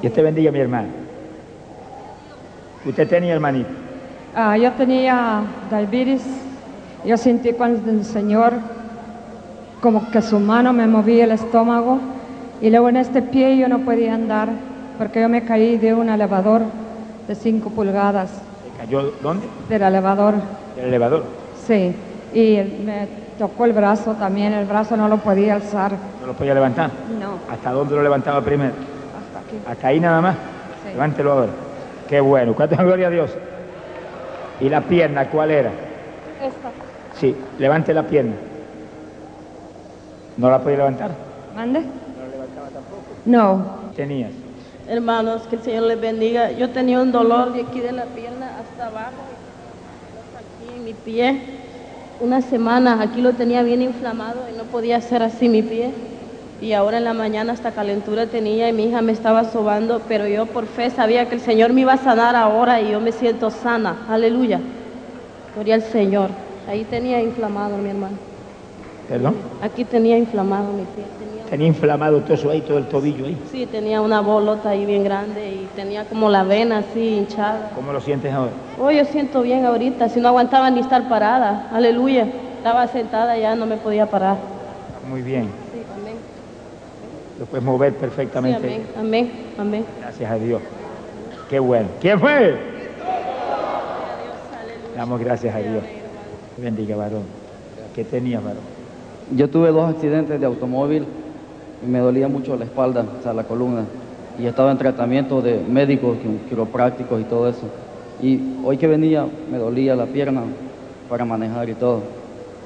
Dios 0.00 0.12
te 0.12 0.22
bendiga, 0.22 0.50
mi 0.52 0.58
hermano. 0.60 0.88
Usted 2.84 3.08
tenía 3.08 3.34
hermanito. 3.34 3.68
Ah, 4.34 4.56
yo 4.56 4.72
tenía 4.72 5.42
diabetes. 5.70 6.22
Yo 7.04 7.16
sentí 7.16 7.52
cuando 7.52 7.90
el 7.90 8.04
Señor, 8.04 8.54
como 9.80 10.10
que 10.10 10.22
su 10.22 10.38
mano 10.38 10.72
me 10.72 10.86
movía 10.86 11.24
el 11.24 11.32
estómago. 11.32 11.98
Y 12.60 12.70
luego 12.70 12.88
en 12.88 12.96
este 12.96 13.22
pie 13.22 13.56
yo 13.56 13.68
no 13.68 13.80
podía 13.80 14.14
andar 14.14 14.48
porque 14.96 15.20
yo 15.20 15.28
me 15.28 15.44
caí 15.44 15.76
de 15.78 15.94
un 15.94 16.08
elevador 16.08 16.62
de 17.28 17.34
5 17.34 17.70
pulgadas. 17.70 18.30
¿Se 18.30 18.78
cayó 18.78 19.12
dónde? 19.22 19.46
Del 19.68 19.82
elevador, 19.82 20.34
Del 20.76 20.86
elevador. 20.86 21.24
sí. 21.66 21.92
Y 22.32 22.58
me 22.84 23.08
tocó 23.38 23.64
el 23.64 23.72
brazo 23.72 24.14
también. 24.14 24.52
El 24.52 24.66
brazo 24.66 24.96
no 24.96 25.08
lo 25.08 25.16
podía 25.18 25.54
alzar. 25.54 25.92
No 26.20 26.26
lo 26.26 26.32
podía 26.34 26.54
levantar. 26.54 26.90
No, 27.20 27.38
¿Hasta 27.52 27.70
dónde 27.72 27.94
lo 27.94 28.02
levantaba 28.02 28.40
primero? 28.42 28.72
hasta 28.72 29.38
aquí. 29.40 29.58
Hasta 29.66 29.88
ahí 29.88 30.00
nada 30.00 30.20
más. 30.20 30.34
Sí. 30.84 30.90
Levántelo 30.92 31.32
ahora. 31.32 31.52
Qué 32.08 32.20
bueno. 32.20 32.54
¿Cuánto 32.54 32.74
es 32.74 32.80
gloria 32.84 33.06
a 33.06 33.10
Dios? 33.10 33.30
¿Y 34.60 34.68
la 34.68 34.80
pierna 34.82 35.28
cuál 35.30 35.50
era? 35.50 35.70
Esta. 35.70 36.70
Sí, 37.18 37.34
levante 37.58 37.94
la 37.94 38.02
pierna. 38.04 38.34
¿No 40.36 40.50
la 40.50 40.60
podía 40.60 40.78
levantar? 40.78 41.10
¿Mande? 41.54 41.82
No. 43.24 43.64
Tenías. 43.96 44.30
Hermanos, 44.88 45.42
que 45.50 45.56
el 45.56 45.62
Señor 45.62 45.82
les 45.84 46.00
bendiga. 46.00 46.50
Yo 46.52 46.70
tenía 46.70 47.00
un 47.00 47.12
dolor 47.12 47.52
de 47.52 47.62
aquí 47.62 47.80
de 47.80 47.92
la 47.92 48.04
pierna 48.04 48.52
hasta 48.60 48.86
abajo, 48.86 49.12
hasta 50.22 50.38
aquí 50.38 50.76
en 50.78 50.84
mi 50.84 50.94
pie. 50.94 51.57
Una 52.20 52.42
semana 52.42 53.00
aquí 53.00 53.22
lo 53.22 53.34
tenía 53.34 53.62
bien 53.62 53.80
inflamado 53.80 54.40
y 54.52 54.56
no 54.56 54.64
podía 54.64 54.96
hacer 54.96 55.22
así 55.22 55.48
mi 55.48 55.62
pie. 55.62 55.92
Y 56.60 56.72
ahora 56.72 56.98
en 56.98 57.04
la 57.04 57.14
mañana 57.14 57.52
hasta 57.52 57.70
calentura 57.70 58.26
tenía 58.26 58.68
y 58.68 58.72
mi 58.72 58.86
hija 58.86 59.02
me 59.02 59.12
estaba 59.12 59.44
sobando, 59.44 60.02
pero 60.08 60.26
yo 60.26 60.46
por 60.46 60.66
fe 60.66 60.90
sabía 60.90 61.28
que 61.28 61.36
el 61.36 61.40
Señor 61.40 61.72
me 61.72 61.82
iba 61.82 61.92
a 61.92 61.98
sanar 61.98 62.34
ahora 62.34 62.80
y 62.80 62.90
yo 62.90 62.98
me 62.98 63.12
siento 63.12 63.50
sana. 63.50 64.04
Aleluya. 64.08 64.58
Gloria 65.54 65.76
al 65.76 65.82
Señor. 65.82 66.30
Ahí 66.68 66.84
tenía 66.84 67.22
inflamado 67.22 67.78
mi 67.78 67.90
hermano. 67.90 68.16
¿Perdón? 69.08 69.36
Aquí 69.62 69.84
tenía 69.84 70.18
inflamado 70.18 70.72
mi 70.72 70.82
pie. 70.82 71.04
Tenía 71.48 71.50
Tenía 71.50 71.66
inflamado 71.68 72.20
todo 72.20 72.34
eso 72.34 72.50
ahí, 72.50 72.60
todo 72.60 72.76
el 72.76 72.86
tobillo 72.88 73.24
ahí. 73.24 73.36
Sí, 73.50 73.64
tenía 73.66 74.02
una 74.02 74.20
bolota 74.20 74.70
ahí 74.70 74.84
bien 74.84 75.02
grande 75.02 75.48
y 75.48 75.68
tenía 75.74 76.04
como 76.04 76.28
la 76.28 76.44
vena 76.44 76.78
así 76.78 77.00
hinchada. 77.00 77.70
¿Cómo 77.74 77.90
lo 77.92 78.00
sientes 78.02 78.32
ahora? 78.34 78.52
Oh, 78.78 78.90
yo 78.90 79.04
siento 79.06 79.40
bien 79.40 79.64
ahorita, 79.64 80.10
si 80.10 80.20
no 80.20 80.28
aguantaba 80.28 80.70
ni 80.70 80.80
estar 80.80 81.08
parada. 81.08 81.68
Aleluya. 81.72 82.28
Estaba 82.58 82.86
sentada 82.88 83.38
ya, 83.38 83.54
no 83.54 83.64
me 83.64 83.76
podía 83.78 84.04
parar. 84.06 84.36
Muy 85.08 85.22
bien. 85.22 85.44
Sí, 85.72 85.80
amén. 85.98 86.16
Lo 87.38 87.46
puedes 87.46 87.64
mover 87.64 87.92
Sí, 87.92 87.98
perfectamente. 88.00 88.58
amén, 88.66 88.86
amén, 88.98 89.32
amén. 89.58 89.84
Gracias 90.02 90.30
a 90.30 90.34
Dios. 90.34 90.60
Qué 91.48 91.58
bueno. 91.60 91.88
¿Quién 92.00 92.20
fue? 92.20 92.58
Damos 94.94 95.18
gracias 95.20 95.54
a 95.54 95.58
Dios. 95.58 95.82
Bendiga, 96.58 96.96
varón. 96.96 97.22
¿Qué 97.94 98.04
tenías, 98.04 98.44
varón? 98.44 98.60
Yo 99.34 99.48
tuve 99.48 99.70
dos 99.70 99.88
accidentes 99.94 100.38
de 100.40 100.44
automóvil 100.46 101.06
me 101.82 101.98
dolía 102.00 102.28
mucho 102.28 102.56
la 102.56 102.64
espalda, 102.64 103.06
o 103.18 103.22
sea, 103.22 103.32
la 103.34 103.44
columna. 103.44 103.86
Y 104.36 104.46
estaba 104.46 104.70
en 104.70 104.78
tratamiento 104.78 105.42
de 105.42 105.60
médicos, 105.60 106.18
qui- 106.18 106.44
quiroprácticos 106.48 107.20
y 107.20 107.24
todo 107.24 107.48
eso. 107.48 107.68
Y 108.20 108.60
hoy 108.64 108.76
que 108.76 108.86
venía 108.86 109.28
me 109.50 109.58
dolía 109.58 109.94
la 109.96 110.06
pierna 110.06 110.44
para 111.08 111.24
manejar 111.24 111.68
y 111.68 111.74
todo. 111.74 112.02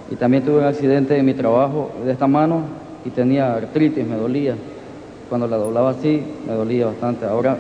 Y 0.08 0.16
también 0.16 0.42
tuve 0.44 0.58
un 0.58 0.64
accidente 0.64 1.16
en 1.16 1.24
mi 1.24 1.34
trabajo 1.34 1.92
de 2.04 2.12
esta 2.12 2.26
mano 2.26 2.64
y 3.04 3.10
tenía 3.10 3.54
artritis, 3.54 4.06
me 4.06 4.16
dolía. 4.16 4.56
Cuando 5.28 5.46
la 5.46 5.56
doblaba 5.56 5.90
así, 5.90 6.22
me 6.46 6.52
dolía 6.52 6.86
bastante. 6.86 7.24
Ahora 7.24 7.58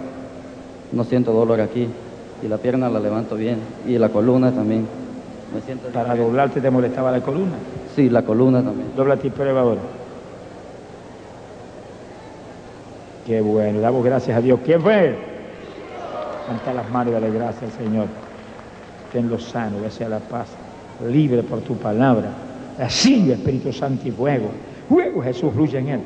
no 0.90 1.04
siento 1.04 1.32
dolor 1.32 1.60
aquí 1.60 1.88
y 2.42 2.48
la 2.48 2.58
pierna 2.58 2.90
la 2.90 3.00
levanto 3.00 3.36
bien 3.36 3.60
y 3.86 3.96
la 3.98 4.10
columna 4.10 4.52
también. 4.52 4.86
Me 5.52 5.60
siento 5.60 5.90
Para 5.90 6.14
doblarte 6.16 6.60
te 6.60 6.70
molestaba 6.70 7.10
la 7.12 7.22
columna. 7.22 7.58
Sí, 7.94 8.08
la 8.08 8.22
columna 8.22 8.62
también. 8.62 8.94
Dóblate 8.96 9.26
y 9.28 9.30
prueba 9.30 9.60
ahora. 9.60 10.01
Qué 13.26 13.40
bueno, 13.40 13.80
damos 13.80 14.04
gracias 14.04 14.36
a 14.36 14.40
Dios. 14.40 14.60
¿Quién 14.64 14.80
fue? 14.82 15.14
Levanta 16.48 16.72
las 16.74 16.90
manos 16.90 17.10
y 17.10 17.14
dale 17.14 17.30
gracias 17.30 17.62
al 17.64 17.84
Señor. 17.86 18.06
Tenlo 19.12 19.38
sano, 19.38 19.78
desea 19.80 20.08
la 20.08 20.18
paz, 20.18 20.48
libre 21.08 21.42
por 21.42 21.60
tu 21.60 21.76
palabra. 21.76 22.30
Así, 22.78 23.30
Espíritu 23.30 23.72
Santo 23.72 24.08
y 24.08 24.10
fuego. 24.10 24.50
Fuego, 24.88 25.22
Jesús, 25.22 25.52
fluye 25.52 25.78
en 25.78 25.88
él. 25.88 26.00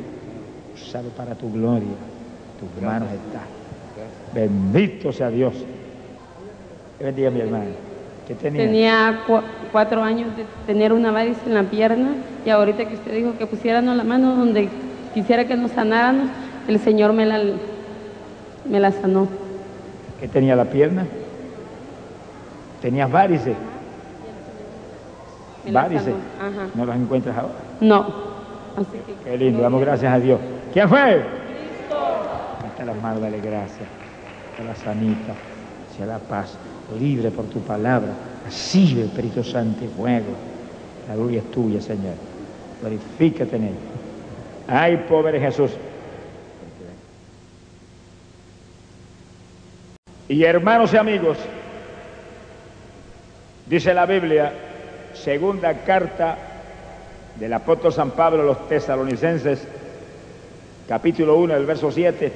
Usado 0.74 1.08
para 1.10 1.34
tu 1.34 1.50
gloria. 1.52 1.88
Tus 2.60 2.82
manos 2.84 3.08
están. 3.10 3.46
Bendito 4.34 5.12
sea 5.12 5.30
Dios. 5.30 5.54
Que 6.98 7.04
bendiga 7.04 7.30
mi 7.30 7.40
hermano. 7.40 7.64
¿Qué 8.26 8.34
tenía? 8.34 8.62
Tenía 8.64 9.20
cu- 9.26 9.40
cuatro 9.72 10.02
años 10.02 10.36
de 10.36 10.44
tener 10.66 10.92
una 10.92 11.12
varice 11.12 11.40
en 11.46 11.54
la 11.54 11.62
pierna 11.62 12.08
y 12.44 12.50
ahorita 12.50 12.84
que 12.86 12.94
usted 12.94 13.14
dijo 13.14 13.38
que 13.38 13.46
pusiéramos 13.46 13.96
la 13.96 14.04
mano 14.04 14.34
donde 14.34 14.68
quisiera 15.14 15.46
que 15.46 15.56
nos 15.56 15.70
sanáramos, 15.70 16.28
el 16.68 16.78
Señor 16.80 17.12
me 17.12 17.26
la, 17.26 17.40
me 18.68 18.80
la 18.80 18.92
sanó. 18.92 19.28
¿Qué 20.20 20.28
tenía 20.28 20.56
la 20.56 20.64
pierna? 20.64 21.06
¿Tenías 22.80 23.10
varices? 23.10 23.56
Varices. 25.70 26.14
Ajá. 26.40 26.68
No 26.74 26.86
las 26.86 26.96
encuentras 26.96 27.36
ahora. 27.36 27.54
No. 27.80 28.00
Así 28.76 28.98
que 29.06 29.30
Qué 29.30 29.38
lindo, 29.38 29.62
damos 29.62 29.80
gracias 29.80 30.12
a 30.12 30.18
Dios. 30.18 30.38
¿Quién 30.72 30.88
fue? 30.88 31.22
Hasta 32.66 32.84
las 32.84 33.02
manos, 33.02 33.20
dale 33.20 33.40
gracias. 33.40 33.88
A 34.60 34.64
la 34.64 34.74
sanita, 34.74 35.34
sea 35.96 36.06
la 36.06 36.18
paz, 36.18 36.56
libre 36.98 37.30
por 37.30 37.46
tu 37.46 37.60
palabra. 37.60 38.10
Así, 38.46 39.00
Espíritu 39.00 39.42
Santo 39.42 39.84
y 39.84 39.88
fuego. 39.88 40.26
La 41.08 41.16
gloria 41.16 41.40
es 41.40 41.50
tuya, 41.50 41.80
Señor. 41.80 42.14
Glorifícate 42.80 43.56
en 43.56 43.64
ella. 43.64 43.74
Ay, 44.68 45.04
pobre 45.08 45.40
Jesús. 45.40 45.70
Y 50.28 50.42
hermanos 50.42 50.92
y 50.92 50.96
amigos, 50.96 51.38
dice 53.64 53.94
la 53.94 54.06
Biblia, 54.06 54.52
segunda 55.14 55.72
carta 55.84 56.36
del 57.36 57.52
apóstol 57.52 57.92
San 57.92 58.10
Pablo 58.10 58.42
a 58.42 58.46
los 58.46 58.68
tesalonicenses, 58.68 59.64
capítulo 60.88 61.36
1, 61.36 61.54
del 61.54 61.66
verso 61.66 61.92
7, 61.92 62.32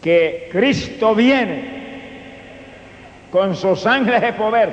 que 0.00 0.48
Cristo 0.50 1.14
viene 1.14 1.76
con 3.30 3.54
sus 3.54 3.84
ángeles 3.84 4.22
de 4.22 4.32
poder 4.32 4.70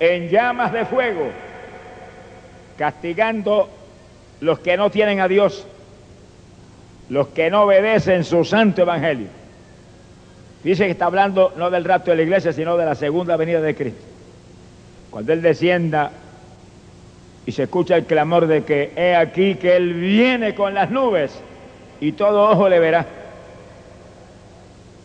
en 0.00 0.28
llamas 0.28 0.70
de 0.70 0.84
fuego, 0.84 1.30
castigando 2.76 3.70
los 4.40 4.58
que 4.58 4.76
no 4.76 4.90
tienen 4.90 5.20
a 5.20 5.28
Dios, 5.28 5.66
los 7.08 7.28
que 7.28 7.50
no 7.50 7.62
obedecen 7.62 8.22
su 8.22 8.44
santo 8.44 8.82
evangelio. 8.82 9.39
Dice 10.62 10.84
que 10.84 10.90
está 10.90 11.06
hablando 11.06 11.52
no 11.56 11.70
del 11.70 11.84
rapto 11.84 12.10
de 12.10 12.18
la 12.18 12.22
iglesia, 12.22 12.52
sino 12.52 12.76
de 12.76 12.84
la 12.84 12.94
segunda 12.94 13.36
venida 13.36 13.60
de 13.60 13.74
Cristo. 13.74 14.02
Cuando 15.10 15.32
Él 15.32 15.40
descienda 15.42 16.10
y 17.46 17.52
se 17.52 17.62
escucha 17.62 17.96
el 17.96 18.04
clamor 18.04 18.46
de 18.46 18.64
que 18.64 18.92
he 18.94 19.16
aquí 19.16 19.54
que 19.54 19.76
Él 19.76 19.94
viene 19.94 20.54
con 20.54 20.74
las 20.74 20.90
nubes 20.90 21.32
y 22.00 22.12
todo 22.12 22.50
ojo 22.50 22.68
le 22.68 22.78
verá. 22.78 23.06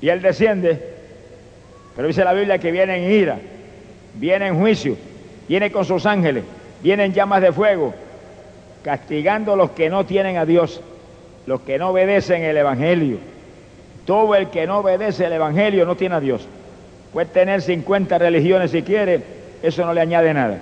Y 0.01 0.09
Él 0.09 0.21
desciende, 0.21 0.79
pero 1.95 2.07
dice 2.07 2.25
la 2.25 2.33
Biblia 2.33 2.59
que 2.59 2.71
viene 2.71 2.97
en 2.97 3.11
ira, 3.11 3.39
viene 4.15 4.47
en 4.47 4.59
juicio, 4.59 4.97
viene 5.47 5.71
con 5.71 5.85
sus 5.85 6.05
ángeles, 6.05 6.43
viene 6.83 7.05
en 7.05 7.13
llamas 7.13 7.41
de 7.41 7.53
fuego, 7.53 7.93
castigando 8.83 9.53
a 9.53 9.55
los 9.55 9.71
que 9.71 9.89
no 9.89 10.05
tienen 10.05 10.37
a 10.37 10.45
Dios, 10.45 10.81
los 11.45 11.61
que 11.61 11.79
no 11.79 11.89
obedecen 11.89 12.43
el 12.43 12.57
Evangelio. 12.57 13.34
Todo 14.05 14.35
el 14.35 14.49
que 14.49 14.67
no 14.67 14.79
obedece 14.79 15.25
el 15.25 15.33
Evangelio 15.33 15.85
no 15.85 15.95
tiene 15.95 16.15
a 16.15 16.19
Dios. 16.19 16.47
Puede 17.11 17.27
tener 17.27 17.61
50 17.61 18.17
religiones 18.17 18.71
si 18.71 18.83
quiere, 18.83 19.21
eso 19.63 19.85
no 19.85 19.93
le 19.93 20.01
añade 20.01 20.33
nada. 20.33 20.59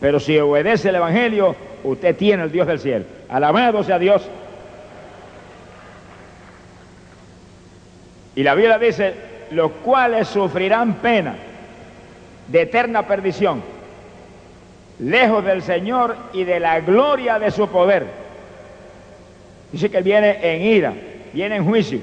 Pero 0.00 0.20
si 0.20 0.38
obedece 0.38 0.90
el 0.90 0.96
Evangelio, 0.96 1.56
usted 1.84 2.16
tiene 2.16 2.42
el 2.42 2.52
Dios 2.52 2.66
del 2.66 2.78
cielo. 2.78 3.04
Alabado 3.28 3.82
sea 3.82 3.98
Dios. 3.98 4.22
Y 8.34 8.42
la 8.42 8.54
Biblia 8.54 8.78
dice, 8.78 9.14
los 9.50 9.70
cuales 9.84 10.28
sufrirán 10.28 10.94
pena 10.94 11.36
de 12.48 12.62
eterna 12.62 13.06
perdición, 13.06 13.62
lejos 14.98 15.44
del 15.44 15.62
Señor 15.62 16.16
y 16.32 16.44
de 16.44 16.60
la 16.60 16.80
gloria 16.80 17.38
de 17.38 17.50
su 17.50 17.68
poder. 17.68 18.06
Dice 19.72 19.90
que 19.90 19.98
Él 19.98 20.04
viene 20.04 20.38
en 20.42 20.62
ira, 20.62 20.92
viene 21.32 21.56
en 21.56 21.64
juicio, 21.64 22.00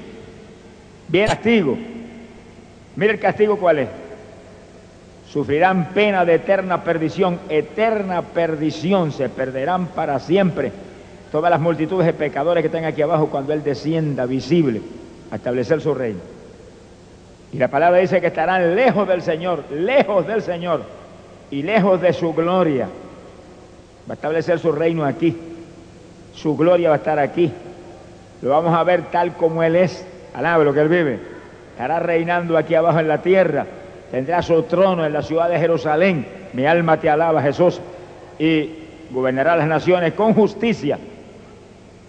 viene 1.08 1.28
castigo. 1.28 1.76
Mire 2.96 3.12
el 3.12 3.20
castigo 3.20 3.58
cuál 3.58 3.80
es. 3.80 3.88
Sufrirán 5.28 5.90
pena 5.92 6.24
de 6.24 6.34
eterna 6.34 6.82
perdición, 6.82 7.38
eterna 7.48 8.22
perdición, 8.22 9.12
se 9.12 9.28
perderán 9.28 9.88
para 9.88 10.18
siempre 10.18 10.72
todas 11.32 11.50
las 11.50 11.60
multitudes 11.60 12.06
de 12.06 12.12
pecadores 12.12 12.62
que 12.62 12.68
están 12.68 12.84
aquí 12.84 13.02
abajo 13.02 13.28
cuando 13.28 13.52
Él 13.52 13.62
descienda 13.62 14.24
visible 14.24 14.80
a 15.30 15.36
establecer 15.36 15.80
su 15.80 15.92
reino. 15.94 16.20
Y 17.52 17.58
la 17.58 17.68
palabra 17.68 17.98
dice 17.98 18.20
que 18.20 18.28
estarán 18.28 18.74
lejos 18.74 19.06
del 19.06 19.22
Señor, 19.22 19.64
lejos 19.70 20.26
del 20.26 20.42
Señor 20.42 20.82
y 21.50 21.62
lejos 21.62 22.00
de 22.00 22.12
su 22.12 22.32
gloria. 22.32 22.86
Va 24.08 24.12
a 24.12 24.14
establecer 24.14 24.58
su 24.58 24.72
reino 24.72 25.04
aquí. 25.04 25.36
Su 26.34 26.56
gloria 26.56 26.90
va 26.90 26.94
a 26.96 26.98
estar 26.98 27.18
aquí. 27.18 27.50
Lo 28.42 28.50
vamos 28.50 28.74
a 28.74 28.84
ver 28.84 29.10
tal 29.10 29.36
como 29.36 29.62
Él 29.62 29.76
es. 29.76 30.06
Alabe 30.36 30.64
lo 30.66 30.74
que 30.74 30.80
Él 30.80 30.88
vive. 30.88 31.18
Estará 31.72 31.98
reinando 31.98 32.56
aquí 32.58 32.74
abajo 32.74 33.00
en 33.00 33.08
la 33.08 33.22
tierra. 33.22 33.66
Tendrá 34.10 34.42
su 34.42 34.62
trono 34.64 35.04
en 35.04 35.12
la 35.12 35.22
ciudad 35.22 35.48
de 35.48 35.58
Jerusalén. 35.58 36.26
Mi 36.52 36.66
alma 36.66 36.98
te 36.98 37.08
alaba, 37.08 37.40
Jesús. 37.42 37.80
Y 38.38 38.70
gobernará 39.10 39.56
las 39.56 39.66
naciones 39.66 40.12
con 40.12 40.34
justicia. 40.34 40.98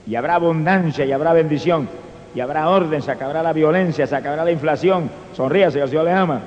Y 0.05 0.15
habrá 0.15 0.35
abundancia 0.35 1.05
y 1.05 1.11
habrá 1.11 1.31
bendición. 1.31 1.87
Y 2.35 2.41
habrá 2.41 2.69
orden, 2.69 3.01
se 3.01 3.11
acabará 3.11 3.41
la 3.41 3.53
violencia, 3.53 4.05
se 4.05 4.15
acabará 4.15 4.43
la 4.43 4.51
inflación. 4.51 5.09
Sonríase, 5.33 5.79
el 5.79 5.87
Señor 5.87 6.05
le 6.05 6.11
ama. 6.11 6.41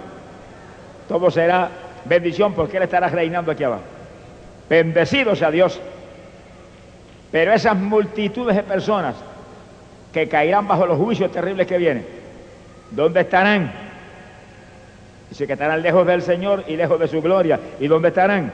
Todo 1.08 1.30
será 1.30 1.68
bendición 2.04 2.52
porque 2.52 2.76
Él 2.76 2.82
estará 2.84 3.08
reinando 3.08 3.52
aquí 3.52 3.64
abajo. 3.64 3.82
Bendecido 4.68 5.34
sea 5.34 5.50
Dios. 5.50 5.80
Pero 7.32 7.52
esas 7.52 7.76
multitudes 7.76 8.54
de 8.54 8.62
personas 8.62 9.14
que 10.12 10.28
caerán 10.28 10.66
bajo 10.66 10.86
los 10.86 10.98
juicios 10.98 11.30
terribles 11.30 11.66
que 11.66 11.78
vienen, 11.78 12.06
¿dónde 12.90 13.20
estarán? 13.20 13.72
Dice 15.28 15.46
que 15.46 15.52
estarán 15.52 15.80
lejos 15.80 16.06
del 16.06 16.22
Señor 16.22 16.64
y 16.66 16.76
lejos 16.76 16.98
de 16.98 17.06
su 17.06 17.22
gloria. 17.22 17.60
¿Y 17.78 17.86
dónde 17.86 18.08
estarán? 18.08 18.52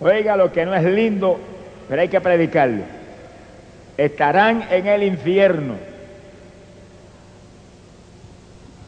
Oiga 0.00 0.36
lo 0.36 0.52
que 0.52 0.64
no 0.64 0.74
es 0.74 0.84
lindo, 0.84 1.38
pero 1.88 2.00
hay 2.00 2.08
que 2.08 2.20
predicarlo. 2.20 2.84
Estarán 3.96 4.64
en 4.70 4.86
el 4.86 5.02
infierno. 5.02 5.74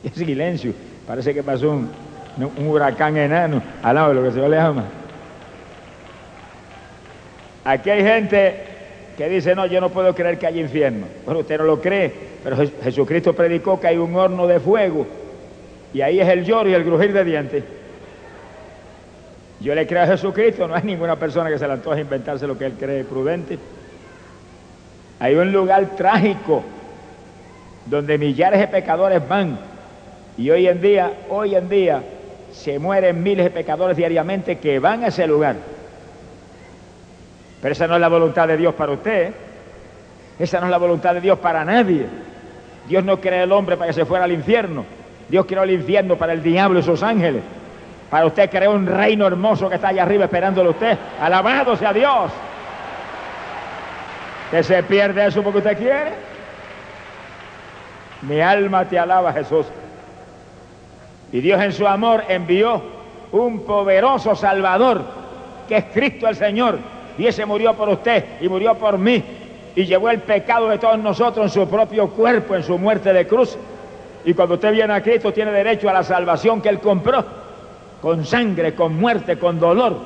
Silencio. 0.15 0.73
Parece 1.07 1.35
que 1.35 1.43
pasó 1.43 1.71
un, 1.71 1.91
un 2.57 2.69
huracán 2.69 3.17
enano 3.17 3.61
al 3.83 3.95
lado 3.97 4.09
de 4.11 4.15
lo 4.15 4.23
que 4.23 4.33
se 4.33 4.49
le 4.49 4.57
llama. 4.57 4.85
Aquí 7.65 7.91
hay 7.91 8.03
gente 8.03 8.74
que 9.17 9.29
dice, 9.29 9.55
no, 9.55 9.67
yo 9.67 9.81
no 9.81 9.91
puedo 9.91 10.15
creer 10.15 10.39
que 10.39 10.47
hay 10.47 10.61
infierno. 10.61 11.07
Bueno, 11.25 11.41
usted 11.41 11.59
no 11.59 11.65
lo 11.65 11.81
cree, 11.81 12.13
pero 12.43 12.57
Jes- 12.57 12.73
Jesucristo 12.83 13.33
predicó 13.33 13.79
que 13.81 13.87
hay 13.89 13.97
un 13.97 14.15
horno 14.17 14.47
de 14.47 14.59
fuego 14.61 15.07
y 15.93 16.01
ahí 16.01 16.21
es 16.21 16.29
el 16.29 16.45
lloro 16.45 16.69
y 16.69 16.75
el 16.75 16.85
crujir 16.85 17.13
de 17.13 17.25
dientes. 17.25 17.65
Yo 19.61 19.75
le 19.75 19.87
creo 19.87 20.03
a 20.03 20.07
Jesucristo, 20.09 20.67
no 20.67 20.75
hay 20.75 20.83
ninguna 20.83 21.17
persona 21.17 21.49
que 21.49 21.59
se 21.59 21.67
le 21.67 21.73
antoje 21.75 22.01
inventarse 22.01 22.47
lo 22.47 22.59
que 22.59 22.67
él 22.67 22.73
cree 22.79 23.05
prudente. 23.05 23.59
Hay 25.21 25.35
un 25.37 25.53
lugar 25.53 25.87
trágico 25.97 26.63
donde 27.87 28.19
millares 28.19 28.61
de 28.61 28.67
pecadores 28.69 29.27
van 29.27 29.59
y 30.37 30.51
hoy 30.51 30.67
en 30.67 30.81
día, 30.83 31.13
hoy 31.31 31.55
en 31.55 31.69
día, 31.69 32.03
se 32.53 32.79
mueren 32.79 33.23
miles 33.23 33.45
de 33.45 33.51
pecadores 33.51 33.97
diariamente 33.97 34.59
que 34.59 34.79
van 34.81 35.05
a 35.05 35.07
ese 35.09 35.27
lugar. 35.27 35.57
Pero 37.65 37.73
esa 37.73 37.87
no 37.87 37.95
es 37.95 38.01
la 38.03 38.09
voluntad 38.09 38.47
de 38.47 38.59
Dios 38.59 38.75
para 38.75 38.93
usted. 38.93 39.33
Esa 40.39 40.61
no 40.61 40.67
es 40.67 40.71
la 40.71 40.77
voluntad 40.77 41.15
de 41.15 41.23
Dios 41.23 41.39
para 41.39 41.65
nadie. 41.65 42.05
Dios 42.87 43.03
no 43.03 43.19
crea 43.19 43.45
el 43.45 43.53
hombre 43.53 43.79
para 43.79 43.87
que 43.87 43.95
se 43.95 44.05
fuera 44.05 44.25
al 44.27 44.33
infierno. 44.33 44.85
Dios 45.31 45.47
creó 45.47 45.63
el 45.63 45.71
infierno 45.71 46.17
para 46.17 46.35
el 46.35 46.43
diablo 46.43 46.81
y 46.81 46.83
sus 46.83 47.03
ángeles. 47.03 47.43
Para 48.11 48.27
usted 48.27 48.51
creó 48.51 48.73
un 48.73 48.87
reino 48.87 49.27
hermoso 49.27 49.71
que 49.71 49.77
está 49.77 49.89
allá 49.89 50.03
arriba 50.03 50.27
esperándole 50.27 50.69
a 50.69 50.73
usted. 50.73 50.99
Alabado 51.19 51.75
sea 51.75 51.95
Dios. 51.95 52.33
Que 54.51 54.63
se 54.63 54.83
pierde 54.83 55.25
eso 55.25 55.43
porque 55.43 55.61
usted 55.61 55.79
quiere. 55.79 56.13
Mi 58.21 58.43
alma 58.43 58.85
te 58.85 58.99
alaba, 58.99 59.33
Jesús. 59.33 59.65
Y 61.33 61.41
Dios 61.41 61.63
en 61.63 61.73
su 61.73 61.87
amor 61.89 62.25
envió 62.29 62.83
un 63.33 63.65
poderoso 63.65 64.35
Salvador, 64.37 65.01
que 65.67 65.79
es 65.79 65.85
Cristo 65.95 66.29
el 66.29 66.37
Señor. 66.37 66.93
Y 67.19 67.27
ese 67.27 67.45
murió 67.45 67.75
por 67.75 67.89
usted 67.89 68.25
y 68.41 68.49
murió 68.49 68.75
por 68.75 68.99
mí. 68.99 69.23
Y 69.77 69.85
llevó 69.85 70.11
el 70.11 70.21
pecado 70.21 70.69
de 70.69 70.79
todos 70.79 70.99
nosotros 70.99 71.47
en 71.47 71.51
su 71.51 71.69
propio 71.69 72.09
cuerpo, 72.11 72.55
en 72.55 72.63
su 72.63 72.79
muerte 72.79 73.13
de 73.13 73.27
cruz. 73.27 73.57
Y 74.25 74.35
cuando 74.35 74.55
usted 74.55 74.73
viene 74.73 74.93
a 74.93 75.03
Cristo 75.03 75.33
tiene 75.33 75.51
derecho 75.51 75.89
a 75.89 75.93
la 75.93 76.03
salvación 76.03 76.61
que 76.61 76.69
Él 76.69 76.81
compró. 76.81 77.25
Con 78.01 78.25
sangre, 78.25 78.75
con 78.75 78.99
muerte, 78.99 79.39
con 79.39 79.59
dolor. 79.59 79.97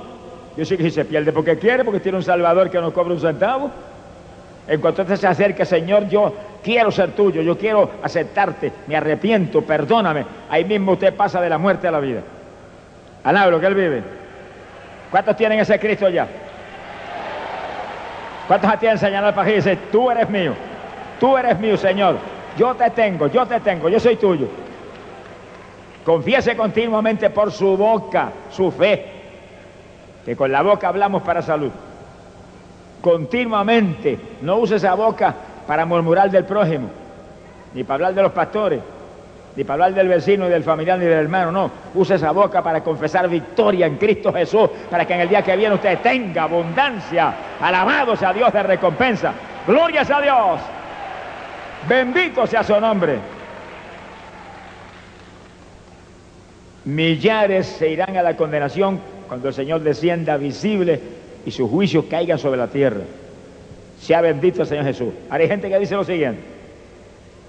Yo 0.56 0.64
sé 0.64 0.76
que 0.76 0.85
si 0.85 0.90
se 0.90 1.05
pierde 1.05 1.32
porque 1.32 1.59
quiere, 1.59 1.85
porque 1.85 2.01
tiene 2.01 2.18
un 2.18 2.24
Salvador 2.24 2.70
que 2.70 2.80
no 2.80 2.93
cobra 2.93 3.14
un 3.14 3.20
centavo. 3.20 3.70
En 4.66 4.80
cuanto 4.80 5.02
usted 5.02 5.16
se 5.16 5.26
acerque, 5.26 5.64
Señor, 5.64 6.09
yo 6.09 6.35
quiero 6.62 6.90
ser 6.90 7.12
tuyo, 7.12 7.40
yo 7.40 7.56
quiero 7.56 7.90
aceptarte, 8.02 8.72
me 8.86 8.97
arrepiento, 8.97 9.62
perdóname. 9.62 10.24
Ahí 10.51 10.64
mismo 10.64 10.93
usted 10.93 11.14
pasa 11.14 11.40
de 11.40 11.48
la 11.48 11.59
muerte 11.59 11.89
a 11.89 11.90
la 11.90 12.01
vida. 12.01 12.20
Alaba 13.24 13.59
que 13.59 13.66
Él 13.66 13.74
vive. 13.74 14.02
¿Cuántos 15.10 15.36
tienen 15.36 15.60
ese 15.60 15.78
Cristo 15.78 16.09
ya? 16.09 16.26
¿Cuántos 18.49 18.70
a 18.70 18.79
ti 18.79 18.87
enseñado 18.87 19.27
al 19.27 19.35
país 19.35 19.53
y 19.53 19.57
dice, 19.57 19.79
tú 19.93 20.11
eres 20.11 20.29
mío, 20.31 20.55
tú 21.20 21.37
eres 21.37 21.61
mío, 21.61 21.77
Señor, 21.77 22.16
yo 22.57 22.75
te 22.75 22.89
tengo, 22.91 23.27
yo 23.27 23.45
te 23.45 23.61
tengo, 23.61 23.91
yo 23.91 24.01
soy 24.01 24.16
tuyo? 24.16 24.49
Confiese 26.03 26.57
continuamente 26.57 27.29
por 27.29 27.53
su 27.53 27.77
boca 27.77 28.33
su 28.51 28.70
fe, 28.73 29.05
que 30.25 30.35
con 30.35 30.51
la 30.51 30.62
boca 30.62 30.89
hablamos 30.89 31.23
para 31.23 31.43
salud. 31.43 31.70
Continuamente, 33.03 34.19
no 34.41 34.57
use 34.57 34.77
esa 34.77 34.95
boca 34.95 35.35
para 35.66 35.85
murmurar 35.85 36.31
del 36.31 36.45
prójimo, 36.45 36.89
ni 37.75 37.85
para 37.85 37.97
hablar 37.97 38.15
de 38.15 38.23
los 38.23 38.33
pastores, 38.33 38.81
ni 39.59 39.64
para 39.64 39.86
hablar 39.86 39.94
del 39.94 40.06
vecino, 40.06 40.44
ni 40.44 40.52
del 40.52 40.62
familiar, 40.62 40.97
ni 41.01 41.06
del 41.06 41.18
hermano, 41.18 41.51
no. 41.51 41.70
Use 41.93 42.14
esa 42.14 42.30
boca 42.30 42.62
para 42.62 42.80
confesar 42.80 43.28
victoria 43.28 43.86
en 43.86 43.97
Cristo 43.97 44.32
Jesús, 44.32 44.70
para 44.89 45.05
que 45.05 45.14
en 45.14 45.22
el 45.22 45.28
día 45.28 45.43
que 45.43 45.56
viene 45.56 45.74
usted 45.74 45.98
tenga 45.98 46.44
abundancia. 46.44 47.35
Alabado 47.60 48.14
sea 48.14 48.32
Dios 48.32 48.52
de 48.52 48.62
recompensa. 48.62 49.32
Gloria 49.66 50.02
a 50.02 50.22
Dios. 50.22 50.60
Bendito 51.89 52.47
sea 52.47 52.62
su 52.62 52.80
nombre. 52.80 53.18
Millares 56.85 57.66
se 57.66 57.89
irán 57.89 58.16
a 58.16 58.22
la 58.22 58.36
condenación 58.36 59.01
cuando 59.26 59.48
el 59.48 59.55
Señor 59.55 59.80
descienda 59.80 60.36
visible 60.36 61.01
y 61.44 61.51
sus 61.51 61.68
juicios 61.68 62.05
caigan 62.09 62.39
sobre 62.39 62.59
la 62.59 62.68
tierra. 62.68 63.02
Sea 64.01 64.20
bendito 64.20 64.62
el 64.62 64.68
Señor 64.68 64.85
Jesús. 64.85 65.12
Ahora 65.28 65.43
hay 65.43 65.48
gente 65.48 65.68
que 65.68 65.80
dice 65.80 65.97
lo 65.97 66.05
siguiente. 66.05 66.57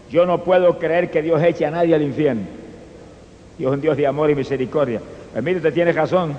Yo 0.09 0.25
no 0.25 0.43
puedo 0.43 0.79
creer 0.79 1.11
que 1.11 1.21
Dios 1.21 1.41
eche 1.43 1.65
a 1.65 1.71
nadie 1.71 1.95
al 1.95 2.01
infierno. 2.01 2.43
Dios 3.57 3.71
es 3.71 3.75
un 3.75 3.81
Dios 3.81 3.97
de 3.97 4.07
amor 4.07 4.29
y 4.29 4.35
misericordia. 4.35 5.01
Pues 5.31 5.43
mire, 5.43 5.57
usted 5.57 5.73
tiene 5.73 5.91
razón. 5.91 6.35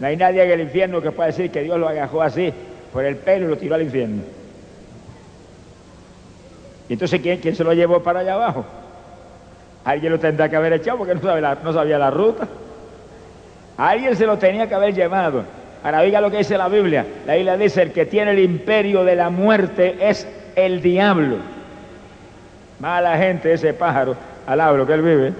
No 0.00 0.06
hay 0.06 0.16
nadie 0.16 0.42
en 0.42 0.50
el 0.50 0.60
infierno 0.60 1.00
que 1.00 1.12
pueda 1.12 1.28
decir 1.28 1.50
que 1.50 1.62
Dios 1.62 1.78
lo 1.78 1.88
agajó 1.88 2.22
así 2.22 2.52
por 2.92 3.04
el 3.04 3.16
pelo 3.16 3.46
y 3.46 3.48
lo 3.50 3.58
tiró 3.58 3.74
al 3.74 3.82
infierno. 3.82 4.22
¿Y 6.88 6.94
entonces 6.94 7.20
quién, 7.20 7.38
quién 7.38 7.54
se 7.54 7.62
lo 7.64 7.72
llevó 7.72 8.02
para 8.02 8.20
allá 8.20 8.34
abajo? 8.34 8.64
Alguien 9.84 10.12
lo 10.12 10.18
tendrá 10.18 10.48
que 10.48 10.56
haber 10.56 10.72
echado 10.72 10.98
porque 10.98 11.14
no 11.14 11.20
sabía 11.20 11.40
la, 11.40 11.54
no 11.62 11.72
sabía 11.72 11.98
la 11.98 12.10
ruta. 12.10 12.48
Alguien 13.76 14.16
se 14.16 14.26
lo 14.26 14.38
tenía 14.38 14.68
que 14.68 14.74
haber 14.74 14.94
llevado. 14.94 15.44
Ahora 15.84 16.00
oiga 16.00 16.20
lo 16.20 16.30
que 16.30 16.38
dice 16.38 16.58
la 16.58 16.68
Biblia. 16.68 17.06
La 17.26 17.34
Biblia 17.34 17.56
dice, 17.56 17.82
el 17.82 17.92
que 17.92 18.06
tiene 18.06 18.32
el 18.32 18.40
imperio 18.40 19.04
de 19.04 19.14
la 19.14 19.30
muerte 19.30 19.96
es 20.00 20.26
el 20.56 20.82
diablo. 20.82 21.36
Mala 22.80 23.16
gente 23.18 23.52
ese 23.52 23.74
pájaro, 23.74 24.16
alaba 24.46 24.76
lo 24.76 24.86
que 24.86 24.92
él 24.92 25.02
vive. 25.02 25.32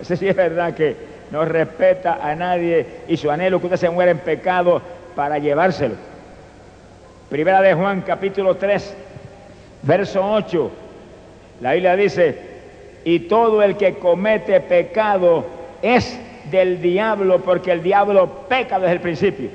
Ese 0.00 0.16
sí 0.16 0.28
es 0.28 0.36
verdad 0.36 0.74
que 0.74 0.96
no 1.30 1.44
respeta 1.44 2.18
a 2.22 2.34
nadie 2.34 2.86
y 3.08 3.16
su 3.16 3.30
anhelo 3.30 3.60
que 3.60 3.66
usted 3.66 3.78
se 3.78 3.90
muera 3.90 4.10
en 4.10 4.18
pecado 4.18 4.80
para 5.14 5.38
llevárselo. 5.38 5.94
Primera 7.28 7.60
de 7.62 7.74
Juan 7.74 8.02
capítulo 8.02 8.56
3, 8.56 8.96
verso 9.82 10.22
8. 10.24 10.70
La 11.60 11.72
Biblia 11.72 11.96
dice, 11.96 12.38
y 13.04 13.20
todo 13.20 13.62
el 13.62 13.76
que 13.76 13.98
comete 13.98 14.60
pecado 14.60 15.46
es 15.80 16.18
del 16.50 16.80
diablo 16.80 17.40
porque 17.40 17.72
el 17.72 17.82
diablo 17.82 18.28
peca 18.48 18.78
desde 18.78 18.94
el 18.94 19.00
principio. 19.00 19.48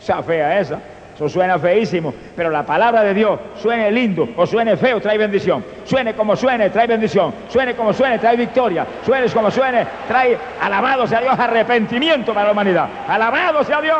Esa 0.00 0.22
fea 0.22 0.60
esa. 0.60 0.80
Eso 1.14 1.28
suena 1.28 1.58
feísimo, 1.58 2.14
pero 2.34 2.50
la 2.50 2.64
palabra 2.64 3.02
de 3.02 3.12
Dios 3.12 3.38
suene 3.60 3.90
lindo 3.90 4.28
o 4.36 4.46
suene 4.46 4.76
feo, 4.76 5.00
trae 5.00 5.18
bendición. 5.18 5.62
Suene 5.84 6.14
como 6.14 6.34
suene, 6.34 6.70
trae 6.70 6.86
bendición. 6.86 7.34
Suene 7.48 7.74
como 7.74 7.92
suene, 7.92 8.18
trae 8.18 8.36
victoria. 8.36 8.86
Suene 9.04 9.28
como 9.28 9.50
suene, 9.50 9.86
trae 10.08 10.38
alabado 10.60 11.06
sea 11.06 11.20
Dios, 11.20 11.38
arrepentimiento 11.38 12.32
para 12.32 12.46
la 12.46 12.52
humanidad. 12.52 12.88
Alabado 13.06 13.62
sea 13.62 13.80
Dios. 13.82 13.98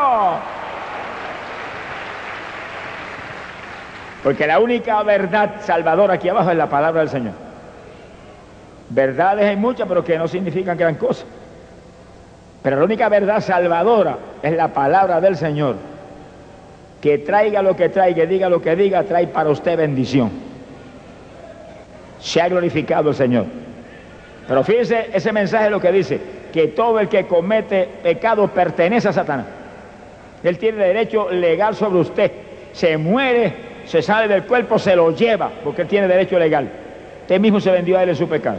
Porque 4.22 4.46
la 4.46 4.58
única 4.58 5.02
verdad 5.02 5.56
salvadora 5.60 6.14
aquí 6.14 6.28
abajo 6.28 6.50
es 6.50 6.56
la 6.56 6.68
palabra 6.68 7.00
del 7.00 7.10
Señor. 7.10 7.34
Verdades 8.88 9.46
hay 9.46 9.56
muchas, 9.56 9.86
pero 9.88 10.04
que 10.04 10.16
no 10.16 10.28
significan 10.28 10.78
gran 10.78 10.94
cosa. 10.94 11.24
Pero 12.62 12.76
la 12.76 12.84
única 12.84 13.08
verdad 13.08 13.40
salvadora 13.40 14.16
es 14.42 14.56
la 14.56 14.68
palabra 14.68 15.20
del 15.20 15.36
Señor. 15.36 15.91
Que 17.02 17.18
traiga 17.18 17.62
lo 17.62 17.76
que 17.76 17.88
traiga, 17.88 18.24
diga 18.24 18.48
lo 18.48 18.62
que 18.62 18.76
diga, 18.76 19.02
trae 19.02 19.26
para 19.26 19.50
usted 19.50 19.76
bendición. 19.76 20.30
Se 22.20 22.40
ha 22.40 22.48
glorificado 22.48 23.10
el 23.10 23.16
Señor. 23.16 23.46
Pero 24.46 24.62
fíjese 24.62 25.10
ese 25.12 25.32
mensaje 25.32 25.68
lo 25.68 25.80
que 25.80 25.90
dice, 25.90 26.20
que 26.52 26.68
todo 26.68 27.00
el 27.00 27.08
que 27.08 27.26
comete 27.26 27.88
pecado 28.02 28.46
pertenece 28.48 29.08
a 29.08 29.12
Satanás. 29.12 29.46
Él 30.44 30.58
tiene 30.58 30.78
derecho 30.78 31.28
legal 31.30 31.74
sobre 31.74 32.00
usted. 32.00 32.32
Se 32.72 32.96
muere, 32.96 33.52
se 33.84 34.00
sale 34.00 34.32
del 34.32 34.44
cuerpo, 34.44 34.78
se 34.78 34.94
lo 34.94 35.10
lleva, 35.10 35.50
porque 35.64 35.82
él 35.82 35.88
tiene 35.88 36.06
derecho 36.06 36.38
legal. 36.38 36.68
Usted 37.22 37.40
mismo 37.40 37.60
se 37.60 37.70
vendió 37.70 37.98
a 37.98 38.04
él 38.04 38.10
en 38.10 38.16
su 38.16 38.28
pecado 38.28 38.58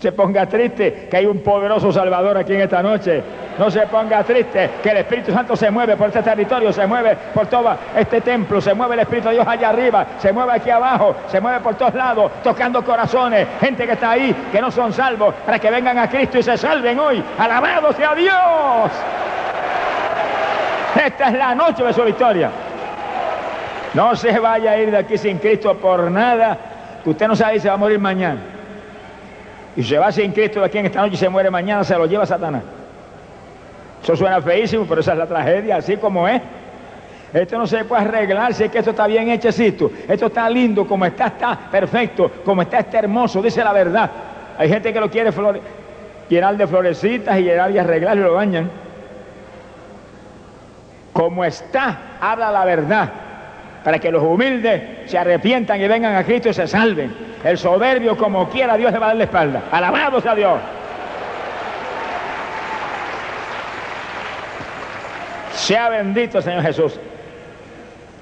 se 0.00 0.12
ponga 0.12 0.46
triste 0.46 1.08
que 1.10 1.16
hay 1.18 1.26
un 1.26 1.40
poderoso 1.40 1.92
Salvador 1.92 2.38
aquí 2.38 2.54
en 2.54 2.62
esta 2.62 2.82
noche. 2.82 3.22
No 3.58 3.70
se 3.70 3.80
ponga 3.80 4.24
triste 4.24 4.70
que 4.82 4.88
el 4.88 4.96
Espíritu 4.98 5.30
Santo 5.30 5.54
se 5.54 5.70
mueve 5.70 5.94
por 5.94 6.08
este 6.08 6.22
territorio, 6.22 6.72
se 6.72 6.86
mueve 6.86 7.16
por 7.34 7.46
todo 7.48 7.76
este 7.94 8.22
templo, 8.22 8.62
se 8.62 8.72
mueve 8.72 8.94
el 8.94 9.00
Espíritu 9.00 9.28
de 9.28 9.34
Dios 9.34 9.46
allá 9.46 9.68
arriba, 9.68 10.06
se 10.18 10.32
mueve 10.32 10.52
aquí 10.52 10.70
abajo, 10.70 11.14
se 11.28 11.38
mueve 11.38 11.60
por 11.60 11.74
todos 11.74 11.94
lados, 11.94 12.32
tocando 12.42 12.82
corazones, 12.82 13.46
gente 13.60 13.84
que 13.84 13.92
está 13.92 14.12
ahí, 14.12 14.34
que 14.50 14.62
no 14.62 14.70
son 14.70 14.90
salvos, 14.90 15.34
para 15.44 15.58
que 15.58 15.70
vengan 15.70 15.98
a 15.98 16.08
Cristo 16.08 16.38
y 16.38 16.42
se 16.42 16.56
salven 16.56 16.98
hoy. 16.98 17.22
Alabado 17.38 17.92
sea 17.92 18.14
Dios. 18.14 18.90
Esta 21.04 21.28
es 21.28 21.34
la 21.34 21.54
noche 21.54 21.84
de 21.84 21.92
su 21.92 22.02
victoria. 22.02 22.50
No 23.92 24.16
se 24.16 24.38
vaya 24.38 24.70
a 24.70 24.78
ir 24.78 24.90
de 24.90 24.96
aquí 24.96 25.18
sin 25.18 25.36
Cristo 25.36 25.76
por 25.76 26.10
nada, 26.10 26.56
usted 27.04 27.28
no 27.28 27.36
sabe 27.36 27.60
si 27.60 27.68
va 27.68 27.74
a 27.74 27.76
morir 27.76 27.98
mañana 27.98 28.59
y 29.76 29.82
se 29.82 29.98
va 29.98 30.10
sin 30.10 30.32
Cristo 30.32 30.60
de 30.60 30.66
aquí 30.66 30.78
en 30.78 30.86
esta 30.86 31.00
noche 31.00 31.14
y 31.14 31.18
se 31.18 31.28
muere 31.28 31.50
mañana, 31.50 31.84
se 31.84 31.96
lo 31.96 32.06
lleva 32.06 32.26
Satanás. 32.26 32.62
Eso 34.02 34.16
suena 34.16 34.40
feísimo, 34.40 34.86
pero 34.88 35.00
esa 35.00 35.12
es 35.12 35.18
la 35.18 35.26
tragedia, 35.26 35.76
así 35.76 35.96
como 35.96 36.26
es. 36.26 36.40
Esto 37.32 37.58
no 37.58 37.66
se 37.66 37.84
puede 37.84 38.02
arreglar 38.02 38.54
si 38.54 38.64
es 38.64 38.70
que 38.70 38.78
esto 38.78 38.90
está 38.90 39.06
bien 39.06 39.28
hechecito. 39.30 39.90
Esto 40.08 40.26
está 40.26 40.50
lindo, 40.50 40.86
como 40.86 41.04
está, 41.06 41.26
está 41.26 41.56
perfecto, 41.70 42.30
como 42.44 42.62
está, 42.62 42.80
está 42.80 42.98
hermoso, 42.98 43.40
dice 43.40 43.62
la 43.62 43.72
verdad. 43.72 44.10
Hay 44.58 44.68
gente 44.68 44.92
que 44.92 45.00
lo 45.00 45.10
quiere 45.10 45.30
llenar 46.28 46.56
de 46.56 46.66
florecitas 46.66 47.38
y 47.38 47.42
llenar 47.42 47.70
y 47.70 47.78
arreglar 47.78 48.16
y 48.16 48.20
lo 48.20 48.34
bañan. 48.34 48.70
Como 51.12 51.44
está, 51.44 52.16
habla 52.20 52.50
la 52.50 52.64
verdad 52.64 53.10
para 53.84 53.98
que 53.98 54.10
los 54.10 54.22
humildes 54.22 55.10
se 55.10 55.18
arrepientan 55.18 55.80
y 55.80 55.88
vengan 55.88 56.14
a 56.14 56.24
Cristo 56.24 56.50
y 56.50 56.54
se 56.54 56.66
salven. 56.66 57.14
El 57.42 57.56
soberbio, 57.56 58.16
como 58.16 58.48
quiera, 58.50 58.76
Dios 58.76 58.92
le 58.92 58.98
va 58.98 59.06
a 59.06 59.08
dar 59.08 59.16
la 59.16 59.24
espalda. 59.24 59.62
Alabado 59.70 60.20
sea 60.20 60.34
Dios. 60.34 60.60
Sea 65.54 65.88
bendito 65.88 66.42
Señor 66.42 66.62
Jesús. 66.62 66.98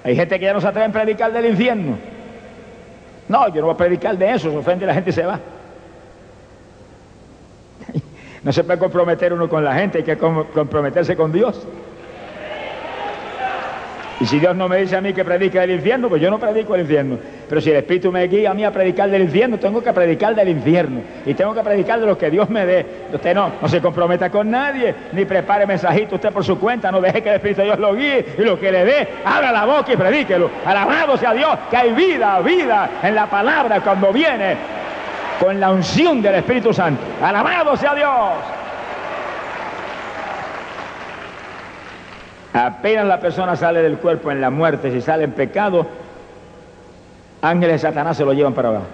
Hay 0.05 0.15
gente 0.15 0.39
que 0.39 0.45
ya 0.45 0.53
no 0.53 0.61
se 0.61 0.69
atreve 0.69 0.87
a 0.89 0.93
predicar 0.93 1.33
del 1.33 1.47
infierno. 1.47 1.99
No, 3.29 3.49
yo 3.49 3.61
no 3.61 3.67
voy 3.67 3.75
a 3.75 3.77
predicar 3.77 4.17
de 4.17 4.31
eso, 4.31 4.51
se 4.51 4.57
ofende 4.57 4.85
y 4.85 4.89
la 4.89 4.95
gente 4.95 5.13
se 5.13 5.25
va. 5.25 5.39
No 8.43 8.53
se 8.53 8.63
puede 8.63 8.79
comprometer 8.79 9.33
uno 9.33 9.49
con 9.49 9.65
la 9.65 9.75
gente, 9.75 9.99
hay 9.99 10.05
que 10.05 10.17
comprometerse 10.17 11.17
con 11.17 11.33
Dios. 11.33 11.67
Y 14.21 14.27
si 14.27 14.41
Dios 14.41 14.57
no 14.57 14.69
me 14.69 14.79
dice 14.79 14.97
a 14.97 15.01
mí 15.01 15.13
que 15.13 15.25
predique 15.25 15.61
del 15.61 15.71
infierno, 15.71 16.09
pues 16.09 16.21
yo 16.21 16.29
no 16.29 16.41
predico 16.41 16.75
el 16.75 16.81
infierno. 16.81 17.19
Pero 17.49 17.61
si 17.61 17.71
el 17.71 17.77
Espíritu 17.77 18.11
me 18.11 18.27
guía 18.27 18.51
a 18.51 18.55
mí 18.55 18.65
a 18.65 18.73
predicar 18.73 19.09
del 19.11 19.23
infierno, 19.23 19.59
tengo 19.59 19.81
que 19.81 19.93
predicar 19.93 20.35
del 20.35 20.49
infierno. 20.49 21.03
Y 21.25 21.35
tengo 21.35 21.55
que 21.55 21.63
predicar 21.63 22.01
de 22.01 22.07
lo 22.07 22.19
que 22.19 22.29
Dios 22.29 22.51
me 22.51 22.67
dé. 22.67 22.85
Usted 23.13 23.33
no, 23.33 23.53
no 23.63 23.69
se 23.69 23.81
comprometa 23.81 24.29
con 24.29 24.51
nadie, 24.51 24.93
ni 25.13 25.25
prepare 25.25 25.67
mensajito 25.67 26.17
usted 26.17 26.33
por 26.33 26.45
su 26.45 26.59
cuenta. 26.59 26.91
No 26.91 27.01
deje 27.01 27.23
que 27.23 27.29
el 27.29 27.37
Espíritu 27.37 27.61
de 27.61 27.67
Dios 27.67 27.79
lo 27.79 27.95
guíe 27.95 28.27
y 28.39 28.43
lo 28.43 28.59
que 28.59 28.73
le 28.73 28.85
dé, 28.85 29.09
abra 29.25 29.53
la 29.53 29.65
boca 29.65 29.93
y 29.93 29.97
predíquelo. 29.97 30.51
Alabado 30.67 31.17
sea 31.17 31.33
Dios, 31.33 31.57
que 31.71 31.77
hay 31.77 31.93
vida, 31.93 32.41
vida 32.41 32.91
en 33.03 33.15
la 33.15 33.27
palabra 33.27 33.81
cuando 33.81 34.13
viene 34.13 34.57
con 35.41 35.61
la 35.61 35.71
unción 35.71 36.21
del 36.21 36.35
Espíritu 36.37 36.73
Santo. 36.73 37.01
Alabado 37.23 37.77
sea 37.77 37.95
Dios. 37.95 38.59
Apenas 42.53 43.07
la 43.07 43.21
persona 43.21 43.57
sale 43.57 43.83
del 43.83 43.99
cuerpo 43.99 44.31
en 44.31 44.41
la 44.41 44.51
muerte, 44.51 44.91
si 44.91 45.01
sale 45.01 45.25
en 45.25 45.33
pecado, 45.33 45.87
ángeles 47.43 47.75
de 47.83 47.89
Satanás 47.89 48.17
se 48.17 48.25
lo 48.25 48.33
llevan 48.33 48.55
para 48.55 48.69
abajo. 48.69 48.87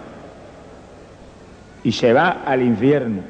Y 1.85 1.93
se 1.93 2.13
va 2.13 2.43
al 2.45 2.63
infierno. 2.63 3.21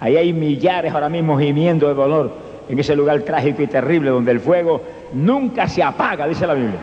Ahí 0.00 0.16
hay 0.16 0.32
millares 0.32 0.92
ahora 0.92 1.08
mismo 1.08 1.38
gimiendo 1.38 1.88
de 1.88 1.94
dolor 1.94 2.32
en 2.68 2.78
ese 2.78 2.94
lugar 2.94 3.20
trágico 3.22 3.62
y 3.62 3.66
terrible 3.66 4.10
donde 4.10 4.30
el 4.30 4.40
fuego 4.40 4.80
nunca 5.12 5.68
se 5.68 5.82
apaga, 5.82 6.26
dice 6.26 6.46
la 6.46 6.54
Biblia. 6.54 6.78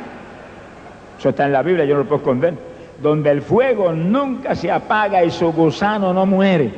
Eso 1.17 1.29
está 1.29 1.45
en 1.45 1.53
la 1.53 1.61
Biblia, 1.61 1.85
yo 1.85 1.95
no 1.95 2.01
lo 2.01 2.05
puedo 2.05 2.21
esconder. 2.21 2.53
Donde 3.01 3.29
el 3.31 3.41
fuego 3.41 3.93
nunca 3.93 4.55
se 4.55 4.71
apaga 4.71 5.23
y 5.23 5.31
su 5.31 5.51
gusano 5.51 6.13
no 6.13 6.25
muere. 6.25 6.71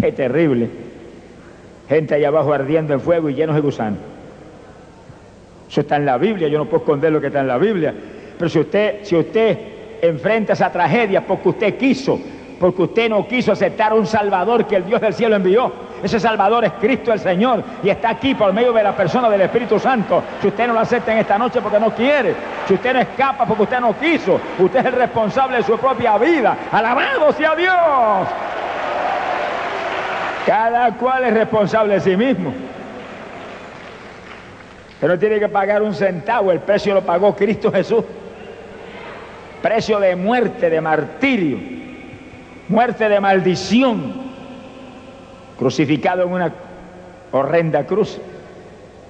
Qué 0.00 0.12
terrible. 0.12 0.68
Gente 1.88 2.14
allá 2.14 2.28
abajo 2.28 2.52
ardiendo 2.52 2.94
en 2.94 3.00
fuego 3.00 3.28
y 3.28 3.34
llenos 3.34 3.56
de 3.56 3.62
gusanos. 3.62 3.98
Eso 5.70 5.82
está 5.82 5.96
en 5.96 6.04
la 6.04 6.18
Biblia, 6.18 6.48
yo 6.48 6.58
no 6.58 6.64
puedo 6.64 6.78
esconder 6.78 7.12
lo 7.12 7.20
que 7.20 7.28
está 7.28 7.40
en 7.40 7.46
la 7.46 7.56
Biblia. 7.56 7.94
Pero 8.36 8.48
si 8.48 8.58
usted, 8.58 9.04
si 9.04 9.14
usted 9.14 9.56
enfrenta 10.02 10.54
esa 10.54 10.72
tragedia 10.72 11.24
porque 11.24 11.50
usted 11.50 11.78
quiso, 11.78 12.18
porque 12.58 12.82
usted 12.82 13.08
no 13.08 13.28
quiso 13.28 13.52
aceptar 13.52 13.92
un 13.92 14.04
Salvador 14.04 14.66
que 14.66 14.74
el 14.74 14.84
Dios 14.84 15.00
del 15.00 15.14
cielo 15.14 15.36
envió, 15.36 15.72
ese 16.02 16.18
Salvador 16.18 16.64
es 16.64 16.72
Cristo 16.72 17.12
el 17.12 17.20
Señor 17.20 17.62
y 17.84 17.88
está 17.88 18.10
aquí 18.10 18.34
por 18.34 18.52
medio 18.52 18.72
de 18.72 18.82
la 18.82 18.96
persona 18.96 19.30
del 19.30 19.42
Espíritu 19.42 19.78
Santo. 19.78 20.24
Si 20.40 20.48
usted 20.48 20.66
no 20.66 20.72
lo 20.72 20.80
acepta 20.80 21.12
en 21.12 21.18
esta 21.18 21.38
noche 21.38 21.60
porque 21.60 21.78
no 21.78 21.94
quiere, 21.94 22.34
si 22.66 22.74
usted 22.74 22.92
no 22.92 23.00
escapa 23.00 23.46
porque 23.46 23.62
usted 23.62 23.78
no 23.78 23.96
quiso, 23.96 24.40
usted 24.58 24.80
es 24.80 24.86
el 24.86 24.92
responsable 24.94 25.58
de 25.58 25.62
su 25.62 25.78
propia 25.78 26.18
vida. 26.18 26.56
Alabado 26.72 27.30
sea 27.30 27.54
Dios. 27.54 28.28
Cada 30.44 30.90
cual 30.96 31.26
es 31.26 31.34
responsable 31.34 31.94
de 31.94 32.00
sí 32.00 32.16
mismo. 32.16 32.52
Pero 35.00 35.14
no 35.14 35.18
tiene 35.18 35.38
que 35.38 35.48
pagar 35.48 35.82
un 35.82 35.94
centavo, 35.94 36.52
el 36.52 36.60
precio 36.60 36.92
lo 36.92 37.02
pagó 37.02 37.34
Cristo 37.34 37.72
Jesús. 37.72 38.04
Precio 39.62 39.98
de 39.98 40.14
muerte, 40.14 40.68
de 40.68 40.80
martirio, 40.80 41.58
muerte 42.68 43.08
de 43.08 43.20
maldición, 43.20 44.14
crucificado 45.58 46.22
en 46.24 46.32
una 46.32 46.52
horrenda 47.32 47.84
cruz. 47.86 48.20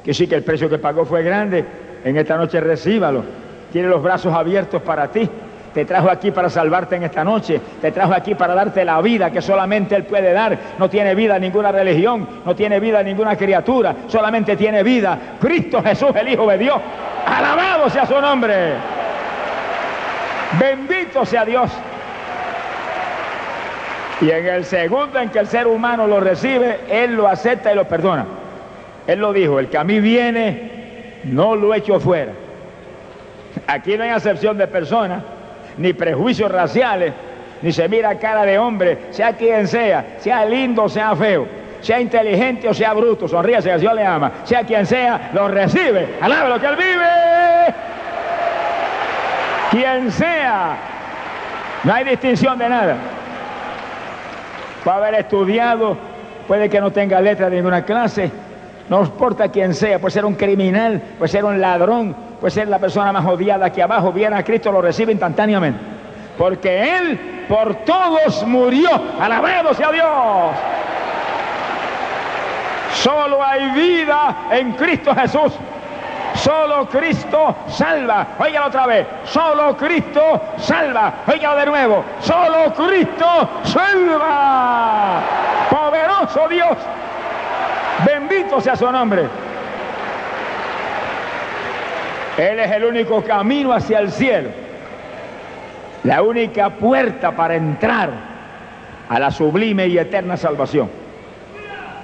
Que 0.05 0.15
sí 0.15 0.27
que 0.27 0.37
el 0.37 0.45
precio 0.45 0.69
que 0.69 0.79
pagó 0.79 1.05
fue 1.05 1.23
grande, 1.23 1.65
en 2.05 2.17
esta 2.17 2.37
noche 2.37 2.61
recíbalo. 2.61 3.25
Tiene 3.73 3.89
los 3.89 4.03
brazos 4.03 4.33
abiertos 4.33 4.81
para 4.83 5.09
ti. 5.09 5.29
Te 5.73 5.85
trajo 5.85 6.11
aquí 6.11 6.33
para 6.33 6.51
salvarte 6.51 6.97
en 6.97 7.05
esta 7.05 7.23
noche. 7.23 7.61
Te 7.81 7.93
trajo 7.93 8.13
aquí 8.13 8.35
para 8.35 8.55
darte 8.55 8.85
la 8.85 9.01
vida 9.01 9.31
que 9.31 9.41
solamente 9.41 9.95
Él 9.95 10.05
puede 10.05 10.33
dar. 10.33 10.59
No 10.79 10.91
tiene 10.91 11.15
vida 11.15 11.39
ninguna 11.39 11.71
religión, 11.71 12.27
no 12.45 12.57
tiene 12.57 12.81
vida 12.81 13.03
ninguna 13.03 13.37
criatura. 13.37 13.95
Solamente 14.09 14.57
tiene 14.57 14.83
vida 14.83 15.17
Cristo 15.41 15.81
Jesús, 15.83 16.11
el 16.17 16.29
Hijo 16.29 16.49
de 16.49 16.59
Dios. 16.59 16.77
Alabado 17.25 17.89
sea 17.89 18.05
su 18.05 18.21
nombre. 18.21 18.73
Bendito 20.59 21.25
sea 21.25 21.45
Dios. 21.45 21.71
Y 24.21 24.31
en 24.31 24.47
el 24.47 24.65
segundo 24.65 25.19
en 25.21 25.31
que 25.31 25.39
el 25.39 25.47
ser 25.47 25.69
humano 25.69 26.07
lo 26.07 26.19
recibe, 26.19 26.81
Él 26.91 27.15
lo 27.15 27.29
acepta 27.29 27.73
y 27.73 27.77
lo 27.77 27.85
perdona. 27.85 28.27
Él 29.07 29.21
lo 29.21 29.33
dijo, 29.33 29.61
el 29.61 29.69
que 29.69 29.79
a 29.79 29.85
mí 29.85 30.01
viene, 30.01 31.21
no 31.25 31.55
lo 31.55 31.73
echo 31.73 32.01
fuera. 32.01 32.33
Aquí 33.69 33.97
no 33.97 34.03
hay 34.03 34.11
acepción 34.11 34.59
de 34.59 34.67
personas 34.67 35.23
ni 35.81 35.95
prejuicios 35.95 36.53
raciales, 36.53 37.15
ni 37.63 37.73
se 37.73 37.89
mira 37.89 38.19
cara 38.19 38.43
de 38.45 38.59
hombre, 38.59 38.99
sea 39.11 39.33
quien 39.33 39.67
sea, 39.67 40.17
sea 40.19 40.45
lindo 40.45 40.85
o 40.85 40.89
sea 40.91 41.17
feo, 41.17 41.47
sea 41.81 41.99
inteligente 41.99 42.69
o 42.69 42.75
sea 42.75 42.93
bruto, 42.93 43.27
sonríe 43.27 43.63
si 43.63 43.71
Dios 43.71 43.95
le 43.95 44.05
ama, 44.05 44.31
sea 44.45 44.63
quien 44.63 44.85
sea, 44.85 45.31
lo 45.33 45.49
recibe, 45.49 46.17
alabe 46.21 46.51
lo 46.51 46.61
que 46.61 46.67
él 46.67 46.77
vive. 46.77 47.75
Quien 49.71 50.13
sea, 50.13 50.77
no 51.85 51.95
hay 51.95 52.05
distinción 52.05 52.59
de 52.59 52.69
nada. 52.69 52.97
Puede 54.85 54.97
haber 54.99 55.15
estudiado, 55.15 55.97
puede 56.47 56.69
que 56.69 56.79
no 56.79 56.91
tenga 56.91 57.23
letra 57.23 57.49
de 57.49 57.57
ninguna 57.57 57.87
clase, 57.87 58.31
no 58.91 59.01
importa 59.01 59.49
quién 59.49 59.73
sea, 59.73 59.99
puede 59.99 60.13
ser 60.13 60.27
un 60.27 60.35
criminal, 60.35 61.01
puede 61.19 61.33
ser 61.33 61.45
un 61.47 61.59
ladrón, 61.59 62.15
puede 62.41 62.51
ser 62.51 62.69
la 62.69 62.79
persona 62.79 63.13
más 63.13 63.27
odiada 63.27 63.67
aquí 63.67 63.81
abajo, 63.81 64.13
viene 64.13 64.37
a 64.37 64.43
Cristo, 64.43 64.73
lo 64.73 64.81
recibe 64.81 65.13
instantáneamente. 65.13 65.81
Porque 66.39 66.97
Él 66.97 67.45
por 67.49 67.75
todos 67.85 68.47
murió. 68.47 68.89
Alabado 69.21 69.75
sea 69.75 69.93
Dios. 69.93 70.07
Solo 72.95 73.45
hay 73.45 73.71
vida 73.73 74.37
en 74.51 74.73
Cristo 74.73 75.15
Jesús. 75.15 75.53
Solo 76.35 76.89
Cristo 76.89 77.57
salva. 77.67 78.29
Óigalo 78.39 78.69
otra 78.69 78.87
vez. 78.87 79.07
Solo 79.25 79.77
Cristo 79.77 80.41
salva. 80.59 81.13
Óigalo 81.27 81.59
de 81.59 81.67
nuevo. 81.67 82.05
Solo 82.21 82.73
Cristo 82.73 83.49
salva. 83.65 85.21
Poderoso 85.69 86.49
Dios. 86.49 86.79
Bendito 88.07 88.61
sea 88.61 88.77
su 88.77 88.91
nombre. 88.91 89.50
Él 92.41 92.59
es 92.59 92.71
el 92.71 92.85
único 92.85 93.23
camino 93.23 93.71
hacia 93.71 93.99
el 93.99 94.11
cielo. 94.11 94.49
La 96.05 96.23
única 96.23 96.71
puerta 96.71 97.33
para 97.33 97.55
entrar 97.55 98.09
a 99.11 99.19
la 99.19 99.31
sublime 99.31 99.87
y 99.89 99.99
eterna 99.99 100.39
salvación. 100.39 100.89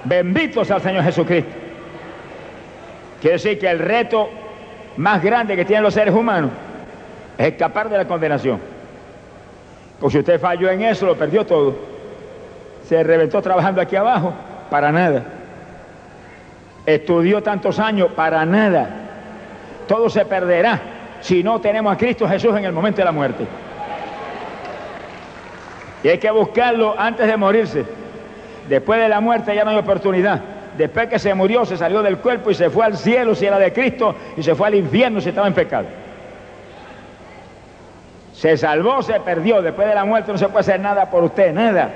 Bendito 0.04 0.62
sea 0.62 0.76
el 0.76 0.82
Señor 0.82 1.04
Jesucristo. 1.04 1.50
Quiere 3.22 3.36
decir 3.36 3.58
que 3.58 3.70
el 3.70 3.78
reto 3.78 4.28
más 4.98 5.22
grande 5.22 5.56
que 5.56 5.64
tienen 5.64 5.82
los 5.82 5.94
seres 5.94 6.14
humanos 6.14 6.50
es 7.38 7.46
escapar 7.52 7.88
de 7.88 7.96
la 7.96 8.04
condenación. 8.04 8.60
Pues 9.98 10.12
si 10.12 10.18
usted 10.18 10.38
falló 10.38 10.68
en 10.68 10.82
eso, 10.82 11.06
lo 11.06 11.16
perdió 11.16 11.46
todo. 11.46 11.74
Se 12.86 13.02
reventó 13.02 13.40
trabajando 13.40 13.80
aquí 13.80 13.96
abajo, 13.96 14.34
para 14.68 14.92
nada. 14.92 15.24
Estudió 16.84 17.42
tantos 17.42 17.78
años, 17.78 18.10
para 18.14 18.44
nada. 18.44 19.05
Todo 19.86 20.10
se 20.10 20.24
perderá 20.24 20.80
si 21.20 21.42
no 21.42 21.60
tenemos 21.60 21.94
a 21.94 21.96
Cristo 21.96 22.28
Jesús 22.28 22.56
en 22.56 22.64
el 22.64 22.72
momento 22.72 22.98
de 22.98 23.04
la 23.04 23.12
muerte. 23.12 23.46
Y 26.02 26.08
hay 26.08 26.18
que 26.18 26.30
buscarlo 26.30 26.94
antes 26.98 27.26
de 27.26 27.36
morirse. 27.36 27.84
Después 28.68 29.00
de 29.00 29.08
la 29.08 29.20
muerte 29.20 29.54
ya 29.54 29.64
no 29.64 29.70
hay 29.70 29.78
oportunidad. 29.78 30.40
Después 30.76 31.08
que 31.08 31.18
se 31.18 31.34
murió, 31.34 31.64
se 31.64 31.76
salió 31.76 32.02
del 32.02 32.18
cuerpo 32.18 32.50
y 32.50 32.54
se 32.54 32.68
fue 32.68 32.84
al 32.84 32.96
cielo 32.96 33.34
si 33.34 33.46
era 33.46 33.58
de 33.58 33.72
Cristo 33.72 34.14
y 34.36 34.42
se 34.42 34.54
fue 34.54 34.68
al 34.68 34.74
infierno 34.74 35.20
si 35.20 35.30
estaba 35.30 35.46
en 35.46 35.54
pecado. 35.54 35.86
Se 38.34 38.56
salvó, 38.56 39.02
se 39.02 39.18
perdió. 39.20 39.62
Después 39.62 39.88
de 39.88 39.94
la 39.94 40.04
muerte 40.04 40.32
no 40.32 40.38
se 40.38 40.48
puede 40.48 40.60
hacer 40.60 40.80
nada 40.80 41.08
por 41.08 41.24
usted, 41.24 41.52
nada. 41.52 41.90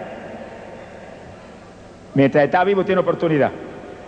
Mientras 2.15 2.45
está 2.45 2.65
vivo 2.65 2.85
tiene 2.85 3.03
oportunidad. 3.03 3.51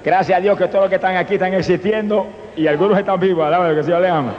Gracias 0.05 0.37
a 0.37 0.41
Dios 0.41 0.59
que 0.59 0.67
todos 0.67 0.83
los 0.83 0.89
que 0.89 0.97
están 0.97 1.17
aquí 1.17 1.35
están 1.35 1.55
existiendo 1.55 2.27
y 2.57 2.67
algunos 2.67 2.99
están 2.99 3.21
vivos. 3.21 3.47
Alaba 3.47 3.73
que 3.75 3.83
Señor 3.83 4.01
le 4.01 4.09
ama. 4.09 4.33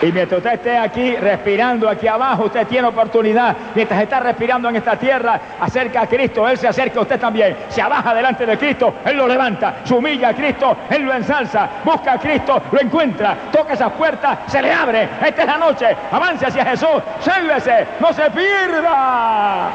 Y 0.00 0.12
mientras 0.12 0.38
usted 0.38 0.52
esté 0.52 0.78
aquí 0.78 1.16
respirando 1.16 1.88
aquí 1.88 2.06
abajo, 2.06 2.44
usted 2.44 2.68
tiene 2.68 2.86
oportunidad. 2.86 3.56
Mientras 3.74 4.00
está 4.00 4.20
respirando 4.20 4.68
en 4.68 4.76
esta 4.76 4.94
tierra, 4.94 5.40
acerca 5.60 6.02
a 6.02 6.06
Cristo, 6.06 6.48
Él 6.48 6.56
se 6.56 6.68
acerca 6.68 7.00
a 7.00 7.02
usted 7.02 7.18
también. 7.18 7.56
Se 7.68 7.82
abaja 7.82 8.14
delante 8.14 8.46
de 8.46 8.56
Cristo, 8.56 8.94
Él 9.04 9.16
lo 9.16 9.26
levanta. 9.26 9.78
Se 9.82 9.94
humilla 9.94 10.28
a 10.28 10.34
Cristo, 10.34 10.76
Él 10.88 11.02
lo 11.02 11.12
ensalza. 11.12 11.68
Busca 11.84 12.12
a 12.12 12.18
Cristo, 12.18 12.62
lo 12.70 12.80
encuentra. 12.80 13.36
Toca 13.50 13.72
esas 13.72 13.90
puertas, 13.92 14.38
se 14.46 14.62
le 14.62 14.72
abre. 14.72 15.08
Esta 15.26 15.42
es 15.42 15.48
la 15.48 15.58
noche. 15.58 15.86
Avance 16.12 16.46
hacia 16.46 16.64
Jesús. 16.64 17.02
Sálvese, 17.18 17.84
no 17.98 18.12
se 18.12 18.30
pierda. 18.30 19.70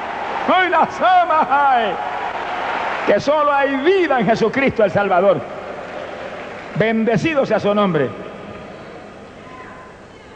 Hoy 0.47 0.69
las 0.69 1.01
amas 1.01 1.47
Que 3.07 3.19
solo 3.19 3.51
hay 3.51 3.75
vida 3.77 4.19
en 4.19 4.25
Jesucristo 4.25 4.83
el 4.83 4.91
Salvador. 4.91 5.41
Bendecido 6.77 7.45
sea 7.45 7.59
su 7.59 7.73
nombre. 7.73 8.09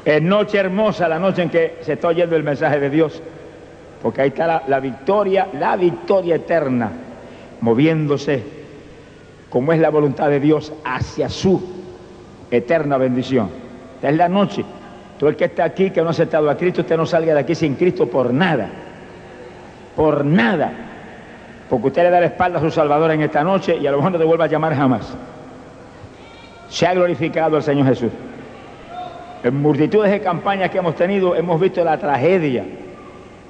Es 0.04 0.22
noche 0.22 0.58
hermosa 0.58 1.08
la 1.08 1.20
noche 1.20 1.44
en 1.44 1.50
que 1.50 1.80
se 1.82 1.94
está 1.94 2.10
oyendo 2.10 2.36
el 2.36 2.44
mensaje 2.44 2.80
de 2.80 2.90
Dios, 2.90 3.22
porque 4.02 4.22
ahí 4.22 4.30
está 4.30 4.64
la, 4.66 4.80
victoria, 4.80 5.50
la 5.54 5.76
victoria 5.76 6.36
eterna, 6.36 6.92
moviéndose 7.60 8.42
como 9.50 9.74
es 9.74 9.80
la 9.80 9.90
voluntad 9.90 10.30
de 10.30 10.40
Dios 10.40 10.72
hacia 10.86 11.30
su 11.30 11.62
eterna 12.52 12.98
bendición. 12.98 13.50
Esta 13.96 14.10
es 14.10 14.16
la 14.16 14.30
noche. 14.30 14.64
Todo 15.20 15.30
el 15.30 15.36
que 15.36 15.46
está 15.46 15.64
aquí, 15.64 15.90
que 15.90 16.02
no 16.02 16.08
ha 16.08 16.12
aceptado 16.12 16.50
a 16.50 16.56
Cristo, 16.56 16.82
usted 16.82 16.96
no 16.96 17.06
salga 17.06 17.34
de 17.34 17.40
aquí 17.40 17.56
sin 17.56 17.76
Cristo 17.76 18.08
por 18.08 18.34
nada. 18.34 18.70
Por 19.96 20.24
nada. 20.24 20.87
Porque 21.70 21.88
usted 21.88 22.04
le 22.04 22.10
da 22.10 22.20
la 22.20 22.28
espalda 22.28 22.60
a 22.60 22.62
su 22.62 22.72
Salvador 22.72 23.12
en 23.12 23.22
esta 23.22 23.44
noche 23.44 23.78
y 23.78 23.86
a 23.88 23.92
lo 23.92 23.98
mejor 23.98 24.14
no 24.14 24.18
te 24.18 24.24
vuelva 24.24 24.46
a 24.46 24.48
llamar 24.48 24.76
jamás. 24.76 25.16
Se 26.70 26.86
ha 26.86 26.94
glorificado 26.94 27.58
el 27.58 27.64
Señor 27.64 27.88
Jesús. 27.88 28.12
En 29.44 29.62
multitudes 29.62 30.12
de 30.12 30.22
campañas 30.22 30.70
que 30.72 30.78
hemos 30.78 30.96
tenido 30.96 31.36
hemos 31.36 31.60
visto 31.60 31.84
la 31.84 31.98
tragedia 31.98 32.66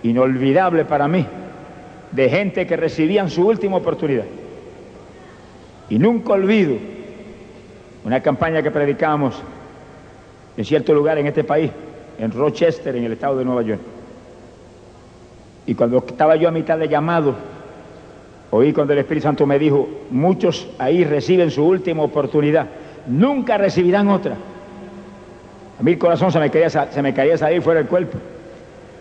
inolvidable 0.03 0.85
para 0.85 1.07
mí 1.07 1.25
de 2.11 2.29
gente 2.29 2.65
que 2.65 2.77
recibían 2.77 3.29
su 3.29 3.47
última 3.47 3.77
oportunidad. 3.77 4.25
Y 5.89 5.99
nunca 5.99 6.33
olvido 6.33 6.75
una 8.03 8.21
campaña 8.21 8.61
que 8.61 8.71
predicamos 8.71 9.41
en 10.55 10.65
cierto 10.65 10.93
lugar 10.93 11.17
en 11.17 11.27
este 11.27 11.43
país, 11.43 11.71
en 12.17 12.31
Rochester, 12.31 12.95
en 12.95 13.03
el 13.03 13.13
estado 13.13 13.37
de 13.37 13.45
Nueva 13.45 13.61
York. 13.61 13.81
Y 15.65 15.75
cuando 15.75 15.97
estaba 15.97 16.35
yo 16.35 16.47
a 16.47 16.51
mitad 16.51 16.77
de 16.77 16.87
llamado, 16.87 17.35
oí 18.51 18.73
cuando 18.73 18.93
el 18.93 18.99
Espíritu 18.99 19.23
Santo 19.23 19.45
me 19.45 19.59
dijo, 19.59 19.87
muchos 20.11 20.67
ahí 20.79 21.03
reciben 21.03 21.51
su 21.51 21.65
última 21.65 22.03
oportunidad, 22.03 22.67
nunca 23.07 23.57
recibirán 23.57 24.07
otra. 24.07 24.35
A 25.79 25.83
mí 25.83 25.91
el 25.91 25.97
corazón 25.97 26.31
se 26.31 26.39
me 26.39 26.49
quería, 26.49 26.69
se 26.69 27.01
me 27.01 27.13
quería 27.13 27.37
salir 27.37 27.61
fuera 27.61 27.79
del 27.79 27.89
cuerpo 27.89 28.17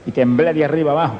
y 0.04 0.12
temblé 0.12 0.52
de 0.52 0.64
arriba 0.64 0.92
abajo. 0.92 1.16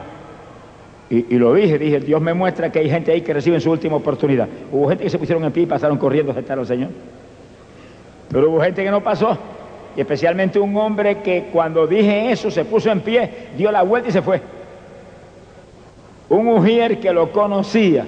Y, 1.09 1.39
lo 1.39 1.55
dije, 1.55 1.79
dije, 1.79 2.01
Dios 2.01 2.21
me 2.21 2.35
muestra 2.35 2.73
que 2.73 2.81
hay 2.81 2.91
gente 2.91 3.13
ahí 3.13 3.21
que 3.21 3.33
recibe 3.33 3.61
su 3.61 3.71
última 3.71 3.95
oportunidad. 3.95 4.49
Hubo 4.73 4.89
gente 4.89 5.05
que 5.05 5.11
se 5.11 5.19
pusieron 5.19 5.45
en 5.45 5.53
pie 5.53 5.63
y 5.63 5.67
pasaron 5.67 5.99
corriendo 5.99 6.33
a 6.33 6.35
aceptar 6.35 6.59
al 6.59 6.67
Señor. 6.67 6.91
Pero 8.29 8.51
hubo 8.51 8.61
gente 8.61 8.83
que 8.83 8.91
no 8.91 9.01
pasó. 9.01 9.39
Y 9.97 10.01
especialmente 10.01 10.59
un 10.59 10.77
hombre 10.77 11.19
que 11.19 11.49
cuando 11.53 11.87
dije 11.87 12.33
eso 12.33 12.51
se 12.51 12.65
puso 12.65 12.91
en 12.91 13.01
pie, 13.01 13.31
dio 13.57 13.71
la 13.71 13.83
vuelta 13.83 14.09
y 14.09 14.13
se 14.13 14.21
fue. 14.21 14.41
Un 16.29 16.45
mujer 16.45 16.99
que 16.99 17.13
lo 17.13 17.31
conocía, 17.31 18.05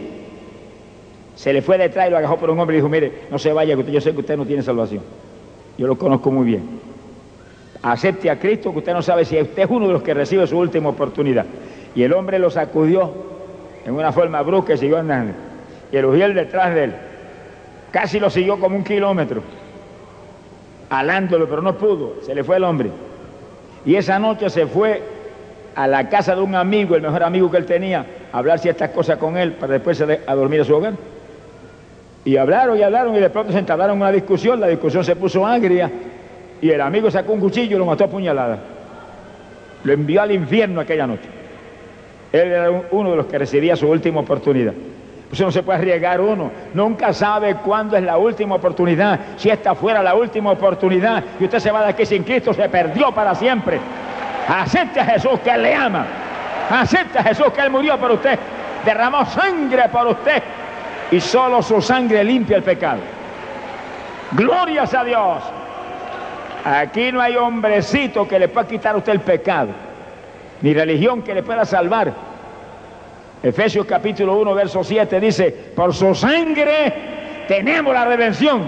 se 1.36 1.52
le 1.52 1.62
fue 1.62 1.78
detrás 1.78 2.08
y 2.08 2.10
lo 2.10 2.18
agarró 2.18 2.36
por 2.36 2.50
un 2.50 2.58
hombre 2.58 2.76
y 2.76 2.80
dijo, 2.80 2.88
mire, 2.88 3.12
no 3.30 3.38
se 3.38 3.52
vaya, 3.52 3.76
que 3.76 3.92
yo 3.92 4.00
sé 4.00 4.12
que 4.12 4.20
usted 4.20 4.36
no 4.36 4.44
tiene 4.44 4.62
salvación. 4.62 5.02
Yo 5.76 5.86
lo 5.86 5.96
conozco 5.96 6.32
muy 6.32 6.44
bien. 6.44 6.80
Acepte 7.80 8.28
a 8.28 8.40
Cristo, 8.40 8.72
que 8.72 8.78
usted 8.78 8.92
no 8.92 9.02
sabe 9.02 9.24
si 9.24 9.40
usted 9.40 9.62
es 9.62 9.70
uno 9.70 9.86
de 9.86 9.92
los 9.92 10.02
que 10.02 10.14
recibe 10.14 10.46
su 10.48 10.58
última 10.58 10.88
oportunidad. 10.88 11.46
Y 11.94 12.02
el 12.02 12.12
hombre 12.12 12.40
lo 12.40 12.50
sacudió 12.50 13.12
en 13.86 13.94
una 13.94 14.10
forma 14.10 14.42
brusca 14.42 14.74
y 14.74 14.78
siguió 14.78 14.98
andando. 14.98 15.34
Y 15.92 15.96
el 15.96 16.06
ujiel 16.06 16.34
detrás 16.34 16.74
de 16.74 16.84
él. 16.84 16.94
Casi 17.92 18.18
lo 18.18 18.28
siguió 18.30 18.58
como 18.58 18.76
un 18.76 18.84
kilómetro, 18.84 19.42
alándolo, 20.90 21.48
pero 21.48 21.62
no 21.62 21.78
pudo. 21.78 22.16
Se 22.22 22.34
le 22.34 22.42
fue 22.42 22.56
el 22.56 22.64
hombre. 22.64 22.90
Y 23.86 23.94
esa 23.94 24.18
noche 24.18 24.50
se 24.50 24.66
fue 24.66 25.02
a 25.78 25.86
la 25.86 26.08
casa 26.08 26.34
de 26.34 26.40
un 26.40 26.56
amigo, 26.56 26.96
el 26.96 27.02
mejor 27.02 27.22
amigo 27.22 27.48
que 27.48 27.56
él 27.56 27.64
tenía, 27.64 28.04
a 28.32 28.38
hablar 28.38 28.58
ciertas 28.58 28.90
cosas 28.90 29.16
con 29.16 29.36
él 29.36 29.52
para 29.52 29.74
después 29.74 30.00
a 30.00 30.34
dormir 30.34 30.62
a 30.62 30.64
su 30.64 30.74
hogar. 30.74 30.94
Y 32.24 32.36
hablaron 32.36 32.76
y 32.76 32.82
hablaron 32.82 33.14
y 33.14 33.20
de 33.20 33.30
pronto 33.30 33.52
se 33.52 33.60
entablaron 33.60 33.96
una 33.96 34.10
discusión, 34.10 34.58
la 34.58 34.66
discusión 34.66 35.04
se 35.04 35.14
puso 35.14 35.46
agria 35.46 35.88
y 36.60 36.68
el 36.68 36.80
amigo 36.80 37.12
sacó 37.12 37.32
un 37.32 37.38
cuchillo 37.38 37.76
y 37.76 37.78
lo 37.78 37.86
mató 37.86 38.02
a 38.02 38.08
puñalada. 38.08 38.58
Lo 39.84 39.92
envió 39.92 40.20
al 40.20 40.32
infierno 40.32 40.80
aquella 40.80 41.06
noche. 41.06 41.28
Él 42.32 42.48
era 42.48 42.72
uno 42.90 43.12
de 43.12 43.16
los 43.16 43.26
que 43.26 43.38
recibía 43.38 43.76
su 43.76 43.86
última 43.86 44.18
oportunidad. 44.18 44.72
Pues 45.28 45.40
no 45.40 45.52
se 45.52 45.62
puede 45.62 45.78
arriesgar 45.78 46.20
uno. 46.20 46.50
Nunca 46.74 47.12
sabe 47.12 47.54
cuándo 47.54 47.96
es 47.96 48.02
la 48.02 48.18
última 48.18 48.56
oportunidad. 48.56 49.20
Si 49.36 49.48
esta 49.48 49.76
fuera 49.76 50.02
la 50.02 50.16
última 50.16 50.50
oportunidad 50.50 51.22
y 51.38 51.44
usted 51.44 51.60
se 51.60 51.70
va 51.70 51.84
de 51.84 51.90
aquí 51.90 52.04
sin 52.04 52.24
Cristo, 52.24 52.52
se 52.52 52.68
perdió 52.68 53.12
para 53.12 53.36
siempre. 53.36 53.78
Acepte 54.48 55.00
a 55.00 55.04
Jesús 55.04 55.38
que 55.40 55.56
le 55.56 55.74
ama. 55.74 56.06
Acepte 56.70 57.18
a 57.18 57.22
Jesús 57.22 57.52
que 57.52 57.60
Él 57.60 57.70
murió 57.70 57.98
por 57.98 58.12
usted. 58.12 58.38
Derramó 58.84 59.24
sangre 59.26 59.88
por 59.90 60.06
usted. 60.06 60.42
Y 61.10 61.20
solo 61.20 61.62
su 61.62 61.80
sangre 61.80 62.24
limpia 62.24 62.56
el 62.56 62.62
pecado. 62.62 63.00
Glorias 64.32 64.92
a 64.94 65.04
Dios. 65.04 65.42
Aquí 66.64 67.12
no 67.12 67.20
hay 67.20 67.36
hombrecito 67.36 68.26
que 68.26 68.38
le 68.38 68.48
pueda 68.48 68.66
quitar 68.66 68.94
a 68.94 68.98
usted 68.98 69.12
el 69.12 69.20
pecado, 69.20 69.68
ni 70.60 70.74
religión 70.74 71.22
que 71.22 71.34
le 71.34 71.42
pueda 71.42 71.64
salvar. 71.64 72.12
Efesios 73.42 73.86
capítulo 73.86 74.34
1, 74.34 74.54
verso 74.54 74.82
7 74.82 75.20
dice, 75.20 75.50
por 75.74 75.94
su 75.94 76.14
sangre 76.14 77.44
tenemos 77.46 77.94
la 77.94 78.04
redención, 78.04 78.64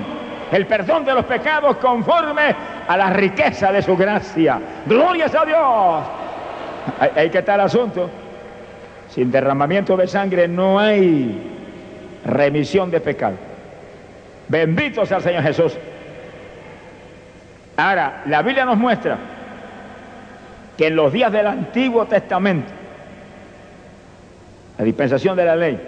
el 0.52 0.66
perdón 0.66 1.04
de 1.04 1.14
los 1.14 1.24
pecados 1.24 1.76
conforme 1.76 2.54
a 2.90 2.96
la 2.96 3.10
riqueza 3.10 3.70
de 3.70 3.82
su 3.82 3.96
gracia. 3.96 4.58
Glorias 4.84 5.32
a 5.32 5.44
Dios. 5.44 6.04
Hay, 7.14 7.30
que 7.30 7.38
estar 7.38 7.54
el 7.54 7.66
asunto. 7.66 8.10
Sin 9.10 9.30
derramamiento 9.30 9.96
de 9.96 10.08
sangre 10.08 10.48
no 10.48 10.76
hay 10.76 11.40
remisión 12.24 12.90
de 12.90 13.00
pecado. 13.00 13.36
Bendito 14.48 15.06
sea 15.06 15.18
el 15.18 15.22
Señor 15.22 15.44
Jesús. 15.44 15.78
Ahora, 17.76 18.22
la 18.26 18.42
Biblia 18.42 18.64
nos 18.64 18.76
muestra 18.76 19.18
que 20.76 20.88
en 20.88 20.96
los 20.96 21.12
días 21.12 21.30
del 21.30 21.46
Antiguo 21.46 22.06
Testamento, 22.06 22.72
la 24.78 24.84
dispensación 24.84 25.36
de 25.36 25.44
la 25.44 25.54
ley, 25.54 25.80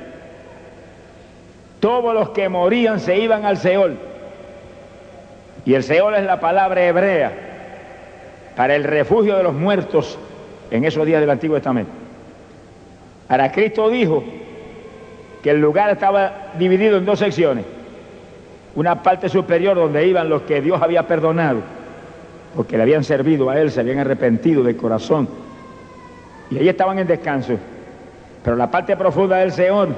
todos 1.81 2.15
los 2.15 2.29
que 2.29 2.49
morían 2.49 3.01
se 3.01 3.19
iban 3.19 3.45
al 3.45 3.57
Seol. 3.57 4.12
Y 5.65 5.75
el 5.75 5.83
Seol 5.83 6.15
es 6.15 6.25
la 6.25 6.41
palabra 6.41 6.85
hebrea 6.85 7.33
para 8.57 8.75
el 8.75 8.85
refugio 8.85 9.37
de 9.37 9.43
los 9.43 9.55
muertos 9.55 10.19
en 10.71 10.85
esos 10.85 11.07
días 11.07 11.21
del 11.21 11.31
Antiguo 11.31 11.57
Testamento. 11.57 11.93
Ahora 13.29 13.53
Cristo 13.53 13.89
dijo 13.89 14.23
que 15.43 15.51
el 15.51 15.61
lugar 15.61 15.91
estaba 15.91 16.51
dividido 16.59 16.99
en 16.99 17.05
dos 17.05 17.19
secciones. 17.19 17.65
Una 18.75 19.03
parte 19.03 19.29
superior 19.29 19.77
donde 19.77 20.07
iban 20.07 20.29
los 20.29 20.43
que 20.43 20.61
Dios 20.61 20.81
había 20.81 21.07
perdonado 21.07 21.61
porque 22.55 22.77
le 22.77 22.83
habían 22.83 23.05
servido 23.05 23.51
a 23.51 23.59
él, 23.59 23.71
se 23.71 23.81
habían 23.81 23.99
arrepentido 23.99 24.63
de 24.63 24.77
corazón. 24.77 25.29
Y 26.51 26.59
ahí 26.59 26.69
estaban 26.69 26.99
en 26.99 27.07
descanso. 27.07 27.55
Pero 28.45 28.57
la 28.57 28.71
parte 28.71 28.97
profunda 28.97 29.37
del 29.39 29.53
Señor 29.53 29.89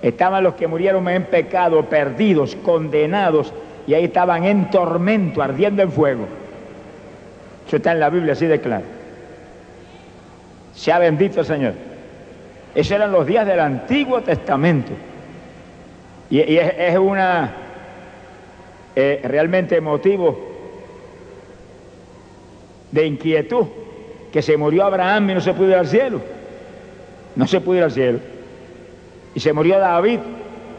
estaban 0.00 0.44
los 0.44 0.54
que 0.54 0.66
murieron 0.66 1.08
en 1.08 1.24
pecado, 1.24 1.84
perdidos, 1.86 2.54
condenados, 2.56 3.52
y 3.86 3.94
ahí 3.94 4.04
estaban 4.04 4.44
en 4.44 4.70
tormento, 4.70 5.42
ardiendo 5.42 5.82
en 5.82 5.90
fuego. 5.90 6.26
Eso 7.66 7.76
está 7.76 7.92
en 7.92 8.00
la 8.00 8.10
Biblia 8.10 8.32
así 8.34 8.46
de 8.46 8.60
claro. 8.60 8.84
ha 10.92 10.98
bendito 10.98 11.40
el 11.40 11.46
Señor. 11.46 11.74
Esos 12.74 12.92
eran 12.92 13.12
los 13.12 13.26
días 13.26 13.46
del 13.46 13.60
Antiguo 13.60 14.20
Testamento. 14.22 14.92
Y, 16.30 16.38
es, 16.56 16.96
una 16.96 17.52
eh, 18.96 19.20
realmente 19.24 19.80
motivo 19.80 20.50
de 22.90 23.06
inquietud, 23.06 23.66
que 24.32 24.40
se 24.40 24.56
murió 24.56 24.84
Abraham 24.84 25.30
y 25.30 25.34
no 25.34 25.40
se 25.42 25.52
pudo 25.52 25.68
ir 25.68 25.74
al 25.74 25.86
cielo. 25.86 26.20
No 27.36 27.46
se 27.46 27.60
pudo 27.60 27.76
ir 27.76 27.82
al 27.84 27.92
cielo. 27.92 28.18
Y 29.34 29.40
se 29.40 29.52
murió 29.52 29.78
David 29.78 30.20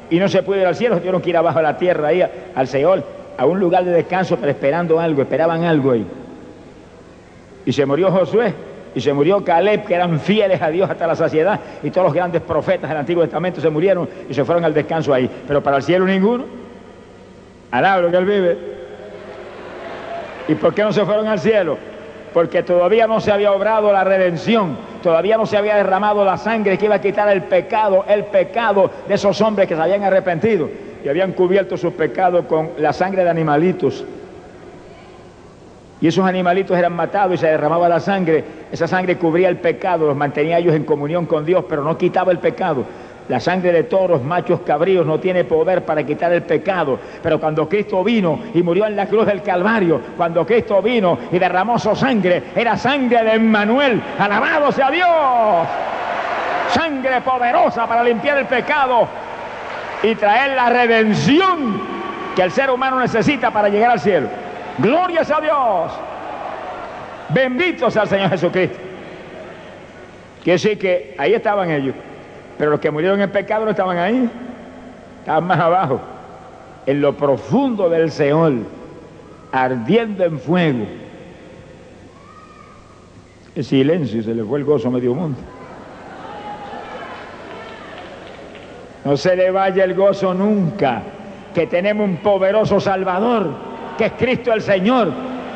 y 0.09 0.19
no 0.19 0.27
se 0.27 0.43
pudo 0.43 0.57
ir 0.57 0.65
al 0.65 0.75
cielo, 0.75 0.97
tuvieron 0.97 1.21
que 1.21 1.29
ir 1.29 1.37
abajo 1.37 1.59
a 1.59 1.61
la 1.61 1.77
tierra, 1.77 2.09
ahí 2.09 2.23
al 2.55 2.67
Seol, 2.67 3.03
a 3.37 3.45
un 3.45 3.59
lugar 3.59 3.83
de 3.83 3.91
descanso, 3.91 4.37
pero 4.37 4.51
esperando 4.51 4.99
algo, 4.99 5.21
esperaban 5.21 5.63
algo 5.63 5.91
ahí. 5.91 6.05
Y 7.65 7.71
se 7.73 7.85
murió 7.85 8.11
Josué 8.11 8.53
y 8.95 9.01
se 9.01 9.13
murió 9.13 9.43
Caleb, 9.43 9.85
que 9.85 9.95
eran 9.95 10.19
fieles 10.19 10.61
a 10.61 10.69
Dios 10.69 10.89
hasta 10.89 11.07
la 11.07 11.15
saciedad, 11.15 11.59
y 11.81 11.89
todos 11.89 12.05
los 12.05 12.13
grandes 12.13 12.41
profetas 12.41 12.89
del 12.89 12.99
Antiguo 12.99 13.23
Testamento 13.23 13.59
se 13.59 13.69
murieron 13.69 14.07
y 14.29 14.33
se 14.33 14.45
fueron 14.45 14.63
al 14.65 14.73
descanso 14.73 15.13
ahí. 15.13 15.29
Pero 15.47 15.63
para 15.63 15.77
el 15.77 15.83
cielo 15.83 16.05
ninguno. 16.05 16.45
Alabro 17.71 18.11
que 18.11 18.17
él 18.17 18.25
vive. 18.25 18.57
¿Y 20.47 20.55
por 20.55 20.73
qué 20.73 20.83
no 20.83 20.91
se 20.91 21.03
fueron 21.05 21.27
al 21.27 21.39
cielo? 21.39 21.77
Porque 22.33 22.63
todavía 22.63 23.05
no 23.07 23.21
se 23.21 23.31
había 23.31 23.51
obrado 23.51 23.91
la 23.93 24.03
redención, 24.03 24.75
todavía 25.01 25.37
no 25.37 25.45
se 25.45 25.55
había 25.55 25.75
derramado 25.75 26.25
la 26.25 26.37
sangre 26.37 26.77
que 26.77 26.85
iba 26.85 26.95
a 26.95 27.01
quitar 27.01 27.29
el 27.29 27.43
pecado, 27.43 28.03
el 28.07 28.25
pecado 28.25 28.89
de 29.07 29.13
esos 29.13 29.39
hombres 29.41 29.67
que 29.67 29.75
se 29.75 29.81
habían 29.81 30.03
arrepentido 30.03 30.69
y 31.03 31.09
habían 31.09 31.33
cubierto 31.33 31.77
sus 31.77 31.93
pecados 31.93 32.45
con 32.45 32.71
la 32.77 32.91
sangre 32.91 33.23
de 33.23 33.29
animalitos. 33.29 34.03
Y 36.01 36.07
esos 36.07 36.25
animalitos 36.25 36.77
eran 36.77 36.93
matados 36.93 37.35
y 37.35 37.37
se 37.37 37.47
derramaba 37.47 37.87
la 37.87 37.99
sangre. 37.99 38.43
Esa 38.71 38.87
sangre 38.87 39.17
cubría 39.17 39.47
el 39.47 39.57
pecado, 39.57 40.07
los 40.07 40.17
mantenía 40.17 40.57
ellos 40.57 40.75
en 40.75 40.83
comunión 40.83 41.25
con 41.25 41.45
Dios, 41.45 41.63
pero 41.69 41.83
no 41.83 41.97
quitaba 41.97 42.31
el 42.31 42.39
pecado. 42.39 42.83
La 43.29 43.39
sangre 43.39 43.71
de 43.71 43.83
toros, 43.83 44.21
machos, 44.21 44.61
cabríos 44.65 45.05
no 45.05 45.19
tiene 45.19 45.45
poder 45.45 45.85
para 45.85 46.03
quitar 46.03 46.33
el 46.33 46.43
pecado. 46.43 46.99
Pero 47.21 47.39
cuando 47.39 47.69
Cristo 47.69 48.03
vino 48.03 48.39
y 48.53 48.61
murió 48.61 48.85
en 48.85 48.95
la 48.95 49.05
cruz 49.05 49.25
del 49.25 49.41
Calvario, 49.41 50.01
cuando 50.17 50.45
Cristo 50.45 50.81
vino 50.81 51.17
y 51.31 51.39
derramó 51.39 51.79
su 51.79 51.95
sangre, 51.95 52.43
era 52.55 52.75
sangre 52.75 53.23
de 53.23 53.33
Emmanuel. 53.35 54.01
Alabado 54.19 54.71
sea 54.71 54.91
Dios. 54.91 55.07
Sangre 56.69 57.21
poderosa 57.21 57.87
para 57.87 58.03
limpiar 58.03 58.39
el 58.39 58.45
pecado 58.45 59.07
y 60.01 60.15
traer 60.15 60.55
la 60.55 60.69
redención 60.69 61.81
que 62.35 62.41
el 62.41 62.51
ser 62.51 62.69
humano 62.69 62.99
necesita 62.99 63.51
para 63.51 63.69
llegar 63.69 63.91
al 63.91 63.99
cielo. 63.99 64.27
Glorias 64.79 65.31
a 65.31 65.39
Dios. 65.39 65.91
Benditos 67.29 67.95
al 67.95 68.07
Señor 68.07 68.29
Jesucristo. 68.31 68.77
Quiere 70.43 70.55
decir 70.55 70.77
que 70.77 71.15
ahí 71.17 71.33
estaban 71.33 71.71
ellos, 71.71 71.95
pero 72.63 72.71
los 72.71 72.79
que 72.79 72.91
murieron 72.91 73.19
en 73.19 73.29
pecado 73.29 73.65
no 73.65 73.71
estaban 73.71 73.97
ahí, 73.97 74.29
estaban 75.19 75.45
más 75.45 75.59
abajo, 75.59 75.99
en 76.85 77.01
lo 77.01 77.17
profundo 77.17 77.89
del 77.89 78.09
Seol, 78.09 78.63
ardiendo 79.51 80.23
en 80.23 80.39
fuego. 80.39 80.85
El 83.53 83.65
silencio, 83.65 84.23
se 84.23 84.33
le 84.33 84.45
fue 84.45 84.59
el 84.59 84.63
gozo 84.63 84.87
a 84.87 84.91
medio 84.91 85.13
mundo. 85.13 85.37
No 89.03 89.17
se 89.17 89.35
le 89.35 89.51
vaya 89.51 89.83
el 89.83 89.93
gozo 89.93 90.33
nunca, 90.33 91.01
que 91.53 91.67
tenemos 91.67 92.07
un 92.07 92.15
poderoso 92.15 92.79
Salvador, 92.79 93.49
que 93.97 94.05
es 94.05 94.13
Cristo 94.13 94.53
el 94.53 94.61
Señor, 94.61 95.11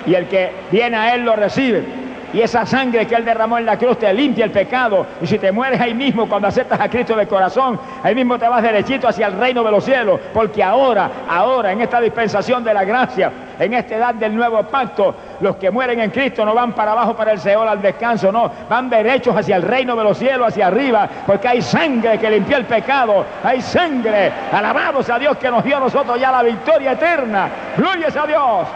y 0.05 0.13
el 0.13 0.27
que 0.27 0.51
viene 0.73 0.97
a 0.97 1.15
Él 1.15 1.23
lo 1.23 1.37
recibe. 1.37 1.85
Y 2.33 2.41
esa 2.41 2.65
sangre 2.65 3.07
que 3.07 3.15
Él 3.15 3.25
derramó 3.25 3.57
en 3.57 3.65
la 3.65 3.77
cruz 3.77 3.97
te 3.97 4.13
limpia 4.13 4.45
el 4.45 4.51
pecado. 4.51 5.05
Y 5.21 5.27
si 5.27 5.39
te 5.39 5.51
mueres 5.51 5.79
ahí 5.79 5.93
mismo 5.93 6.27
cuando 6.27 6.47
aceptas 6.47 6.79
a 6.79 6.89
Cristo 6.89 7.15
de 7.15 7.27
corazón, 7.27 7.79
ahí 8.03 8.13
mismo 8.13 8.37
te 8.37 8.47
vas 8.47 8.61
derechito 8.61 9.07
hacia 9.07 9.27
el 9.27 9.33
reino 9.33 9.63
de 9.63 9.71
los 9.71 9.83
cielos. 9.83 10.19
Porque 10.33 10.63
ahora, 10.63 11.09
ahora, 11.29 11.71
en 11.71 11.81
esta 11.81 12.01
dispensación 12.01 12.63
de 12.63 12.73
la 12.73 12.83
gracia, 12.83 13.31
en 13.59 13.73
esta 13.73 13.95
edad 13.95 14.15
del 14.15 14.35
nuevo 14.35 14.61
pacto, 14.63 15.15
los 15.39 15.55
que 15.55 15.71
mueren 15.71 15.99
en 15.99 16.11
Cristo 16.11 16.45
no 16.45 16.53
van 16.53 16.73
para 16.73 16.91
abajo 16.91 17.15
para 17.15 17.31
el 17.31 17.39
Seol 17.39 17.67
al 17.67 17.81
descanso, 17.81 18.31
no, 18.31 18.51
van 18.69 18.89
derechos 18.89 19.35
hacia 19.35 19.55
el 19.55 19.63
reino 19.63 19.95
de 19.95 20.03
los 20.03 20.17
cielos, 20.17 20.47
hacia 20.49 20.67
arriba, 20.67 21.07
porque 21.25 21.47
hay 21.47 21.61
sangre 21.61 22.17
que 22.19 22.29
limpió 22.29 22.57
el 22.57 22.65
pecado, 22.65 23.25
hay 23.43 23.61
sangre, 23.61 24.31
alabados 24.51 25.09
a 25.09 25.19
Dios 25.19 25.37
que 25.37 25.49
nos 25.49 25.63
dio 25.63 25.77
a 25.77 25.79
nosotros 25.79 26.19
ya 26.19 26.31
la 26.31 26.43
victoria 26.43 26.91
eterna, 26.93 27.49
gloria 27.75 28.07
a 28.07 28.27
Dios. 28.27 28.67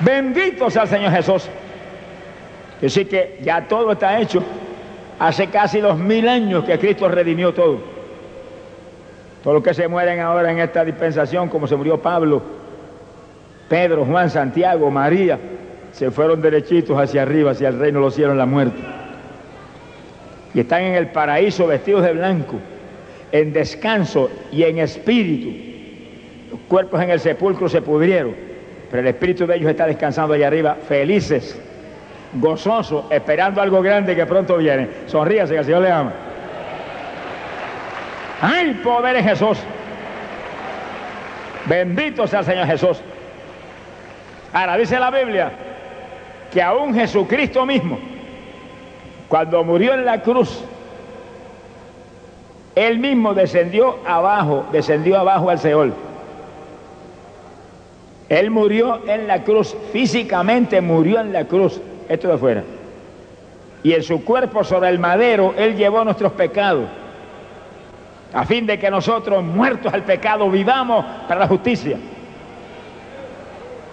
Bendito 0.00 0.70
sea 0.70 0.82
el 0.82 0.88
Señor 0.88 1.12
Jesús. 1.12 1.48
Así 2.84 3.04
que 3.04 3.38
ya 3.42 3.66
todo 3.68 3.92
está 3.92 4.20
hecho. 4.20 4.42
Hace 5.18 5.48
casi 5.48 5.80
dos 5.80 5.98
mil 5.98 6.28
años 6.28 6.64
que 6.64 6.78
Cristo 6.78 7.08
redimió 7.08 7.52
todo. 7.52 7.78
Todos 9.42 9.54
los 9.54 9.62
que 9.62 9.74
se 9.74 9.88
mueren 9.88 10.20
ahora 10.20 10.50
en 10.50 10.58
esta 10.58 10.84
dispensación, 10.84 11.48
como 11.48 11.66
se 11.66 11.76
murió 11.76 12.00
Pablo, 12.00 12.42
Pedro, 13.68 14.04
Juan, 14.04 14.30
Santiago, 14.30 14.90
María, 14.90 15.38
se 15.92 16.10
fueron 16.10 16.40
derechitos 16.40 16.98
hacia 16.98 17.22
arriba, 17.22 17.50
hacia 17.50 17.68
el 17.68 17.78
reino 17.78 18.00
los 18.00 18.14
cielos, 18.14 18.36
la 18.36 18.46
muerte. 18.46 18.80
Y 20.54 20.60
están 20.60 20.82
en 20.82 20.94
el 20.94 21.08
paraíso 21.08 21.66
vestidos 21.66 22.02
de 22.02 22.12
blanco, 22.12 22.56
en 23.32 23.52
descanso 23.52 24.30
y 24.50 24.62
en 24.64 24.78
espíritu. 24.78 25.50
Los 26.50 26.60
cuerpos 26.68 27.00
en 27.02 27.10
el 27.10 27.20
sepulcro 27.20 27.68
se 27.68 27.82
pudrieron 27.82 28.49
pero 28.90 29.02
el 29.02 29.08
espíritu 29.08 29.46
de 29.46 29.56
ellos 29.56 29.70
está 29.70 29.86
descansando 29.86 30.34
allá 30.34 30.48
arriba, 30.48 30.76
felices, 30.88 31.58
gozosos, 32.34 33.04
esperando 33.10 33.62
algo 33.62 33.80
grande 33.82 34.16
que 34.16 34.26
pronto 34.26 34.56
viene. 34.56 34.88
Sonríase 35.06 35.52
que 35.52 35.58
el 35.60 35.64
Señor 35.64 35.82
le 35.82 35.92
ama. 35.92 36.12
¡Hay 38.40 38.74
poder 38.74 39.16
en 39.16 39.24
Jesús! 39.24 39.58
Bendito 41.66 42.26
sea 42.26 42.40
el 42.40 42.44
Señor 42.46 42.66
Jesús. 42.66 43.00
Ahora 44.52 44.76
dice 44.76 44.98
la 44.98 45.10
Biblia 45.10 45.52
que 46.50 46.60
aún 46.60 46.92
Jesucristo 46.92 47.64
mismo, 47.64 47.98
cuando 49.28 49.62
murió 49.62 49.94
en 49.94 50.04
la 50.04 50.20
cruz, 50.22 50.64
él 52.74 52.98
mismo 52.98 53.34
descendió 53.34 53.98
abajo, 54.04 54.66
descendió 54.72 55.18
abajo 55.18 55.50
al 55.50 55.60
Seol. 55.60 55.94
Él 58.30 58.48
murió 58.48 59.00
en 59.08 59.26
la 59.26 59.42
cruz, 59.42 59.76
físicamente 59.92 60.80
murió 60.80 61.18
en 61.18 61.32
la 61.32 61.46
cruz, 61.46 61.80
esto 62.08 62.28
de 62.28 62.34
afuera. 62.34 62.62
Y 63.82 63.92
en 63.92 64.04
su 64.04 64.24
cuerpo 64.24 64.62
sobre 64.62 64.88
el 64.88 65.00
madero, 65.00 65.52
Él 65.58 65.74
llevó 65.76 66.04
nuestros 66.04 66.32
pecados, 66.32 66.84
a 68.32 68.44
fin 68.46 68.66
de 68.66 68.78
que 68.78 68.88
nosotros, 68.88 69.42
muertos 69.42 69.92
al 69.92 70.04
pecado, 70.04 70.48
vivamos 70.48 71.04
para 71.26 71.40
la 71.40 71.48
justicia. 71.48 71.98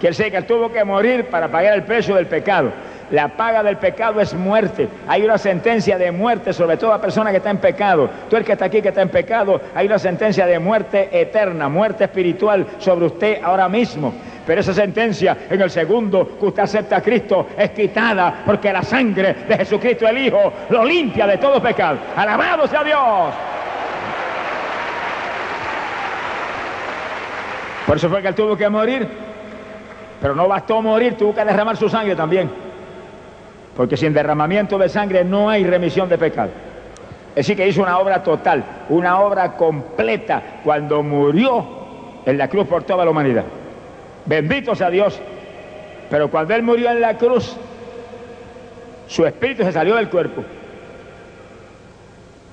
Que 0.00 0.06
Él 0.06 0.14
sé 0.14 0.30
que 0.30 0.40
tuvo 0.42 0.70
que 0.70 0.84
morir 0.84 1.26
para 1.26 1.48
pagar 1.50 1.74
el 1.74 1.82
precio 1.82 2.14
del 2.14 2.28
pecado. 2.28 2.70
La 3.10 3.28
paga 3.28 3.62
del 3.62 3.78
pecado 3.78 4.20
es 4.20 4.34
muerte. 4.34 4.88
Hay 5.06 5.22
una 5.22 5.38
sentencia 5.38 5.96
de 5.96 6.12
muerte 6.12 6.52
sobre 6.52 6.76
toda 6.76 7.00
persona 7.00 7.30
que 7.30 7.38
está 7.38 7.50
en 7.50 7.58
pecado. 7.58 8.10
Tú 8.28 8.36
el 8.36 8.44
que 8.44 8.52
está 8.52 8.66
aquí 8.66 8.82
que 8.82 8.88
está 8.88 9.02
en 9.02 9.08
pecado, 9.08 9.60
hay 9.74 9.86
una 9.86 9.98
sentencia 9.98 10.46
de 10.46 10.58
muerte 10.58 11.08
eterna, 11.12 11.68
muerte 11.68 12.04
espiritual 12.04 12.66
sobre 12.78 13.06
usted 13.06 13.42
ahora 13.42 13.68
mismo. 13.68 14.12
Pero 14.46 14.60
esa 14.60 14.74
sentencia 14.74 15.36
en 15.48 15.60
el 15.60 15.70
segundo 15.70 16.36
que 16.38 16.46
usted 16.46 16.62
acepta 16.62 16.96
a 16.96 17.02
Cristo 17.02 17.48
es 17.56 17.70
quitada 17.70 18.42
porque 18.44 18.72
la 18.72 18.82
sangre 18.82 19.34
de 19.48 19.56
Jesucristo 19.56 20.06
el 20.06 20.18
Hijo 20.18 20.52
lo 20.70 20.84
limpia 20.84 21.26
de 21.26 21.38
todo 21.38 21.62
pecado. 21.62 21.98
Alabado 22.16 22.66
sea 22.66 22.84
Dios. 22.84 23.34
Por 27.86 27.96
eso 27.96 28.10
fue 28.10 28.20
que 28.20 28.28
él 28.28 28.34
tuvo 28.34 28.54
que 28.54 28.68
morir. 28.68 29.08
Pero 30.20 30.34
no 30.34 30.48
bastó 30.48 30.82
morir, 30.82 31.14
tuvo 31.16 31.34
que 31.34 31.44
derramar 31.44 31.76
su 31.76 31.88
sangre 31.88 32.14
también. 32.14 32.67
Porque 33.78 33.96
sin 33.96 34.12
derramamiento 34.12 34.76
de 34.76 34.88
sangre 34.88 35.22
no 35.22 35.48
hay 35.48 35.62
remisión 35.62 36.08
de 36.08 36.18
pecado. 36.18 36.50
Es 37.30 37.46
decir, 37.46 37.56
que 37.56 37.68
hizo 37.68 37.80
una 37.80 38.00
obra 38.00 38.24
total, 38.24 38.64
una 38.88 39.20
obra 39.20 39.52
completa 39.52 40.42
cuando 40.64 41.00
murió 41.04 41.64
en 42.26 42.36
la 42.36 42.48
cruz 42.48 42.66
por 42.66 42.82
toda 42.82 43.04
la 43.04 43.12
humanidad. 43.12 43.44
Bendito 44.26 44.74
sea 44.74 44.90
Dios. 44.90 45.20
Pero 46.10 46.28
cuando 46.28 46.56
Él 46.56 46.64
murió 46.64 46.90
en 46.90 47.00
la 47.00 47.16
cruz, 47.16 47.56
su 49.06 49.24
espíritu 49.24 49.62
se 49.62 49.70
salió 49.70 49.94
del 49.94 50.08
cuerpo. 50.08 50.42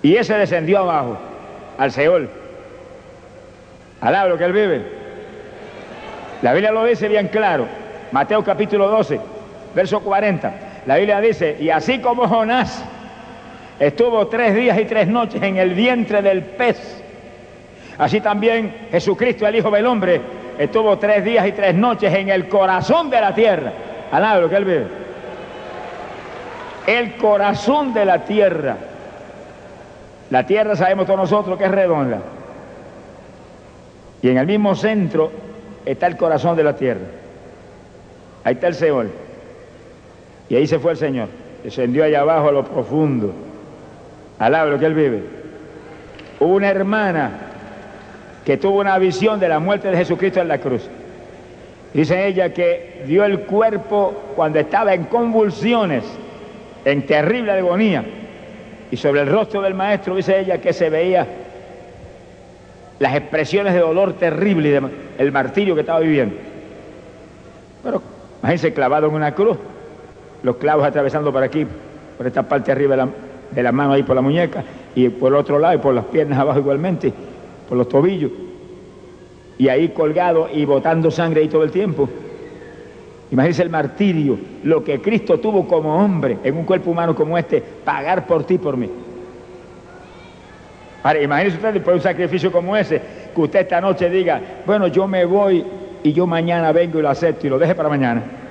Y 0.03 0.17
ese 0.17 0.35
descendió 0.35 0.77
abajo, 0.77 1.17
al 1.79 1.91
Seol. 1.91 2.29
Alaba 3.99 4.29
lo 4.29 4.37
que 4.37 4.43
Él 4.43 4.53
vive. 4.53 4.85
La 6.43 6.53
Biblia 6.53 6.71
lo 6.71 6.85
dice 6.85 7.07
bien 7.07 7.29
claro. 7.29 7.65
Mateo 8.11 8.43
capítulo 8.43 8.89
12, 8.89 9.19
verso 9.73 10.01
40. 10.01 10.74
La 10.85 10.97
Biblia 10.97 11.19
dice, 11.19 11.57
y 11.59 11.69
así 11.69 11.99
como 11.99 12.27
Jonás 12.27 12.83
estuvo 13.79 14.27
tres 14.27 14.53
días 14.53 14.77
y 14.79 14.85
tres 14.85 15.07
noches 15.07 15.41
en 15.41 15.57
el 15.57 15.73
vientre 15.73 16.21
del 16.21 16.43
pez, 16.43 17.01
así 17.97 18.21
también 18.21 18.87
Jesucristo, 18.91 19.47
el 19.47 19.55
Hijo 19.55 19.71
del 19.71 19.87
Hombre, 19.87 20.21
estuvo 20.59 20.97
tres 20.99 21.25
días 21.25 21.47
y 21.47 21.53
tres 21.53 21.73
noches 21.73 22.13
en 22.13 22.29
el 22.29 22.47
corazón 22.47 23.09
de 23.09 23.19
la 23.19 23.33
tierra. 23.33 23.71
Alaba 24.11 24.41
lo 24.41 24.49
que 24.49 24.55
él 24.55 24.65
vive. 24.65 24.87
El 26.85 27.15
corazón 27.17 27.93
de 27.93 28.05
la 28.05 28.23
tierra. 28.23 28.77
La 30.29 30.45
tierra 30.45 30.75
sabemos 30.75 31.07
todos 31.07 31.19
nosotros 31.19 31.57
que 31.57 31.65
es 31.65 31.71
redonda. 31.71 32.19
Y 34.21 34.29
en 34.29 34.37
el 34.37 34.45
mismo 34.45 34.75
centro 34.75 35.31
está 35.83 36.05
el 36.05 36.15
corazón 36.15 36.55
de 36.55 36.63
la 36.63 36.75
tierra. 36.75 37.05
Ahí 38.43 38.53
está 38.53 38.67
el 38.67 38.75
Seol. 38.75 39.24
Y 40.49 40.55
ahí 40.55 40.67
se 40.67 40.79
fue 40.79 40.91
el 40.91 40.97
Señor. 40.97 41.27
Descendió 41.63 42.03
allá 42.03 42.21
abajo 42.21 42.49
a 42.49 42.51
lo 42.51 42.63
profundo. 42.63 43.33
Alaba 44.39 44.77
que 44.77 44.85
él 44.85 44.93
vive. 44.93 45.23
Una 46.39 46.69
hermana 46.69 47.31
que 48.45 48.57
tuvo 48.57 48.79
una 48.79 48.97
visión 48.99 49.39
de 49.39 49.49
la 49.49 49.59
muerte 49.59 49.89
de 49.89 49.97
Jesucristo 49.97 50.39
en 50.39 50.47
la 50.47 50.59
cruz. 50.59 50.87
Dice 51.93 52.27
ella 52.27 52.53
que 52.53 53.03
dio 53.07 53.23
el 53.23 53.41
cuerpo 53.41 54.13
cuando 54.35 54.59
estaba 54.59 54.93
en 54.93 55.05
convulsiones, 55.05 56.03
en 56.83 57.05
terrible 57.05 57.53
agonía. 57.53 58.03
Y 58.91 58.97
sobre 58.97 59.21
el 59.21 59.29
rostro 59.29 59.61
del 59.61 59.73
maestro 59.73 60.15
dice 60.15 60.39
ella 60.39 60.59
que 60.59 60.73
se 60.73 60.89
veía 60.89 61.25
las 62.99 63.15
expresiones 63.15 63.73
de 63.73 63.79
dolor 63.79 64.13
terrible 64.13 64.69
y 64.69 65.21
el 65.21 65.31
martirio 65.31 65.73
que 65.73 65.81
estaba 65.81 65.99
viviendo. 65.99 66.35
Pero 67.83 68.01
imagínense 68.39 68.73
clavado 68.73 69.07
en 69.07 69.13
una 69.13 69.33
cruz, 69.33 69.57
los 70.45 70.57
clavos 70.57 70.85
atravesando 70.85 71.33
por 71.33 71.41
aquí, 71.41 71.65
por 72.17 72.27
esta 72.27 72.43
parte 72.43 72.71
arriba 72.71 72.91
de 72.91 72.97
la, 72.97 73.09
de 73.49 73.63
la 73.63 73.71
mano 73.71 73.93
ahí 73.93 74.03
por 74.03 74.15
la 74.15 74.21
muñeca, 74.21 74.63
y 74.93 75.09
por 75.09 75.33
el 75.33 75.39
otro 75.39 75.57
lado 75.57 75.73
y 75.73 75.79
por 75.79 75.93
las 75.93 76.05
piernas 76.05 76.37
abajo 76.37 76.59
igualmente 76.59 77.11
por 77.67 77.77
los 77.79 77.89
tobillos, 77.89 78.31
y 79.57 79.67
ahí 79.67 79.89
colgado 79.89 80.47
y 80.53 80.63
botando 80.65 81.09
sangre 81.09 81.41
ahí 81.41 81.47
todo 81.47 81.63
el 81.63 81.71
tiempo. 81.71 82.07
Imagínense 83.31 83.63
el 83.63 83.71
martirio, 83.71 84.37
lo 84.63 84.83
que 84.83 85.01
Cristo 85.01 85.39
tuvo 85.39 85.67
como 85.67 85.95
hombre 85.95 86.37
en 86.43 86.55
un 86.55 86.63
cuerpo 86.63 86.91
humano 86.91 87.15
como 87.15 87.35
este, 87.39 87.59
pagar 87.83 88.27
por 88.27 88.43
ti, 88.43 88.59
por 88.59 88.77
mí. 88.77 88.87
Ahora, 91.01 91.21
imagínense 91.23 91.57
usted 91.57 91.73
después 91.73 91.93
de 91.93 91.97
un 91.97 92.03
sacrificio 92.03 92.51
como 92.51 92.77
ese, 92.77 93.01
que 93.33 93.41
usted 93.41 93.61
esta 93.61 93.81
noche 93.81 94.11
diga, 94.11 94.39
bueno, 94.63 94.87
yo 94.87 95.07
me 95.07 95.25
voy 95.25 95.65
y 96.03 96.13
yo 96.13 96.27
mañana 96.27 96.71
vengo 96.71 96.99
y 96.99 97.01
lo 97.01 97.09
acepto 97.09 97.47
y 97.47 97.49
lo 97.49 97.57
deje 97.57 97.73
para 97.73 97.89
mañana. 97.89 98.44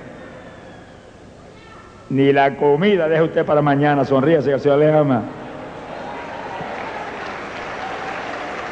Ni 2.09 2.31
la 2.31 2.55
comida 2.55 3.07
deje 3.07 3.23
usted 3.23 3.45
para 3.45 3.61
mañana, 3.61 4.05
sonríase 4.05 4.49
que 4.49 4.55
el 4.55 4.59
Señor 4.59 4.79
le 4.79 4.93
ama. 4.93 5.23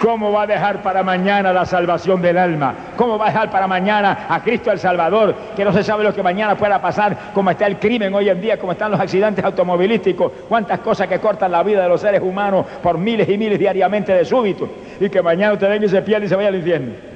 ¿Cómo 0.03 0.33
va 0.33 0.41
a 0.41 0.47
dejar 0.47 0.83
para 0.83 1.01
mañana 1.01 1.53
la 1.53 1.65
salvación 1.65 2.21
del 2.21 2.37
alma? 2.37 2.75
¿Cómo 2.97 3.17
va 3.17 3.27
a 3.27 3.29
dejar 3.29 3.49
para 3.49 3.67
mañana 3.67 4.25
a 4.27 4.43
Cristo 4.43 4.69
el 4.69 4.77
Salvador? 4.77 5.33
Que 5.55 5.63
no 5.63 5.71
se 5.71 5.81
sabe 5.81 6.03
lo 6.03 6.13
que 6.13 6.21
mañana 6.21 6.57
pueda 6.57 6.81
pasar, 6.81 7.31
cómo 7.33 7.49
está 7.49 7.67
el 7.67 7.79
crimen 7.79 8.13
hoy 8.13 8.27
en 8.27 8.41
día, 8.41 8.59
cómo 8.59 8.73
están 8.73 8.91
los 8.91 8.99
accidentes 8.99 9.45
automovilísticos, 9.45 10.33
cuántas 10.49 10.81
cosas 10.81 11.07
que 11.07 11.19
cortan 11.19 11.53
la 11.53 11.63
vida 11.63 11.83
de 11.83 11.87
los 11.87 12.01
seres 12.01 12.21
humanos 12.21 12.65
por 12.83 12.97
miles 12.97 13.29
y 13.29 13.37
miles 13.37 13.57
diariamente 13.57 14.13
de 14.13 14.25
súbito. 14.25 14.67
Y 14.99 15.09
que 15.09 15.21
mañana 15.21 15.53
usted 15.53 15.69
venga 15.69 15.85
y 15.85 15.89
se 15.89 16.01
pierde 16.01 16.25
y 16.25 16.29
se 16.29 16.35
vaya 16.35 16.49
al 16.49 16.55
infierno. 16.55 17.12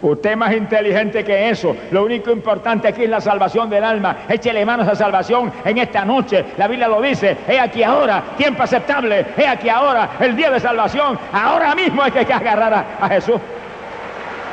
Usted 0.00 0.30
es 0.30 0.36
más 0.36 0.52
inteligente 0.52 1.24
que 1.24 1.50
eso. 1.50 1.76
Lo 1.90 2.04
único 2.04 2.30
importante 2.30 2.88
aquí 2.88 3.04
es 3.04 3.10
la 3.10 3.20
salvación 3.20 3.68
del 3.68 3.82
alma. 3.82 4.16
Échele 4.28 4.64
manos 4.64 4.86
a 4.86 4.94
salvación 4.94 5.52
en 5.64 5.78
esta 5.78 6.04
noche. 6.04 6.44
La 6.56 6.68
Biblia 6.68 6.88
lo 6.88 7.02
dice. 7.02 7.36
He 7.48 7.58
aquí 7.58 7.82
ahora, 7.82 8.22
tiempo 8.36 8.62
aceptable. 8.62 9.26
He 9.36 9.46
aquí 9.46 9.68
ahora, 9.68 10.10
el 10.20 10.36
día 10.36 10.50
de 10.50 10.60
salvación. 10.60 11.18
Ahora 11.32 11.74
mismo 11.74 12.02
hay 12.02 12.12
que 12.12 12.20
agarrar 12.32 12.74
a, 12.74 12.84
a 13.00 13.08
Jesús. 13.08 13.40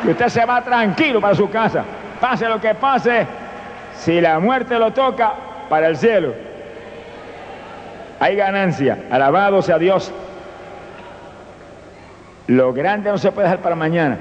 Y 0.03 0.09
usted 0.09 0.27
se 0.29 0.45
va 0.45 0.61
tranquilo 0.61 1.21
para 1.21 1.35
su 1.35 1.49
casa. 1.49 1.83
Pase 2.19 2.47
lo 2.49 2.59
que 2.59 2.73
pase. 2.73 3.27
Si 3.93 4.19
la 4.19 4.39
muerte 4.39 4.77
lo 4.79 4.91
toca, 4.91 5.33
para 5.69 5.87
el 5.87 5.97
cielo. 5.97 6.33
Hay 8.19 8.35
ganancia. 8.35 9.05
Alabado 9.11 9.61
sea 9.61 9.77
Dios. 9.77 10.11
Lo 12.47 12.73
grande 12.73 13.09
no 13.09 13.17
se 13.17 13.31
puede 13.31 13.47
dejar 13.47 13.61
para 13.61 13.75
mañana. 13.75 14.17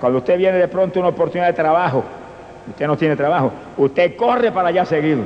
Cuando 0.00 0.18
usted 0.18 0.36
viene 0.36 0.58
de 0.58 0.68
pronto 0.68 1.00
una 1.00 1.08
oportunidad 1.08 1.48
de 1.48 1.54
trabajo, 1.54 2.04
usted 2.68 2.86
no 2.86 2.96
tiene 2.96 3.16
trabajo, 3.16 3.52
usted 3.76 4.16
corre 4.16 4.52
para 4.52 4.68
allá 4.68 4.84
seguido. 4.84 5.22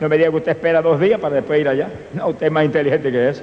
No 0.00 0.08
me 0.08 0.16
diga 0.16 0.30
que 0.30 0.36
usted 0.36 0.52
espera 0.52 0.82
dos 0.82 1.00
días 1.00 1.18
para 1.18 1.36
después 1.36 1.60
ir 1.60 1.68
allá. 1.68 1.88
No, 2.12 2.28
usted 2.28 2.46
es 2.46 2.52
más 2.52 2.64
inteligente 2.64 3.10
que 3.10 3.28
eso. 3.28 3.42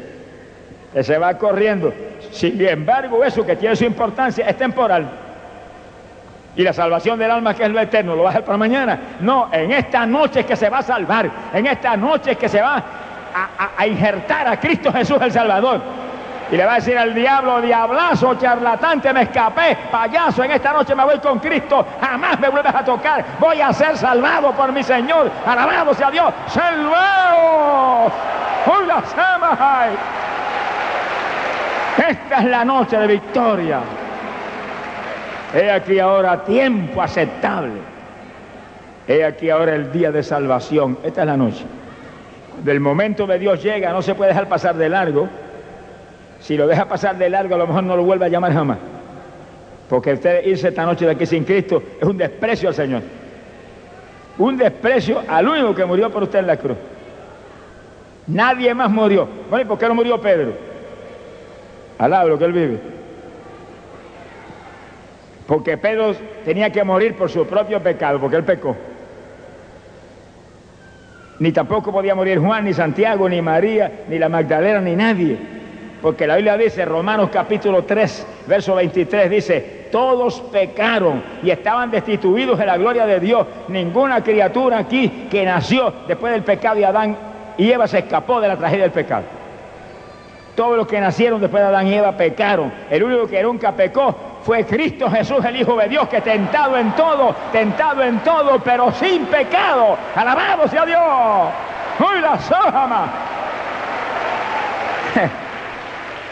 Usted 0.90 1.04
se 1.04 1.18
va 1.18 1.38
corriendo. 1.38 1.92
Sin 2.32 2.62
embargo, 2.66 3.24
eso 3.24 3.46
que 3.46 3.56
tiene 3.56 3.76
su 3.76 3.86
importancia 3.86 4.48
es 4.48 4.56
temporal. 4.56 5.10
Y 6.56 6.62
la 6.62 6.72
salvación 6.72 7.18
del 7.18 7.32
alma, 7.32 7.56
que 7.56 7.64
es 7.64 7.70
lo 7.70 7.80
eterno, 7.80 8.16
¿lo 8.16 8.24
va 8.24 8.30
a 8.30 8.34
dejar 8.34 8.46
para 8.46 8.58
mañana? 8.60 9.00
No, 9.20 9.50
en 9.52 9.72
esta 9.72 10.06
noche 10.06 10.42
es 10.42 10.46
que 10.46 10.56
se 10.56 10.70
va 10.70 10.80
a 10.80 10.84
salvar. 10.84 11.30
En 11.52 11.66
esta 11.66 11.98
noche 11.98 12.34
es 12.34 12.38
que 12.38 12.48
se 12.48 12.62
va 12.62 12.84
a 13.78 13.88
injertar 13.88 14.48
a 14.48 14.60
Cristo 14.60 14.94
Jesús 14.94 15.18
el 15.20 15.32
Salvador. 15.32 15.82
Y 16.54 16.56
le 16.56 16.66
va 16.66 16.74
a 16.74 16.76
decir 16.76 16.96
al 16.96 17.16
diablo, 17.16 17.60
diablazo, 17.62 18.36
charlatante, 18.36 19.12
me 19.12 19.24
escapé, 19.24 19.76
payaso, 19.90 20.44
en 20.44 20.52
esta 20.52 20.72
noche 20.72 20.94
me 20.94 21.04
voy 21.04 21.18
con 21.18 21.40
Cristo, 21.40 21.84
jamás 22.00 22.40
me 22.40 22.48
vuelves 22.48 22.76
a 22.76 22.86
tocar, 22.86 23.26
voy 23.40 23.60
a 23.60 23.74
ser 23.74 23.98
salvado 23.98 24.52
por 24.52 24.72
mi 24.72 24.84
Señor, 24.84 25.32
alabado 25.48 25.96
sea 25.96 26.12
Dios, 26.12 26.32
salvados, 26.46 28.14
hoy 28.68 28.86
la 28.86 29.90
Esta 32.08 32.38
es 32.38 32.46
la 32.46 32.64
noche 32.64 33.00
de 33.00 33.08
victoria. 33.08 33.80
He 35.56 35.72
aquí 35.72 35.98
ahora 35.98 36.44
tiempo 36.44 37.02
aceptable. 37.02 37.82
He 39.08 39.26
aquí 39.26 39.50
ahora 39.50 39.74
el 39.74 39.92
día 39.92 40.12
de 40.12 40.22
salvación. 40.22 41.00
Esta 41.04 41.22
es 41.22 41.28
la 41.28 41.38
noche. 41.38 41.66
Del 42.64 42.80
momento 42.80 43.26
de 43.26 43.40
Dios 43.40 43.64
llega, 43.64 43.92
no 43.92 44.04
se 44.04 44.14
puede 44.14 44.30
dejar 44.30 44.48
pasar 44.48 44.76
de 44.76 44.88
largo. 44.88 45.28
Si 46.44 46.58
lo 46.58 46.68
deja 46.68 46.86
pasar 46.86 47.18
de 47.18 47.30
largo, 47.30 47.56
a 47.56 47.58
lo 47.58 47.68
mejor 47.68 47.84
no 47.86 47.96
lo 47.96 48.04
vuelve 48.04 48.26
a 48.26 48.28
llamar 48.28 48.52
jamás. 48.52 48.78
Porque 49.88 50.12
usted 50.12 50.46
irse 50.46 50.68
esta 50.68 50.86
noche 50.86 51.06
de 51.06 51.12
aquí 51.12 51.26
sin 51.26 51.46
Cristo 51.46 51.82
es 52.02 52.06
un 52.06 52.18
desprecio 52.18 52.68
al 52.68 52.76
Señor. 52.76 53.02
Un 54.38 54.58
desprecio 54.58 55.24
al 55.26 55.48
único 55.48 55.74
que 55.74 55.86
murió 55.86 56.12
por 56.12 56.24
usted 56.24 56.40
en 56.40 56.48
la 56.48 56.58
cruz. 56.58 56.76
Nadie 58.28 58.74
más 58.74 58.90
murió. 58.90 59.26
Bueno, 59.50 59.64
¿y 59.64 59.68
por 59.68 59.80
qué 59.80 59.88
no 59.88 59.96
murió 59.96 60.20
Pedro? 60.20 60.52
Alaba 61.98 62.26
lo 62.26 62.38
que 62.38 62.46
él 62.46 62.52
vive. 62.52 62.80
Porque 65.48 65.78
Pedro 65.78 66.14
tenía 66.44 66.70
que 66.72 66.84
morir 66.84 67.16
por 67.16 67.30
su 67.30 67.46
propio 67.46 67.82
pecado, 67.82 68.20
porque 68.20 68.36
él 68.36 68.44
pecó. 68.44 68.76
Ni 71.40 71.54
tampoco 71.54 71.94
podía 71.94 72.16
morir 72.16 72.40
Juan, 72.40 72.66
ni 72.66 72.74
Santiago, 72.74 73.30
ni 73.30 73.42
María, 73.42 74.04
ni 74.10 74.20
la 74.20 74.28
Magdalena, 74.28 74.82
ni 74.82 74.94
nadie. 74.94 75.63
Porque 76.04 76.28
la 76.28 76.36
Biblia 76.36 76.58
dice, 76.58 76.84
Romanos 76.84 77.30
capítulo 77.32 77.86
3, 77.86 78.28
verso 78.46 78.76
23, 78.76 79.30
dice, 79.30 79.88
todos 79.90 80.42
pecaron 80.52 81.24
y 81.42 81.50
estaban 81.50 81.90
destituidos 81.90 82.60
de 82.60 82.66
la 82.66 82.76
gloria 82.76 83.06
de 83.06 83.22
Dios. 83.22 83.48
Ninguna 83.70 84.22
criatura 84.22 84.80
aquí 84.80 85.28
que 85.32 85.46
nació 85.46 85.94
después 86.06 86.34
del 86.34 86.44
pecado 86.44 86.76
de 86.76 86.86
Adán 86.86 87.18
y 87.58 87.72
Eva 87.72 87.88
se 87.88 88.00
escapó 88.00 88.42
de 88.42 88.50
la 88.50 88.58
tragedia 88.58 88.84
del 88.84 88.92
pecado. 88.92 89.24
Todos 90.58 90.76
los 90.76 90.88
que 90.88 91.00
nacieron 91.00 91.40
después 91.40 91.64
de 91.64 91.70
Adán 91.70 91.88
y 91.88 91.94
Eva 91.94 92.12
pecaron. 92.18 92.70
El 92.90 93.02
único 93.02 93.26
que 93.26 93.42
nunca 93.42 93.72
pecó 93.72 94.14
fue 94.44 94.66
Cristo 94.66 95.10
Jesús, 95.10 95.46
el 95.46 95.56
Hijo 95.56 95.78
de 95.78 95.88
Dios, 95.88 96.10
que 96.10 96.20
tentado 96.20 96.76
en 96.76 96.92
todo, 96.98 97.34
tentado 97.54 98.04
en 98.04 98.20
todo, 98.20 98.60
pero 98.60 98.92
sin 98.92 99.26
pecado. 99.28 99.96
Alabado 100.14 100.68
sea 100.68 100.86
Dios. 100.86 101.00
¡Uy, 101.98 102.20
la 102.20 102.38
sojama! 102.40 103.08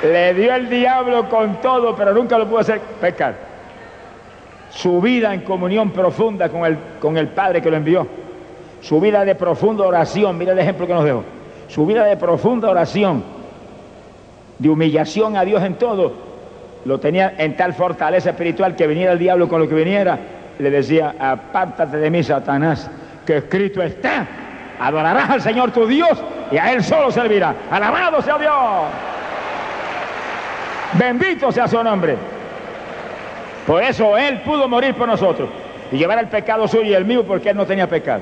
Le 0.04 0.34
dio 0.34 0.56
el 0.56 0.70
diablo 0.70 1.30
con 1.30 1.62
todo, 1.62 1.96
pero 1.96 2.14
nunca 2.14 2.38
lo 2.38 2.48
pudo 2.48 2.60
hacer 2.60 2.80
pecar. 3.00 3.36
Su 4.72 5.00
vida 5.02 5.34
en 5.34 5.42
comunión 5.42 5.92
profunda 5.92 6.50
con 6.50 7.18
el, 7.18 7.28
Padre 7.28 7.62
que 7.62 7.70
lo 7.70 7.78
envió. 7.78 8.08
Su 8.82 9.00
vida 9.00 9.24
de 9.24 9.36
profunda 9.36 9.84
oración, 9.84 10.38
mira 10.38 10.54
el 10.54 10.60
ejemplo 10.60 10.88
que 10.88 10.94
nos 10.94 11.04
dejó. 11.04 11.24
Su 11.68 11.86
vida 11.86 12.04
de 12.06 12.18
profunda 12.18 12.70
oración, 12.70 13.24
de 14.58 14.70
humillación 14.70 15.38
a 15.38 15.46
Dios 15.46 15.62
en 15.64 15.76
todo, 15.76 16.14
lo 16.86 17.00
tenía 17.00 17.36
en 17.38 17.56
tal 17.56 17.74
fortaleza 17.74 18.32
espiritual 18.32 18.76
que 18.76 18.88
viniera 18.88 19.12
el 19.12 19.20
diablo 19.20 19.48
con 19.48 19.62
lo 19.62 19.70
que 19.70 19.76
viniera, 19.76 20.18
le 20.58 20.72
decía, 20.72 21.16
apártate 21.20 21.98
de 21.98 22.10
mí, 22.10 22.24
Satanás, 22.24 22.90
que 23.26 23.38
escrito 23.38 23.84
está, 23.84 24.28
adorarás 24.80 25.30
al 25.30 25.42
Señor 25.42 25.72
tu 25.72 25.86
Dios 25.86 26.22
y 26.52 26.58
a 26.58 26.74
Él 26.74 26.84
solo 26.84 27.12
servirá. 27.12 27.54
Alabado 27.70 28.22
sea 28.22 28.38
Dios. 28.38 28.54
Bendito 30.98 31.52
sea 31.52 31.68
su 31.68 31.84
nombre. 31.84 32.18
Por 33.66 33.84
eso 33.84 34.18
Él 34.18 34.42
pudo 34.42 34.68
morir 34.68 34.96
por 34.96 35.08
nosotros 35.08 35.50
y 35.92 35.98
llevar 35.98 36.20
el 36.20 36.28
pecado 36.28 36.68
suyo 36.68 36.86
y 36.86 36.94
el 36.94 37.06
mío 37.06 37.26
porque 37.26 37.50
Él 37.50 37.58
no 37.58 37.66
tenía 37.66 37.88
pecado. 37.88 38.22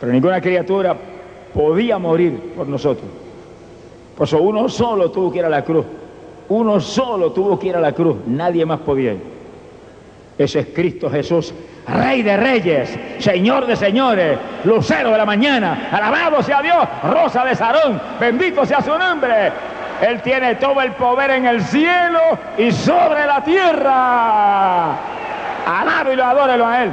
Pero 0.00 0.12
ninguna 0.12 0.40
criatura 0.40 0.96
podía 1.52 1.98
morir 1.98 2.52
por 2.56 2.66
nosotros. 2.66 3.06
Por 4.16 4.26
eso 4.26 4.40
uno 4.42 4.68
solo 4.68 5.10
tuvo 5.10 5.32
que 5.32 5.38
ir 5.38 5.44
a 5.44 5.48
la 5.48 5.64
cruz. 5.64 5.86
Uno 6.48 6.78
solo 6.80 7.32
tuvo 7.32 7.58
que 7.58 7.68
ir 7.68 7.76
a 7.76 7.80
la 7.80 7.92
cruz. 7.92 8.16
Nadie 8.26 8.66
más 8.66 8.80
podía 8.80 9.12
ir. 9.12 9.34
Ese 10.36 10.60
es 10.60 10.66
Cristo 10.74 11.08
Jesús, 11.08 11.54
Rey 11.86 12.22
de 12.22 12.36
Reyes, 12.36 12.98
Señor 13.18 13.66
de 13.66 13.76
Señores, 13.76 14.36
Lucero 14.64 15.10
de 15.10 15.18
la 15.18 15.24
mañana. 15.24 15.88
Alabado 15.92 16.42
sea 16.42 16.60
Dios, 16.60 16.88
Rosa 17.04 17.44
de 17.44 17.54
Sarón. 17.54 18.00
Bendito 18.18 18.66
sea 18.66 18.82
su 18.82 18.98
nombre. 18.98 19.52
Él 20.02 20.20
tiene 20.22 20.56
todo 20.56 20.80
el 20.82 20.92
poder 20.92 21.30
en 21.30 21.46
el 21.46 21.62
cielo 21.62 22.20
y 22.58 22.72
sobre 22.72 23.26
la 23.26 23.42
tierra. 23.44 24.96
Alábelo 25.66 26.22
y 26.22 26.26
adórelo 26.26 26.66
a 26.66 26.84
Él. 26.84 26.90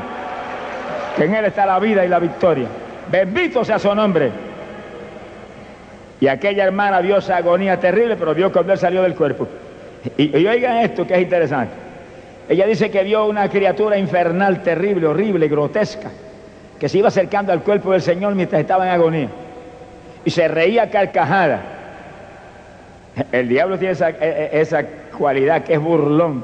Que 1.18 1.26
en 1.26 1.36
Él 1.36 1.45
está 1.45 1.65
la 1.65 1.80
vida 1.80 2.06
y 2.06 2.07
la 2.07 2.19
victoria. 2.19 2.68
Bendito 3.10 3.65
sea 3.65 3.80
su 3.80 3.94
nombre. 3.94 4.32
Y 6.19 6.28
aquella 6.28 6.64
hermana 6.65 7.02
vio 7.02 7.18
esa 7.18 7.38
agonía 7.38 7.80
terrible, 7.80 8.15
pero 8.15 8.34
vio 8.36 8.52
cuando 8.52 8.73
Él 8.73 8.80
salió 8.80 9.02
del 9.02 9.15
cuerpo. 9.15 9.48
Y, 10.18 10.38
y 10.38 10.48
oigan 10.48 10.78
esto 10.78 11.06
que 11.06 11.15
es 11.15 11.22
interesante. 11.22 11.73
Ella 12.48 12.65
dice 12.68 12.91
que 12.91 13.03
vio 13.03 13.26
una 13.26 13.49
criatura 13.49 13.98
infernal, 13.98 14.61
terrible, 14.61 15.07
horrible, 15.07 15.48
grotesca, 15.48 16.10
que 16.80 16.90
se 16.90 16.98
iba 16.98 17.07
acercando 17.07 17.52
al 17.52 17.61
cuerpo 17.61 17.91
del 17.91 18.02
Señor 18.02 18.36
mientras 18.36 18.61
estaba 18.61 18.86
en 18.86 18.91
agonía. 18.91 19.30
Y 20.23 20.30
se 20.30 20.48
reía 20.48 20.90
carcajada. 20.90 21.81
El 23.31 23.49
diablo 23.49 23.77
tiene 23.77 23.93
esa, 23.93 24.09
esa 24.09 24.83
cualidad 25.17 25.63
que 25.63 25.73
es 25.73 25.79
burlón. 25.79 26.43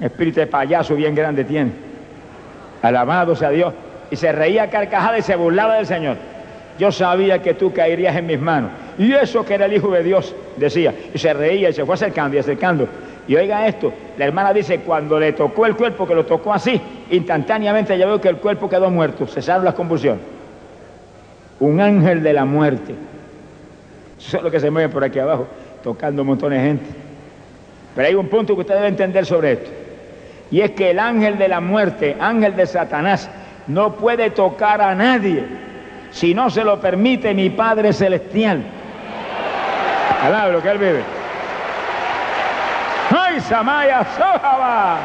Espíritu 0.00 0.40
de 0.40 0.46
payaso 0.46 0.94
bien 0.94 1.14
grande 1.14 1.44
tiene. 1.44 1.72
Alabado 2.82 3.36
sea 3.36 3.50
Dios. 3.50 3.72
Y 4.10 4.16
se 4.16 4.32
reía 4.32 4.70
carcajada 4.70 5.18
y 5.18 5.22
se 5.22 5.36
burlaba 5.36 5.76
del 5.76 5.86
Señor. 5.86 6.16
Yo 6.78 6.90
sabía 6.90 7.42
que 7.42 7.54
tú 7.54 7.72
caerías 7.72 8.16
en 8.16 8.26
mis 8.26 8.40
manos. 8.40 8.70
Y 8.98 9.12
eso 9.12 9.44
que 9.44 9.54
era 9.54 9.66
el 9.66 9.74
Hijo 9.74 9.90
de 9.90 10.02
Dios, 10.02 10.34
decía. 10.56 10.94
Y 11.14 11.18
se 11.18 11.32
reía 11.32 11.68
y 11.68 11.72
se 11.72 11.84
fue 11.84 11.94
acercando 11.94 12.36
y 12.36 12.40
acercando. 12.40 12.88
Y 13.28 13.36
oiga 13.36 13.66
esto, 13.68 13.92
la 14.18 14.24
hermana 14.24 14.52
dice, 14.52 14.80
cuando 14.80 15.20
le 15.20 15.32
tocó 15.32 15.66
el 15.66 15.76
cuerpo, 15.76 16.06
que 16.06 16.14
lo 16.14 16.24
tocó 16.24 16.52
así, 16.52 16.80
instantáneamente 17.10 17.96
ya 17.96 18.06
veo 18.06 18.20
que 18.20 18.28
el 18.28 18.38
cuerpo 18.38 18.68
quedó 18.68 18.90
muerto, 18.90 19.26
cesaron 19.26 19.64
las 19.64 19.74
convulsiones. 19.74 20.22
Un 21.60 21.80
ángel 21.80 22.22
de 22.22 22.32
la 22.32 22.44
muerte. 22.44 22.94
Eso 24.20 24.36
es 24.36 24.42
lo 24.42 24.50
que 24.50 24.60
se 24.60 24.70
mueve 24.70 24.88
por 24.90 25.02
aquí 25.02 25.18
abajo, 25.18 25.46
tocando 25.82 26.22
un 26.22 26.28
montón 26.28 26.50
de 26.50 26.60
gente. 26.60 26.86
Pero 27.94 28.08
hay 28.08 28.14
un 28.14 28.28
punto 28.28 28.54
que 28.54 28.60
usted 28.60 28.74
debe 28.74 28.88
entender 28.88 29.24
sobre 29.24 29.52
esto. 29.52 29.70
Y 30.50 30.60
es 30.60 30.72
que 30.72 30.90
el 30.90 30.98
ángel 30.98 31.38
de 31.38 31.48
la 31.48 31.60
muerte, 31.60 32.16
ángel 32.20 32.54
de 32.54 32.66
Satanás, 32.66 33.30
no 33.66 33.94
puede 33.94 34.30
tocar 34.30 34.82
a 34.82 34.94
nadie 34.94 35.44
si 36.10 36.34
no 36.34 36.50
se 36.50 36.64
lo 36.64 36.80
permite 36.80 37.34
mi 37.34 37.50
Padre 37.50 37.92
Celestial. 37.92 38.62
Alaba 40.22 40.48
lo 40.48 40.62
que 40.62 40.70
él 40.70 40.78
vive. 40.78 41.02
¡Ay, 43.16 43.40
Samaya 43.40 44.04
Sojaba! 44.16 44.98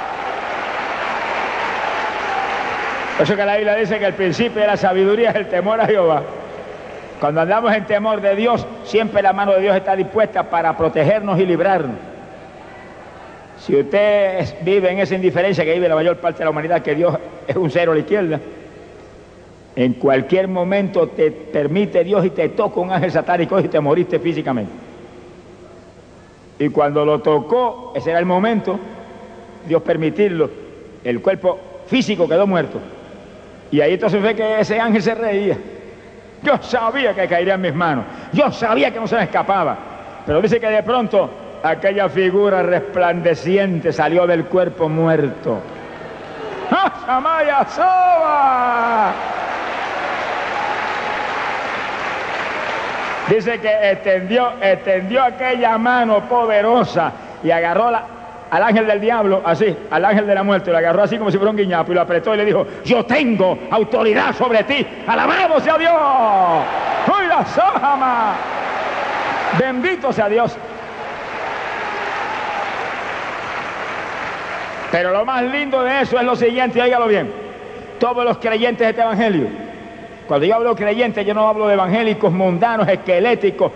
Por 3.17 3.23
eso 3.23 3.35
que 3.35 3.45
la 3.45 3.55
Biblia 3.55 3.75
dice 3.75 3.97
que 3.97 4.05
el 4.05 4.13
principio 4.13 4.61
de 4.61 4.67
la 4.67 4.77
sabiduría 4.77 5.29
es 5.29 5.35
el 5.37 5.47
temor 5.47 5.79
a 5.79 5.85
Jehová. 5.85 6.23
Cuando 7.19 7.41
andamos 7.41 7.73
en 7.73 7.85
temor 7.85 8.21
de 8.21 8.35
Dios, 8.35 8.65
siempre 8.83 9.21
la 9.21 9.33
mano 9.33 9.53
de 9.53 9.61
Dios 9.61 9.75
está 9.75 9.95
dispuesta 9.95 10.43
para 10.49 10.75
protegernos 10.77 11.39
y 11.39 11.45
librarnos. 11.45 11.95
Si 13.59 13.75
usted 13.75 14.45
vive 14.61 14.91
en 14.91 14.99
esa 14.99 15.15
indiferencia 15.15 15.63
que 15.63 15.73
vive 15.73 15.87
la 15.87 15.95
mayor 15.95 16.17
parte 16.17 16.39
de 16.39 16.45
la 16.45 16.51
humanidad, 16.51 16.81
que 16.81 16.93
Dios 16.93 17.17
es 17.47 17.55
un 17.55 17.71
cero 17.71 17.93
a 17.93 17.95
la 17.95 18.01
izquierda, 18.01 18.39
en 19.75 19.93
cualquier 19.93 20.47
momento 20.47 21.07
te 21.07 21.31
permite 21.31 22.03
Dios 22.03 22.25
y 22.25 22.29
te 22.29 22.49
toca 22.49 22.79
un 22.79 22.91
ángel 22.91 23.11
satánico 23.11 23.59
y 23.59 23.67
te 23.67 23.79
moriste 23.79 24.19
físicamente. 24.19 24.71
Y 26.59 26.69
cuando 26.69 27.03
lo 27.05 27.19
tocó, 27.19 27.91
ese 27.95 28.11
era 28.11 28.19
el 28.19 28.25
momento, 28.25 28.79
Dios 29.67 29.81
permitirlo, 29.81 30.49
el 31.03 31.21
cuerpo 31.21 31.59
físico 31.87 32.27
quedó 32.27 32.47
muerto. 32.47 32.79
Y 33.71 33.81
ahí 33.81 33.93
entonces 33.93 34.21
ve 34.21 34.35
que 34.35 34.59
ese 34.59 34.79
ángel 34.79 35.01
se 35.01 35.15
reía. 35.15 35.57
Yo 36.45 36.57
sabía 36.61 37.13
que 37.15 37.27
caería 37.27 37.55
en 37.55 37.61
mis 37.61 37.73
manos. 37.73 38.05
Yo 38.31 38.51
sabía 38.51 38.91
que 38.91 38.99
no 38.99 39.07
se 39.07 39.15
me 39.15 39.23
escapaba. 39.23 39.75
Pero 40.25 40.41
dice 40.41 40.59
que 40.59 40.67
de 40.67 40.83
pronto 40.83 41.29
aquella 41.63 42.07
figura 42.07 42.61
resplandeciente 42.61 43.91
salió 43.91 44.27
del 44.27 44.45
cuerpo 44.45 44.87
muerto. 44.87 45.59
¡Ah, 46.71 46.93
Samaya 47.05 47.65
Soba! 47.65 49.13
Dice 53.27 53.59
que 53.59 53.91
extendió, 53.91 54.53
extendió 54.61 55.23
aquella 55.23 55.79
mano 55.79 56.29
poderosa 56.29 57.11
y 57.43 57.49
agarró 57.49 57.89
la, 57.89 58.03
al 58.49 58.63
ángel 58.63 58.87
del 58.87 59.01
diablo, 59.01 59.41
así, 59.45 59.75
al 59.89 60.05
ángel 60.05 60.27
de 60.27 60.35
la 60.35 60.43
muerte, 60.43 60.71
lo 60.71 60.77
agarró 60.77 61.03
así 61.03 61.17
como 61.17 61.31
si 61.31 61.37
fuera 61.37 61.51
un 61.51 61.57
guiñapo 61.57 61.91
y 61.91 61.95
lo 61.95 62.01
apretó 62.01 62.33
y 62.33 62.37
le 62.37 62.45
dijo, 62.45 62.65
yo 62.83 63.05
tengo 63.05 63.57
autoridad 63.71 64.33
sobre 64.35 64.63
ti, 64.63 64.85
alabado 65.07 65.59
sea 65.59 65.77
Dios, 65.77 65.91
¡Uy, 67.07 67.27
la 67.27 67.45
sojama! 67.45 68.35
Bendito 69.59 70.11
sea 70.11 70.27
Dios. 70.27 70.57
Pero 74.91 75.11
lo 75.11 75.25
más 75.25 75.43
lindo 75.43 75.83
de 75.83 76.01
eso 76.01 76.17
es 76.17 76.23
lo 76.23 76.35
siguiente, 76.35 76.81
óigalo 76.81 77.07
bien, 77.07 77.31
todos 77.99 78.23
los 78.23 78.37
creyentes 78.37 78.79
de 78.85 78.89
este 78.91 79.01
evangelio, 79.01 79.47
cuando 80.27 80.45
yo 80.45 80.55
hablo 80.55 80.69
de 80.69 80.75
creyentes, 80.75 81.25
yo 81.25 81.33
no 81.33 81.47
hablo 81.47 81.67
de 81.67 81.73
evangélicos 81.73 82.31
mundanos, 82.31 82.87
esqueléticos, 82.87 83.71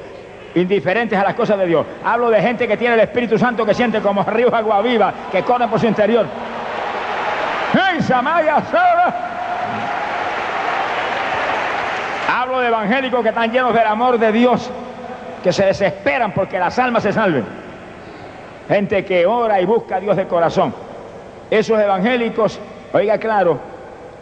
indiferentes 0.56 1.18
a 1.18 1.24
las 1.24 1.36
cosas 1.36 1.58
de 1.58 1.66
Dios. 1.66 1.86
Hablo 2.04 2.30
de 2.30 2.42
gente 2.42 2.68
que 2.68 2.78
tiene 2.78 2.96
el 2.96 3.02
Espíritu 3.02 3.38
Santo 3.38 3.66
que 3.66 3.74
siente 3.74 4.02
como 4.02 4.24
ríos 4.24 4.54
agua 4.54 4.82
viva, 4.82 5.14
que 5.32 5.44
corre 5.44 5.68
por 5.68 5.80
su 5.80 5.88
interior. 5.88 6.26
¡Hey, 7.74 8.02
Samaya, 8.02 8.64
Hablo 12.32 12.60
de 12.62 12.68
evangélicos 12.68 13.22
que 13.22 13.30
están 13.30 13.52
llenos 13.52 13.74
del 13.74 13.86
amor 13.86 14.18
de 14.18 14.32
Dios, 14.32 14.70
que 15.44 15.52
se 15.52 15.66
desesperan 15.66 16.32
porque 16.32 16.60
las 16.60 16.78
almas 16.80 17.04
se 17.04 17.12
salven. 17.12 17.46
Gente 18.68 19.04
que 19.04 19.26
ora 19.26 19.60
y 19.60 19.66
busca 19.66 19.96
a 19.96 20.00
Dios 20.00 20.16
de 20.16 20.28
corazón. 20.28 20.74
Esos 21.50 21.80
evangélicos, 21.80 22.60
oiga 22.94 23.18
claro, 23.18 23.60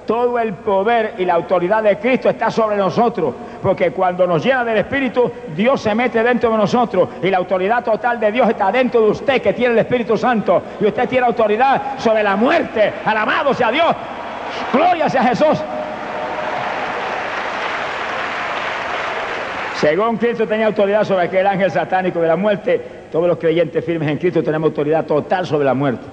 todo 0.07 0.39
el 0.39 0.53
poder 0.53 1.13
y 1.19 1.25
la 1.25 1.35
autoridad 1.35 1.83
de 1.83 1.97
Cristo 1.99 2.29
está 2.29 2.49
sobre 2.49 2.77
nosotros, 2.77 3.35
porque 3.61 3.91
cuando 3.91 4.25
nos 4.25 4.43
llena 4.43 4.63
del 4.63 4.77
Espíritu, 4.77 5.29
Dios 5.55 5.81
se 5.81 5.93
mete 5.93 6.23
dentro 6.23 6.49
de 6.49 6.57
nosotros 6.57 7.09
y 7.21 7.29
la 7.29 7.37
autoridad 7.37 7.83
total 7.83 8.19
de 8.19 8.31
Dios 8.31 8.49
está 8.49 8.71
dentro 8.71 9.01
de 9.01 9.11
usted 9.11 9.41
que 9.41 9.53
tiene 9.53 9.73
el 9.73 9.79
Espíritu 9.79 10.17
Santo 10.17 10.63
y 10.79 10.85
usted 10.85 11.07
tiene 11.07 11.27
autoridad 11.27 11.99
sobre 11.99 12.23
la 12.23 12.35
muerte. 12.35 12.93
Alabado 13.05 13.53
sea 13.53 13.69
Dios. 13.69 13.93
Gloria 14.73 15.09
sea 15.09 15.23
Jesús. 15.23 15.61
Según 19.75 20.17
Cristo 20.17 20.47
tenía 20.47 20.67
autoridad 20.67 21.03
sobre 21.03 21.25
aquel 21.25 21.45
ángel 21.45 21.69
satánico 21.69 22.19
de 22.19 22.27
la 22.29 22.35
muerte, 22.35 22.81
todos 23.11 23.27
los 23.27 23.37
creyentes 23.37 23.85
firmes 23.85 24.09
en 24.09 24.17
Cristo 24.17 24.41
tenemos 24.41 24.69
autoridad 24.69 25.05
total 25.05 25.45
sobre 25.45 25.65
la 25.65 25.75
muerte. 25.75 26.03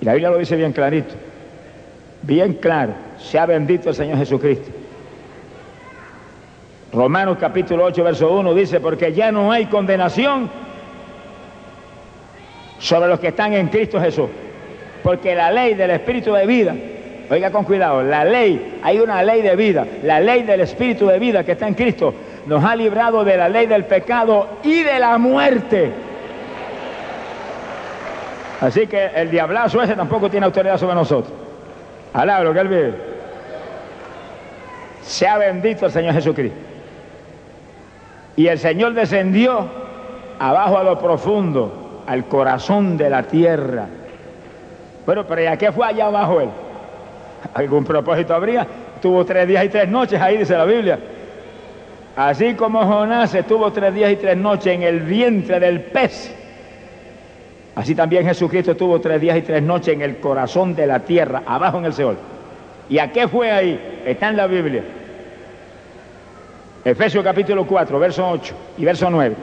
Y 0.00 0.06
la 0.06 0.14
Biblia 0.14 0.30
lo 0.30 0.38
dice 0.38 0.56
bien 0.56 0.72
clarito 0.72 1.27
bien 2.28 2.52
claro, 2.54 2.92
sea 3.16 3.46
bendito 3.46 3.88
el 3.88 3.94
Señor 3.94 4.18
Jesucristo. 4.18 4.70
Romanos 6.92 7.38
capítulo 7.40 7.84
8, 7.84 8.04
verso 8.04 8.30
1 8.30 8.54
dice, 8.54 8.80
porque 8.80 9.14
ya 9.14 9.32
no 9.32 9.50
hay 9.50 9.64
condenación 9.64 10.50
sobre 12.78 13.08
los 13.08 13.18
que 13.18 13.28
están 13.28 13.54
en 13.54 13.68
Cristo 13.68 13.98
Jesús. 13.98 14.28
Porque 15.02 15.34
la 15.34 15.50
ley 15.50 15.72
del 15.72 15.90
Espíritu 15.90 16.34
de 16.34 16.46
vida, 16.46 16.76
oiga 17.30 17.50
con 17.50 17.64
cuidado, 17.64 18.02
la 18.02 18.26
ley, 18.26 18.78
hay 18.82 19.00
una 19.00 19.22
ley 19.22 19.40
de 19.40 19.56
vida, 19.56 19.86
la 20.02 20.20
ley 20.20 20.42
del 20.42 20.60
Espíritu 20.60 21.06
de 21.06 21.18
vida 21.18 21.44
que 21.44 21.52
está 21.52 21.66
en 21.66 21.74
Cristo, 21.74 22.12
nos 22.46 22.62
ha 22.62 22.76
librado 22.76 23.24
de 23.24 23.38
la 23.38 23.48
ley 23.48 23.66
del 23.66 23.86
pecado 23.86 24.58
y 24.62 24.82
de 24.82 24.98
la 24.98 25.16
muerte. 25.16 25.92
Así 28.60 28.86
que 28.86 29.06
el 29.14 29.30
diablazo 29.30 29.82
ese 29.82 29.94
tampoco 29.94 30.28
tiene 30.28 30.44
autoridad 30.44 30.76
sobre 30.76 30.94
nosotros. 30.94 31.47
Alabro 32.12 32.52
que 32.52 32.60
él 32.60 32.68
vive. 32.68 32.94
Sea 35.02 35.38
bendito 35.38 35.86
el 35.86 35.92
Señor 35.92 36.14
Jesucristo. 36.14 36.58
Y 38.36 38.46
el 38.46 38.58
Señor 38.58 38.94
descendió 38.94 39.66
abajo 40.38 40.78
a 40.78 40.84
lo 40.84 40.98
profundo, 40.98 42.02
al 42.06 42.26
corazón 42.26 42.96
de 42.96 43.10
la 43.10 43.24
tierra. 43.24 43.86
Bueno, 45.04 45.26
pero 45.26 45.52
¿y 45.52 45.56
qué 45.56 45.72
fue 45.72 45.86
allá 45.86 46.06
abajo 46.06 46.40
él? 46.40 46.50
¿Algún 47.54 47.84
propósito 47.84 48.34
habría? 48.34 48.66
Tuvo 49.00 49.24
tres 49.24 49.48
días 49.48 49.64
y 49.64 49.68
tres 49.68 49.88
noches, 49.88 50.20
ahí 50.20 50.36
dice 50.36 50.56
la 50.56 50.64
Biblia. 50.64 50.98
Así 52.16 52.54
como 52.54 52.84
Jonás 52.84 53.34
estuvo 53.34 53.72
tres 53.72 53.94
días 53.94 54.12
y 54.12 54.16
tres 54.16 54.36
noches 54.36 54.74
en 54.74 54.82
el 54.82 55.00
vientre 55.00 55.60
del 55.60 55.82
pez, 55.82 56.34
Así 57.78 57.94
también 57.94 58.24
Jesucristo 58.26 58.72
estuvo 58.72 59.00
tres 59.00 59.20
días 59.20 59.38
y 59.38 59.42
tres 59.42 59.62
noches 59.62 59.94
en 59.94 60.02
el 60.02 60.16
corazón 60.16 60.74
de 60.74 60.84
la 60.84 60.98
tierra, 60.98 61.44
abajo 61.46 61.78
en 61.78 61.84
el 61.84 61.92
Seol. 61.92 62.16
¿Y 62.88 62.98
a 62.98 63.12
qué 63.12 63.28
fue 63.28 63.52
ahí? 63.52 64.02
Está 64.04 64.30
en 64.30 64.36
la 64.36 64.48
Biblia. 64.48 64.82
Efesios 66.84 67.22
capítulo 67.22 67.64
4, 67.68 68.00
verso 68.00 68.28
8 68.30 68.54
y 68.78 68.84
verso 68.84 69.08
9. 69.08 69.36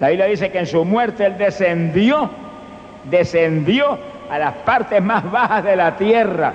La 0.00 0.08
Biblia 0.08 0.24
dice 0.24 0.50
que 0.50 0.60
en 0.60 0.66
su 0.66 0.82
muerte 0.82 1.26
él 1.26 1.36
descendió, 1.36 2.30
descendió 3.10 3.98
a 4.30 4.38
las 4.38 4.54
partes 4.54 5.02
más 5.02 5.30
bajas 5.30 5.62
de 5.62 5.76
la 5.76 5.94
tierra. 5.94 6.54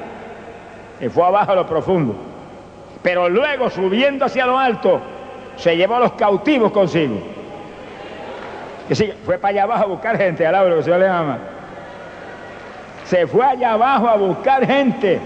Y 1.00 1.10
fue 1.10 1.26
abajo 1.26 1.52
a 1.52 1.56
lo 1.58 1.68
profundo. 1.68 2.16
Pero 3.04 3.30
luego, 3.30 3.70
subiendo 3.70 4.26
hacia 4.26 4.48
lo 4.48 4.58
alto, 4.58 5.00
se 5.58 5.78
llevó 5.78 5.98
a 5.98 6.00
los 6.00 6.14
cautivos 6.14 6.72
consigo 6.72 7.39
que 8.90 8.95
sí, 8.95 9.14
fue 9.24 9.38
para 9.38 9.52
allá 9.52 9.64
abajo 9.64 9.84
a 9.84 9.86
buscar 9.88 10.18
gente, 10.18 10.48
al 10.48 10.68
lo 10.68 10.78
que 10.78 10.84
se 10.84 10.98
le 10.98 11.07
ama. 11.07 11.38
Se 13.06 13.28
fue 13.28 13.45
allá 13.45 13.74
abajo 13.74 14.07
a 14.07 14.18
buscar 14.18 14.66
gente. 14.66 15.20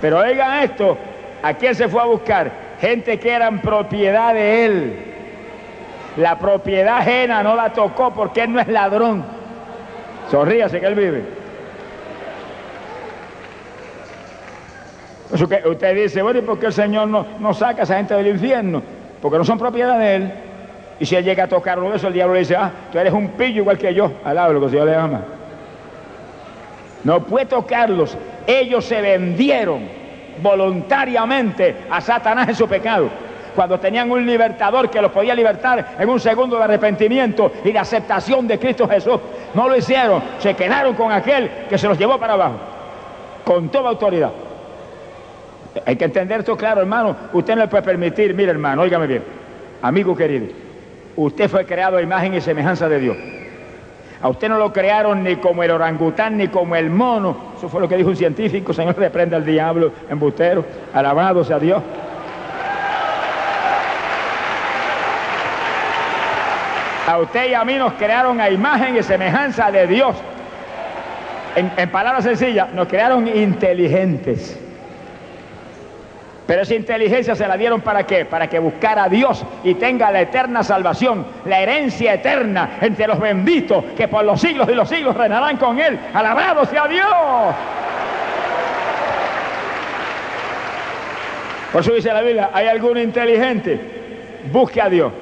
Pero 0.00 0.18
oigan 0.18 0.64
esto, 0.64 0.98
¿a 1.40 1.54
quién 1.54 1.76
se 1.76 1.86
fue 1.86 2.02
a 2.02 2.06
buscar? 2.06 2.50
Gente 2.80 3.20
que 3.20 3.30
eran 3.30 3.60
propiedad 3.60 4.34
de 4.34 4.64
él. 4.64 5.04
La 6.16 6.40
propiedad 6.40 6.98
ajena 6.98 7.44
no 7.44 7.54
la 7.54 7.72
tocó 7.72 8.12
porque 8.12 8.42
él 8.42 8.52
no 8.52 8.58
es 8.58 8.66
ladrón. 8.66 9.24
Sonríase 10.28 10.80
que 10.80 10.86
él 10.86 10.94
vive. 10.96 11.24
Usted 15.70 15.94
dice, 15.94 16.20
bueno, 16.20 16.40
¿y 16.40 16.42
por 16.42 16.58
qué 16.58 16.66
el 16.66 16.72
Señor 16.72 17.06
no, 17.06 17.24
no 17.38 17.54
saca 17.54 17.82
a 17.82 17.84
esa 17.84 17.96
gente 17.96 18.14
del 18.14 18.26
infierno? 18.26 18.82
Porque 19.22 19.38
no 19.38 19.44
son 19.44 19.56
propiedad 19.56 20.00
de 20.00 20.16
él. 20.16 20.32
Y 21.00 21.06
si 21.06 21.16
él 21.16 21.24
llega 21.24 21.44
a 21.44 21.48
tocarlo 21.48 21.92
eso, 21.92 22.08
el 22.08 22.14
diablo 22.14 22.34
le 22.34 22.40
dice, 22.40 22.56
ah, 22.56 22.70
tú 22.92 22.98
eres 22.98 23.12
un 23.12 23.28
pillo 23.30 23.62
igual 23.62 23.78
que 23.78 23.92
yo. 23.92 24.12
Alaba 24.24 24.52
lo 24.52 24.60
que 24.60 24.66
el 24.66 24.70
Señor 24.70 24.86
le 24.86 24.94
ama. 24.94 25.20
No 27.02 27.20
puede 27.20 27.46
tocarlos. 27.46 28.16
Ellos 28.46 28.84
se 28.84 29.00
vendieron 29.00 29.82
voluntariamente 30.42 31.76
a 31.90 32.00
Satanás 32.00 32.48
en 32.48 32.54
su 32.54 32.68
pecado. 32.68 33.08
Cuando 33.54 33.78
tenían 33.78 34.10
un 34.10 34.26
libertador 34.26 34.90
que 34.90 35.00
los 35.00 35.12
podía 35.12 35.34
libertar 35.34 35.96
en 35.98 36.08
un 36.08 36.18
segundo 36.18 36.56
de 36.56 36.64
arrepentimiento 36.64 37.52
y 37.64 37.72
de 37.72 37.78
aceptación 37.78 38.48
de 38.48 38.58
Cristo 38.58 38.88
Jesús. 38.88 39.20
No 39.52 39.68
lo 39.68 39.76
hicieron. 39.76 40.22
Se 40.38 40.54
quedaron 40.54 40.94
con 40.94 41.12
aquel 41.12 41.50
que 41.68 41.78
se 41.78 41.86
los 41.86 41.98
llevó 41.98 42.18
para 42.18 42.34
abajo. 42.34 42.56
Con 43.44 43.68
toda 43.68 43.90
autoridad. 43.90 44.30
Hay 45.86 45.96
que 45.96 46.04
entender 46.04 46.40
esto 46.40 46.56
claro, 46.56 46.80
hermano. 46.80 47.16
Usted 47.32 47.54
no 47.54 47.62
le 47.62 47.68
puede 47.68 47.82
permitir, 47.82 48.32
mire 48.34 48.52
hermano, 48.52 48.82
óigame 48.82 49.08
bien, 49.08 49.24
amigo 49.82 50.16
querido 50.16 50.63
Usted 51.16 51.48
fue 51.48 51.64
creado 51.64 51.96
a 51.96 52.02
imagen 52.02 52.34
y 52.34 52.40
semejanza 52.40 52.88
de 52.88 52.98
Dios. 52.98 53.16
A 54.20 54.28
usted 54.28 54.48
no 54.48 54.56
lo 54.56 54.72
crearon 54.72 55.22
ni 55.22 55.36
como 55.36 55.62
el 55.62 55.70
orangután 55.70 56.38
ni 56.38 56.48
como 56.48 56.74
el 56.76 56.90
mono. 56.90 57.36
Eso 57.56 57.68
fue 57.68 57.80
lo 57.80 57.88
que 57.88 57.96
dijo 57.96 58.08
un 58.08 58.16
científico. 58.16 58.72
Señor, 58.72 58.96
reprenda 58.96 59.36
al 59.36 59.44
diablo, 59.44 59.92
embustero. 60.08 60.64
Alabado 60.94 61.44
sea 61.44 61.58
Dios. 61.58 61.82
A 67.06 67.18
usted 67.18 67.50
y 67.50 67.54
a 67.54 67.64
mí 67.64 67.74
nos 67.74 67.92
crearon 67.94 68.40
a 68.40 68.48
imagen 68.48 68.96
y 68.96 69.02
semejanza 69.02 69.70
de 69.70 69.86
Dios. 69.86 70.16
en, 71.54 71.70
en 71.76 71.90
palabras 71.90 72.24
sencillas, 72.24 72.72
nos 72.72 72.88
crearon 72.88 73.28
inteligentes. 73.28 74.58
Pero 76.46 76.60
esa 76.60 76.74
inteligencia 76.74 77.34
se 77.34 77.48
la 77.48 77.56
dieron 77.56 77.80
para 77.80 78.04
qué? 78.04 78.26
Para 78.26 78.48
que 78.48 78.58
buscara 78.58 79.04
a 79.04 79.08
Dios 79.08 79.44
y 79.62 79.74
tenga 79.74 80.10
la 80.10 80.20
eterna 80.20 80.62
salvación, 80.62 81.24
la 81.46 81.60
herencia 81.60 82.14
eterna 82.14 82.78
entre 82.82 83.06
los 83.06 83.18
benditos 83.18 83.82
que 83.96 84.08
por 84.08 84.24
los 84.24 84.40
siglos 84.40 84.68
y 84.68 84.74
los 84.74 84.88
siglos 84.88 85.16
reinarán 85.16 85.56
con 85.56 85.80
Él. 85.80 85.98
Alabado 86.12 86.66
sea 86.66 86.86
Dios. 86.86 87.06
Por 91.72 91.80
eso 91.80 91.92
dice 91.92 92.12
la 92.12 92.20
Biblia, 92.20 92.50
¿hay 92.52 92.68
alguno 92.68 93.00
inteligente? 93.00 93.80
Busque 94.52 94.82
a 94.82 94.88
Dios. 94.90 95.12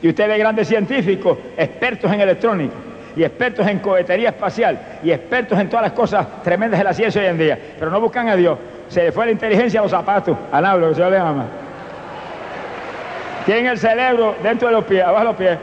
Y 0.00 0.08
usted 0.08 0.28
ve 0.28 0.38
grandes 0.38 0.68
científicos, 0.68 1.36
expertos 1.56 2.10
en 2.12 2.20
electrónica, 2.20 2.74
y 3.16 3.24
expertos 3.24 3.66
en 3.66 3.80
cohetería 3.80 4.28
espacial, 4.28 4.78
y 5.02 5.10
expertos 5.10 5.58
en 5.58 5.68
todas 5.68 5.82
las 5.82 5.92
cosas 5.92 6.42
tremendas 6.44 6.78
de 6.78 6.84
la 6.84 6.94
ciencia 6.94 7.20
hoy 7.20 7.26
en 7.26 7.36
día, 7.36 7.58
pero 7.78 7.90
no 7.90 8.00
buscan 8.00 8.28
a 8.28 8.36
Dios 8.36 8.56
se 8.88 9.04
le 9.04 9.12
fue 9.12 9.26
la 9.26 9.32
inteligencia 9.32 9.80
a 9.80 9.82
los 9.82 9.90
zapatos, 9.90 10.36
al 10.50 10.64
hablo, 10.64 10.88
que 10.88 10.94
se 10.94 11.10
le 11.10 11.18
ama. 11.18 11.46
Tiene 13.44 13.70
el 13.70 13.78
cerebro 13.78 14.34
dentro 14.42 14.68
de 14.68 14.74
los 14.74 14.84
pies, 14.84 15.02
abajo 15.02 15.18
de 15.18 15.24
los 15.24 15.36
pies. 15.36 15.58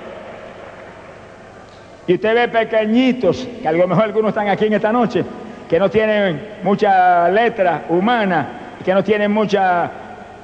Y 2.07 2.13
usted 2.15 2.35
ve 2.35 2.47
pequeñitos, 2.47 3.47
que 3.61 3.67
a 3.67 3.71
lo 3.71 3.87
mejor 3.87 4.05
algunos 4.05 4.29
están 4.29 4.47
aquí 4.47 4.65
en 4.65 4.73
esta 4.73 4.91
noche, 4.91 5.23
que 5.69 5.79
no 5.79 5.89
tienen 5.89 6.57
mucha 6.63 7.29
letra 7.29 7.85
humana, 7.89 8.47
que 8.83 8.93
no 8.93 9.03
tienen 9.03 9.31
mucha 9.31 9.89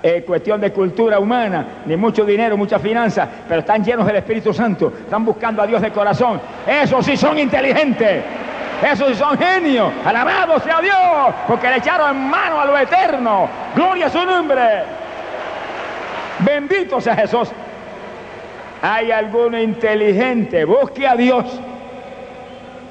eh, 0.03 0.23
cuestión 0.25 0.59
de 0.59 0.71
cultura 0.71 1.19
humana, 1.19 1.65
ni 1.85 1.95
mucho 1.95 2.25
dinero, 2.25 2.57
mucha 2.57 2.79
finanza, 2.79 3.27
pero 3.47 3.59
están 3.59 3.83
llenos 3.83 4.07
del 4.07 4.15
Espíritu 4.15 4.51
Santo, 4.51 4.91
están 4.99 5.23
buscando 5.23 5.61
a 5.61 5.67
Dios 5.67 5.79
de 5.81 5.91
corazón. 5.91 6.41
Esos 6.65 7.05
sí 7.05 7.15
son 7.15 7.37
inteligentes. 7.37 8.23
Esos 8.81 9.17
son 9.17 9.37
genios. 9.37 9.91
Alabado 10.03 10.59
sea 10.59 10.81
Dios, 10.81 11.35
porque 11.47 11.69
le 11.69 11.77
echaron 11.77 12.29
mano 12.29 12.59
a 12.59 12.65
lo 12.65 12.77
eterno. 12.77 13.47
Gloria 13.75 14.07
a 14.07 14.09
su 14.09 14.25
nombre. 14.25 14.61
Bendito 16.39 16.99
sea 16.99 17.15
Jesús. 17.15 17.49
Hay 18.81 19.11
alguno 19.11 19.61
inteligente, 19.61 20.65
busque 20.65 21.07
a 21.07 21.15
Dios, 21.15 21.45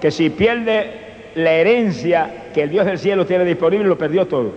que 0.01 0.13
si 0.13 0.31
pierde 0.31 1.33
la 1.35 1.51
herencia 1.53 2.31
que 2.55 2.63
el 2.63 2.71
Dios 2.71 2.87
del 2.87 2.99
cielo 2.99 3.27
tiene 3.27 3.45
disponible, 3.45 3.89
lo 3.89 3.99
perdió 3.99 4.27
todo. 4.27 4.53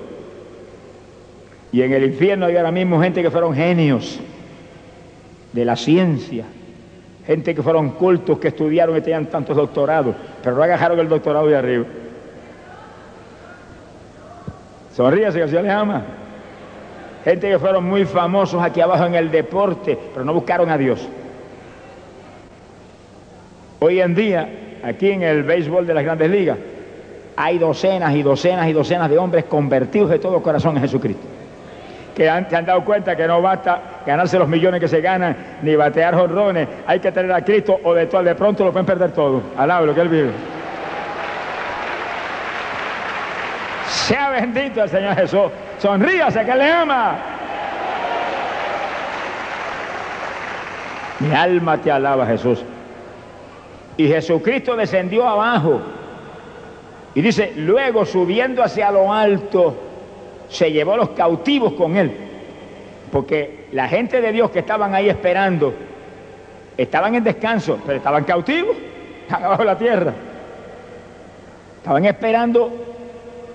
Y 1.71 1.81
en 1.81 1.91
el 1.91 2.03
infierno 2.03 2.45
hay 2.45 2.55
ahora 2.55 2.71
mismo 2.71 3.01
gente 3.01 3.23
que 3.23 3.31
fueron 3.31 3.55
genios 3.55 4.19
de 5.53 5.65
la 5.65 5.75
ciencia, 5.75 6.45
gente 7.25 7.55
que 7.55 7.63
fueron 7.63 7.91
cultos, 7.91 8.37
que 8.37 8.49
estudiaron 8.49 8.95
y 8.95 9.01
tenían 9.01 9.25
tantos 9.25 9.57
doctorados, 9.57 10.15
pero 10.43 10.55
no 10.55 10.63
agarraron 10.63 10.99
el 10.99 11.09
doctorado 11.09 11.47
de 11.47 11.55
arriba. 11.55 11.85
Sonríase 14.95 15.39
que 15.39 15.47
se 15.47 15.61
le 15.61 15.71
ama. 15.71 16.03
Gente 17.23 17.49
que 17.49 17.57
fueron 17.57 17.85
muy 17.85 18.05
famosos 18.05 18.61
aquí 18.61 18.81
abajo 18.81 19.05
en 19.05 19.15
el 19.15 19.31
deporte, 19.31 19.97
pero 20.13 20.25
no 20.25 20.33
buscaron 20.33 20.69
a 20.69 20.77
Dios. 20.77 21.07
Hoy 23.79 24.01
en 24.01 24.13
día, 24.13 24.49
aquí 24.83 25.09
en 25.09 25.23
el 25.23 25.43
béisbol 25.43 25.87
de 25.87 25.93
las 25.93 26.03
grandes 26.03 26.29
ligas, 26.29 26.57
hay 27.35 27.57
docenas 27.57 28.13
y 28.13 28.21
docenas 28.21 28.67
y 28.67 28.73
docenas 28.73 29.09
de 29.09 29.17
hombres 29.17 29.45
convertidos 29.45 30.09
de 30.09 30.19
todo 30.19 30.43
corazón 30.43 30.75
en 30.75 30.83
Jesucristo 30.83 31.25
que 32.15 32.29
han, 32.29 32.47
han 32.53 32.65
dado 32.65 32.83
cuenta 32.85 33.15
que 33.15 33.27
no 33.27 33.41
basta 33.41 33.81
ganarse 34.05 34.37
los 34.37 34.47
millones 34.47 34.79
que 34.79 34.87
se 34.87 35.01
ganan, 35.01 35.35
ni 35.61 35.75
batear 35.75 36.15
jorrones, 36.15 36.67
hay 36.85 36.99
que 36.99 37.11
tener 37.11 37.31
a 37.31 37.43
Cristo 37.43 37.79
o 37.83 37.93
de, 37.93 38.05
todo, 38.05 38.23
de 38.23 38.35
pronto 38.35 38.63
lo 38.65 38.71
pueden 38.71 38.85
perder 38.85 39.11
todo. 39.11 39.41
Alaba 39.57 39.85
lo 39.85 39.95
que 39.95 40.01
Él 40.01 40.09
vive. 40.09 40.31
Sea 43.87 44.29
bendito 44.29 44.83
el 44.83 44.89
Señor 44.89 45.15
Jesús. 45.15 45.51
Sonríase 45.77 46.45
que 46.45 46.55
le 46.55 46.71
ama. 46.71 47.15
Mi 51.19 51.33
alma 51.33 51.77
te 51.77 51.91
alaba, 51.91 52.25
Jesús. 52.25 52.63
Y 53.95 54.07
Jesucristo 54.07 54.75
descendió 54.75 55.27
abajo. 55.27 55.79
Y 57.15 57.21
dice, 57.21 57.53
luego 57.55 58.05
subiendo 58.05 58.63
hacia 58.63 58.91
lo 58.91 59.13
alto, 59.13 59.75
se 60.49 60.71
llevó 60.71 60.97
los 60.97 61.09
cautivos 61.09 61.73
con 61.73 61.95
él. 61.95 62.11
Porque 63.11 63.62
la 63.73 63.87
gente 63.87 64.21
de 64.21 64.31
Dios 64.31 64.51
que 64.51 64.59
estaban 64.59 64.93
ahí 64.93 65.09
esperando, 65.09 65.73
estaban 66.77 67.15
en 67.15 67.23
descanso, 67.23 67.79
pero 67.85 67.97
estaban 67.97 68.23
cautivos, 68.23 68.77
abajo 69.29 69.63
de 69.63 69.65
la 69.65 69.77
tierra. 69.77 70.13
Estaban 71.77 72.05
esperando 72.05 72.71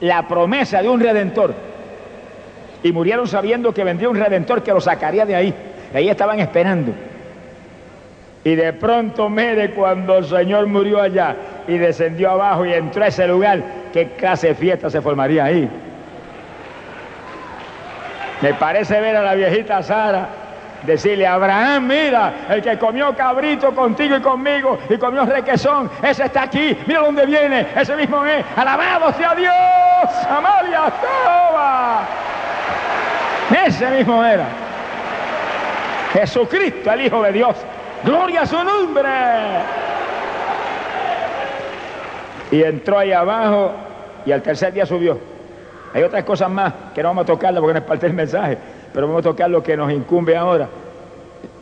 la 0.00 0.26
promesa 0.26 0.82
de 0.82 0.88
un 0.88 1.00
redentor. 1.00 1.54
Y 2.82 2.92
murieron 2.92 3.26
sabiendo 3.26 3.72
que 3.72 3.84
vendría 3.84 4.08
un 4.08 4.16
redentor 4.16 4.62
que 4.62 4.72
los 4.72 4.84
sacaría 4.84 5.24
de 5.24 5.34
ahí. 5.34 5.54
ahí 5.94 6.08
estaban 6.08 6.40
esperando. 6.40 6.92
Y 8.44 8.54
de 8.54 8.72
pronto, 8.72 9.28
mire, 9.28 9.70
cuando 9.70 10.18
el 10.18 10.24
Señor 10.24 10.66
murió 10.66 11.00
allá 11.00 11.36
y 11.66 11.78
descendió 11.78 12.30
abajo 12.30 12.66
y 12.66 12.72
entró 12.72 13.04
a 13.04 13.08
ese 13.08 13.26
lugar, 13.26 13.62
¿qué 13.92 14.10
clase 14.16 14.48
de 14.48 14.54
fiesta 14.54 14.90
se 14.90 15.00
formaría 15.00 15.44
ahí? 15.44 15.68
Me 18.40 18.54
parece 18.54 19.00
ver 19.00 19.16
a 19.16 19.22
la 19.22 19.34
viejita 19.34 19.82
Sara 19.82 20.28
decirle 20.82 21.26
a 21.26 21.34
Abraham, 21.34 21.86
mira, 21.86 22.32
el 22.48 22.62
que 22.62 22.78
comió 22.78 23.14
cabrito 23.14 23.74
contigo 23.74 24.16
y 24.16 24.20
conmigo 24.20 24.78
y 24.88 24.96
comió 24.96 25.24
requesón, 25.24 25.90
ese 26.02 26.24
está 26.24 26.42
aquí, 26.42 26.76
mira 26.86 27.00
dónde 27.00 27.26
viene, 27.26 27.66
ese 27.74 27.96
mismo 27.96 28.24
es, 28.24 28.44
alabado 28.56 29.12
sea 29.14 29.34
Dios, 29.34 30.26
Amalia 30.28 30.92
Toba. 31.00 32.00
Ese 33.66 33.86
mismo 33.90 34.22
era. 34.22 34.44
Jesucristo, 36.12 36.92
el 36.92 37.02
Hijo 37.02 37.22
de 37.22 37.32
Dios. 37.32 37.56
Gloria 38.04 38.42
a 38.42 38.46
su 38.46 38.62
nombre. 38.62 39.08
Y 42.50 42.62
entró 42.62 42.98
ahí 42.98 43.12
abajo 43.12 43.72
y 44.24 44.32
al 44.32 44.42
tercer 44.42 44.72
día 44.72 44.86
subió. 44.86 45.18
Hay 45.94 46.02
otras 46.02 46.24
cosas 46.24 46.50
más 46.50 46.72
que 46.94 47.02
no 47.02 47.08
vamos 47.08 47.24
a 47.24 47.26
tocarlas 47.26 47.60
porque 47.60 47.74
no 47.74 47.80
es 47.80 47.84
parte 47.84 48.06
del 48.06 48.14
mensaje, 48.14 48.58
pero 48.92 49.06
vamos 49.06 49.20
a 49.20 49.30
tocar 49.30 49.50
lo 49.50 49.62
que 49.62 49.76
nos 49.76 49.90
incumbe 49.92 50.36
ahora. 50.36 50.68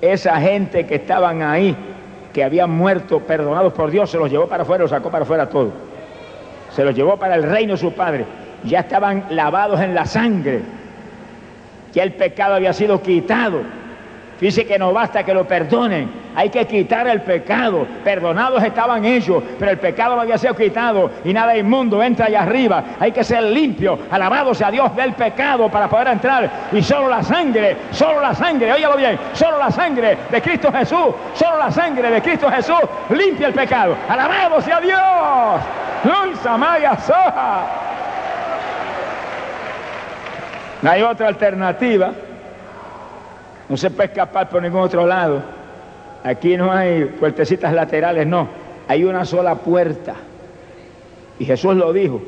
Esa 0.01 0.41
gente 0.41 0.87
que 0.87 0.97
estaban 0.97 1.43
ahí, 1.43 1.77
que 2.33 2.45
habían 2.45 2.71
muerto, 2.71 3.21
perdonados 3.21 3.73
por 3.73 3.91
Dios, 3.91 4.11
se 4.11 4.19
los 4.19 4.31
llevó 4.31 4.47
para 4.47 4.63
afuera, 4.63 4.83
los 4.83 4.91
sacó 4.91 5.11
para 5.11 5.25
afuera 5.25 5.49
todo. 5.49 5.71
Se 6.75 6.85
los 6.85 6.95
llevó 6.95 7.17
para 7.17 7.37
el 7.37 7.45
reino 7.45 7.73
de 7.73 7.79
su 7.79 7.93
Padre. 7.93 8.25
Ya 8.65 8.81
estaban 8.81 9.25
lavados 9.31 9.81
en 9.81 9.95
la 9.95 10.05
sangre. 10.05 10.61
Ya 11.93 12.03
el 12.03 12.13
pecado 12.13 12.55
había 12.55 12.73
sido 12.73 13.01
quitado 13.01 13.61
Dice 14.41 14.67
que 14.67 14.79
no 14.79 14.93
basta 14.93 15.25
que 15.25 15.33
lo 15.33 15.47
perdonen, 15.47 16.11
hay 16.35 16.51
que 16.51 16.67
quitar 16.67 17.09
el 17.09 17.23
pecado. 17.23 17.87
Perdonados 18.05 18.63
estaban 18.63 19.05
ellos, 19.05 19.43
pero 19.59 19.71
el 19.71 19.79
pecado 19.79 20.15
no 20.15 20.21
había 20.21 20.37
sido 20.37 20.55
quitado 20.55 21.11
y 21.25 21.33
nada 21.33 21.57
inmundo 21.57 22.03
entra 22.03 22.27
allá 22.27 22.43
arriba. 22.43 22.85
Hay 23.01 23.13
que 23.13 23.25
ser 23.25 23.43
limpio, 23.43 23.99
alabado 24.11 24.53
sea 24.53 24.71
Dios 24.71 24.95
del 24.95 25.15
pecado 25.15 25.71
para 25.71 25.89
poder 25.89 26.09
entrar. 26.09 26.51
Y 26.73 26.83
solo 26.83 27.09
la 27.09 27.23
sangre, 27.23 27.77
solo 27.91 28.21
la 28.21 28.35
sangre, 28.35 28.71
óyalo 28.71 28.97
bien, 28.97 29.19
solo 29.33 29.59
la 29.59 29.71
sangre 29.71 30.19
de 30.31 30.43
Cristo 30.43 30.71
Jesús, 30.71 31.15
solo 31.35 31.59
la 31.59 31.71
sangre 31.71 32.11
de 32.11 32.21
Cristo 32.21 32.51
Jesús 32.51 32.81
limpia 33.11 33.49
el 33.49 33.55
pecado. 33.55 33.97
Alabado 34.09 34.61
sea 34.61 34.81
Dios. 34.81 35.01
Soja. 37.07 37.65
No 40.83 40.91
hay 40.91 41.03
otra 41.03 41.29
alternativa 41.29 42.13
no 43.69 43.77
se 43.77 43.91
puede 43.91 44.09
escapar 44.09 44.49
por 44.49 44.63
ningún 44.63 44.81
otro 44.81 45.07
lado. 45.07 45.43
Aquí 46.23 46.57
no 46.57 46.73
hay 46.73 47.05
puertecitas 47.05 47.73
laterales, 47.73 48.27
no. 48.27 48.49
Hay 48.89 49.05
una 49.05 49.25
sola 49.25 49.57
puerta. 49.57 50.15
Y 51.39 51.45
Jesús 51.45 51.75
lo 51.77 51.93
dijo. 51.93 52.23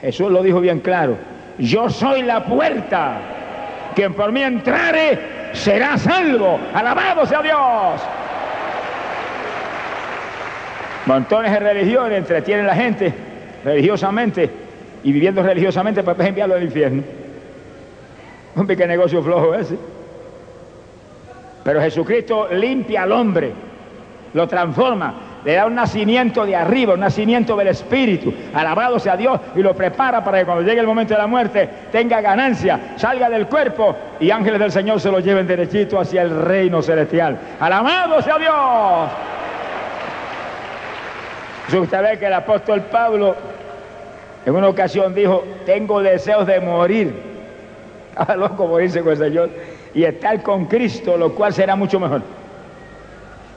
Jesús 0.00 0.30
lo 0.30 0.42
dijo 0.42 0.60
bien 0.60 0.80
claro. 0.80 1.16
Yo 1.58 1.90
soy 1.90 2.22
la 2.22 2.44
puerta. 2.44 3.18
Quien 3.94 4.14
por 4.14 4.32
mí 4.32 4.42
entrare 4.42 5.18
será 5.52 5.98
salvo. 5.98 6.58
Alabado 6.72 7.26
sea 7.26 7.42
Dios. 7.42 8.00
Montones 11.06 11.52
de 11.52 11.58
religiones 11.58 12.18
entretienen 12.18 12.66
a 12.66 12.68
la 12.68 12.74
gente 12.76 13.12
religiosamente 13.64 14.50
y 15.02 15.12
viviendo 15.12 15.42
religiosamente 15.42 16.02
para 16.02 16.26
enviarlo 16.26 16.54
al 16.54 16.62
infierno. 16.62 17.02
Un 18.54 18.66
qué 18.66 18.86
negocio 18.86 19.22
flojo 19.22 19.54
ese. 19.54 19.76
Pero 21.62 21.80
Jesucristo 21.80 22.48
limpia 22.52 23.02
al 23.02 23.12
hombre, 23.12 23.52
lo 24.32 24.48
transforma, 24.48 25.14
le 25.44 25.54
da 25.54 25.66
un 25.66 25.74
nacimiento 25.74 26.44
de 26.46 26.56
arriba, 26.56 26.94
un 26.94 27.00
nacimiento 27.00 27.56
del 27.56 27.68
Espíritu. 27.68 28.32
Alabado 28.54 28.98
sea 28.98 29.16
Dios 29.16 29.40
y 29.54 29.62
lo 29.62 29.74
prepara 29.74 30.22
para 30.24 30.38
que 30.38 30.44
cuando 30.44 30.62
llegue 30.62 30.80
el 30.80 30.86
momento 30.86 31.14
de 31.14 31.20
la 31.20 31.26
muerte 31.26 31.68
tenga 31.92 32.20
ganancia, 32.20 32.94
salga 32.96 33.28
del 33.28 33.46
cuerpo 33.46 33.96
y 34.18 34.30
ángeles 34.30 34.60
del 34.60 34.72
Señor 34.72 35.00
se 35.00 35.10
lo 35.10 35.20
lleven 35.20 35.46
derechito 35.46 35.98
hacia 35.98 36.22
el 36.22 36.30
reino 36.30 36.82
celestial. 36.82 37.38
Alabado 37.58 38.22
sea 38.22 38.38
Dios. 38.38 39.10
Usted 41.82 42.02
ve 42.02 42.18
que 42.18 42.26
el 42.26 42.32
apóstol 42.32 42.82
Pablo 42.82 43.36
en 44.44 44.54
una 44.54 44.68
ocasión 44.68 45.14
dijo, 45.14 45.44
tengo 45.66 46.02
deseos 46.02 46.46
de 46.46 46.60
morir. 46.60 47.14
Estaba 48.10 48.36
loco 48.36 48.66
morirse 48.66 49.00
con 49.02 49.12
el 49.12 49.18
Señor 49.18 49.50
y 49.94 50.04
estar 50.04 50.42
con 50.42 50.66
Cristo, 50.66 51.16
lo 51.16 51.34
cual 51.34 51.52
será 51.52 51.76
mucho 51.76 51.98
mejor. 51.98 52.22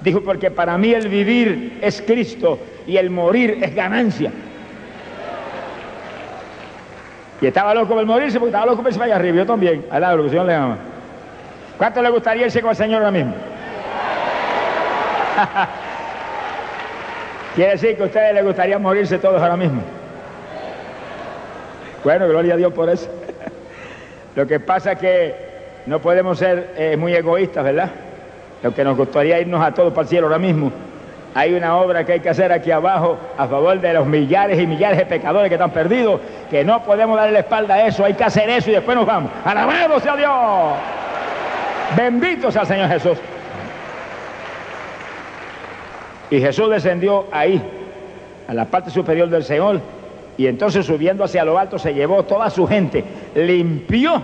Dijo, 0.01 0.21
porque 0.21 0.51
para 0.51 0.77
mí 0.77 0.93
el 0.93 1.07
vivir 1.07 1.79
es 1.81 2.01
Cristo 2.01 2.59
y 2.85 2.97
el 2.97 3.09
morir 3.09 3.59
es 3.61 3.73
ganancia. 3.73 4.31
Y 7.39 7.47
estaba 7.47 7.73
loco 7.73 7.93
por 7.93 8.05
morirse 8.05 8.39
porque 8.39 8.51
estaba 8.51 8.65
loco 8.65 8.77
por 8.77 8.87
irse 8.87 8.99
para 8.99 9.13
allá 9.13 9.19
arriba. 9.19 9.37
Yo 9.37 9.45
también, 9.45 9.85
al 9.89 10.01
lado, 10.01 10.17
lo 10.17 10.23
que 10.23 10.27
el 10.27 10.31
Señor 10.31 10.45
le 10.45 10.55
ama. 10.55 10.77
¿Cuánto 11.77 12.01
le 12.01 12.09
gustaría 12.09 12.45
irse 12.45 12.61
con 12.61 12.71
el 12.71 12.75
Señor 12.75 12.99
ahora 12.99 13.11
mismo? 13.11 13.33
Quiere 17.55 17.71
decir 17.71 17.95
que 17.95 18.03
a 18.03 18.05
ustedes 18.05 18.33
les 18.33 18.43
gustaría 18.43 18.79
morirse 18.79 19.17
todos 19.19 19.41
ahora 19.41 19.57
mismo. 19.57 19.81
Bueno, 22.03 22.27
gloria 22.27 22.55
a 22.55 22.57
Dios 22.57 22.73
por 22.73 22.89
eso. 22.89 23.09
Lo 24.35 24.47
que 24.47 24.59
pasa 24.59 24.95
que 24.95 25.52
no 25.85 25.99
podemos 25.99 26.37
ser 26.37 26.73
eh, 26.77 26.97
muy 26.97 27.13
egoístas, 27.13 27.63
¿verdad? 27.63 27.89
Lo 28.61 28.73
que 28.73 28.83
nos 28.83 28.95
gustaría 28.95 29.39
irnos 29.39 29.63
a 29.63 29.73
todos 29.73 29.91
para 29.91 30.03
el 30.03 30.07
cielo 30.07 30.27
ahora 30.27 30.39
mismo. 30.39 30.71
Hay 31.35 31.53
una 31.53 31.77
obra 31.77 32.05
que 32.05 32.13
hay 32.13 32.19
que 32.19 32.29
hacer 32.29 32.51
aquí 32.51 32.69
abajo 32.71 33.17
a 33.37 33.47
favor 33.47 33.79
de 33.81 33.93
los 33.93 34.05
millares 34.05 34.59
y 34.59 34.67
millares 34.67 34.99
de 34.99 35.05
pecadores 35.05 35.49
que 35.49 35.55
están 35.55 35.71
perdidos, 35.71 36.21
que 36.49 36.63
no 36.63 36.83
podemos 36.83 37.17
darle 37.17 37.33
la 37.33 37.39
espalda 37.39 37.75
a 37.75 37.87
eso, 37.87 38.05
hay 38.05 38.13
que 38.13 38.23
hacer 38.23 38.49
eso 38.49 38.69
y 38.69 38.73
después 38.73 38.95
nos 38.95 39.05
vamos. 39.05 39.31
Alabado 39.43 39.99
sea 39.99 40.15
Dios. 40.15 40.31
Bendito 41.97 42.51
sea 42.51 42.61
el 42.61 42.67
Señor 42.67 42.87
Jesús. 42.89 43.17
Y 46.29 46.39
Jesús 46.39 46.69
descendió 46.69 47.25
ahí, 47.31 47.61
a 48.47 48.53
la 48.53 48.65
parte 48.65 48.89
superior 48.91 49.27
del 49.29 49.43
Señor, 49.43 49.81
y 50.37 50.47
entonces 50.47 50.85
subiendo 50.85 51.23
hacia 51.23 51.43
lo 51.43 51.57
alto 51.57 51.77
se 51.77 51.93
llevó 51.93 52.23
toda 52.23 52.49
su 52.49 52.67
gente, 52.67 53.03
limpió 53.35 54.21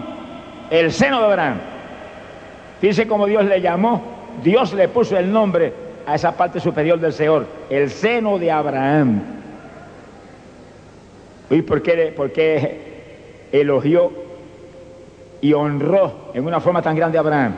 el 0.70 0.92
seno 0.92 1.20
de 1.20 1.26
Abraham. 1.26 1.58
Fíjense 2.80 3.08
cómo 3.08 3.26
Dios 3.26 3.46
le 3.46 3.62
llamó, 3.62 4.02
Dios 4.44 4.74
le 4.74 4.88
puso 4.88 5.18
el 5.18 5.32
nombre 5.32 5.74
a 6.06 6.16
esa 6.16 6.32
parte 6.36 6.60
superior 6.60 7.00
del 7.00 7.14
Señor, 7.14 7.46
el 7.70 7.90
seno 7.90 8.40
de 8.40 8.52
Abraham. 8.52 9.22
¿Y 11.50 11.62
por 11.62 11.82
qué, 11.82 13.50
elogió 13.52 14.12
y 15.42 15.54
honró 15.54 16.32
en 16.34 16.46
una 16.46 16.60
forma 16.60 16.82
tan 16.82 16.96
grande 16.96 17.18
a 17.18 17.22
Abraham? 17.22 17.56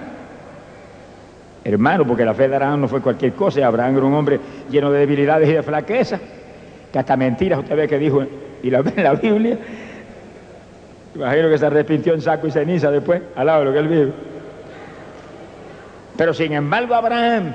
Hermano, 1.64 2.06
porque 2.08 2.26
la 2.26 2.34
fe 2.34 2.48
de 2.48 2.56
Abraham 2.56 2.82
no 2.82 2.88
fue 2.88 3.02
cualquier 3.02 3.34
cosa, 3.34 3.66
Abraham 3.66 3.98
era 3.98 4.06
un 4.06 4.14
hombre 4.14 4.40
lleno 4.70 4.92
de 4.92 5.00
debilidades 5.00 5.48
y 5.48 5.54
de 5.54 5.62
flaqueza, 5.62 6.20
que 6.92 6.98
hasta 6.98 7.16
mentiras 7.16 7.60
usted 7.60 7.76
ve 7.76 7.88
que 7.88 8.00
dijo 8.00 8.24
y 8.64 8.70
la 8.70 8.82
ve 8.82 8.94
en 8.96 9.04
la 9.04 9.14
Biblia. 9.14 9.60
Imagino 11.16 11.50
que 11.50 11.58
se 11.58 11.66
arrepintió 11.66 12.14
en 12.14 12.22
saco 12.22 12.48
y 12.48 12.52
ceniza 12.52 12.90
después, 12.90 13.22
al 13.36 13.46
lado 13.46 13.60
de 13.60 13.66
lo 13.66 13.74
que 13.74 13.80
él 13.80 13.88
vive. 13.88 14.12
Pero 16.18 16.34
sin 16.34 16.54
embargo, 16.54 16.96
Abraham, 16.96 17.54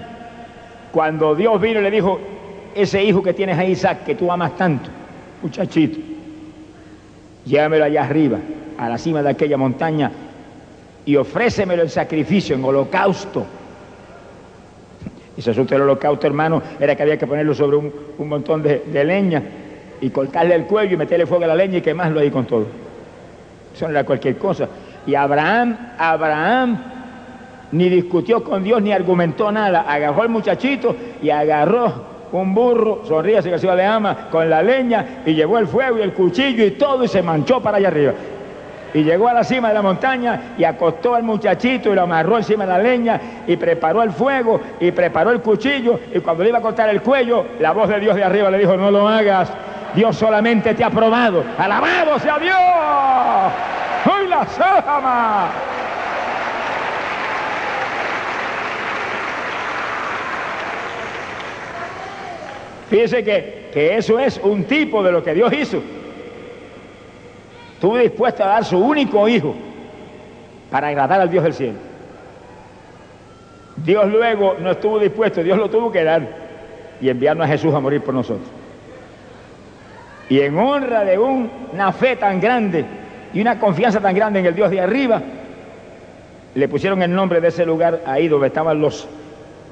cuando 0.93 1.35
Dios 1.35 1.61
vino 1.61 1.81
y 1.81 1.83
le 1.83 1.91
dijo, 1.91 2.21
ese 2.75 3.03
hijo 3.03 3.23
que 3.23 3.33
tienes 3.33 3.59
ahí, 3.59 3.73
Isaac, 3.73 4.05
que 4.05 4.15
tú 4.15 4.31
amas 4.31 4.57
tanto, 4.57 4.91
muchachito, 5.43 5.99
llévamelo 7.47 7.85
allá 7.85 8.05
arriba, 8.05 8.39
a 8.77 8.89
la 8.89 8.99
cima 8.99 9.23
de 9.23 9.31
aquella 9.31 9.57
montaña, 9.57 10.11
y 11.07 11.17
ofrécemelo 11.17 11.83
en 11.83 11.89
sacrificio, 11.89 12.57
en 12.57 12.65
holocausto. 12.65 13.47
Y 15.37 15.43
se 15.43 15.51
asusta 15.51 15.77
el 15.77 15.83
holocausto, 15.83 16.27
hermano, 16.27 16.63
era 16.79 16.95
que 16.95 17.03
había 17.03 17.17
que 17.17 17.27
ponerlo 17.27 17.55
sobre 17.55 17.77
un, 17.77 18.29
montón 18.29 18.63
de, 18.63 18.83
de, 18.87 19.05
leña 19.05 19.43
y 20.01 20.11
cortarle 20.11 20.55
el 20.55 20.65
cuello 20.65 20.95
y 20.95 20.97
meterle 20.97 21.27
fuego 21.27 21.45
a 21.45 21.49
la 21.49 21.55
leña 21.55 21.79
y 21.79 21.83
quemarlo 21.83 22.21
ahí 22.21 22.31
con 22.31 22.47
todo. 22.47 22.86
Eso 23.77 23.85
no 23.85 23.91
era 23.91 24.05
cualquier 24.05 24.39
cosa. 24.39 24.67
Y 25.07 25.15
Abraham, 25.15 25.77
Abraham 25.99 26.79
ni 27.73 27.91
discutió 27.91 28.43
con 28.43 28.65
Dios 28.65 28.81
ni 28.81 28.91
argumentó 28.91 29.53
nada. 29.53 29.85
Agarró 29.87 30.23
al 30.23 30.31
muchachito 30.31 30.97
y 31.21 31.29
agarró 31.29 32.17
un 32.33 32.55
burro, 32.55 33.03
sonríase 33.05 33.51
que 33.51 33.59
se 33.59 33.77
le 33.77 33.85
ama, 33.85 34.29
con 34.31 34.49
la 34.49 34.63
leña 34.63 35.23
y 35.27 35.35
llevó 35.35 35.59
el 35.59 35.67
fuego 35.67 35.99
y 35.99 36.03
el 36.03 36.15
cuchillo 36.15 36.65
y 36.65 36.71
todo 36.73 37.05
y 37.05 37.09
se 37.09 37.21
manchó 37.21 37.61
para 37.61 37.77
allá 37.77 37.89
arriba. 37.89 38.15
Y 38.95 39.05
llegó 39.05 39.29
a 39.29 39.35
la 39.35 39.45
cima 39.45 39.69
de 39.69 39.75
la 39.75 39.83
montaña 39.83 40.55
y 40.57 40.65
acostó 40.65 41.15
al 41.15 41.23
muchachito 41.23 41.93
y 41.93 41.95
lo 41.95 42.03
amarró 42.03 42.39
encima 42.39 42.65
de 42.65 42.73
la 42.73 42.79
leña 42.79 43.21
y 43.47 43.57
preparó 43.59 44.03
el 44.03 44.13
fuego 44.13 44.59
y 44.81 44.91
preparó 44.91 45.33
el 45.33 45.43
cuchillo 45.43 46.01
y 46.15 46.21
cuando 46.21 46.43
le 46.43 46.49
iba 46.49 46.59
a 46.59 46.63
cortar 46.63 46.89
el 46.89 47.03
cuello, 47.03 47.45
la 47.61 47.73
voz 47.73 47.91
de 47.91 48.01
Dios 48.01 48.17
de 48.17 48.25
arriba 48.25 48.51
le 48.51 48.59
dijo, 48.59 48.75
no 48.75 48.91
lo 48.91 49.07
hagas, 49.07 49.53
Dios 49.97 50.15
solamente 50.15 50.75
te 50.75 50.85
ha 50.85 50.91
probado. 50.91 51.43
Alabado 51.57 52.19
sea 52.19 52.39
Dios. 52.39 54.15
¡Hoy 54.15 54.29
la 54.29 54.47
sama! 54.47 55.49
Fíjese 62.91 63.25
que, 63.25 63.71
que 63.73 63.97
eso 63.97 64.19
es 64.19 64.39
un 64.45 64.65
tipo 64.65 65.03
de 65.03 65.11
lo 65.11 65.25
que 65.25 65.33
Dios 65.33 65.51
hizo. 65.55 65.83
Estuvo 67.73 67.97
dispuesto 67.97 68.45
a 68.45 68.49
dar 68.49 68.65
su 68.67 68.79
único 68.79 69.27
hijo 69.27 69.55
para 70.71 70.89
agradar 70.89 71.23
al 71.23 71.31
Dios 71.31 71.43
del 71.43 71.55
cielo. 71.55 71.79
Dios 73.77 74.07
luego 74.09 74.57
no 74.61 74.73
estuvo 74.73 74.99
dispuesto, 74.99 75.43
Dios 75.43 75.59
lo 75.59 75.71
tuvo 75.71 75.91
que 75.91 76.05
dar 76.05 76.23
y 77.01 77.09
enviarnos 77.09 77.47
a 77.47 77.49
Jesús 77.49 77.75
a 77.75 77.81
morir 77.81 78.03
por 78.03 78.15
nosotros. 78.15 78.66
Y 80.29 80.41
en 80.41 80.59
honra 80.59 81.05
de 81.05 81.19
una 81.19 81.93
fe 81.93 82.17
tan 82.17 82.41
grande 82.41 82.85
y 83.33 83.41
una 83.41 83.59
confianza 83.59 84.01
tan 84.01 84.15
grande 84.15 84.41
en 84.41 84.47
el 84.47 84.55
Dios 84.55 84.71
de 84.71 84.81
arriba, 84.81 85.23
le 86.55 86.69
pusieron 86.69 87.03
el 87.03 87.15
nombre 87.15 87.41
de 87.41 87.49
ese 87.49 87.67
lugar 87.67 88.01
ahí 88.07 88.29
donde 88.29 88.47
estaban 88.49 88.81
los 88.81 89.07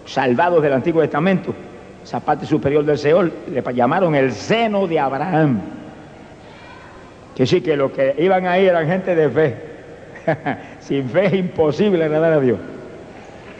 salvados 0.06 0.62
del 0.62 0.74
Antiguo 0.74 1.00
Testamento, 1.00 1.54
esa 2.02 2.20
parte 2.20 2.44
superior 2.44 2.84
del 2.84 2.98
Seol, 2.98 3.32
le 3.50 3.62
llamaron 3.74 4.14
el 4.14 4.32
seno 4.32 4.86
de 4.86 5.00
Abraham. 5.00 5.60
Que 7.34 7.46
sí, 7.46 7.62
que 7.62 7.76
los 7.76 7.90
que 7.90 8.14
iban 8.18 8.46
ahí 8.46 8.66
eran 8.66 8.86
gente 8.86 9.14
de 9.14 9.30
fe. 9.30 9.56
Sin 10.80 11.08
fe 11.08 11.26
es 11.26 11.34
imposible 11.34 12.04
agradar 12.04 12.34
a 12.34 12.40
Dios. 12.40 12.58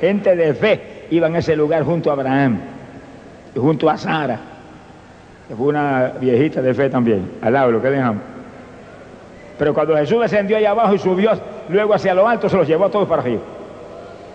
Gente 0.01 0.37
de 0.37 0.55
fe 0.55 1.07
iban 1.11 1.35
a 1.35 1.39
ese 1.39 1.57
lugar 1.57 1.83
junto 1.83 2.11
a 2.11 2.13
Abraham 2.13 2.59
y 3.55 3.59
junto 3.59 3.89
a 3.89 3.97
Sara, 3.97 4.39
fue 5.49 5.67
una 5.67 6.13
viejita 6.21 6.63
de 6.63 6.73
fe 6.73 6.89
también, 6.89 7.33
al 7.43 7.53
lado 7.53 7.67
de 7.67 7.73
lo 7.75 7.83
que 7.83 7.91
dejamos. 7.91 8.23
Pero 9.59 9.75
cuando 9.75 9.97
Jesús 9.97 10.21
descendió 10.21 10.57
allá 10.57 10.71
abajo 10.71 10.95
y 10.95 10.99
subió 10.99 11.33
luego 11.69 11.95
hacia 11.95 12.15
lo 12.15 12.27
alto, 12.27 12.49
se 12.49 12.57
los 12.57 12.67
llevó 12.67 12.87
a 12.87 12.91
todos 12.91 13.09
para 13.09 13.23
arriba. 13.23 13.43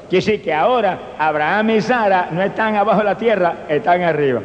Quiere 0.09 0.25
decir 0.25 0.41
que 0.41 0.53
ahora 0.53 0.97
Abraham 1.17 1.71
y 1.71 1.81
Sara 1.81 2.29
no 2.31 2.41
están 2.41 2.75
abajo 2.75 2.99
de 2.99 3.05
la 3.05 3.17
tierra, 3.17 3.57
están 3.67 4.01
arriba. 4.01 4.41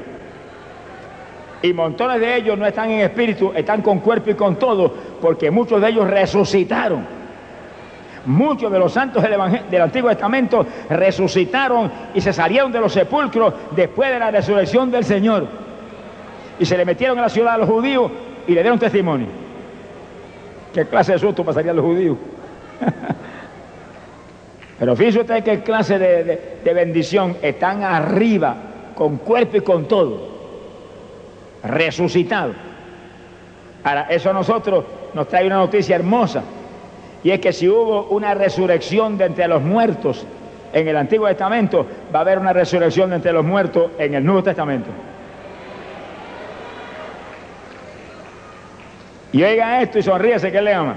Y 1.62 1.72
montones 1.72 2.20
de 2.20 2.36
ellos 2.36 2.58
no 2.58 2.66
están 2.66 2.90
en 2.90 3.00
espíritu, 3.00 3.52
están 3.54 3.80
con 3.80 4.00
cuerpo 4.00 4.30
y 4.30 4.34
con 4.34 4.56
todo, 4.56 4.92
porque 5.22 5.50
muchos 5.50 5.80
de 5.80 5.88
ellos 5.88 6.08
resucitaron. 6.08 7.06
Muchos 8.26 8.70
de 8.70 8.78
los 8.78 8.92
santos 8.92 9.22
del, 9.22 9.80
Antiguo 9.80 10.10
Testamento 10.10 10.66
resucitaron 10.90 11.90
y 12.14 12.20
se 12.20 12.32
salieron 12.32 12.72
de 12.72 12.80
los 12.80 12.92
sepulcros 12.92 13.54
después 13.70 14.10
de 14.10 14.18
la 14.18 14.30
resurrección 14.30 14.90
del 14.90 15.04
Señor. 15.04 15.63
Y 16.58 16.64
se 16.64 16.76
le 16.76 16.84
metieron 16.84 17.18
a 17.18 17.22
la 17.22 17.28
ciudad 17.28 17.54
a 17.54 17.58
los 17.58 17.68
judíos 17.68 18.10
y 18.46 18.52
le 18.52 18.62
dieron 18.62 18.78
testimonio. 18.78 19.26
¿Qué 20.72 20.86
clase 20.86 21.12
de 21.12 21.18
susto 21.18 21.44
pasarían 21.44 21.76
los 21.76 21.84
judíos? 21.84 22.16
Pero 24.78 24.96
fíjese 24.96 25.20
usted 25.20 25.44
qué 25.44 25.60
clase 25.60 25.98
de, 25.98 26.24
de, 26.24 26.58
de 26.64 26.74
bendición 26.74 27.36
están 27.42 27.82
arriba, 27.82 28.56
con 28.94 29.18
cuerpo 29.18 29.56
y 29.56 29.60
con 29.60 29.86
todo 29.86 30.34
resucitado. 31.64 32.52
Ahora, 33.82 34.06
eso 34.10 34.30
a 34.30 34.32
nosotros 34.32 34.84
nos 35.14 35.28
trae 35.28 35.46
una 35.46 35.56
noticia 35.56 35.96
hermosa, 35.96 36.42
y 37.22 37.30
es 37.30 37.40
que 37.40 37.52
si 37.52 37.68
hubo 37.68 38.06
una 38.08 38.34
resurrección 38.34 39.16
de 39.16 39.26
entre 39.26 39.48
los 39.48 39.62
muertos 39.62 40.26
en 40.72 40.88
el 40.88 40.96
Antiguo 40.96 41.26
Testamento, 41.28 41.86
va 42.14 42.18
a 42.18 42.22
haber 42.22 42.38
una 42.38 42.52
resurrección 42.52 43.10
de 43.10 43.16
entre 43.16 43.32
los 43.32 43.44
muertos 43.44 43.92
en 43.98 44.14
el 44.14 44.24
Nuevo 44.24 44.42
Testamento. 44.42 44.90
Y 49.34 49.42
oiga 49.42 49.82
esto 49.82 49.98
y 49.98 50.02
sonríese 50.04 50.52
que 50.52 50.62
le 50.62 50.72
ama. 50.72 50.94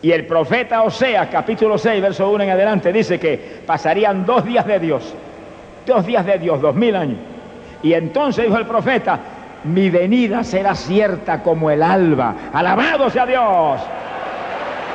Y 0.00 0.12
el 0.12 0.24
profeta 0.24 0.82
Oseas, 0.82 1.26
capítulo 1.32 1.76
6, 1.76 2.00
verso 2.00 2.30
1 2.30 2.44
en 2.44 2.50
adelante, 2.50 2.92
dice 2.92 3.18
que 3.18 3.58
pasarían 3.66 4.24
dos 4.24 4.44
días 4.44 4.64
de 4.64 4.78
Dios, 4.78 5.16
dos 5.84 6.06
días 6.06 6.24
de 6.24 6.38
Dios, 6.38 6.60
dos 6.60 6.76
mil 6.76 6.94
años. 6.94 7.18
Y 7.82 7.92
entonces 7.92 8.44
dijo 8.44 8.56
el 8.56 8.66
profeta, 8.66 9.18
mi 9.64 9.90
venida 9.90 10.44
será 10.44 10.76
cierta 10.76 11.42
como 11.42 11.72
el 11.72 11.82
alba. 11.82 12.32
Alabado 12.52 13.10
sea 13.10 13.26
Dios. 13.26 13.80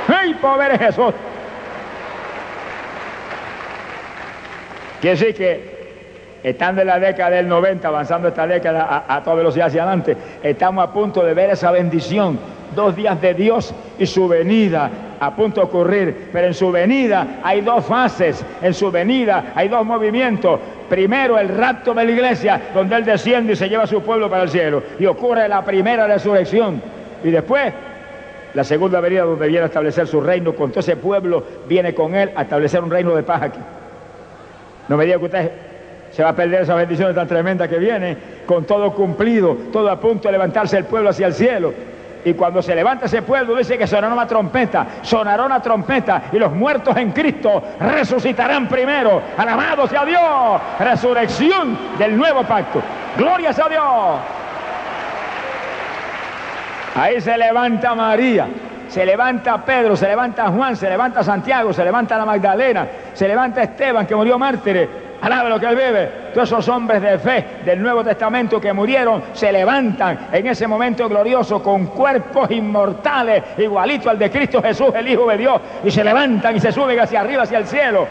¡Ay, 0.08 0.36
pobre 0.36 0.78
Jesús! 0.78 1.14
Quiere 5.02 5.18
decir 5.18 5.36
que 5.36 5.73
estando 6.44 6.82
en 6.82 6.88
la 6.88 7.00
década 7.00 7.32
del 7.38 7.48
90, 7.48 7.88
avanzando 7.88 8.28
esta 8.28 8.46
década 8.46 8.84
a, 9.08 9.16
a 9.16 9.24
toda 9.24 9.38
velocidad 9.38 9.68
hacia 9.68 9.84
adelante, 9.84 10.18
estamos 10.44 10.84
a 10.84 10.92
punto 10.92 11.24
de 11.24 11.34
ver 11.34 11.52
esa 11.52 11.72
bendición. 11.72 12.38
Dos 12.76 12.96
días 12.96 13.22
de 13.22 13.34
Dios 13.36 13.74
y 14.00 14.06
su 14.06 14.28
venida 14.28 14.90
a 15.20 15.36
punto 15.36 15.62
de 15.62 15.68
ocurrir, 15.68 16.30
pero 16.34 16.48
en 16.48 16.54
su 16.54 16.72
venida 16.72 17.40
hay 17.44 17.62
dos 17.62 17.86
fases, 17.86 18.44
en 18.62 18.74
su 18.74 18.92
venida 18.92 19.54
hay 19.56 19.70
dos 19.70 19.86
movimientos. 19.86 20.60
Primero 20.90 21.38
el 21.38 21.50
rapto 21.50 21.94
de 21.94 22.04
la 22.04 22.12
iglesia, 22.12 22.62
donde 22.74 22.96
Él 22.96 23.06
desciende 23.06 23.54
y 23.54 23.56
se 23.56 23.70
lleva 23.70 23.84
a 23.84 23.88
su 23.88 24.02
pueblo 24.02 24.30
para 24.30 24.44
el 24.44 24.50
cielo, 24.50 24.84
y 25.00 25.06
ocurre 25.06 25.48
la 25.48 25.64
primera 25.64 26.08
resurrección. 26.08 26.82
Y 27.24 27.32
después 27.32 27.74
la 28.54 28.64
segunda 28.64 29.00
venida 29.00 29.24
donde 29.24 29.48
viene 29.48 29.64
a 29.64 29.68
establecer 29.68 30.08
su 30.08 30.20
reino, 30.20 30.54
con 30.54 30.72
todo 30.72 30.82
ese 30.82 30.96
pueblo 30.98 31.44
viene 31.68 31.94
con 31.94 32.16
Él 32.16 32.32
a 32.36 32.42
establecer 32.44 32.84
un 32.84 32.92
reino 32.92 33.16
de 33.16 33.24
paz 33.24 33.44
aquí. 33.44 33.60
No 34.90 34.98
me 34.98 35.06
diga 35.06 35.18
que 35.18 35.26
usted 35.26 35.52
se 36.14 36.22
va 36.22 36.30
a 36.30 36.36
perder 36.36 36.62
esas 36.62 36.78
bendiciones 36.78 37.16
tan 37.16 37.28
tremendas 37.28 37.68
que 37.68 37.80
viene, 37.80 38.16
con 38.46 38.66
todo 38.66 38.94
cumplido, 38.94 39.58
todo 39.72 39.90
a 39.90 40.00
punto 40.00 40.28
de 40.28 40.34
levantarse 40.34 40.78
el 40.78 40.86
pueblo 40.86 41.10
hacia 41.10 41.26
el 41.26 41.34
cielo. 41.34 41.74
Y 42.24 42.36
cuando 42.36 42.62
se 42.62 42.76
levanta 42.76 43.08
ese 43.08 43.24
pueblo, 43.24 43.56
dice 43.56 43.78
que 43.80 43.88
sonará 43.88 44.14
una 44.14 44.28
trompeta, 44.28 44.86
sonará 45.02 45.44
una 45.44 45.60
trompeta, 45.60 46.26
y 46.32 46.38
los 46.38 46.54
muertos 46.54 46.96
en 46.98 47.12
Cristo 47.12 47.64
resucitarán 47.80 48.68
primero. 48.68 49.22
Alabado 49.36 49.88
sea 49.88 50.06
Dios, 50.06 50.62
resurrección 50.80 51.78
del 51.98 52.16
nuevo 52.16 52.44
pacto. 52.44 52.82
Gloria 53.18 53.50
a 53.50 53.70
Dios. 53.70 54.20
Ahí 56.96 57.20
se 57.22 57.36
levanta 57.36 57.96
María, 57.96 58.48
se 58.88 59.04
levanta 59.04 59.66
Pedro, 59.66 59.96
se 59.96 60.08
levanta 60.08 60.48
Juan, 60.50 60.78
se 60.78 60.88
levanta 60.88 61.24
Santiago, 61.24 61.74
se 61.74 61.84
levanta 61.84 62.20
la 62.20 62.26
Magdalena, 62.26 62.88
se 63.14 63.28
levanta 63.28 63.64
Esteban 63.64 64.06
que 64.06 64.16
murió 64.16 64.38
mártir. 64.38 65.03
Alabe 65.24 65.50
lo 65.50 65.58
que 65.58 65.68
él 65.68 65.76
vive. 65.78 66.10
Todos 66.34 66.50
esos 66.50 66.68
hombres 66.68 67.02
de 67.02 67.18
fe 67.18 67.46
del 67.64 67.82
Nuevo 67.82 68.04
Testamento 68.04 68.60
que 68.60 68.74
murieron 68.74 69.24
se 69.32 69.54
levantan 69.54 70.28
en 70.34 70.48
ese 70.48 70.68
momento 70.68 71.08
glorioso 71.08 71.64
con 71.64 71.86
cuerpos 71.88 72.52
inmortales, 72.52 73.42
igualito 73.58 74.10
al 74.10 74.20
de 74.20 74.30
Cristo 74.30 74.62
Jesús, 74.62 74.90
el 74.94 75.08
Hijo 75.08 75.26
de 75.30 75.38
Dios, 75.38 75.62
y 75.86 75.92
se 75.92 76.04
levantan 76.04 76.58
y 76.58 76.60
se 76.60 76.74
suben 76.74 77.00
hacia 77.00 77.22
arriba, 77.22 77.44
hacia 77.44 77.60
el 77.60 77.68
cielo, 77.68 78.06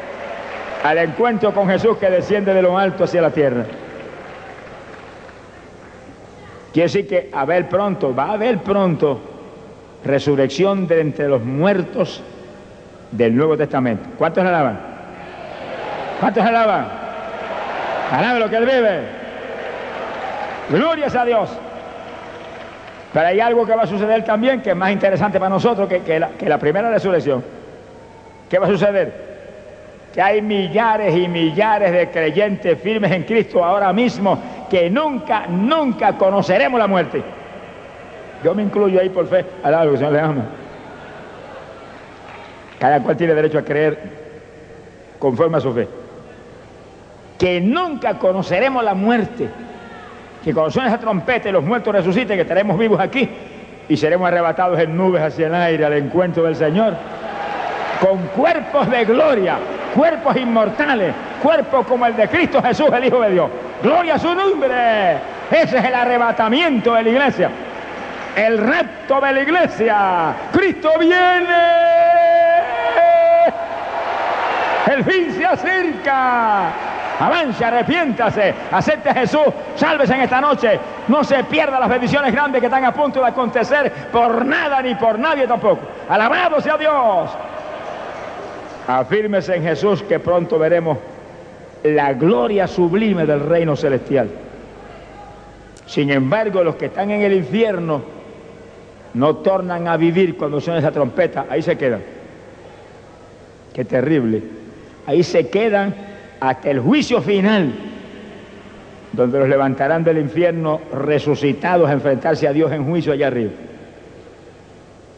al 0.82 0.96
encuentro 0.96 1.52
con 1.52 1.68
Jesús 1.68 1.98
que 1.98 2.08
desciende 2.08 2.54
de 2.54 2.62
lo 2.62 2.78
alto 2.78 3.04
hacia 3.04 3.20
la 3.20 3.30
tierra. 3.30 3.64
Quiere 6.72 6.86
decir 6.86 7.06
que 7.06 7.28
a 7.30 7.44
ver 7.44 7.68
pronto, 7.68 8.14
va 8.14 8.24
a 8.24 8.32
haber 8.32 8.56
pronto 8.60 9.20
resurrección 10.02 10.86
de 10.86 11.02
entre 11.02 11.28
los 11.28 11.42
muertos 11.42 12.22
del 13.10 13.36
Nuevo 13.36 13.54
Testamento. 13.54 14.08
¿Cuántos 14.16 14.42
alaban? 14.42 14.80
¿Cuántos 16.18 16.42
alaban? 16.42 17.01
Alaben 18.12 18.40
lo 18.40 18.50
que 18.50 18.56
él 18.56 18.66
vive. 18.66 19.00
Glorias 20.68 21.16
a 21.16 21.24
Dios. 21.24 21.50
Pero 23.10 23.26
hay 23.26 23.40
algo 23.40 23.64
que 23.64 23.74
va 23.74 23.82
a 23.82 23.86
suceder 23.86 24.22
también 24.22 24.60
que 24.60 24.70
es 24.70 24.76
más 24.76 24.92
interesante 24.92 25.38
para 25.38 25.48
nosotros 25.48 25.88
que, 25.88 26.02
que, 26.02 26.48
la, 26.48 26.58
primera 26.58 26.90
resurrección. 26.90 27.42
¿Qué 28.50 28.58
va 28.58 28.66
a 28.66 28.70
suceder? 28.70 29.32
que 30.12 30.20
hay 30.20 30.42
millares 30.42 31.16
y 31.16 31.26
millares 31.26 31.90
de 31.90 32.10
creyentes 32.10 32.78
firmes 32.82 33.10
en 33.12 33.22
Cristo 33.22 33.64
ahora 33.64 33.94
mismo 33.94 34.38
que 34.68 34.90
nunca, 34.90 35.46
nunca 35.46 36.18
conoceremos 36.18 36.78
la 36.78 36.86
muerte. 36.86 37.22
Yo 38.44 38.54
me 38.54 38.62
incluyo 38.62 39.00
ahí 39.00 39.08
por 39.08 39.26
fe, 39.26 39.42
alaba 39.62 39.90
que 39.90 39.96
Señor 39.96 40.12
le 40.12 40.20
ama. 40.20 40.44
Cada 42.78 43.02
cual 43.02 43.16
tiene 43.16 43.32
derecho 43.32 43.56
a 43.56 43.62
creer 43.62 43.98
conforme 45.18 45.56
a 45.56 45.60
su 45.60 45.72
fe. 45.72 46.01
Que 47.42 47.60
nunca 47.60 48.18
conoceremos 48.18 48.84
la 48.84 48.94
muerte. 48.94 49.48
Que 50.44 50.54
cuando 50.54 50.70
suene 50.70 50.90
esa 50.90 50.98
trompeta 50.98 51.48
y 51.48 51.52
los 51.52 51.64
muertos 51.64 51.92
resuciten, 51.92 52.36
que 52.36 52.42
estaremos 52.42 52.78
vivos 52.78 53.00
aquí 53.00 53.28
y 53.88 53.96
seremos 53.96 54.28
arrebatados 54.28 54.78
en 54.78 54.96
nubes 54.96 55.20
hacia 55.20 55.48
el 55.48 55.54
aire 55.56 55.84
al 55.84 55.94
encuentro 55.94 56.44
del 56.44 56.54
Señor. 56.54 56.94
Con 57.98 58.18
cuerpos 58.28 58.88
de 58.88 59.04
gloria, 59.06 59.56
cuerpos 59.92 60.36
inmortales, 60.36 61.12
cuerpos 61.42 61.84
como 61.84 62.06
el 62.06 62.14
de 62.14 62.28
Cristo 62.28 62.62
Jesús, 62.62 62.86
el 62.92 63.06
Hijo 63.06 63.20
de 63.20 63.30
Dios. 63.32 63.50
Gloria 63.82 64.14
a 64.14 64.18
su 64.20 64.32
nombre. 64.32 65.16
Ese 65.50 65.78
es 65.78 65.84
el 65.84 65.94
arrebatamiento 65.96 66.94
de 66.94 67.02
la 67.02 67.08
iglesia. 67.08 67.50
El 68.36 68.58
rapto 68.58 69.20
de 69.20 69.32
la 69.32 69.42
iglesia. 69.42 70.34
Cristo 70.52 70.92
viene. 71.00 71.56
El 74.86 75.02
fin 75.02 75.32
se 75.36 75.44
acerca. 75.44 76.91
Avance, 77.22 77.64
arrepiéntase, 77.64 78.52
acepte 78.72 79.10
a 79.10 79.14
Jesús, 79.14 79.46
sálvese 79.76 80.12
en 80.12 80.22
esta 80.22 80.40
noche. 80.40 80.80
No 81.06 81.22
se 81.22 81.44
pierda 81.44 81.78
las 81.78 81.88
bendiciones 81.88 82.32
grandes 82.32 82.60
que 82.60 82.66
están 82.66 82.84
a 82.84 82.92
punto 82.92 83.20
de 83.20 83.28
acontecer 83.28 83.92
por 84.10 84.44
nada 84.44 84.82
ni 84.82 84.96
por 84.96 85.20
nadie 85.20 85.46
tampoco. 85.46 85.82
Alabado 86.08 86.60
sea 86.60 86.76
Dios. 86.76 87.30
Afírmese 88.88 89.54
en 89.54 89.62
Jesús 89.62 90.02
que 90.02 90.18
pronto 90.18 90.58
veremos 90.58 90.98
la 91.84 92.12
gloria 92.12 92.66
sublime 92.66 93.24
del 93.24 93.38
reino 93.38 93.76
celestial. 93.76 94.28
Sin 95.86 96.10
embargo, 96.10 96.64
los 96.64 96.74
que 96.74 96.86
están 96.86 97.12
en 97.12 97.22
el 97.22 97.34
infierno 97.34 98.02
no 99.14 99.36
tornan 99.36 99.86
a 99.86 99.96
vivir 99.96 100.36
cuando 100.36 100.60
suena 100.60 100.80
esa 100.80 100.90
trompeta, 100.90 101.46
ahí 101.48 101.62
se 101.62 101.78
quedan. 101.78 102.02
Qué 103.72 103.84
terrible. 103.84 104.42
Ahí 105.06 105.22
se 105.22 105.48
quedan 105.48 106.11
hasta 106.42 106.70
el 106.70 106.80
juicio 106.80 107.20
final, 107.22 107.72
donde 109.12 109.38
los 109.38 109.48
levantarán 109.48 110.02
del 110.02 110.18
infierno 110.18 110.80
resucitados 110.92 111.88
a 111.88 111.92
enfrentarse 111.92 112.48
a 112.48 112.52
Dios 112.52 112.72
en 112.72 112.84
juicio 112.84 113.12
allá 113.12 113.28
arriba. 113.28 113.52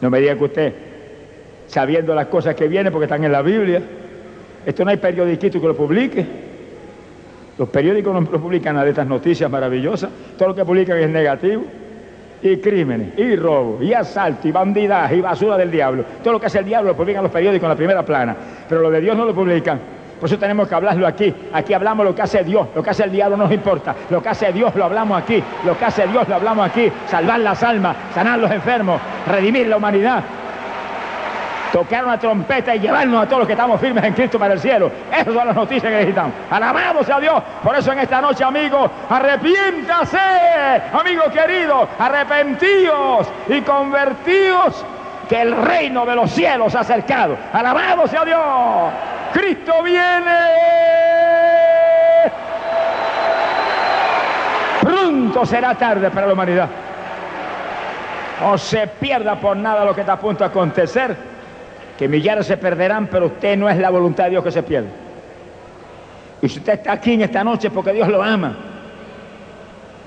No 0.01 0.11
me 0.11 0.19
diga 0.19 0.35
que 0.35 0.43
usted, 0.43 0.73
sabiendo 1.65 2.13
las 2.13 2.27
cosas 2.27 2.53
que 2.53 2.67
vienen 2.67 2.93
porque 2.93 3.05
están 3.05 3.23
en 3.23 3.31
la 3.31 3.41
Biblia, 3.41 3.81
esto 4.67 4.85
no 4.85 4.91
hay 4.91 4.97
periodiquito 4.97 5.59
que 5.59 5.67
lo 5.67 5.75
publique. 5.75 6.23
Los 7.57 7.69
periódicos 7.69 8.13
no 8.13 8.39
publican 8.39 8.75
nada 8.75 8.85
de 8.85 8.91
estas 8.91 9.07
noticias 9.07 9.49
maravillosas. 9.49 10.11
Todo 10.37 10.49
lo 10.49 10.55
que 10.55 10.63
publican 10.63 10.99
es 10.99 11.09
negativo. 11.09 11.63
Y 12.43 12.57
crímenes, 12.57 13.17
y 13.17 13.35
robo, 13.35 13.81
y 13.81 13.93
asalto, 13.93 14.47
y 14.47 14.51
bandidaje, 14.51 15.15
y 15.15 15.21
basura 15.21 15.57
del 15.57 15.71
diablo. 15.71 16.03
Todo 16.21 16.33
lo 16.33 16.39
que 16.39 16.45
hace 16.45 16.59
el 16.59 16.65
diablo 16.65 16.91
lo 16.91 16.97
publican 16.97 17.23
los 17.23 17.31
periódicos 17.31 17.63
en 17.63 17.69
la 17.69 17.75
primera 17.75 18.05
plana. 18.05 18.35
Pero 18.69 18.81
lo 18.81 18.91
de 18.91 19.01
Dios 19.01 19.17
no 19.17 19.25
lo 19.25 19.33
publican. 19.33 19.79
Por 20.19 20.29
eso 20.29 20.37
tenemos 20.37 20.67
que 20.67 20.75
hablarlo 20.75 21.05
aquí. 21.05 21.33
Aquí 21.53 21.73
hablamos 21.73 22.05
lo 22.05 22.15
que 22.15 22.21
hace 22.21 22.43
Dios. 22.43 22.67
Lo 22.75 22.81
que 22.81 22.89
hace 22.89 23.03
el 23.03 23.11
diablo 23.11 23.37
no 23.37 23.43
nos 23.45 23.53
importa. 23.53 23.95
Lo 24.09 24.21
que 24.21 24.29
hace 24.29 24.51
Dios 24.51 24.73
lo 24.75 24.85
hablamos 24.85 25.21
aquí. 25.21 25.43
Lo 25.65 25.77
que 25.77 25.85
hace 25.85 26.07
Dios 26.07 26.27
lo 26.27 26.35
hablamos 26.35 26.67
aquí. 26.67 26.91
Salvar 27.07 27.39
las 27.39 27.61
almas, 27.63 27.95
sanar 28.13 28.39
los 28.39 28.51
enfermos, 28.51 28.99
redimir 29.27 29.67
la 29.67 29.77
humanidad 29.77 30.23
tocar 31.75 32.05
una 32.05 32.17
trompeta 32.17 32.73
y 32.73 32.79
llevarnos 32.79 33.21
a 33.21 33.25
todos 33.25 33.39
los 33.39 33.47
que 33.47 33.51
estamos 33.51 33.81
firmes 33.81 34.01
en 34.05 34.13
Cristo 34.13 34.39
para 34.39 34.53
el 34.53 34.61
cielo. 34.61 34.89
Esas 35.11 35.33
son 35.33 35.45
las 35.45 35.53
noticias 35.53 35.83
que 35.83 35.97
necesitamos. 35.97 36.31
Alabamos 36.49 37.09
a 37.09 37.19
Dios. 37.19 37.43
Por 37.61 37.75
eso 37.75 37.91
en 37.91 37.99
esta 37.99 38.21
noche, 38.21 38.45
amigo, 38.45 38.89
arrepiéntase, 39.09 40.17
amigo 40.93 41.23
querido, 41.33 41.85
arrepentíos 41.99 43.27
y 43.49 43.59
convertíos 43.59 44.85
que 45.27 45.41
el 45.41 45.53
reino 45.53 46.05
de 46.05 46.15
los 46.15 46.31
cielos 46.31 46.73
ha 46.75 46.79
acercado. 46.79 47.35
Alabado 47.51 48.07
sea 48.07 48.23
Dios. 48.23 49.14
Cristo 49.35 49.83
viene. 49.83 50.31
Pronto 54.81 55.45
será 55.45 55.75
tarde 55.75 56.09
para 56.09 56.27
la 56.27 56.33
humanidad. 56.33 56.69
No 58.41 58.57
se 58.57 58.87
pierda 58.87 59.35
por 59.35 59.57
nada 59.57 59.83
lo 59.83 59.93
que 59.93 60.01
está 60.01 60.13
a 60.13 60.19
punto 60.19 60.45
de 60.45 60.49
acontecer 60.49 61.15
que 61.97 62.07
millares 62.07 62.47
se 62.47 62.55
perderán, 62.55 63.07
pero 63.07 63.27
usted 63.27 63.57
no 63.57 63.69
es 63.69 63.77
la 63.77 63.89
voluntad 63.89 64.25
de 64.25 64.31
Dios 64.31 64.43
que 64.43 64.51
se 64.51 64.63
pierda. 64.63 64.89
Y 66.41 66.47
si 66.47 66.59
usted 66.59 66.73
está 66.73 66.93
aquí 66.93 67.13
en 67.13 67.23
esta 67.23 67.43
noche 67.43 67.69
porque 67.69 67.91
Dios 67.91 68.07
lo 68.07 68.23
ama, 68.23 68.55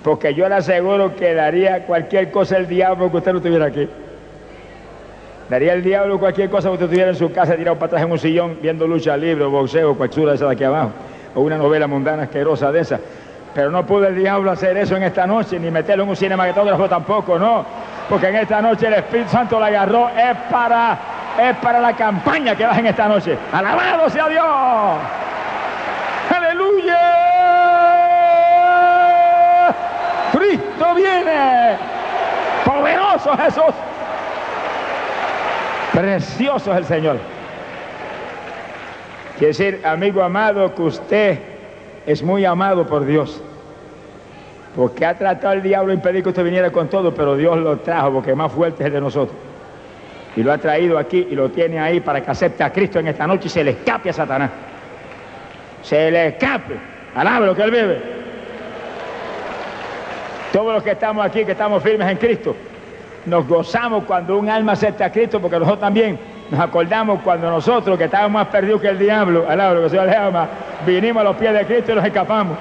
porque 0.02 0.32
yo 0.32 0.48
le 0.48 0.54
aseguro 0.54 1.14
que 1.14 1.34
daría 1.34 1.84
cualquier 1.84 2.30
cosa 2.30 2.56
el 2.56 2.66
diablo 2.66 3.10
que 3.10 3.18
usted 3.18 3.32
no 3.32 3.38
estuviera 3.38 3.66
aquí. 3.66 3.88
Daría 5.48 5.72
el 5.72 5.82
diablo 5.82 6.18
cualquier 6.18 6.50
cosa 6.50 6.68
que 6.68 6.74
usted 6.74 6.84
estuviera 6.84 7.10
en 7.10 7.16
su 7.16 7.32
casa 7.32 7.56
tirado 7.56 7.76
para 7.76 7.86
atrás 7.86 8.02
en 8.02 8.12
un 8.12 8.18
sillón 8.18 8.58
viendo 8.60 8.86
lucha 8.86 9.16
libre, 9.16 9.46
boxeo, 9.46 9.96
cualquiera 9.96 10.30
de 10.30 10.36
esa 10.36 10.46
de 10.46 10.52
aquí 10.52 10.64
abajo, 10.64 10.90
o 11.34 11.40
una 11.40 11.56
novela 11.56 11.86
mundana 11.86 12.24
asquerosa 12.24 12.70
de 12.70 12.80
esa. 12.80 13.00
Pero 13.54 13.70
no 13.70 13.86
pudo 13.86 14.06
el 14.08 14.16
diablo 14.16 14.50
hacer 14.50 14.76
eso 14.76 14.94
en 14.96 15.04
esta 15.04 15.26
noche, 15.26 15.58
ni 15.58 15.70
meterlo 15.70 16.04
en 16.04 16.10
un 16.10 16.16
cinematógrafo 16.16 16.86
tampoco, 16.86 17.38
no. 17.38 17.64
Porque 18.10 18.28
en 18.28 18.36
esta 18.36 18.60
noche 18.60 18.88
el 18.88 18.94
Espíritu 18.94 19.30
Santo 19.30 19.58
la 19.58 19.66
agarró, 19.66 20.10
es 20.10 20.36
para 20.50 20.98
es 21.38 21.56
para 21.58 21.78
la 21.78 21.92
campaña 21.94 22.56
que 22.56 22.66
vas 22.66 22.78
en 22.78 22.86
esta 22.86 23.08
noche. 23.08 23.38
Alabado 23.52 24.10
sea 24.10 24.28
Dios. 24.28 24.44
Aleluya. 26.36 26.98
Cristo 30.32 30.94
viene. 30.94 31.76
Poderoso 32.64 33.36
Jesús. 33.36 33.87
Precioso 35.98 36.70
es 36.70 36.78
el 36.78 36.84
Señor. 36.84 37.16
Quiere 39.36 39.48
decir, 39.48 39.80
amigo 39.84 40.22
amado, 40.22 40.72
que 40.72 40.82
usted 40.82 41.38
es 42.06 42.22
muy 42.22 42.44
amado 42.44 42.86
por 42.86 43.04
Dios. 43.04 43.42
Porque 44.76 45.04
ha 45.04 45.18
tratado 45.18 45.54
el 45.54 45.62
diablo 45.64 45.92
impedir 45.92 46.22
que 46.22 46.28
usted 46.28 46.44
viniera 46.44 46.70
con 46.70 46.86
todo, 46.86 47.12
pero 47.12 47.36
Dios 47.36 47.58
lo 47.58 47.78
trajo 47.78 48.12
porque 48.12 48.32
más 48.32 48.52
fuerte 48.52 48.84
es 48.84 48.86
el 48.86 48.92
de 48.92 49.00
nosotros. 49.00 49.36
Y 50.36 50.44
lo 50.44 50.52
ha 50.52 50.58
traído 50.58 50.98
aquí 50.98 51.26
y 51.28 51.34
lo 51.34 51.48
tiene 51.48 51.80
ahí 51.80 51.98
para 51.98 52.22
que 52.22 52.30
acepte 52.30 52.62
a 52.62 52.72
Cristo 52.72 53.00
en 53.00 53.08
esta 53.08 53.26
noche 53.26 53.48
y 53.48 53.50
se 53.50 53.64
le 53.64 53.72
escape 53.72 54.10
a 54.10 54.12
Satanás. 54.12 54.50
Se 55.82 56.12
le 56.12 56.28
escape. 56.28 56.76
Alabe 57.16 57.46
lo 57.46 57.56
que 57.56 57.62
él 57.62 57.72
vive. 57.72 58.00
Todos 60.52 60.74
los 60.74 60.82
que 60.84 60.92
estamos 60.92 61.26
aquí, 61.26 61.44
que 61.44 61.52
estamos 61.52 61.82
firmes 61.82 62.08
en 62.08 62.18
Cristo, 62.18 62.54
nos 63.28 63.46
gozamos 63.46 64.04
cuando 64.04 64.38
un 64.38 64.48
alma 64.48 64.72
acepta 64.72 65.06
a 65.06 65.12
Cristo, 65.12 65.40
porque 65.40 65.58
nosotros 65.58 65.80
también 65.80 66.18
nos 66.50 66.60
acordamos 66.60 67.20
cuando 67.22 67.50
nosotros, 67.50 67.98
que 67.98 68.04
estábamos 68.04 68.32
más 68.32 68.48
perdidos 68.48 68.80
que 68.80 68.88
el 68.88 68.98
diablo, 68.98 69.46
alaba 69.48 69.74
lo 69.74 69.82
que 69.82 69.90
se 69.90 69.96
le 70.04 70.10
llama, 70.10 70.48
vinimos 70.86 71.20
a 71.20 71.24
los 71.24 71.36
pies 71.36 71.52
de 71.52 71.64
Cristo 71.66 71.92
y 71.92 71.94
nos 71.94 72.04
escapamos. 72.04 72.56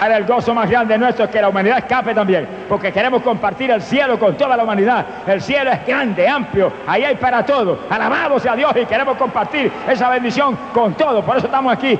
Ahora 0.00 0.16
el 0.16 0.24
gozo 0.24 0.54
más 0.54 0.70
grande 0.70 0.96
nuestro 0.96 1.24
es 1.24 1.30
que 1.30 1.40
la 1.40 1.48
humanidad 1.48 1.78
escape 1.78 2.14
también, 2.14 2.46
porque 2.68 2.92
queremos 2.92 3.20
compartir 3.22 3.70
el 3.70 3.82
cielo 3.82 4.18
con 4.18 4.36
toda 4.36 4.56
la 4.56 4.62
humanidad. 4.62 5.04
El 5.26 5.40
cielo 5.40 5.72
es 5.72 5.84
grande, 5.84 6.28
amplio, 6.28 6.72
ahí 6.86 7.02
hay 7.02 7.16
para 7.16 7.44
todo. 7.44 7.80
Alabamos 7.90 8.46
a 8.46 8.54
Dios 8.54 8.72
y 8.80 8.86
queremos 8.86 9.16
compartir 9.16 9.72
esa 9.88 10.08
bendición 10.08 10.56
con 10.72 10.94
todos. 10.94 11.24
Por 11.24 11.36
eso 11.36 11.46
estamos 11.46 11.72
aquí. 11.72 11.98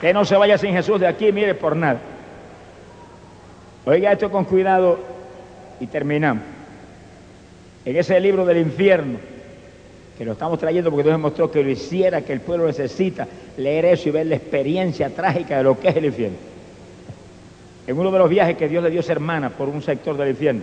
Que 0.00 0.14
no 0.14 0.24
se 0.24 0.34
vaya 0.34 0.56
sin 0.56 0.72
Jesús 0.72 0.98
de 0.98 1.06
aquí, 1.06 1.30
mire 1.30 1.54
por 1.54 1.76
nada. 1.76 1.98
Oiga 3.84 4.12
esto 4.12 4.30
con 4.30 4.44
cuidado 4.44 4.98
y 5.80 5.86
terminamos. 5.86 6.44
En 7.84 7.96
ese 7.96 8.20
libro 8.20 8.44
del 8.44 8.58
infierno, 8.58 9.18
que 10.18 10.24
lo 10.24 10.32
estamos 10.32 10.58
trayendo 10.58 10.90
porque 10.90 11.08
Dios 11.08 11.18
mostró 11.18 11.50
que 11.50 11.62
lo 11.62 11.70
hiciera, 11.70 12.20
que 12.20 12.34
el 12.34 12.40
pueblo 12.40 12.66
necesita 12.66 13.26
leer 13.56 13.86
eso 13.86 14.10
y 14.10 14.12
ver 14.12 14.26
la 14.26 14.36
experiencia 14.36 15.08
trágica 15.08 15.56
de 15.56 15.64
lo 15.64 15.80
que 15.80 15.88
es 15.88 15.96
el 15.96 16.04
infierno. 16.04 16.36
En 17.86 17.98
uno 17.98 18.10
de 18.10 18.18
los 18.18 18.28
viajes 18.28 18.56
que 18.56 18.68
Dios 18.68 18.84
le 18.84 18.90
dio 18.90 19.00
a 19.00 19.02
su 19.02 19.12
hermana 19.12 19.48
por 19.48 19.70
un 19.70 19.80
sector 19.80 20.16
del 20.18 20.28
infierno, 20.28 20.60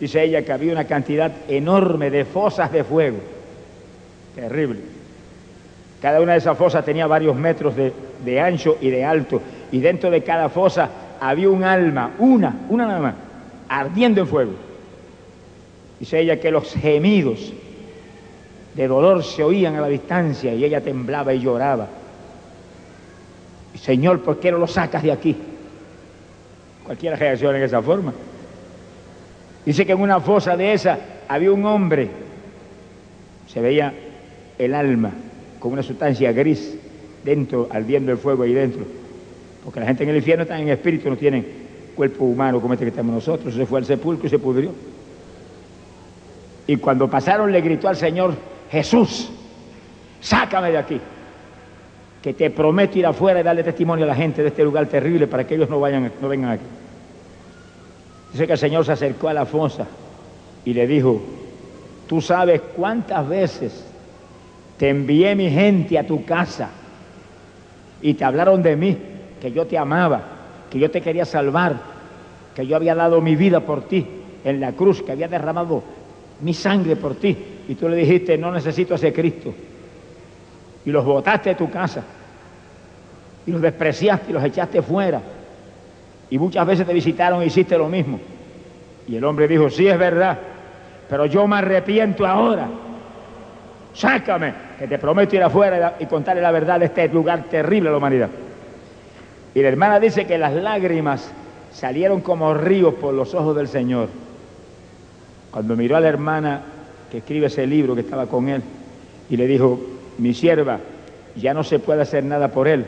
dice 0.00 0.22
ella 0.22 0.42
que 0.42 0.52
había 0.52 0.72
una 0.72 0.86
cantidad 0.86 1.30
enorme 1.48 2.10
de 2.10 2.24
fosas 2.24 2.72
de 2.72 2.82
fuego. 2.82 3.18
Terrible. 4.34 4.80
Cada 6.00 6.22
una 6.22 6.32
de 6.32 6.38
esas 6.38 6.56
fosas 6.56 6.82
tenía 6.82 7.06
varios 7.06 7.36
metros 7.36 7.76
de, 7.76 7.92
de 8.24 8.40
ancho 8.40 8.78
y 8.80 8.88
de 8.88 9.04
alto. 9.04 9.40
Y 9.70 9.80
dentro 9.80 10.10
de 10.10 10.22
cada 10.22 10.48
fosa 10.48 10.88
había 11.28 11.48
un 11.48 11.64
alma, 11.64 12.10
una, 12.18 12.54
una 12.68 12.86
nada 12.86 13.00
más, 13.00 13.14
ardiendo 13.66 14.20
en 14.20 14.26
fuego. 14.26 14.52
Dice 15.98 16.20
ella 16.20 16.38
que 16.38 16.50
los 16.50 16.70
gemidos 16.74 17.50
de 18.74 18.86
dolor 18.86 19.24
se 19.24 19.42
oían 19.42 19.74
a 19.76 19.80
la 19.80 19.88
distancia 19.88 20.52
y 20.52 20.62
ella 20.62 20.82
temblaba 20.82 21.32
y 21.32 21.40
lloraba. 21.40 21.88
Señor, 23.74 24.20
¿por 24.20 24.38
qué 24.38 24.52
no 24.52 24.58
lo 24.58 24.66
sacas 24.66 25.02
de 25.02 25.12
aquí? 25.12 25.34
Cualquiera 26.84 27.16
reacciona 27.16 27.56
en 27.56 27.64
esa 27.64 27.80
forma. 27.80 28.12
Dice 29.64 29.86
que 29.86 29.92
en 29.92 30.00
una 30.02 30.20
fosa 30.20 30.58
de 30.58 30.74
esa 30.74 30.98
había 31.26 31.52
un 31.52 31.64
hombre, 31.64 32.10
se 33.46 33.62
veía 33.62 33.94
el 34.58 34.74
alma 34.74 35.10
con 35.58 35.72
una 35.72 35.82
sustancia 35.82 36.32
gris 36.32 36.76
dentro, 37.24 37.66
ardiendo 37.70 38.12
el 38.12 38.18
fuego 38.18 38.42
ahí 38.42 38.52
dentro. 38.52 39.03
Porque 39.64 39.80
la 39.80 39.86
gente 39.86 40.04
en 40.04 40.10
el 40.10 40.16
infierno 40.16 40.42
está 40.42 40.60
en 40.60 40.68
espíritu, 40.68 41.08
no 41.08 41.16
tienen 41.16 41.46
cuerpo 41.94 42.24
humano 42.24 42.60
como 42.60 42.74
este 42.74 42.84
que 42.84 42.90
estamos 42.90 43.14
nosotros. 43.14 43.54
Se 43.54 43.66
fue 43.66 43.78
al 43.78 43.86
sepulcro 43.86 44.26
y 44.26 44.30
se 44.30 44.38
pudrió. 44.38 44.70
Y 46.66 46.76
cuando 46.76 47.08
pasaron 47.08 47.52
le 47.52 47.60
gritó 47.60 47.88
al 47.88 47.96
Señor, 47.96 48.34
Jesús, 48.70 49.30
sácame 50.20 50.70
de 50.70 50.78
aquí, 50.78 51.00
que 52.22 52.32
te 52.32 52.50
prometo 52.50 52.98
ir 52.98 53.06
afuera 53.06 53.40
y 53.40 53.42
darle 53.42 53.62
testimonio 53.62 54.04
a 54.04 54.08
la 54.08 54.14
gente 54.14 54.42
de 54.42 54.48
este 54.48 54.64
lugar 54.64 54.86
terrible 54.86 55.26
para 55.26 55.46
que 55.46 55.54
ellos 55.54 55.68
no, 55.68 55.80
vayan, 55.80 56.10
no 56.20 56.28
vengan 56.28 56.52
aquí. 56.52 56.64
Dice 58.32 58.46
que 58.46 58.52
el 58.54 58.58
Señor 58.58 58.84
se 58.84 58.92
acercó 58.92 59.28
a 59.28 59.34
la 59.34 59.46
fosa 59.46 59.86
y 60.64 60.72
le 60.72 60.86
dijo, 60.86 61.22
tú 62.08 62.20
sabes 62.20 62.60
cuántas 62.74 63.28
veces 63.28 63.84
te 64.78 64.88
envié 64.88 65.34
mi 65.36 65.50
gente 65.50 65.98
a 65.98 66.06
tu 66.06 66.24
casa 66.24 66.70
y 68.00 68.14
te 68.14 68.24
hablaron 68.24 68.62
de 68.62 68.76
mí, 68.76 68.98
que 69.44 69.52
yo 69.52 69.66
te 69.66 69.76
amaba, 69.76 70.22
que 70.70 70.78
yo 70.78 70.90
te 70.90 71.02
quería 71.02 71.26
salvar, 71.26 71.74
que 72.54 72.66
yo 72.66 72.76
había 72.76 72.94
dado 72.94 73.20
mi 73.20 73.36
vida 73.36 73.60
por 73.60 73.82
ti 73.82 74.06
en 74.42 74.58
la 74.58 74.72
cruz, 74.72 75.02
que 75.02 75.12
había 75.12 75.28
derramado 75.28 75.82
mi 76.40 76.54
sangre 76.54 76.96
por 76.96 77.16
ti. 77.16 77.36
Y 77.68 77.74
tú 77.74 77.86
le 77.86 77.94
dijiste, 77.94 78.38
no 78.38 78.50
necesito 78.50 78.94
ese 78.94 79.12
Cristo. 79.12 79.52
Y 80.86 80.90
los 80.90 81.04
botaste 81.04 81.50
de 81.50 81.56
tu 81.56 81.68
casa. 81.68 82.02
Y 83.46 83.50
los 83.50 83.60
despreciaste 83.60 84.30
y 84.30 84.32
los 84.32 84.42
echaste 84.42 84.80
fuera. 84.80 85.20
Y 86.30 86.38
muchas 86.38 86.66
veces 86.66 86.86
te 86.86 86.94
visitaron 86.94 87.42
e 87.42 87.46
hiciste 87.46 87.76
lo 87.76 87.90
mismo. 87.90 88.18
Y 89.06 89.16
el 89.16 89.24
hombre 89.24 89.46
dijo, 89.46 89.68
sí 89.68 89.86
es 89.86 89.98
verdad, 89.98 90.38
pero 91.06 91.26
yo 91.26 91.46
me 91.46 91.56
arrepiento 91.56 92.26
ahora. 92.26 92.66
Sácame, 93.92 94.54
que 94.78 94.88
te 94.88 94.98
prometo 94.98 95.36
ir 95.36 95.42
afuera 95.42 95.96
y 96.00 96.06
contarle 96.06 96.40
la 96.40 96.50
verdad 96.50 96.80
de 96.80 96.86
este 96.86 97.08
lugar 97.08 97.42
terrible 97.50 97.90
a 97.90 97.92
la 97.92 97.98
humanidad. 97.98 98.30
Y 99.54 99.62
la 99.62 99.68
hermana 99.68 100.00
dice 100.00 100.26
que 100.26 100.36
las 100.36 100.52
lágrimas 100.52 101.30
salieron 101.72 102.20
como 102.20 102.54
ríos 102.54 102.94
por 102.94 103.14
los 103.14 103.34
ojos 103.34 103.54
del 103.56 103.68
Señor. 103.68 104.08
Cuando 105.50 105.76
miró 105.76 105.96
a 105.96 106.00
la 106.00 106.08
hermana 106.08 106.62
que 107.10 107.18
escribe 107.18 107.46
ese 107.46 107.66
libro 107.66 107.94
que 107.94 108.00
estaba 108.00 108.26
con 108.26 108.48
él 108.48 108.62
y 109.30 109.36
le 109.36 109.46
dijo, 109.46 109.80
mi 110.18 110.34
sierva, 110.34 110.80
ya 111.36 111.54
no 111.54 111.62
se 111.62 111.78
puede 111.78 112.02
hacer 112.02 112.24
nada 112.24 112.48
por 112.48 112.66
él, 112.66 112.84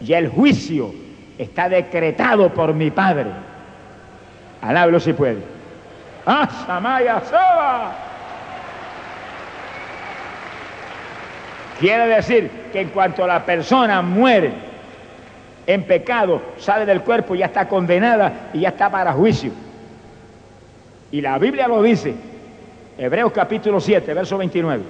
ya 0.00 0.18
el 0.18 0.28
juicio 0.28 0.92
está 1.38 1.68
decretado 1.68 2.52
por 2.52 2.74
mi 2.74 2.90
padre. 2.90 3.26
Alábelo 4.60 4.98
si 4.98 5.12
puede. 5.12 5.38
¡Ah, 6.26 6.48
Soba! 7.30 7.96
Quiere 11.78 12.08
decir 12.08 12.50
que 12.72 12.80
en 12.80 12.88
cuanto 12.88 13.24
la 13.24 13.44
persona 13.46 14.02
muere 14.02 14.67
en 15.68 15.82
pecado, 15.82 16.40
sale 16.56 16.86
del 16.86 17.02
cuerpo, 17.02 17.34
ya 17.34 17.44
está 17.44 17.68
condenada 17.68 18.48
y 18.54 18.60
ya 18.60 18.70
está 18.70 18.90
para 18.90 19.12
juicio. 19.12 19.52
Y 21.12 21.20
la 21.20 21.38
Biblia 21.38 21.68
lo 21.68 21.82
dice, 21.82 22.14
Hebreos 22.96 23.30
capítulo 23.32 23.78
7, 23.78 24.14
verso 24.14 24.38
29, 24.38 24.82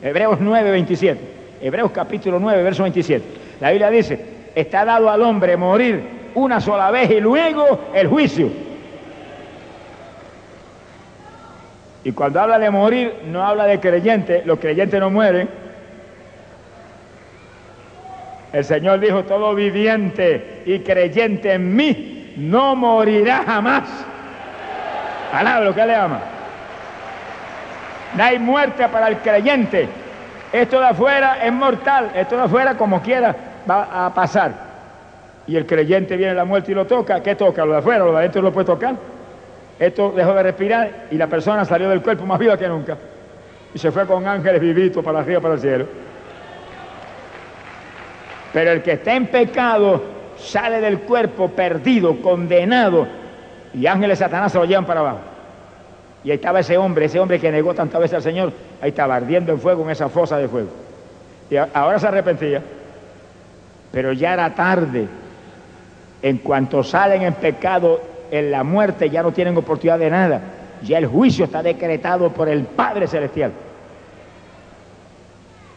Hebreos 0.00 0.38
9, 0.40 0.70
27, 0.70 1.20
Hebreos 1.60 1.90
capítulo 1.90 2.38
9, 2.38 2.62
verso 2.62 2.84
27. 2.84 3.24
La 3.60 3.70
Biblia 3.70 3.90
dice, 3.90 4.24
está 4.54 4.84
dado 4.84 5.10
al 5.10 5.20
hombre 5.22 5.56
morir 5.56 6.00
una 6.36 6.60
sola 6.60 6.92
vez 6.92 7.10
y 7.10 7.20
luego 7.20 7.90
el 7.92 8.06
juicio. 8.06 8.48
Y 12.04 12.12
cuando 12.12 12.40
habla 12.40 12.60
de 12.60 12.70
morir, 12.70 13.12
no 13.26 13.42
habla 13.44 13.66
de 13.66 13.80
creyente, 13.80 14.42
los 14.44 14.60
creyentes 14.60 15.00
no 15.00 15.10
mueren. 15.10 15.48
El 18.52 18.64
Señor 18.64 19.00
dijo, 19.00 19.24
todo 19.24 19.54
viviente 19.54 20.62
y 20.66 20.80
creyente 20.80 21.52
en 21.54 21.74
mí 21.74 22.34
no 22.36 22.76
morirá 22.76 23.44
jamás. 23.46 23.84
Alaba 25.32 25.64
lo 25.64 25.74
que 25.74 25.86
le 25.86 25.94
ama. 25.94 26.20
No 28.14 28.22
hay 28.22 28.38
muerte 28.38 28.86
para 28.88 29.08
el 29.08 29.16
creyente. 29.18 29.88
Esto 30.52 30.80
de 30.80 30.86
afuera 30.86 31.38
es 31.42 31.52
mortal. 31.52 32.10
Esto 32.14 32.36
de 32.36 32.42
afuera, 32.42 32.76
como 32.76 33.00
quiera, 33.00 33.34
va 33.68 34.06
a 34.06 34.12
pasar. 34.12 34.52
Y 35.46 35.56
el 35.56 35.64
creyente 35.64 36.16
viene 36.16 36.34
la 36.34 36.44
muerte 36.44 36.72
y 36.72 36.74
lo 36.74 36.86
toca. 36.86 37.22
¿Qué 37.22 37.34
toca? 37.34 37.64
¿Lo 37.64 37.72
de 37.72 37.78
afuera? 37.78 38.04
¿Lo 38.04 38.12
de 38.12 38.18
adentro 38.18 38.42
lo 38.42 38.52
puede 38.52 38.66
tocar? 38.66 38.94
Esto 39.78 40.12
dejó 40.14 40.34
de 40.34 40.42
respirar 40.42 40.90
y 41.10 41.16
la 41.16 41.26
persona 41.26 41.64
salió 41.64 41.88
del 41.88 42.02
cuerpo 42.02 42.26
más 42.26 42.38
viva 42.38 42.58
que 42.58 42.68
nunca. 42.68 42.98
Y 43.74 43.78
se 43.78 43.90
fue 43.90 44.06
con 44.06 44.26
ángeles 44.28 44.60
vivitos 44.60 45.02
para 45.02 45.20
arriba, 45.20 45.40
para 45.40 45.54
el 45.54 45.60
cielo. 45.60 45.86
Pero 48.52 48.72
el 48.72 48.82
que 48.82 48.92
está 48.92 49.14
en 49.14 49.26
pecado 49.26 50.02
sale 50.36 50.80
del 50.80 51.00
cuerpo 51.00 51.48
perdido, 51.48 52.20
condenado, 52.20 53.06
y 53.74 53.86
ángeles 53.86 54.18
Satanás 54.18 54.52
se 54.52 54.58
lo 54.58 54.64
llevan 54.64 54.84
para 54.84 55.00
abajo. 55.00 55.20
Y 56.24 56.30
ahí 56.30 56.36
estaba 56.36 56.60
ese 56.60 56.76
hombre, 56.76 57.06
ese 57.06 57.18
hombre 57.18 57.40
que 57.40 57.50
negó 57.50 57.74
tantas 57.74 58.00
veces 58.00 58.16
al 58.16 58.22
Señor, 58.22 58.52
ahí 58.80 58.90
estaba 58.90 59.16
ardiendo 59.16 59.52
en 59.52 59.58
fuego 59.58 59.82
en 59.84 59.90
esa 59.90 60.08
fosa 60.08 60.36
de 60.38 60.48
fuego. 60.48 60.68
Y 61.50 61.56
ahora 61.56 61.98
se 61.98 62.06
arrepentía, 62.06 62.62
pero 63.90 64.12
ya 64.12 64.34
era 64.34 64.54
tarde. 64.54 65.06
En 66.22 66.38
cuanto 66.38 66.84
salen 66.84 67.22
en 67.22 67.34
pecado, 67.34 68.00
en 68.30 68.50
la 68.50 68.62
muerte 68.62 69.10
ya 69.10 69.22
no 69.22 69.32
tienen 69.32 69.56
oportunidad 69.56 69.98
de 69.98 70.10
nada. 70.10 70.40
Ya 70.82 70.98
el 70.98 71.06
juicio 71.06 71.44
está 71.44 71.62
decretado 71.62 72.30
por 72.30 72.48
el 72.48 72.64
Padre 72.64 73.08
Celestial. 73.08 73.52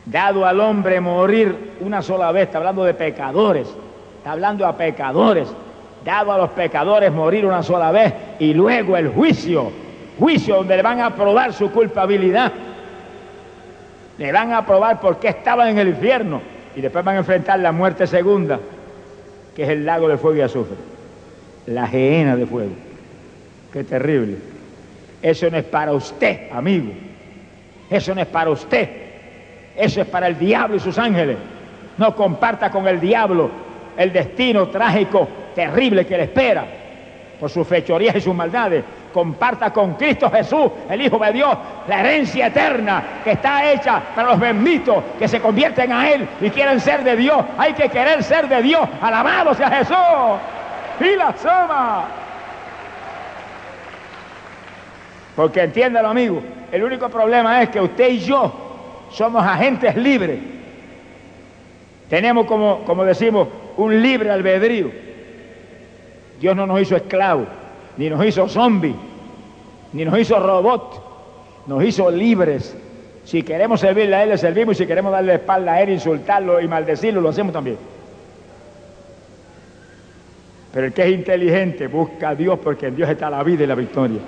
Dado 0.05 0.45
al 0.45 0.59
hombre 0.59 1.01
morir 1.01 1.73
una 1.79 2.01
sola 2.01 2.31
vez, 2.31 2.43
está 2.43 2.59
hablando 2.59 2.83
de 2.83 2.93
pecadores, 2.93 3.67
está 4.17 4.33
hablando 4.33 4.65
a 4.65 4.77
pecadores. 4.77 5.47
Dado 6.03 6.31
a 6.31 6.37
los 6.37 6.51
pecadores 6.51 7.11
morir 7.11 7.47
una 7.47 7.63
sola 7.63 7.91
vez 7.91 8.13
y 8.37 8.53
luego 8.53 8.95
el 8.95 9.09
juicio, 9.09 9.71
juicio 10.19 10.57
donde 10.57 10.77
le 10.77 10.83
van 10.83 11.01
a 11.01 11.15
probar 11.15 11.51
su 11.51 11.71
culpabilidad. 11.71 12.51
Le 14.19 14.31
van 14.31 14.53
a 14.53 14.63
probar 14.63 14.99
por 15.01 15.17
qué 15.17 15.29
estaban 15.29 15.69
en 15.69 15.79
el 15.79 15.87
infierno. 15.89 16.41
Y 16.75 16.81
después 16.81 17.03
van 17.03 17.15
a 17.15 17.19
enfrentar 17.19 17.59
la 17.59 17.71
muerte 17.71 18.05
segunda, 18.05 18.59
que 19.55 19.63
es 19.63 19.69
el 19.69 19.85
lago 19.85 20.07
de 20.07 20.17
fuego 20.17 20.37
y 20.37 20.41
azufre. 20.41 20.75
La 21.65 21.87
gehenna 21.87 22.35
de 22.35 22.45
fuego. 22.45 22.73
Qué 23.73 23.83
terrible. 23.83 24.37
Eso 25.21 25.49
no 25.49 25.57
es 25.57 25.63
para 25.63 25.91
usted, 25.93 26.51
amigo. 26.51 26.91
Eso 27.89 28.13
no 28.13 28.21
es 28.21 28.27
para 28.27 28.51
usted. 28.51 29.04
Eso 29.75 30.01
es 30.01 30.07
para 30.07 30.27
el 30.27 30.37
diablo 30.37 30.77
y 30.77 30.79
sus 30.79 30.97
ángeles. 30.97 31.37
No 31.97 32.15
comparta 32.15 32.69
con 32.69 32.87
el 32.87 32.99
diablo 32.99 33.49
el 33.97 34.11
destino 34.11 34.67
trágico, 34.67 35.27
terrible 35.53 36.05
que 36.05 36.17
le 36.17 36.23
espera 36.23 36.65
por 37.39 37.49
sus 37.49 37.67
fechorías 37.67 38.15
y 38.15 38.21
sus 38.21 38.35
maldades. 38.35 38.83
Comparta 39.13 39.71
con 39.71 39.93
Cristo 39.95 40.29
Jesús, 40.29 40.71
el 40.89 41.01
Hijo 41.01 41.17
de 41.19 41.31
Dios, 41.31 41.57
la 41.87 42.01
herencia 42.01 42.47
eterna 42.47 43.03
que 43.23 43.31
está 43.31 43.71
hecha 43.71 44.01
para 44.13 44.29
los 44.31 44.39
benditos 44.39 45.03
que 45.17 45.27
se 45.27 45.39
convierten 45.39 45.91
a 45.91 46.09
Él 46.09 46.27
y 46.41 46.49
quieren 46.49 46.79
ser 46.79 47.03
de 47.03 47.15
Dios. 47.15 47.37
Hay 47.57 47.73
que 47.73 47.87
querer 47.89 48.23
ser 48.23 48.47
de 48.49 48.61
Dios. 48.61 48.87
Alabado 49.01 49.53
sea 49.53 49.69
Jesús. 49.69 49.95
Y 50.99 51.15
la 51.15 51.33
soma. 51.37 52.05
Porque 55.35 55.61
entiéndalo, 55.61 56.09
amigo, 56.09 56.41
el 56.71 56.83
único 56.83 57.09
problema 57.09 57.61
es 57.61 57.69
que 57.69 57.81
usted 57.81 58.09
y 58.09 58.19
yo 58.19 58.64
somos 59.15 59.43
agentes 59.43 59.95
libres. 59.95 60.39
Tenemos, 62.09 62.45
como, 62.45 62.83
como 62.85 63.03
decimos, 63.03 63.47
un 63.77 64.01
libre 64.01 64.29
albedrío. 64.29 64.91
Dios 66.39 66.55
no 66.55 66.67
nos 66.67 66.81
hizo 66.81 66.95
esclavos, 66.95 67.47
ni 67.97 68.09
nos 68.09 68.23
hizo 68.25 68.47
zombies, 68.49 68.95
ni 69.93 70.03
nos 70.05 70.19
hizo 70.19 70.39
robots, 70.39 70.99
nos 71.65 71.83
hizo 71.83 72.11
libres. 72.11 72.77
Si 73.23 73.41
queremos 73.41 73.79
servirle 73.79 74.15
a 74.17 74.23
Él, 74.23 74.29
le 74.29 74.37
servimos, 74.37 74.75
y 74.75 74.83
si 74.83 74.87
queremos 74.87 75.11
darle 75.11 75.35
espalda 75.35 75.73
a 75.73 75.81
Él, 75.81 75.89
insultarlo 75.89 76.59
y 76.59 76.67
maldecirlo, 76.67 77.21
lo 77.21 77.29
hacemos 77.29 77.53
también. 77.53 77.77
Pero 80.73 80.87
el 80.87 80.93
que 80.93 81.03
es 81.03 81.11
inteligente 81.11 81.87
busca 81.87 82.29
a 82.29 82.35
Dios 82.35 82.59
porque 82.59 82.87
en 82.87 82.97
Dios 82.97 83.09
está 83.09 83.29
la 83.29 83.41
vida 83.43 83.63
y 83.63 83.67
la 83.67 83.75
victoria. 83.75 84.19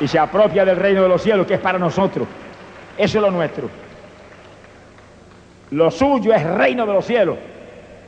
Y 0.00 0.08
se 0.08 0.18
apropia 0.18 0.64
del 0.64 0.76
reino 0.76 1.02
de 1.02 1.08
los 1.08 1.22
cielos, 1.22 1.46
que 1.46 1.54
es 1.54 1.60
para 1.60 1.78
nosotros. 1.78 2.26
Eso 2.96 3.18
es 3.18 3.22
lo 3.22 3.30
nuestro. 3.30 3.68
Lo 5.70 5.90
suyo 5.90 6.32
es 6.32 6.44
reino 6.44 6.86
de 6.86 6.92
los 6.92 7.04
cielos. 7.04 7.36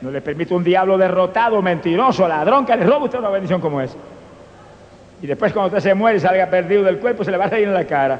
No 0.01 0.11
le 0.11 0.21
permite 0.21 0.53
un 0.53 0.63
diablo 0.63 0.97
derrotado, 0.97 1.61
mentiroso, 1.61 2.27
ladrón, 2.27 2.65
que 2.65 2.75
le 2.75 2.85
roba 2.85 3.05
usted 3.05 3.19
una 3.19 3.29
bendición 3.29 3.61
como 3.61 3.79
esa. 3.79 3.95
Y 5.21 5.27
después 5.27 5.53
cuando 5.53 5.67
usted 5.67 5.89
se 5.89 5.93
muere 5.93 6.17
y 6.17 6.19
salga 6.19 6.47
perdido 6.47 6.83
del 6.83 6.97
cuerpo, 6.97 7.23
se 7.23 7.31
le 7.31 7.37
va 7.37 7.45
a 7.45 7.49
reír 7.49 7.67
en 7.67 7.73
la 7.73 7.85
cara. 7.85 8.19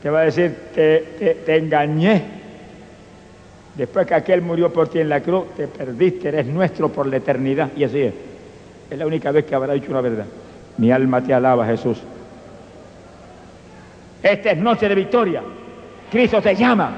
Te 0.00 0.08
va 0.08 0.20
a 0.20 0.24
decir, 0.24 0.56
te, 0.72 1.38
te 1.44 1.56
engañé. 1.56 2.22
Después 3.74 4.06
que 4.06 4.14
aquel 4.14 4.42
murió 4.42 4.72
por 4.72 4.88
ti 4.88 5.00
en 5.00 5.08
la 5.08 5.20
cruz, 5.20 5.54
te 5.56 5.66
perdiste, 5.66 6.28
eres 6.28 6.46
nuestro 6.46 6.88
por 6.90 7.06
la 7.06 7.16
eternidad. 7.16 7.70
Y 7.76 7.82
así 7.82 8.02
es. 8.02 8.14
Es 8.88 8.98
la 8.98 9.06
única 9.06 9.32
vez 9.32 9.44
que 9.44 9.54
habrá 9.54 9.74
dicho 9.74 9.90
una 9.90 10.00
verdad. 10.00 10.26
Mi 10.76 10.92
alma 10.92 11.20
te 11.20 11.34
alaba, 11.34 11.66
Jesús. 11.66 12.00
Esta 14.22 14.50
es 14.50 14.58
noche 14.58 14.88
de 14.88 14.94
victoria. 14.94 15.42
Cristo 16.10 16.40
te 16.40 16.54
llama. 16.54 16.90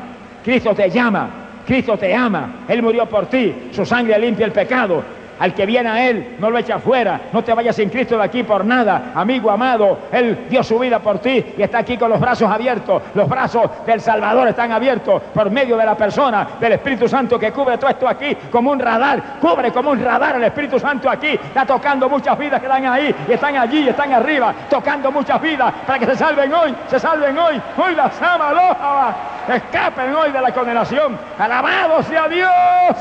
Cristo 0.44 0.74
te 0.74 0.90
llama. 0.90 1.28
Cristo 1.66 1.97
te 1.97 2.14
ama. 2.14 2.64
Él 2.68 2.82
murió 2.82 3.06
por 3.06 3.26
ti. 3.26 3.55
Su 3.72 3.84
sangre 3.84 4.18
limpia 4.18 4.47
el 4.47 4.52
pecado. 4.52 5.02
Al 5.40 5.54
que 5.54 5.64
viene 5.64 5.88
a 5.88 6.08
Él, 6.08 6.36
no 6.38 6.50
lo 6.50 6.58
echa 6.58 6.78
fuera. 6.78 7.22
No 7.32 7.42
te 7.42 7.54
vayas 7.54 7.74
sin 7.74 7.88
Cristo 7.88 8.16
de 8.18 8.24
aquí 8.24 8.42
por 8.42 8.64
nada. 8.64 9.12
Amigo 9.14 9.50
amado, 9.50 9.98
Él 10.12 10.46
dio 10.50 10.62
su 10.62 10.78
vida 10.78 10.98
por 10.98 11.18
ti 11.18 11.54
y 11.56 11.62
está 11.62 11.78
aquí 11.78 11.96
con 11.96 12.10
los 12.10 12.20
brazos 12.20 12.50
abiertos. 12.50 13.02
Los 13.14 13.26
brazos 13.26 13.70
del 13.86 14.02
Salvador 14.02 14.48
están 14.48 14.70
abiertos 14.70 15.22
por 15.32 15.50
medio 15.50 15.78
de 15.78 15.86
la 15.86 15.96
persona 15.96 16.46
del 16.60 16.72
Espíritu 16.72 17.08
Santo 17.08 17.38
que 17.38 17.52
cubre 17.52 17.78
todo 17.78 17.90
esto 17.90 18.06
aquí 18.06 18.36
como 18.52 18.70
un 18.70 18.78
radar. 18.78 19.38
Cubre 19.40 19.72
como 19.72 19.90
un 19.90 20.04
radar 20.04 20.36
el 20.36 20.44
Espíritu 20.44 20.78
Santo 20.78 21.08
aquí. 21.08 21.28
Está 21.28 21.64
tocando 21.64 22.06
muchas 22.08 22.38
vidas 22.38 22.60
que 22.60 22.66
están 22.66 22.84
ahí 22.84 23.14
y 23.26 23.32
están 23.32 23.56
allí 23.56 23.80
y 23.80 23.88
están 23.88 24.12
arriba. 24.12 24.54
Tocando 24.68 25.10
muchas 25.10 25.40
vidas 25.40 25.72
para 25.86 25.98
que 25.98 26.04
se 26.04 26.16
salven 26.16 26.52
hoy. 26.52 26.74
Se 26.88 27.00
salven 27.00 27.38
hoy. 27.38 27.60
Hoy 27.78 27.94
las 27.94 28.20
ama, 28.20 29.16
Escapen 29.48 30.14
hoy 30.14 30.32
de 30.32 30.40
la 30.40 30.52
condenación. 30.52 31.18
Alabado 31.38 32.02
sea 32.02 32.28
Dios. 32.28 32.96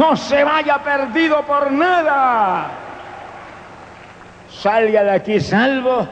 No 0.00 0.16
se 0.16 0.42
vaya 0.42 0.78
perdido 0.78 1.42
por 1.42 1.70
nada. 1.70 2.70
Salga 4.50 5.04
de 5.04 5.10
aquí 5.10 5.40
salvo, 5.40 6.08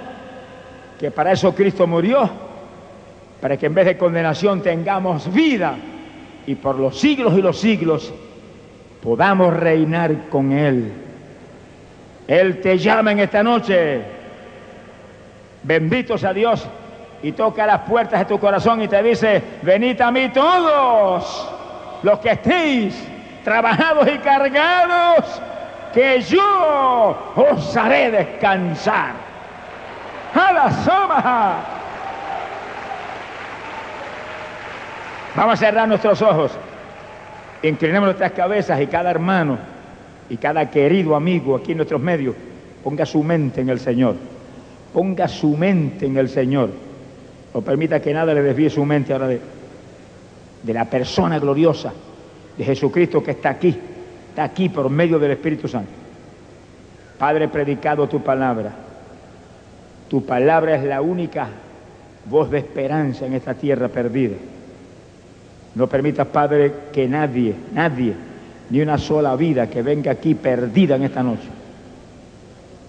que 1.00 1.10
para 1.10 1.32
eso 1.32 1.54
Cristo 1.54 1.86
murió, 1.86 2.28
para 3.40 3.56
que 3.56 3.64
en 3.64 3.72
vez 3.72 3.86
de 3.86 3.96
condenación 3.96 4.60
tengamos 4.60 5.32
vida 5.32 5.74
y 6.46 6.54
por 6.56 6.78
los 6.78 7.00
siglos 7.00 7.32
y 7.38 7.40
los 7.40 7.58
siglos 7.58 8.12
podamos 9.02 9.56
reinar 9.56 10.28
con 10.28 10.52
Él. 10.52 10.92
Él 12.26 12.60
te 12.60 12.76
llama 12.76 13.12
en 13.12 13.20
esta 13.20 13.42
noche. 13.42 14.02
Bendito 15.62 16.18
sea 16.18 16.34
Dios 16.34 16.66
y 17.22 17.32
toca 17.32 17.64
las 17.64 17.80
puertas 17.88 18.20
de 18.20 18.26
tu 18.26 18.38
corazón 18.38 18.82
y 18.82 18.88
te 18.88 19.02
dice, 19.02 19.42
venid 19.62 19.98
a 20.02 20.10
mí 20.10 20.28
todos 20.28 21.50
los 22.02 22.18
que 22.18 22.32
estéis 22.32 23.14
trabajados 23.44 24.08
y 24.08 24.18
cargados, 24.18 25.40
que 25.92 26.20
yo 26.20 27.34
os 27.36 27.76
haré 27.76 28.10
descansar. 28.10 29.12
A 30.34 30.52
la 30.52 30.70
soma. 30.70 31.56
Vamos 35.34 35.54
a 35.54 35.56
cerrar 35.56 35.88
nuestros 35.88 36.20
ojos. 36.20 36.52
Inclinemos 37.62 38.08
nuestras 38.08 38.32
cabezas 38.32 38.80
y 38.80 38.86
cada 38.86 39.10
hermano 39.10 39.58
y 40.28 40.36
cada 40.36 40.70
querido 40.70 41.16
amigo 41.16 41.56
aquí 41.56 41.72
en 41.72 41.78
nuestros 41.78 42.00
medios 42.00 42.34
ponga 42.84 43.06
su 43.06 43.22
mente 43.22 43.62
en 43.62 43.70
el 43.70 43.80
Señor. 43.80 44.16
Ponga 44.92 45.26
su 45.26 45.56
mente 45.56 46.06
en 46.06 46.18
el 46.18 46.28
Señor. 46.28 46.70
O 47.52 47.62
permita 47.62 48.00
que 48.00 48.12
nada 48.12 48.34
le 48.34 48.42
desvíe 48.42 48.68
su 48.70 48.84
mente 48.84 49.12
ahora 49.12 49.28
de, 49.28 49.40
de 50.62 50.72
la 50.74 50.84
persona 50.84 51.38
gloriosa 51.38 51.92
de 52.58 52.64
Jesucristo 52.64 53.22
que 53.22 53.30
está 53.30 53.50
aquí, 53.50 53.74
está 54.30 54.42
aquí 54.42 54.68
por 54.68 54.90
medio 54.90 55.18
del 55.18 55.30
Espíritu 55.30 55.68
Santo. 55.68 55.90
Padre, 57.16 57.48
predicado 57.48 58.08
tu 58.08 58.20
palabra. 58.20 58.72
Tu 60.08 60.24
palabra 60.24 60.76
es 60.76 60.84
la 60.84 61.00
única 61.00 61.48
voz 62.26 62.50
de 62.50 62.58
esperanza 62.58 63.26
en 63.26 63.34
esta 63.34 63.54
tierra 63.54 63.88
perdida. 63.88 64.36
No 65.74 65.86
permitas, 65.86 66.26
Padre, 66.26 66.72
que 66.92 67.06
nadie, 67.06 67.54
nadie, 67.72 68.14
ni 68.70 68.80
una 68.80 68.98
sola 68.98 69.36
vida 69.36 69.68
que 69.70 69.82
venga 69.82 70.10
aquí 70.10 70.34
perdida 70.34 70.96
en 70.96 71.04
esta 71.04 71.22
noche, 71.22 71.48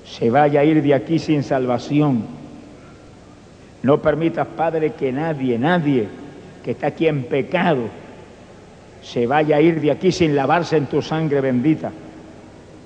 se 0.06 0.30
vaya 0.32 0.62
a 0.62 0.64
ir 0.64 0.82
de 0.82 0.96
aquí 0.96 1.20
sin 1.20 1.44
salvación. 1.44 2.24
No 3.84 4.02
permitas, 4.02 4.48
Padre, 4.48 4.94
que 4.94 5.12
nadie, 5.12 5.60
nadie 5.60 6.08
que 6.64 6.72
está 6.72 6.88
aquí 6.88 7.08
en 7.08 7.24
pecado, 7.24 7.84
se 9.02 9.26
vaya 9.28 9.58
a 9.58 9.62
ir 9.62 9.80
de 9.82 9.92
aquí 9.92 10.12
sin 10.12 10.36
lavarse 10.36 10.78
en 10.78 10.88
tu 10.88 11.02
sangre 11.02 11.42
bendita. 11.42 11.92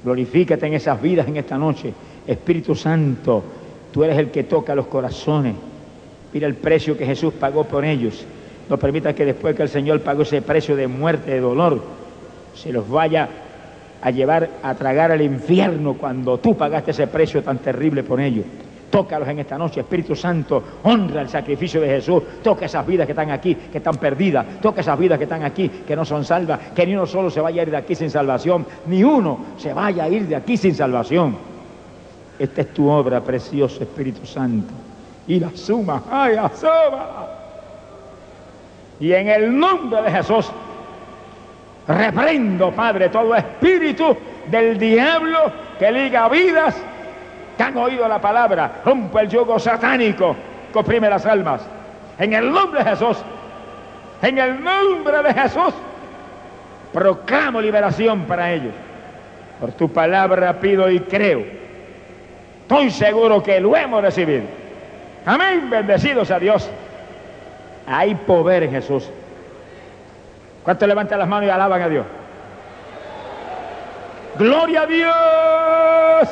Glorifícate 0.03 0.68
en 0.68 0.73
esas 0.73 1.02
vidas 1.02 1.27
en 1.27 1.38
esta 1.38 1.57
noche. 1.57 1.94
Espíritu 2.27 2.76
Santo, 2.76 3.44
tú 3.91 4.03
eres 4.03 4.18
el 4.18 4.31
que 4.31 4.44
toca 4.44 4.76
los 4.76 4.88
corazones. 4.88 5.56
Mira 6.34 6.48
el 6.48 6.56
precio 6.56 6.98
que 6.98 7.06
Jesús 7.06 7.34
pagó 7.34 7.64
por 7.65 7.85
ellos. 7.85 8.26
No 8.69 8.77
permita 8.77 9.14
que 9.14 9.26
después 9.26 9.56
que 9.56 9.64
el 9.64 9.69
Señor 9.69 10.02
pagó 10.02 10.23
ese 10.23 10.41
precio 10.41 10.76
de 10.76 10.88
muerte, 10.88 11.31
de 11.31 11.40
dolor, 11.40 11.81
se 12.56 12.72
los 12.72 12.90
vaya 12.90 13.30
a 14.02 14.11
llevar 14.11 14.49
a 14.61 14.76
tragar 14.76 15.11
al 15.11 15.22
infierno 15.22 15.94
cuando 15.94 16.38
tú 16.38 16.56
pagaste 16.56 16.91
ese 16.91 17.07
precio 17.07 17.41
tan 17.44 17.60
terrible 17.60 18.03
por 18.03 18.19
ellos. 18.19 18.45
Tócalos 18.94 19.28
en 19.28 19.40
esta 19.40 19.57
noche, 19.57 19.80
Espíritu 19.80 20.15
Santo, 20.15 20.61
honra 20.84 21.22
el 21.22 21.28
sacrificio 21.28 21.82
de 21.82 21.88
Jesús. 21.88 22.22
Toca 22.44 22.68
esas 22.68 22.86
vidas 22.86 23.07
que 23.07 23.14
están 23.14 23.32
aquí, 23.32 23.56
que 23.56 23.80
están 23.80 23.95
perdidas. 23.95 24.45
Toca 24.61 24.82
esas 24.82 24.99
vidas 24.99 25.18
que 25.18 25.24
están 25.24 25.44
aquí, 25.44 25.68
que 25.68 25.95
no 25.95 26.06
son 26.06 26.24
salvas. 26.24 26.60
Que 26.76 26.86
ni 26.86 26.94
uno 26.94 27.07
solo 27.07 27.32
se 27.32 27.41
vaya 27.41 27.61
a 27.61 27.64
ir 27.64 27.72
de 27.72 27.78
aquí 27.78 27.95
sin 27.95 28.11
salvación. 28.11 28.68
Ni 28.86 29.03
uno 29.03 29.45
se 29.57 29.74
vaya 29.74 30.03
a 30.03 30.10
ir 30.10 30.28
de 30.28 30.36
aquí 30.36 30.57
sin 30.57 30.76
salvación. 30.76 31.36
Esta 32.38 32.61
es 32.61 32.72
tu 32.72 32.88
obra, 32.88 33.20
precioso 33.20 33.82
Espíritu 33.82 34.28
Santo. 34.28 34.72
Y 35.26 35.40
la 35.40 35.49
suma, 35.56 36.03
ay, 36.11 36.36
la 36.36 36.52
suma. 36.56 37.28
Y 38.99 39.11
en 39.11 39.28
el 39.28 39.57
nombre 39.57 40.03
de 40.03 40.11
Jesús, 40.11 40.52
reprendo, 41.88 42.72
Padre, 42.74 43.10
todo 43.10 43.34
espíritu 43.34 44.15
del 44.52 44.78
diablo 44.78 45.40
que 45.80 45.91
liga 45.91 46.30
vidas 46.30 46.76
que 47.58 47.64
han 47.64 47.78
oído 47.78 48.08
la 48.08 48.20
palabra, 48.20 48.82
rompe 48.84 49.22
el 49.22 49.30
yugo 49.30 49.60
satánico 49.60 50.36
que 50.72 50.80
oprime 50.80 51.10
las 51.10 51.26
almas. 51.26 51.62
En 52.18 52.34
el 52.34 52.52
nombre 52.52 52.84
de 52.84 52.90
Jesús, 52.92 53.18
en 54.22 54.38
el 54.38 54.64
nombre 54.64 55.22
de 55.22 55.34
Jesús, 55.34 55.74
proclamo 56.92 57.62
liberación 57.62 58.22
para 58.22 58.52
ellos. 58.52 58.74
Por 59.60 59.72
tu 59.74 59.90
palabra 59.90 60.60
pido 60.60 60.90
y 60.90 61.00
creo. 61.00 61.44
Estoy 62.62 62.92
seguro 62.92 63.44
que 63.44 63.60
lo 63.60 63.76
hemos 63.76 64.02
recibido. 64.02 64.44
Amén, 65.26 65.70
bendecidos 65.70 66.32
a 66.32 66.40
Dios. 66.40 66.70
Hay 67.88 68.16
poder 68.16 68.64
en 68.64 68.72
Jesús. 68.72 69.10
¿Cuántos 70.64 70.88
levantan 70.88 71.20
las 71.20 71.28
manos 71.28 71.48
y 71.48 71.50
alaban 71.50 71.82
a 71.82 71.90
Dios? 71.90 72.06
Gloria 74.38 74.82
a 74.82 74.86
Dios. 74.86 76.30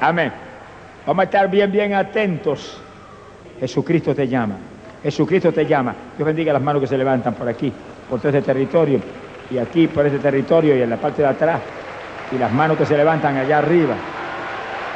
Amén. 0.00 0.32
Vamos 1.06 1.22
a 1.22 1.24
estar 1.24 1.48
bien, 1.48 1.70
bien 1.70 1.94
atentos. 1.94 2.80
Jesucristo 3.60 4.14
te 4.14 4.28
llama. 4.28 4.56
Jesucristo 5.02 5.52
te 5.52 5.64
llama. 5.64 5.94
Dios 6.16 6.26
bendiga 6.26 6.52
las 6.52 6.62
manos 6.62 6.80
que 6.80 6.88
se 6.88 6.98
levantan 6.98 7.34
por 7.34 7.48
aquí, 7.48 7.72
por 8.08 8.18
todo 8.18 8.28
este 8.28 8.42
territorio, 8.42 9.00
y 9.50 9.58
aquí 9.58 9.86
por 9.86 10.04
este 10.06 10.18
territorio 10.18 10.76
y 10.76 10.82
en 10.82 10.90
la 10.90 10.96
parte 10.96 11.22
de 11.22 11.28
atrás, 11.28 11.60
y 12.32 12.38
las 12.38 12.52
manos 12.52 12.76
que 12.76 12.84
se 12.84 12.96
levantan 12.96 13.36
allá 13.36 13.58
arriba. 13.58 13.94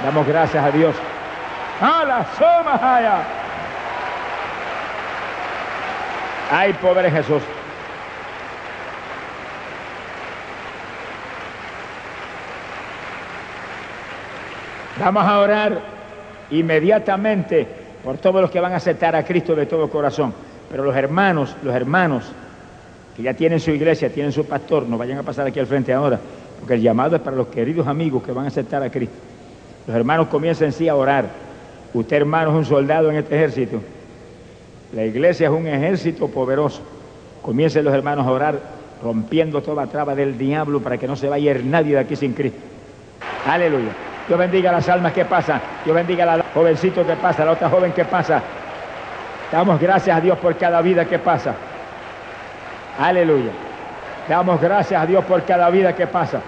Damos 0.05 0.27
gracias 0.27 0.65
a 0.65 0.71
Dios. 0.71 0.95
¡A 1.81 2.05
la 2.05 2.27
soma 2.37 2.77
poder 6.81 7.07
en 7.07 7.13
Jesús. 7.13 7.43
Vamos 15.01 15.25
a 15.25 15.41
orar 15.41 15.81
inmediatamente 16.51 17.67
por 18.05 18.19
todos 18.19 18.43
los 18.43 18.51
que 18.51 18.61
van 18.61 18.75
a 18.75 18.77
aceptar 18.77 19.17
a 19.17 19.25
Cristo 19.25 19.55
de 19.55 19.65
todo 19.65 19.89
corazón. 19.89 20.35
Pero 20.71 20.85
los 20.85 20.95
hermanos, 20.95 21.57
los 21.63 21.75
hermanos 21.75 22.31
que 23.17 23.23
ya 23.23 23.33
tienen 23.33 23.61
su 23.61 23.71
iglesia, 23.71 24.13
tienen 24.13 24.31
su 24.31 24.45
pastor, 24.45 24.87
no 24.87 24.99
vayan 24.99 25.17
a 25.17 25.23
pasar 25.23 25.47
aquí 25.47 25.59
al 25.59 25.67
frente 25.67 25.95
ahora, 25.95 26.21
porque 26.59 26.75
el 26.75 26.83
llamado 26.83 27.17
es 27.17 27.23
para 27.23 27.35
los 27.35 27.47
queridos 27.47 27.87
amigos 27.87 28.23
que 28.23 28.31
van 28.33 28.45
a 28.45 28.49
aceptar 28.49 28.83
a 28.83 28.91
Cristo. 28.91 29.17
Los 29.87 29.97
hermanos 29.97 30.29
comiencen 30.29 30.71
sí 30.71 30.87
a 30.87 30.95
orar. 30.95 31.25
Usted 31.95 32.17
hermano 32.17 32.51
es 32.51 32.57
un 32.59 32.65
soldado 32.67 33.11
en 33.11 33.17
este 33.17 33.35
ejército. 33.37 33.81
La 34.95 35.07
iglesia 35.07 35.49
es 35.49 35.53
un 35.53 35.67
ejército 35.67 36.29
poderoso. 36.29 36.83
Comiencen 37.41 37.85
los 37.87 37.95
hermanos 37.95 38.27
a 38.27 38.31
orar 38.31 38.61
rompiendo 39.03 39.63
toda 39.63 39.87
traba 39.87 40.15
del 40.15 40.37
diablo 40.37 40.81
para 40.81 40.99
que 40.99 41.09
no 41.09 41.17
se 41.17 41.29
vaya 41.31 41.55
nadie 41.65 41.95
de 41.95 42.01
aquí 42.01 42.17
sin 42.17 42.35
Cristo. 42.35 42.59
Aleluya. 43.47 43.93
Dios 44.27 44.39
bendiga 44.39 44.73
las 44.73 44.89
almas 44.89 45.13
que 45.13 45.25
pasan. 45.25 45.61
Dios 45.85 45.95
bendiga 45.95 46.25
a 46.25 46.37
la 46.37 46.45
jovencito 46.55 47.07
que 47.07 47.17
pasa, 47.17 47.43
a 47.43 47.47
la 47.47 47.53
otra 47.53 47.69
joven 47.69 47.93
que 47.93 48.05
pasa. 48.05 48.43
Damos 49.51 49.81
gracias 49.81 50.17
a 50.17 50.21
Dios 50.21 50.39
por 50.39 50.57
cada 50.57 50.81
vida 50.81 51.05
que 51.05 51.19
pasa. 51.19 51.55
Aleluya. 52.99 53.51
Damos 54.29 54.61
gracias 54.61 55.03
a 55.03 55.07
Dios 55.07 55.25
por 55.25 55.43
cada 55.45 55.69
vida 55.71 55.95
que 55.95 56.07
pasa. 56.07 56.41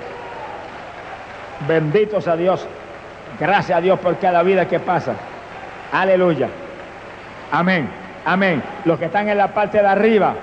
Benditos 1.66 2.28
a 2.28 2.36
Dios. 2.36 2.66
Gracias 3.40 3.76
a 3.76 3.80
Dios 3.80 3.98
por 3.98 4.16
cada 4.18 4.42
vida 4.42 4.68
que 4.68 4.78
pasa. 4.78 5.14
Aleluya. 5.92 6.48
Amén. 7.50 7.88
Amén. 8.24 8.62
Los 8.84 8.98
que 8.98 9.06
están 9.06 9.28
en 9.28 9.38
la 9.38 9.48
parte 9.48 9.78
de 9.78 9.86
arriba, 9.86 10.34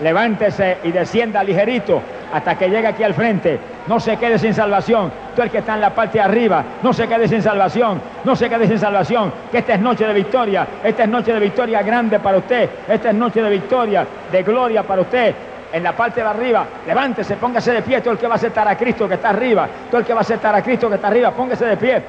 levántese 0.00 0.78
y 0.84 0.92
descienda 0.92 1.42
ligerito 1.42 2.02
hasta 2.32 2.56
que 2.56 2.68
llegue 2.68 2.88
aquí 2.88 3.02
al 3.02 3.14
frente. 3.14 3.58
No 3.86 4.00
se 4.00 4.16
quede 4.16 4.38
sin 4.38 4.52
salvación. 4.52 5.10
Tú 5.34 5.42
el 5.42 5.50
que 5.50 5.58
está 5.58 5.74
en 5.74 5.80
la 5.80 5.90
parte 5.90 6.18
de 6.18 6.24
arriba, 6.24 6.64
no 6.82 6.92
se 6.92 7.06
quede 7.06 7.28
sin 7.28 7.42
salvación. 7.42 8.00
No 8.24 8.34
se 8.34 8.48
quede 8.48 8.66
sin 8.66 8.78
salvación. 8.78 9.32
Que 9.50 9.58
esta 9.58 9.74
es 9.74 9.80
noche 9.80 10.06
de 10.06 10.12
victoria. 10.12 10.66
Esta 10.82 11.04
es 11.04 11.08
noche 11.08 11.32
de 11.32 11.40
victoria 11.40 11.82
grande 11.82 12.18
para 12.18 12.38
usted. 12.38 12.68
Esta 12.88 13.10
es 13.10 13.14
noche 13.14 13.42
de 13.42 13.50
victoria, 13.50 14.06
de 14.30 14.42
gloria 14.42 14.82
para 14.82 15.02
usted. 15.02 15.34
En 15.72 15.82
la 15.82 15.92
parte 15.92 16.22
de 16.22 16.28
arriba, 16.28 16.64
levántese, 16.86 17.36
póngase 17.36 17.72
de 17.72 17.82
pie. 17.82 18.00
Todo 18.00 18.12
el 18.12 18.18
que 18.18 18.26
va 18.26 18.34
a 18.34 18.36
aceptar 18.36 18.66
a 18.66 18.76
Cristo 18.76 19.08
que 19.08 19.14
está 19.14 19.30
arriba. 19.30 19.68
Todo 19.90 20.00
el 20.00 20.06
que 20.06 20.12
va 20.12 20.20
a 20.20 20.22
aceptar 20.22 20.54
a 20.54 20.62
Cristo 20.62 20.88
que 20.88 20.96
está 20.96 21.08
arriba, 21.08 21.30
póngase 21.30 21.64
de 21.64 21.76
pie. 21.76 22.02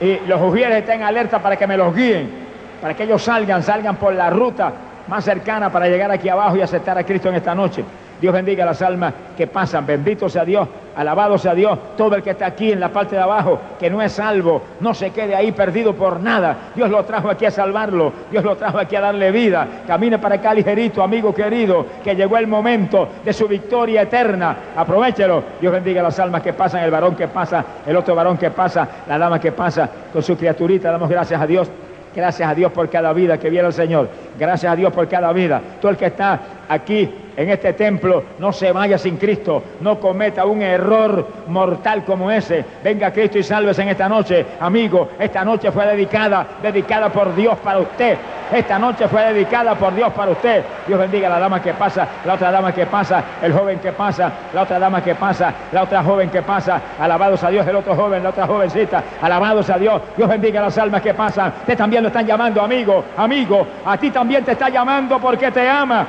Y 0.00 0.26
los 0.26 0.40
ujieres 0.40 0.78
estén 0.78 1.02
alerta 1.02 1.38
para 1.38 1.56
que 1.56 1.66
me 1.66 1.76
los 1.76 1.94
guíen. 1.94 2.46
Para 2.80 2.94
que 2.94 3.04
ellos 3.04 3.22
salgan, 3.22 3.62
salgan 3.62 3.96
por 3.96 4.14
la 4.14 4.28
ruta 4.28 4.72
más 5.08 5.24
cercana 5.24 5.70
para 5.70 5.88
llegar 5.88 6.10
aquí 6.10 6.28
abajo 6.28 6.56
y 6.56 6.62
aceptar 6.62 6.98
a 6.98 7.04
Cristo 7.04 7.28
en 7.28 7.36
esta 7.36 7.54
noche. 7.54 7.84
Dios 8.20 8.32
bendiga 8.32 8.64
las 8.64 8.80
almas 8.80 9.12
que 9.36 9.46
pasan. 9.46 9.84
Bendito 9.84 10.28
sea 10.28 10.44
Dios, 10.44 10.66
alabado 10.96 11.36
sea 11.36 11.54
Dios. 11.54 11.78
Todo 11.96 12.16
el 12.16 12.22
que 12.22 12.30
está 12.30 12.46
aquí 12.46 12.72
en 12.72 12.80
la 12.80 12.88
parte 12.88 13.16
de 13.16 13.22
abajo, 13.22 13.58
que 13.78 13.90
no 13.90 14.00
es 14.00 14.12
salvo, 14.12 14.62
no 14.80 14.94
se 14.94 15.10
quede 15.10 15.34
ahí 15.34 15.52
perdido 15.52 15.94
por 15.94 16.20
nada. 16.20 16.56
Dios 16.74 16.88
lo 16.90 17.04
trajo 17.04 17.28
aquí 17.28 17.44
a 17.44 17.50
salvarlo. 17.50 18.12
Dios 18.30 18.42
lo 18.42 18.56
trajo 18.56 18.78
aquí 18.78 18.96
a 18.96 19.02
darle 19.02 19.30
vida. 19.30 19.66
Camine 19.86 20.18
para 20.18 20.36
acá 20.36 20.54
ligerito, 20.54 21.02
amigo 21.02 21.34
querido, 21.34 21.84
que 22.02 22.14
llegó 22.14 22.38
el 22.38 22.46
momento 22.46 23.08
de 23.24 23.32
su 23.32 23.46
victoria 23.46 24.02
eterna. 24.02 24.56
Aprovechelo. 24.76 25.42
Dios 25.60 25.72
bendiga 25.72 26.02
las 26.02 26.18
almas 26.18 26.42
que 26.42 26.54
pasan, 26.54 26.84
el 26.84 26.90
varón 26.90 27.14
que 27.14 27.28
pasa, 27.28 27.64
el 27.86 27.96
otro 27.96 28.14
varón 28.14 28.38
que 28.38 28.50
pasa, 28.50 28.88
la 29.06 29.18
dama 29.18 29.38
que 29.38 29.52
pasa 29.52 29.88
con 30.12 30.22
su 30.22 30.36
criaturita. 30.36 30.90
Damos 30.90 31.10
gracias 31.10 31.40
a 31.40 31.46
Dios. 31.46 31.70
Gracias 32.16 32.48
a 32.48 32.54
Dios 32.54 32.72
por 32.72 32.88
cada 32.88 33.12
vida 33.12 33.38
que 33.38 33.50
viene 33.50 33.68
el 33.68 33.74
Señor. 33.74 34.08
Gracias 34.38 34.72
a 34.72 34.74
Dios 34.74 34.90
por 34.90 35.06
cada 35.06 35.30
vida. 35.34 35.60
Todo 35.82 35.90
el 35.90 35.98
que 35.98 36.06
está 36.06 36.40
aquí 36.68 37.10
en 37.36 37.50
este 37.50 37.74
templo 37.74 38.22
no 38.38 38.52
se 38.52 38.72
vaya 38.72 38.96
sin 38.98 39.16
Cristo. 39.16 39.62
No 39.80 40.00
cometa 40.00 40.46
un 40.46 40.62
error 40.62 41.26
mortal 41.48 42.04
como 42.04 42.30
ese. 42.30 42.64
Venga 42.82 43.12
Cristo 43.12 43.38
y 43.38 43.42
sálvese 43.42 43.82
en 43.82 43.88
esta 43.88 44.08
noche. 44.08 44.44
Amigo, 44.60 45.10
esta 45.18 45.44
noche 45.44 45.70
fue 45.70 45.86
dedicada, 45.86 46.46
dedicada 46.62 47.10
por 47.10 47.34
Dios 47.34 47.56
para 47.58 47.80
usted. 47.80 48.16
Esta 48.52 48.78
noche 48.78 49.08
fue 49.08 49.22
dedicada 49.32 49.74
por 49.74 49.94
Dios 49.94 50.12
para 50.12 50.30
usted. 50.30 50.64
Dios 50.86 50.98
bendiga 50.98 51.26
a 51.26 51.30
la 51.30 51.40
dama 51.40 51.60
que 51.60 51.74
pasa, 51.74 52.06
la 52.24 52.34
otra 52.34 52.52
dama 52.52 52.72
que 52.72 52.86
pasa, 52.86 53.22
el 53.42 53.52
joven 53.52 53.80
que 53.80 53.92
pasa, 53.92 54.30
la 54.54 54.62
otra 54.62 54.78
dama 54.78 55.02
que 55.02 55.16
pasa, 55.16 55.52
la 55.72 55.82
otra 55.82 56.02
joven 56.02 56.30
que 56.30 56.42
pasa. 56.42 56.80
Alabados 56.98 57.42
a 57.42 57.50
Dios, 57.50 57.66
el 57.66 57.76
otro 57.76 57.96
joven, 57.96 58.22
la 58.22 58.30
otra 58.30 58.46
jovencita. 58.46 59.02
Alabados 59.20 59.68
a 59.68 59.78
Dios. 59.78 60.00
Dios 60.16 60.28
bendiga 60.28 60.60
a 60.60 60.64
las 60.64 60.78
almas 60.78 61.02
que 61.02 61.12
pasan. 61.12 61.52
Usted 61.60 61.76
también 61.76 62.02
lo 62.02 62.08
están 62.08 62.24
llamando, 62.26 62.62
amigo, 62.62 63.04
amigo. 63.16 63.66
A 63.84 63.96
ti 63.98 64.10
también 64.10 64.44
te 64.44 64.52
está 64.52 64.68
llamando 64.68 65.18
porque 65.18 65.50
te 65.50 65.68
ama. 65.68 66.06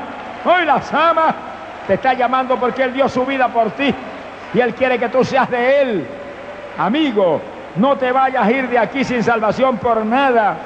Hoy 0.48 0.66
las 0.66 0.94
ama. 0.94 1.36
Te 1.86 1.96
está 1.96 2.14
llamando 2.14 2.58
porque 2.58 2.84
Él 2.84 2.94
dio 2.94 3.10
su 3.10 3.26
vida 3.26 3.48
por 3.50 3.72
ti. 3.72 3.94
Y 4.54 4.60
Él 4.60 4.74
quiere 4.74 4.98
que 4.98 5.10
tú 5.10 5.24
seas 5.24 5.50
de 5.50 5.82
Él. 5.82 6.08
Amigo, 6.78 7.42
no 7.76 7.98
te 7.98 8.12
vayas 8.12 8.46
a 8.46 8.52
ir 8.52 8.70
de 8.70 8.78
aquí 8.78 9.04
sin 9.04 9.24
salvación 9.24 9.78
por 9.78 10.06
nada. 10.06 10.58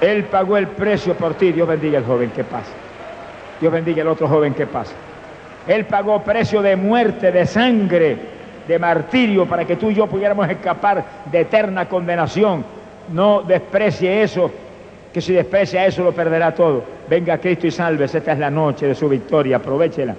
Él 0.00 0.24
pagó 0.24 0.56
el 0.56 0.68
precio 0.68 1.14
por 1.14 1.34
ti. 1.34 1.52
Dios 1.52 1.68
bendiga 1.68 1.98
al 1.98 2.04
joven 2.04 2.30
que 2.30 2.42
pasa. 2.42 2.72
Dios 3.60 3.72
bendiga 3.72 4.02
al 4.02 4.08
otro 4.08 4.26
joven 4.26 4.54
que 4.54 4.66
pasa. 4.66 4.94
Él 5.66 5.84
pagó 5.84 6.22
precio 6.22 6.60
de 6.62 6.74
muerte, 6.74 7.30
de 7.30 7.46
sangre, 7.46 8.16
de 8.66 8.78
martirio 8.78 9.46
para 9.46 9.64
que 9.64 9.76
tú 9.76 9.90
y 9.90 9.94
yo 9.94 10.08
pudiéramos 10.08 10.48
escapar 10.48 11.04
de 11.26 11.40
eterna 11.40 11.88
condenación. 11.88 12.64
No 13.12 13.42
desprecie 13.42 14.22
eso, 14.22 14.50
que 15.12 15.20
si 15.20 15.32
desprecia 15.32 15.86
eso 15.86 16.02
lo 16.02 16.12
perderá 16.12 16.54
todo. 16.54 16.82
Venga 17.08 17.38
Cristo 17.38 17.66
y 17.66 17.70
salves. 17.70 18.14
Esta 18.14 18.32
es 18.32 18.38
la 18.38 18.50
noche 18.50 18.86
de 18.86 18.94
su 18.94 19.08
victoria. 19.08 19.56
Aprovechela 19.56 20.14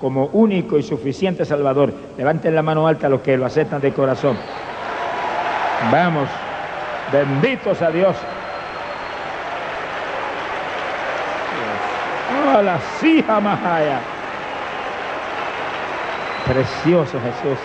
como 0.00 0.26
único 0.26 0.76
y 0.76 0.82
suficiente 0.82 1.44
Salvador. 1.44 1.92
Levanten 2.18 2.54
la 2.54 2.62
mano 2.62 2.86
alta 2.86 3.06
a 3.06 3.10
los 3.10 3.20
que 3.20 3.36
lo 3.36 3.46
aceptan 3.46 3.80
de 3.80 3.92
corazón. 3.92 4.36
Vamos. 5.90 6.28
Benditos 7.12 7.80
a 7.80 7.90
Dios. 7.90 8.16
Hola, 12.54 12.78
sí, 13.00 13.24
Mahaya. 13.26 14.00
Precioso 16.46 17.18
Jesús. 17.20 17.58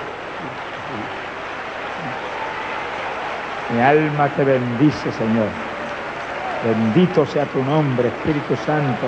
Mi 3.73 3.81
alma 3.81 4.29
te 4.29 4.43
bendice, 4.43 5.11
Señor. 5.11 5.68
Bendito 6.63 7.25
sea 7.25 7.45
tu 7.45 7.63
nombre, 7.63 8.09
Espíritu 8.09 8.55
Santo. 8.65 9.07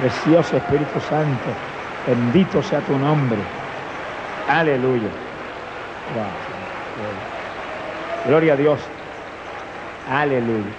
Precioso 0.00 0.56
Espíritu 0.56 1.00
Santo. 1.00 1.50
Bendito 2.06 2.62
sea 2.62 2.80
tu 2.80 2.96
nombre. 2.98 3.38
Aleluya. 4.48 5.08
Gloria 8.26 8.52
a 8.52 8.56
Dios. 8.56 8.80
Aleluya. 10.10 10.72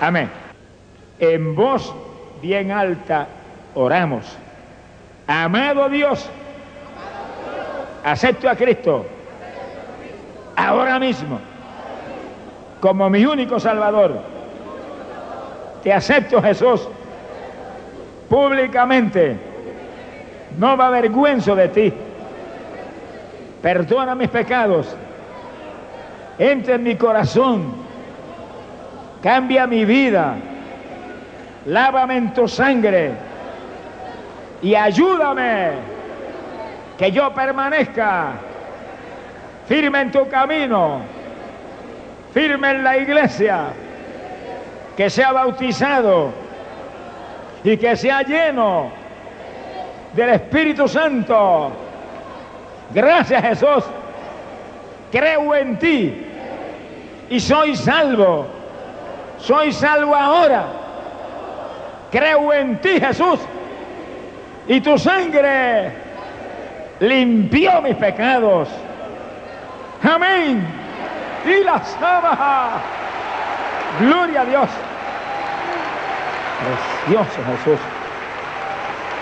Amén. 0.00 0.30
En 1.18 1.54
voz 1.54 1.94
bien 2.40 2.70
alta 2.70 3.26
oramos. 3.74 4.36
Amado 5.26 5.88
Dios, 5.88 6.30
acepto 8.04 8.48
a 8.48 8.54
Cristo 8.54 9.04
ahora 10.54 11.00
mismo 11.00 11.40
como 12.80 13.08
mi 13.10 13.24
único 13.24 13.58
Salvador. 13.58 14.18
Te 15.82 15.92
acepto 15.92 16.42
Jesús 16.42 16.88
públicamente. 18.28 19.36
No 20.58 20.76
me 20.76 20.84
avergüenzo 20.84 21.54
de 21.54 21.68
ti. 21.68 21.92
Perdona 23.62 24.14
mis 24.14 24.28
pecados. 24.28 24.94
Entra 26.38 26.74
en 26.74 26.82
mi 26.82 26.96
corazón. 26.96 27.74
Cambia 29.22 29.66
mi 29.66 29.84
vida. 29.84 30.34
Lávame 31.66 32.16
en 32.16 32.32
tu 32.32 32.46
sangre. 32.46 33.12
Y 34.62 34.74
ayúdame 34.74 35.72
que 36.96 37.12
yo 37.12 37.32
permanezca 37.34 38.32
firme 39.66 40.00
en 40.00 40.10
tu 40.10 40.28
camino 40.28 41.15
firme 42.36 42.70
en 42.70 42.84
la 42.84 42.98
iglesia, 42.98 43.68
que 44.94 45.08
sea 45.08 45.32
bautizado 45.32 46.34
y 47.64 47.78
que 47.78 47.96
sea 47.96 48.20
lleno 48.20 48.90
del 50.12 50.28
Espíritu 50.28 50.86
Santo. 50.86 51.72
Gracias 52.92 53.42
Jesús. 53.42 53.84
Creo 55.10 55.54
en 55.54 55.78
ti 55.78 56.26
y 57.30 57.40
soy 57.40 57.74
salvo. 57.74 58.48
Soy 59.38 59.72
salvo 59.72 60.14
ahora. 60.14 60.66
Creo 62.10 62.52
en 62.52 62.78
ti 62.82 63.00
Jesús. 63.00 63.40
Y 64.68 64.82
tu 64.82 64.98
sangre 64.98 65.90
limpió 67.00 67.80
mis 67.80 67.96
pecados. 67.96 68.68
Amén. 70.02 70.75
Y 71.46 71.62
la 71.62 71.82
sama. 71.84 72.80
Gloria 74.00 74.40
a 74.40 74.44
Dios. 74.44 74.68
Precioso 77.06 77.40
Jesús. 77.52 77.78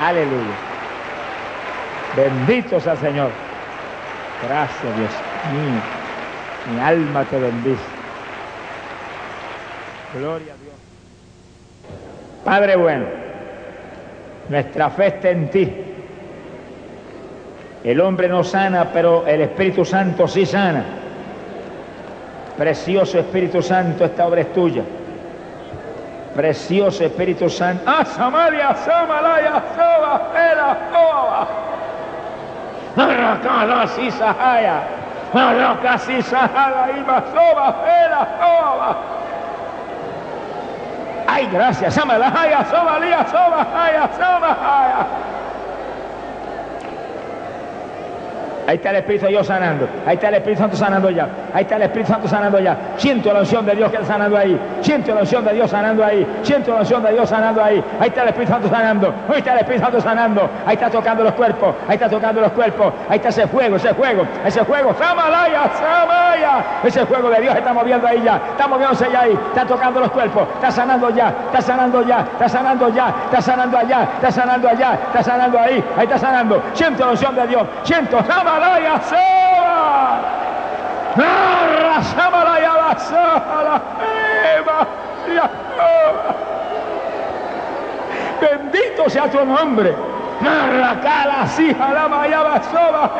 Aleluya. 0.01 0.55
Bendito 2.17 2.81
sea 2.81 2.93
el 2.95 2.99
Señor. 2.99 3.31
Gracias 4.47 4.97
Dios 4.97 5.11
mío. 5.53 5.81
Mi 6.73 6.81
alma 6.81 7.25
te 7.25 7.39
bendice. 7.39 7.83
Gloria 10.15 10.55
a 10.55 10.57
Dios. 10.57 10.75
Padre 12.45 12.77
bueno, 12.77 13.07
nuestra 14.49 14.89
fe 14.91 15.09
está 15.09 15.31
en 15.31 15.51
ti. 15.51 15.73
El 17.85 18.01
hombre 18.01 18.29
no 18.29 18.43
sana, 18.43 18.91
pero 18.93 19.27
el 19.27 19.43
Espíritu 19.43 19.85
Santo 19.85 20.27
sí 20.27 20.47
sana. 20.47 21.04
Precioso 22.57 23.19
Espíritu 23.19 23.61
Santo, 23.63 24.05
esta 24.05 24.27
obra 24.27 24.43
es 24.43 24.53
tuya. 24.53 24.83
Precioso 26.35 27.05
Espíritu 27.05 27.49
Santo. 27.49 27.83
¡Ah, 27.87 28.05
Samaria, 28.05 28.75
Samalaya, 28.75 29.63
Soba, 29.75 30.23
Era, 30.35 30.79
Soba! 30.93 31.49
Arracala, 32.97 33.87
Sisahaya. 33.89 34.83
Arraca, 35.33 35.99
Sisahaya, 35.99 36.97
Iba, 36.97 37.23
Soba, 37.33 37.75
Era, 37.87 38.29
Soba. 38.39 38.97
Ay, 41.27 41.49
gracias. 41.53 41.95
Samalaya, 41.95 42.65
Soba, 42.71 42.99
Lía, 43.01 43.27
Soba, 43.27 43.67
Haya, 43.75 44.09
Soba. 44.17 45.34
Ahí 48.67 48.77
está 48.77 48.91
el 48.91 48.97
Espíritu 48.97 49.27
de 49.27 49.33
Dios 49.33 49.47
sanando. 49.47 49.89
Ahí 50.07 50.15
está 50.15 50.29
el 50.29 50.35
Espíritu 50.35 50.63
Santo 50.63 50.77
sanando 50.77 51.11
ya. 51.11 51.29
Ahí 51.53 51.63
está 51.63 51.77
el 51.77 51.83
Espíritu 51.83 52.13
Santo 52.13 52.29
sanando 52.29 52.59
ya. 52.59 52.77
Siento 52.97 53.33
la 53.33 53.41
unción 53.41 53.67
de 53.67 53.75
Dios 53.75 53.91
que 53.91 53.97
está 53.97 54.09
sanando 54.09 54.39
ahí. 54.39 54.59
Siento 54.81 55.15
la 55.15 55.21
unción 55.21 55.45
de 55.45 55.53
Dios 55.53 55.71
sanando 55.71 56.05
ahí. 56.05 56.27
Siento 56.43 56.73
la 56.73 56.81
unción 56.81 57.03
de 57.03 57.13
Dios 57.13 57.29
sanando 57.29 57.63
ahí. 57.63 57.85
Ahí 58.01 58.09
está 58.09 58.23
el 58.23 58.29
Espíritu 58.29 58.53
Santo 58.53 58.69
sanando. 58.69 59.15
Ahí 59.29 59.39
está 59.39 59.53
el 59.53 59.59
Espíritu 59.59 59.85
Santo 59.85 60.01
sanando. 60.01 60.51
Ahí 60.67 60.75
está 60.75 60.91
tocando 60.91 61.25
los 61.25 61.33
cuerpos. 61.35 61.75
Ahí 61.89 61.95
está 61.95 62.09
tocando 62.09 62.41
los 62.41 62.53
cuerpos. 62.53 62.93
Ahí 63.09 63.17
está 63.17 63.29
ese 63.29 63.47
fuego, 63.47 63.77
ese 63.77 63.95
fuego, 63.95 64.27
ese 64.45 64.65
fuego. 64.65 64.95
Samalaya, 64.99 65.63
Samaya. 65.75 66.65
Ese 66.83 67.05
fuego 67.07 67.31
de 67.31 67.41
Dios 67.43 67.55
está 67.55 67.73
moviendo 67.73 68.07
ahí 68.07 68.23
ya. 68.25 68.41
Está 68.51 68.67
moviéndose 68.67 69.11
ya 69.13 69.21
ahí. 69.21 69.39
Está 69.49 69.65
tocando 69.67 70.01
los 70.01 70.11
cuerpos. 70.11 70.49
Está 70.55 70.71
sanando 70.71 71.11
ya. 71.11 71.29
Está 71.47 71.61
sanando 71.61 72.03
ya. 72.03 72.21
Está 72.21 72.49
sanando 72.49 72.89
ya. 72.89 73.15
Está 73.27 73.41
sanando 73.41 73.79
allá. 73.79 74.09
Está 74.15 74.31
sanando 74.31 74.69
allá. 74.69 74.95
Está 75.07 75.23
sanando 75.23 75.59
ahí. 75.59 75.85
Ahí 75.97 76.05
está 76.05 76.19
sanando. 76.19 76.63
Siento 76.73 77.05
la 77.05 77.11
unción 77.13 77.35
de 77.35 77.47
Dios. 77.47 77.63
Siento. 77.83 78.19
Samalaya, 78.25 78.54
Seba. 79.09 80.21
Narra, 81.17 82.03
Samalaya, 82.03 82.73
Basala, 82.75 83.83
Eva, 84.59 84.87
Yahoba. 85.29 86.35
Bendito 88.41 89.09
sea 89.09 89.31
tu 89.31 89.45
nombre. 89.45 89.95
Narra, 90.41 91.01
Cala, 91.01 91.47
Sija, 91.47 91.93
la 91.93 92.09
Mayaba, 92.09 92.61
Soba. 92.63 93.11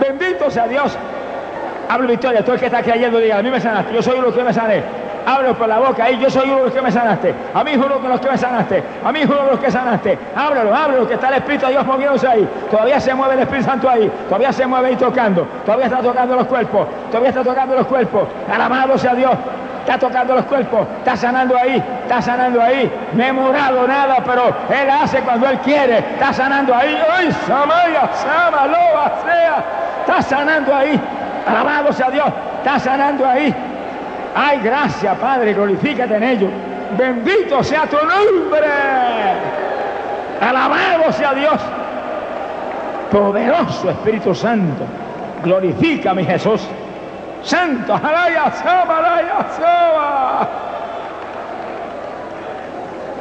Bendito 0.00 0.50
sea 0.50 0.66
Dios. 0.66 0.96
Hablo 1.88 2.08
victoria, 2.08 2.44
tú 2.44 2.52
el 2.52 2.60
que 2.60 2.66
está 2.66 2.82
creyendo 2.82 3.18
diga, 3.18 3.38
a 3.38 3.42
mí 3.42 3.50
me 3.50 3.60
sanaste, 3.60 3.94
yo 3.94 4.02
soy 4.02 4.18
uno 4.18 4.32
que 4.32 4.42
me 4.42 4.52
sané. 4.52 5.07
Hablo 5.28 5.54
por 5.54 5.68
la 5.68 5.78
boca 5.78 6.04
ahí, 6.04 6.18
yo 6.18 6.30
soy 6.30 6.48
uno 6.48 6.56
de 6.56 6.64
los 6.64 6.72
que 6.72 6.80
me 6.80 6.90
sanaste. 6.90 7.34
A 7.52 7.62
mí 7.62 7.72
juro 7.76 8.00
que 8.00 8.08
los 8.08 8.18
que 8.18 8.30
me 8.30 8.38
sanaste. 8.38 8.82
A 9.04 9.12
mí 9.12 9.26
juro 9.26 9.44
los 9.50 9.60
que 9.60 9.70
sanaste. 9.70 10.18
Ábrelo, 10.34 10.74
ábrelo, 10.74 11.06
que 11.06 11.14
está 11.14 11.28
el 11.28 11.34
Espíritu 11.34 11.66
de 11.66 11.72
Dios 11.72 11.84
moviéndose 11.84 12.26
ahí. 12.26 12.48
Todavía 12.70 12.98
se 12.98 13.12
mueve 13.12 13.34
el 13.34 13.40
Espíritu 13.40 13.66
Santo 13.66 13.90
ahí. 13.90 14.10
Todavía 14.26 14.50
se 14.54 14.66
mueve 14.66 14.88
ahí 14.88 14.96
tocando. 14.96 15.46
Todavía 15.66 15.84
está 15.84 15.98
tocando 15.98 16.34
los 16.34 16.46
cuerpos. 16.46 16.88
Todavía 17.08 17.28
está 17.28 17.44
tocando 17.44 17.74
los 17.74 17.86
cuerpos. 17.86 18.26
Alabado 18.50 18.96
sea 18.96 19.14
Dios. 19.14 19.32
Está 19.80 19.98
tocando 19.98 20.34
los 20.34 20.46
cuerpos. 20.46 20.86
Está 21.00 21.14
sanando 21.14 21.58
ahí. 21.58 21.76
Está 22.04 22.22
sanando 22.22 22.62
ahí. 22.62 22.90
No 23.12 23.22
he 23.22 23.30
morado 23.30 23.86
nada, 23.86 24.16
pero 24.24 24.44
Él 24.46 24.88
hace 24.88 25.20
cuando 25.20 25.46
Él 25.46 25.58
quiere. 25.58 25.98
Está 25.98 26.32
sanando 26.32 26.74
ahí. 26.74 26.98
¡Ay, 27.06 27.30
Samaya, 27.46 28.08
Sama, 28.14 28.66
Loba, 28.66 29.12
sea! 29.26 29.64
Está 30.06 30.22
sanando 30.22 30.74
ahí. 30.74 30.98
Alabado 31.46 31.92
sea 31.92 32.10
Dios. 32.10 32.28
Está 32.64 32.78
sanando 32.78 33.28
ahí. 33.28 33.54
Ay, 34.40 34.60
gracias, 34.62 35.18
Padre, 35.18 35.52
glorifícate 35.52 36.14
en 36.14 36.22
ello. 36.22 36.48
Bendito 36.96 37.60
sea 37.64 37.88
tu 37.88 37.96
nombre. 37.96 38.68
Alabado 40.40 41.12
sea 41.12 41.34
Dios. 41.34 41.60
Poderoso 43.10 43.90
Espíritu 43.90 44.32
Santo. 44.32 44.84
Glorifica 45.42 46.14
mi 46.14 46.24
Jesús. 46.24 46.60
Santo, 47.42 47.92
alaya, 47.94 48.52
sama, 48.52 48.98
alaya, 48.98 49.46
sama. 49.56 50.48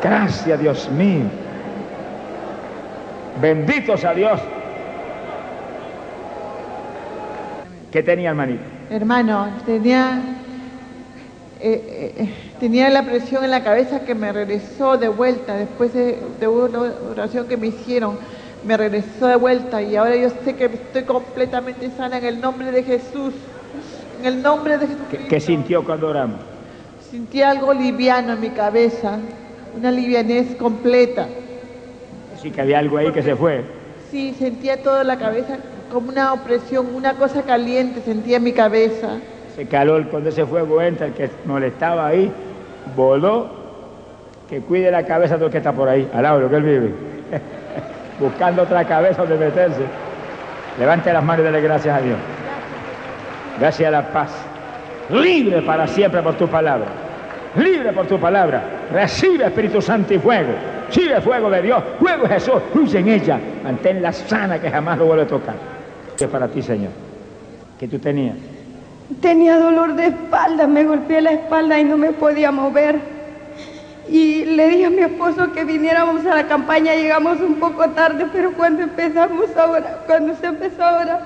Gracias, 0.04 0.60
Dios 0.60 0.88
mío. 0.92 1.26
Bendito 3.42 3.98
sea 3.98 4.14
Dios. 4.14 4.40
¿Qué 7.92 8.04
tenía, 8.04 8.30
hermanito? 8.30 8.62
Hermano, 8.92 9.48
tenía, 9.66 10.20
eh, 11.60 12.14
eh, 12.18 12.34
tenía 12.60 12.90
la 12.90 13.04
presión 13.04 13.44
en 13.44 13.52
la 13.52 13.64
cabeza 13.64 14.02
que 14.02 14.16
me 14.16 14.32
regresó 14.32 14.98
de 14.98 15.08
vuelta 15.08 15.56
después 15.56 15.94
de, 15.94 16.18
de 16.40 16.48
una 16.48 16.80
oración 17.12 17.48
que 17.48 17.58
me 17.58 17.68
hicieron. 17.68 18.18
Me 18.66 18.76
regresó 18.76 19.28
de 19.28 19.36
vuelta 19.36 19.82
y 19.82 19.96
ahora 19.96 20.16
yo 20.16 20.30
sé 20.44 20.56
que 20.56 20.66
estoy 20.66 21.04
completamente 21.04 21.90
sana 21.92 22.18
en 22.18 22.26
el 22.26 22.42
nombre 22.42 22.72
de 22.72 22.84
Jesús. 22.84 23.34
En 24.20 24.26
el 24.26 24.42
nombre 24.42 24.78
de 24.78 24.88
Jesús. 24.88 25.02
¿Qué, 25.12 25.18
qué 25.20 25.40
sintió 25.40 25.84
cuando 25.84 26.10
oramos? 26.10 26.40
Sentí 27.10 27.42
algo 27.42 27.74
liviano 27.74 28.34
en 28.34 28.42
mi 28.42 28.50
cabeza, 28.50 29.20
una 29.78 29.92
livianez 29.92 30.56
completa. 30.56 31.28
Sí 32.42 32.52
que 32.52 32.62
había 32.62 32.80
algo 32.80 32.98
ahí 32.98 33.12
que 33.12 33.24
se 33.24 33.36
fue. 33.36 33.64
Sí, 34.12 34.36
sentía 34.38 34.82
toda 34.82 35.04
la 35.04 35.18
cabeza 35.18 35.58
como 35.92 36.10
una 36.10 36.34
opresión, 36.34 36.88
una 36.94 37.14
cosa 37.14 37.44
caliente 37.44 38.02
sentía 38.04 38.38
en 38.38 38.44
mi 38.44 38.52
cabeza. 38.52 39.20
Ese 39.58 39.68
calor 39.68 40.06
cuando 40.10 40.30
ese 40.30 40.46
fuego 40.46 40.80
entra, 40.84 41.08
el 41.08 41.14
que 41.14 41.32
molestaba 41.46 42.06
ahí, 42.06 42.32
voló. 42.96 43.50
Que 44.48 44.62
cuide 44.62 44.92
la 44.92 45.04
cabeza 45.04 45.36
del 45.36 45.50
que 45.50 45.58
está 45.58 45.74
por 45.74 45.90
ahí, 45.90 46.08
al 46.14 46.22
lado 46.22 46.38
de 46.38 46.44
lo 46.44 46.50
que 46.52 46.56
él 46.58 46.64
vive. 46.64 46.94
Buscando 48.20 48.62
otra 48.62 48.86
cabeza 48.86 49.24
donde 49.24 49.44
meterse. 49.44 49.82
Levante 50.78 51.12
las 51.12 51.24
manos 51.24 51.42
y 51.42 51.46
dele 51.46 51.62
gracias 51.62 51.98
a 51.98 52.02
Dios. 52.02 52.18
Gracias 53.60 53.88
a 53.88 53.92
la 53.92 54.04
paz. 54.10 54.30
Libre 55.10 55.64
para 55.64 55.88
siempre 55.88 56.22
por 56.22 56.36
tu 56.36 56.48
palabra. 56.48 56.86
Libre 57.56 57.92
por 57.94 58.06
tu 58.06 58.20
palabra. 58.20 58.62
Recibe 58.94 59.48
Espíritu 59.48 59.82
Santo 59.82 60.14
y 60.14 60.20
fuego. 60.20 60.54
Recibe 60.86 61.20
fuego 61.20 61.50
de 61.50 61.64
Dios. 61.64 61.84
Fuego 62.00 62.28
de 62.28 62.30
Jesús. 62.30 62.62
Luce 62.76 63.00
en 63.00 63.08
ella. 63.08 63.40
Manténla 63.64 64.14
sana 64.14 64.62
que 64.62 64.70
jamás 64.70 65.00
lo 65.00 65.08
vuelve 65.08 65.24
a 65.24 65.28
tocar. 65.28 65.56
¿Qué 66.16 66.26
es 66.26 66.30
para 66.30 66.48
ti, 66.48 66.62
Señor? 66.62 66.92
¿Qué 67.80 67.88
tú 67.88 67.98
tenías? 67.98 68.36
Tenía 69.22 69.58
dolor 69.58 69.94
de 69.96 70.08
espalda, 70.08 70.68
me 70.68 70.84
golpeé 70.84 71.22
la 71.22 71.32
espalda 71.32 71.80
y 71.80 71.84
no 71.86 71.98
me 71.98 72.12
podía 72.12 72.52
mover. 72.52 73.00
Y 74.10 74.46
le 74.46 74.68
dije 74.68 74.86
a 74.86 74.90
mi 74.90 75.00
esposo 75.02 75.52
que 75.54 75.64
viniéramos 75.64 76.26
a 76.26 76.36
la 76.36 76.48
campaña, 76.48 76.94
llegamos 76.94 77.40
un 77.40 77.56
poco 77.56 77.90
tarde, 77.92 78.26
pero 78.34 78.52
cuando 78.54 78.84
empezamos 78.84 79.46
ahora, 79.58 80.00
cuando 80.06 80.36
se 80.36 80.48
empezó 80.48 80.84
ahora, 80.84 81.22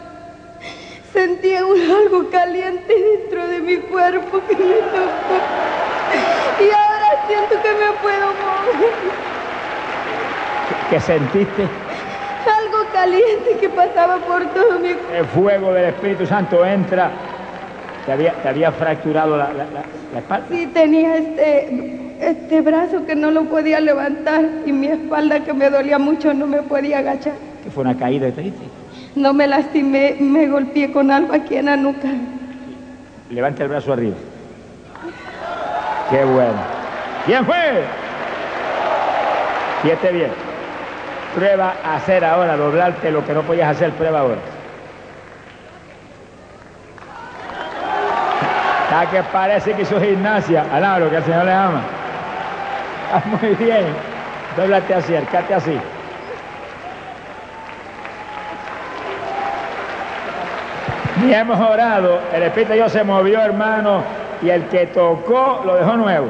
sentía 1.12 1.66
un- 1.66 1.80
algo 1.92 2.30
caliente 2.30 2.94
dentro 3.20 3.48
de 3.48 3.60
mi 3.60 3.78
cuerpo 3.78 4.40
que 4.48 4.56
me 4.56 4.76
tocó. 4.76 5.38
Y 6.60 6.66
ahora 6.66 7.28
siento 7.28 7.56
que 7.62 7.74
me 7.74 7.92
puedo 8.02 8.28
mover. 8.28 8.94
¿Qué 10.90 11.00
sentiste? 11.00 11.64
Algo 11.64 12.86
caliente 12.94 13.58
que 13.60 13.70
pasaba 13.70 14.18
por 14.18 14.46
todo 14.54 14.80
mi 14.80 14.94
cuerpo. 14.94 15.14
El 15.14 15.26
fuego 15.26 15.74
del 15.74 15.86
Espíritu 15.86 16.26
Santo 16.28 16.64
entra. 16.66 17.10
Te 18.06 18.12
había, 18.12 18.34
te 18.42 18.50
había 18.50 18.72
fracturado 18.72 19.38
la, 19.38 19.48
la- 19.54 19.66
la- 19.66 19.84
la 20.14 20.20
espalda. 20.20 20.46
Sí, 20.50 20.68
tenía 20.74 21.18
este, 21.18 22.18
este 22.20 22.62
brazo 22.62 23.06
que 23.06 23.16
no 23.16 23.30
lo 23.32 23.46
podía 23.46 23.80
levantar 23.80 24.44
y 24.66 24.72
mi 24.72 24.88
espalda 24.88 25.42
que 25.42 25.54
me 25.54 25.70
dolía 25.70 26.00
mucho 26.00 26.34
no 26.34 26.48
me 26.48 26.62
podía 26.64 27.00
agachar. 27.00 27.34
Que 27.64 27.70
fue 27.70 27.84
una 27.84 27.96
caída, 27.96 28.30
¿te 28.32 28.42
diste? 28.42 28.64
No 29.16 29.34
me 29.34 29.46
lastimé, 29.48 30.16
me 30.20 30.48
golpeé 30.48 30.92
con 30.92 31.12
algo 31.12 31.34
aquí 31.34 31.56
en 31.58 31.66
la 31.66 31.78
nuca. 31.78 32.08
Levante 33.30 33.64
el 33.64 33.70
brazo 33.70 33.94
arriba. 33.94 34.16
Qué 36.10 36.24
bueno. 36.26 36.54
¿Quién 37.26 37.46
fue? 37.46 37.56
Siete 39.84 40.12
bien. 40.12 40.32
Prueba 41.36 41.76
a 41.84 41.96
hacer 41.96 42.26
ahora, 42.26 42.58
doblarte 42.58 43.10
lo 43.12 43.26
que 43.26 43.34
no 43.34 43.44
podías 43.44 43.70
hacer, 43.70 43.92
prueba 43.92 44.20
ahora. 44.20 44.38
Está 48.92 49.10
que 49.10 49.24
parece 49.24 49.72
que 49.72 49.84
hizo 49.84 50.02
gimnasia. 50.02 50.66
Alabro, 50.70 51.10
que 51.10 51.16
el 51.16 51.24
Señor 51.24 51.46
le 51.46 51.54
ama. 51.54 51.82
Ah, 53.14 53.24
muy 53.42 53.56
bien. 53.56 53.86
Dóblate 54.58 54.94
así, 54.94 55.16
acércate 55.16 55.54
así. 55.54 55.78
Y 61.26 61.34
hemos 61.34 61.58
orado, 61.58 62.20
el 62.34 62.44
Espíritu 62.44 62.72
de 62.72 62.76
Dios 62.80 62.92
se 62.92 63.06
movió, 63.06 63.42
hermano, 63.42 64.04
y 64.42 64.50
el 64.50 64.66
que 64.66 64.88
tocó 64.88 65.62
lo 65.66 65.76
dejó 65.76 65.96
nuevo. 65.96 66.28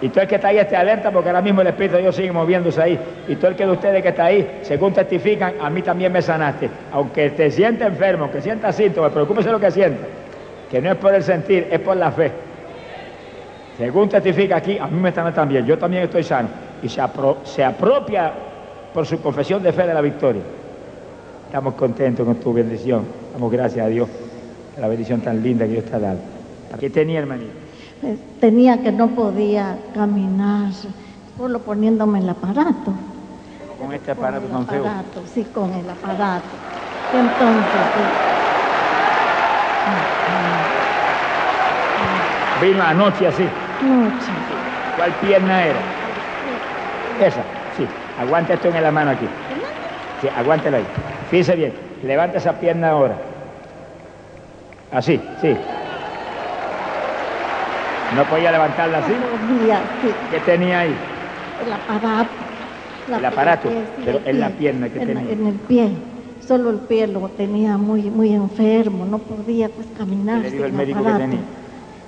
Y 0.00 0.08
todo 0.08 0.22
el 0.22 0.28
que 0.28 0.34
está 0.34 0.48
ahí 0.48 0.58
esté 0.58 0.74
alerta 0.74 1.12
porque 1.12 1.28
ahora 1.28 1.42
mismo 1.42 1.60
el 1.60 1.68
Espíritu 1.68 1.94
de 1.94 2.02
Dios 2.02 2.16
sigue 2.16 2.32
moviéndose 2.32 2.82
ahí. 2.82 2.98
Y 3.28 3.36
todo 3.36 3.52
el 3.52 3.56
que 3.56 3.64
de 3.64 3.70
ustedes 3.70 4.02
que 4.02 4.08
está 4.08 4.24
ahí, 4.24 4.62
según 4.62 4.92
testifican, 4.92 5.54
a 5.62 5.70
mí 5.70 5.80
también 5.80 6.10
me 6.10 6.20
sanaste. 6.20 6.68
Aunque 6.92 7.30
te 7.30 7.52
sienta 7.52 7.86
enfermo, 7.86 8.32
que 8.32 8.40
sienta 8.40 8.72
síntomas, 8.72 9.12
preocúpese 9.12 9.52
lo 9.52 9.60
que 9.60 9.70
sienta. 9.70 10.23
Que 10.70 10.80
no 10.80 10.90
es 10.90 10.96
por 10.96 11.14
el 11.14 11.22
sentir, 11.22 11.68
es 11.70 11.80
por 11.80 11.96
la 11.96 12.10
fe. 12.10 12.32
Según 13.78 14.08
testifica 14.08 14.56
aquí, 14.56 14.78
a 14.78 14.86
mí 14.86 15.00
me 15.00 15.12
sana 15.12 15.32
también. 15.34 15.64
Yo 15.66 15.76
también 15.78 16.04
estoy 16.04 16.22
sano. 16.22 16.48
Y 16.82 16.88
se, 16.88 17.00
apro- 17.02 17.38
se 17.44 17.64
apropia 17.64 18.32
por 18.92 19.06
su 19.06 19.20
confesión 19.20 19.62
de 19.62 19.72
fe 19.72 19.86
de 19.86 19.94
la 19.94 20.00
victoria. 20.00 20.42
Estamos 21.46 21.74
contentos 21.74 22.24
con 22.24 22.36
tu 22.36 22.52
bendición. 22.52 23.04
Damos 23.32 23.50
gracias 23.50 23.84
a 23.84 23.88
Dios 23.88 24.08
por 24.74 24.80
la 24.82 24.88
bendición 24.88 25.20
tan 25.20 25.42
linda 25.42 25.64
que 25.66 25.72
Dios 25.72 25.84
te 25.84 25.96
ha 25.96 25.98
dado. 25.98 26.18
¿Qué 26.78 26.90
tenía, 26.90 27.20
hermanito? 27.20 27.50
Eh, 28.02 28.16
Tenía 28.40 28.78
que 28.82 28.92
no 28.92 29.08
podía 29.08 29.76
caminar, 29.94 30.70
solo 31.36 31.58
poniéndome 31.60 32.18
el 32.20 32.28
aparato. 32.28 32.92
Con 33.80 33.92
este 33.92 34.10
aparato 34.12 34.46
Con 34.46 34.66
tan 34.66 34.66
feo. 34.66 34.84
aparato, 34.84 35.22
sí, 35.32 35.44
con 35.44 35.72
el 35.72 35.88
aparato. 35.88 36.44
Entonces, 37.12 37.88
Vino 42.60 42.82
anoche 42.82 43.26
así. 43.26 43.44
¿Cuál 44.96 45.12
pierna 45.20 45.64
era? 45.64 45.78
Esa, 47.20 47.42
sí. 47.76 47.86
Aguanta 48.20 48.54
esto 48.54 48.68
en 48.68 48.82
la 48.82 48.90
mano 48.90 49.10
aquí. 49.10 49.26
Sí, 50.20 50.28
aguántelo 50.36 50.76
ahí. 50.78 50.86
Fíjese 51.30 51.56
bien. 51.56 51.72
Levanta 52.04 52.38
esa 52.38 52.52
pierna 52.52 52.90
ahora. 52.90 53.16
Así, 54.92 55.20
sí. 55.40 55.56
¿No 58.16 58.24
podía 58.24 58.52
levantarla 58.52 58.98
así? 58.98 59.12
No 59.12 59.56
podía, 59.56 59.78
sí, 60.02 60.10
¿Qué 60.30 60.40
tenía 60.40 60.80
ahí? 60.80 60.94
el 61.66 61.72
aparato. 61.72 62.30
El 63.18 63.24
aparato, 63.24 63.68
pero 64.04 64.20
en 64.24 64.40
la 64.40 64.48
pie, 64.48 64.56
pierna 64.58 64.88
que 64.88 65.00
en, 65.00 65.06
tenía. 65.06 65.32
En 65.32 65.46
el 65.46 65.54
pie. 65.54 65.90
Solo 66.40 66.70
el 66.70 66.78
pie 66.78 67.06
lo 67.06 67.28
tenía 67.30 67.76
muy, 67.76 68.02
muy 68.02 68.32
enfermo, 68.34 69.04
no 69.04 69.18
podía 69.18 69.68
pues 69.68 69.86
caminar. 69.98 70.42
¿Qué 70.42 70.44
le 70.44 70.50
dijo 70.52 70.64
el 70.64 70.72
médico 70.72 71.02
que 71.02 71.08
aparato. 71.08 71.30
tenía? 71.30 71.40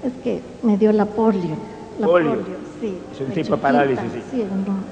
Es 0.06 0.12
que 0.22 0.40
me 0.62 0.76
dio 0.76 0.92
la 0.92 1.04
polio. 1.04 1.56
La 1.98 2.06
Polio. 2.06 2.38
sí. 2.80 3.00
Es 3.10 3.20
un 3.20 3.32
tipo 3.32 3.56
de 3.56 3.62
parálisis, 3.62 4.12
sí. 4.12 4.20
Sí, 4.30 4.44
no, 4.66 4.84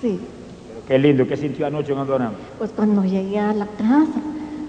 sí. 0.00 0.28
Pero 0.68 0.84
qué 0.84 0.98
lindo, 0.98 1.26
¿qué 1.26 1.36
sintió 1.36 1.66
anoche 1.66 1.94
cuando 1.94 2.14
oramos? 2.14 2.40
Pues 2.58 2.72
cuando 2.72 3.04
llegué 3.04 3.38
a 3.38 3.52
la 3.54 3.66
casa, 3.66 4.20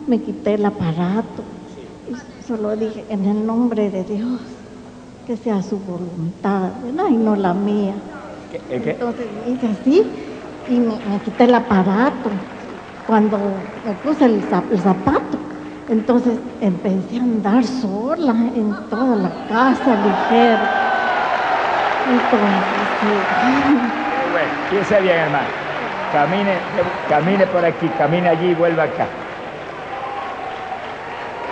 me 0.08 0.20
quité 0.22 0.54
el 0.54 0.66
aparato 0.66 1.44
y 2.08 2.44
solo 2.44 2.76
dije, 2.78 3.06
en 3.10 3.26
el 3.26 3.46
nombre 3.46 3.90
de 3.90 4.04
Dios, 4.04 4.40
que 5.26 5.36
sea 5.36 5.62
su 5.62 5.80
voluntad, 5.80 6.72
¿verdad? 6.84 7.06
Y 7.10 7.18
no 7.18 7.36
la 7.36 7.54
mía. 7.54 7.96
¿Qué- 8.52 8.60
qué? 8.60 8.92
Entonces 8.92 9.28
hice 9.48 9.68
así 9.68 10.04
y 10.70 10.80
me, 10.80 11.00
me 11.10 11.20
quité 11.22 11.46
el 11.46 11.56
aparato. 11.56 12.32
Cuando 13.08 13.66
me 13.84 13.94
puse 13.96 14.26
el 14.26 14.44
zapato, 14.44 15.40
entonces 15.90 16.34
empecé 16.62 17.20
a 17.20 17.24
andar 17.24 17.64
sola 17.64 18.32
en 18.32 18.74
toda 18.90 19.16
la 19.16 19.30
casa, 19.50 19.96
ligero. 19.96 20.64
Entonces, 22.10 22.50
bueno, 24.32 24.48
piense 24.70 25.02
bien, 25.02 25.18
hermano. 25.18 25.48
Camine, 26.12 26.54
camine 27.10 27.48
por 27.48 27.66
aquí, 27.66 27.88
camine 27.98 28.30
allí 28.30 28.48
y 28.50 28.56
vuelva 28.56 28.84
acá. 28.84 29.08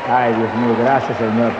Ay, 0.10 0.34
Dios 0.34 0.54
mío, 0.56 0.76
gracias, 0.80 1.18
Señor. 1.18 1.52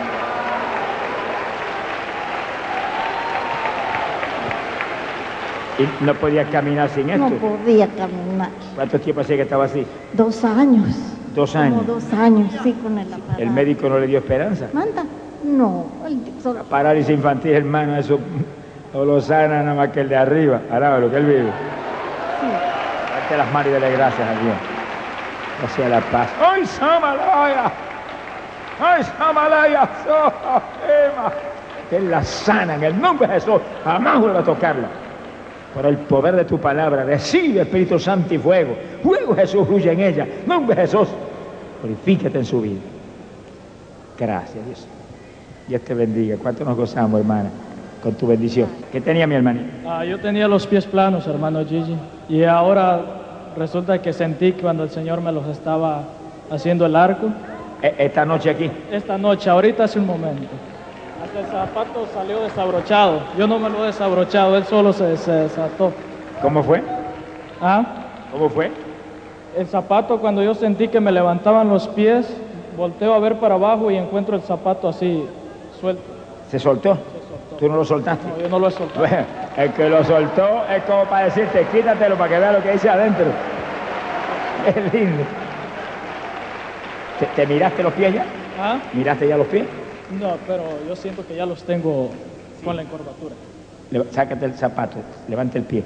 Y 5.78 6.04
no 6.04 6.14
podía 6.14 6.44
caminar 6.44 6.88
sin 6.90 7.10
esto. 7.10 7.28
no 7.28 7.36
podía 7.36 7.86
caminar. 7.88 8.50
¿Cuánto 8.74 9.00
tiempo 9.00 9.22
hacía 9.22 9.36
que 9.36 9.42
estaba 9.42 9.64
así? 9.64 9.86
Dos 10.12 10.44
años. 10.44 11.12
Dos 11.34 11.52
Como 11.52 11.64
años. 11.64 11.86
dos 11.86 12.12
años, 12.12 12.52
sí, 12.62 12.72
con 12.82 12.98
el 12.98 13.12
aparato. 13.12 13.42
El 13.42 13.50
médico 13.50 13.88
no 13.88 13.98
le 13.98 14.06
dio 14.06 14.18
esperanza. 14.18 14.66
¿Manda? 14.72 15.02
No, 15.44 15.86
el- 16.06 16.54
La 16.54 16.62
parálisis 16.62 17.10
infantil, 17.14 17.52
hermano, 17.52 17.96
eso 17.96 18.18
no 18.94 19.04
lo 19.04 19.20
sana 19.20 19.62
nada 19.62 19.74
más 19.74 19.88
que 19.88 20.00
el 20.00 20.08
de 20.08 20.16
arriba. 20.16 20.60
Ahora 20.70 20.98
lo 20.98 21.10
que 21.10 21.16
él 21.16 21.24
vive. 21.26 21.50
Darte 23.12 23.36
las 23.38 23.52
manos 23.52 23.68
y 23.68 23.72
dale 23.72 23.92
gracias 23.92 24.28
a 24.28 24.32
Dios. 24.42 24.54
Gracias 25.60 25.86
a 25.86 25.90
la 25.90 26.00
paz. 26.00 26.28
¡Ay, 26.40 26.66
Samalaya! 26.66 27.72
¡Ay, 28.80 29.04
Samalaya! 29.04 29.88
¡Sohema! 30.04 31.32
Que 31.88 32.00
la 32.00 32.22
sana 32.24 32.74
en 32.76 32.82
el 32.84 33.00
nombre 33.00 33.28
de 33.28 33.34
Jesús. 33.34 33.60
Jamás 33.84 34.20
vuelva 34.20 34.40
a 34.40 34.44
tocarla. 34.44 34.88
Por 35.74 35.86
el 35.86 35.96
poder 35.98 36.36
de 36.36 36.44
tu 36.44 36.58
palabra, 36.58 37.04
recibe 37.04 37.62
Espíritu 37.62 37.98
Santo 37.98 38.34
y 38.34 38.38
fuego. 38.38 38.74
Fuego 39.02 39.34
Jesús 39.34 39.66
fluye 39.66 39.90
en 39.92 40.00
ella. 40.00 40.26
Nombre 40.46 40.76
Jesús. 40.76 41.08
Purifícate 41.80 42.38
en 42.38 42.44
su 42.44 42.60
vida. 42.60 42.80
Gracias, 44.18 44.64
Dios. 44.66 44.86
Dios 45.68 45.80
te 45.82 45.94
bendiga. 45.94 46.36
¿Cuánto 46.36 46.64
nos 46.64 46.76
gozamos, 46.76 47.20
hermana? 47.20 47.50
Con 48.02 48.14
tu 48.14 48.26
bendición. 48.26 48.68
¿Qué 48.90 49.00
tenía 49.00 49.26
mi 49.26 49.34
hermanito? 49.34 49.64
Ah, 49.86 50.04
yo 50.04 50.18
tenía 50.20 50.46
los 50.48 50.66
pies 50.66 50.84
planos, 50.86 51.26
hermano 51.26 51.64
Gigi, 51.64 51.96
y 52.28 52.42
ahora 52.44 53.00
resulta 53.56 54.00
que 54.02 54.12
sentí 54.12 54.52
que 54.52 54.62
cuando 54.62 54.82
el 54.84 54.90
Señor 54.90 55.20
me 55.20 55.32
los 55.32 55.46
estaba 55.46 56.02
haciendo 56.50 56.84
el 56.84 56.96
arco, 56.96 57.28
E- 57.82 57.94
Esta 57.98 58.24
noche 58.24 58.50
aquí. 58.50 58.70
esta 58.92 59.16
noche, 59.18 59.48
ahorita 59.50 59.84
hace 59.84 59.98
un 59.98 60.06
momento. 60.06 60.46
Hasta 61.22 61.38
el 61.38 61.46
zapato 61.46 62.06
salió 62.12 62.40
desabrochado. 62.40 63.20
Yo 63.38 63.46
no 63.46 63.58
me 63.58 63.70
lo 63.70 63.84
he 63.84 63.86
desabrochado, 63.86 64.56
él 64.56 64.64
solo 64.64 64.92
se, 64.92 65.16
se 65.16 65.30
desató. 65.30 65.92
¿Cómo 66.40 66.62
fue? 66.64 66.82
¿Ah? 67.60 67.84
¿Cómo 68.32 68.48
fue? 68.48 68.72
El 69.56 69.66
zapato, 69.68 70.18
cuando 70.18 70.42
yo 70.42 70.54
sentí 70.54 70.88
que 70.88 70.98
me 70.98 71.12
levantaban 71.12 71.68
los 71.68 71.86
pies, 71.88 72.26
volteo 72.76 73.14
a 73.14 73.20
ver 73.20 73.36
para 73.36 73.54
abajo 73.54 73.90
y 73.90 73.96
encuentro 73.96 74.34
el 74.34 74.42
zapato 74.42 74.88
así, 74.88 75.24
suelto. 75.80 76.02
¿Se 76.50 76.58
soltó? 76.58 76.98
¿Tú 77.58 77.68
no 77.68 77.76
lo 77.76 77.84
soltaste? 77.84 78.26
No, 78.26 78.38
yo 78.38 78.48
no 78.48 78.58
lo 78.58 78.68
he 78.68 78.70
soltado. 78.72 79.06
Bueno, 79.06 79.24
el 79.56 79.72
que 79.72 79.88
lo 79.88 80.02
soltó 80.04 80.64
es 80.68 80.82
como 80.84 81.04
para 81.04 81.26
decirte, 81.26 81.66
quítatelo 81.70 82.16
para 82.16 82.30
que 82.30 82.38
vea 82.40 82.52
lo 82.52 82.62
que 82.62 82.72
dice 82.72 82.88
adentro. 82.88 83.26
Es 84.66 84.92
lindo. 84.92 85.24
¿Te, 87.18 87.26
te 87.26 87.46
miraste 87.46 87.82
los 87.82 87.92
pies 87.92 88.14
ya? 88.14 88.24
¿Ah? 88.60 88.78
¿Miraste 88.92 89.26
ya 89.28 89.36
los 89.36 89.46
pies? 89.48 89.66
No, 90.20 90.36
pero 90.46 90.62
yo 90.86 90.94
siento 90.96 91.26
que 91.26 91.34
ya 91.36 91.46
los 91.46 91.62
tengo 91.64 92.10
con 92.64 92.76
la 92.76 92.82
encorvatura. 92.82 93.34
Le- 93.90 94.12
sácate 94.12 94.44
el 94.46 94.54
zapato, 94.54 94.98
levante 95.28 95.58
el 95.58 95.64
pie. 95.64 95.82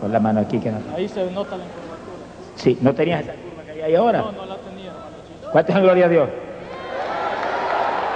Con 0.00 0.12
la 0.12 0.20
mano 0.20 0.40
aquí 0.40 0.58
que 0.58 0.70
no. 0.70 0.78
Ahí 0.96 1.08
se 1.08 1.20
nota 1.30 1.56
la 1.56 1.64
encorvatura. 1.64 2.24
Sí, 2.56 2.78
¿no 2.80 2.94
tenías 2.94 3.22
esa 3.22 3.32
curva 3.34 3.62
que 3.64 3.70
hay 3.72 3.80
ahí 3.82 3.94
ahora? 3.94 4.18
No, 4.18 4.32
no 4.32 4.46
la 4.46 4.56
tenía, 4.56 4.86
hermano. 4.90 5.50
¿Cuánto 5.52 5.72
es 5.72 5.78
gloria 5.80 6.06
a 6.06 6.08
Dios? 6.08 6.28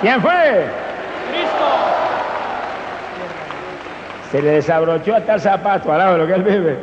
¿Quién 0.01 0.21
fue? 0.21 0.33
¡Cristo! 1.31 1.65
Se 4.31 4.43
le 4.43 4.51
desabrochó 4.51 5.15
hasta 5.15 5.35
el 5.35 5.41
zapato, 5.41 5.93
al 5.93 5.99
lado 5.99 6.13
de 6.15 6.19
lo 6.19 6.27
que 6.27 6.35
él 6.35 6.43
vive. 6.43 6.77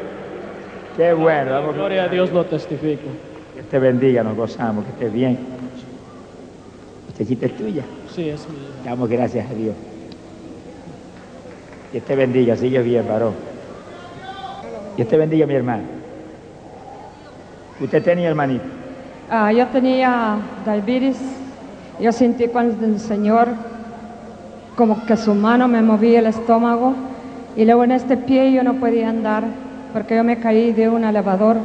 Qué 0.98 1.14
bueno, 1.14 1.51
vamos, 1.51 1.75
Gloria 1.75 2.03
a 2.03 2.08
Dios 2.08 2.32
lo 2.32 2.45
testifico. 2.45 3.03
Dios 3.56 3.66
te 3.69 3.80
bendiga, 3.80 4.24
nos 4.24 4.35
gozamos, 4.35 4.85
que 4.85 4.91
estés 4.91 5.14
bien. 5.14 5.38
Esta 7.19 7.45
es 7.45 7.58
tuya. 7.58 7.83
Sí, 8.15 8.30
es 8.30 8.48
mi 8.49 8.56
hija. 8.57 8.90
Damos 8.90 9.09
gracias 9.09 9.49
a 9.49 9.53
Dios. 9.53 9.75
Dios 11.91 12.03
te 12.06 12.15
bendiga, 12.15 12.56
sigue 12.56 12.81
bien, 12.81 13.07
varón. 13.07 13.33
Dios 14.98 15.07
te 15.07 15.17
bendiga, 15.17 15.45
mi 15.45 15.53
hermano. 15.53 15.83
Usted 17.80 18.03
tenía 18.03 18.30
hermanito. 18.30 18.64
Ah, 19.30 19.51
yo 19.51 19.65
tenía 19.67 20.38
diabetes. 20.65 21.17
Yo 21.99 22.11
sentí 22.11 22.48
cuando 22.48 22.85
el 22.85 22.99
Señor, 22.99 23.49
como 24.75 25.06
que 25.06 25.15
su 25.17 25.33
mano 25.33 25.67
me 25.67 25.81
movía 25.81 26.19
el 26.19 26.27
estómago. 26.27 26.93
Y 27.56 27.65
luego 27.65 27.83
en 27.83 27.91
este 27.91 28.17
pie 28.17 28.51
yo 28.53 28.64
no 28.64 28.75
podía 28.75 29.09
andar 29.09 29.43
porque 29.93 30.15
yo 30.15 30.23
me 30.23 30.40
caí 30.40 30.72
de 30.72 30.88
un 30.88 31.03
elevador 31.03 31.57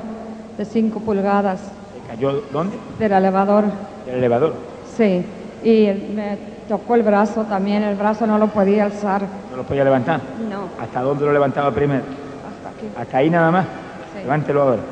de 0.59 0.65
5 0.65 0.99
pulgadas. 1.01 1.61
¿Se 1.61 2.09
cayó 2.09 2.43
dónde? 2.53 2.77
Del 2.99 3.13
elevador, 3.13 3.65
Del 4.07 4.17
elevador. 4.17 4.55
sí. 4.97 5.25
Y 5.67 6.13
me 6.15 6.39
tocó 6.69 6.95
el 6.95 7.03
brazo 7.03 7.43
también, 7.43 7.83
el 7.83 7.97
brazo 7.97 8.25
no 8.25 8.39
lo 8.39 8.47
podía 8.47 8.85
alzar. 8.85 9.23
¿No 9.51 9.57
lo 9.57 9.65
podía 9.65 9.83
levantar? 9.83 10.21
No, 10.49 10.69
¿Hasta 10.81 11.01
dónde 11.03 11.25
lo 11.25 11.33
levantaba 11.33 11.73
primero? 11.73 12.03
hasta 12.05 12.69
aquí. 12.69 12.87
Hasta 12.97 13.17
ahí 13.19 13.31
nada 13.31 13.51
más. 13.51 13.65
Sí. 13.65 14.21
Levántelo 14.23 14.63
ahora. 14.63 14.83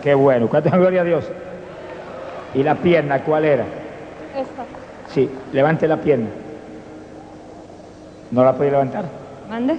Qué 0.00 0.14
bueno. 0.14 0.46
¿Cuánto 0.48 0.70
gloria 0.70 1.00
a 1.00 1.04
Dios? 1.04 1.24
¿Y 2.54 2.62
la 2.62 2.76
pierna 2.76 3.24
cuál 3.24 3.44
era? 3.44 3.64
Esta. 3.64 4.64
Sí, 5.12 5.28
levante 5.52 5.88
la 5.88 5.96
pierna. 5.96 6.28
¿No 8.30 8.44
la 8.44 8.54
podía 8.54 8.70
levantar? 8.70 9.06
¿Mande? 9.48 9.78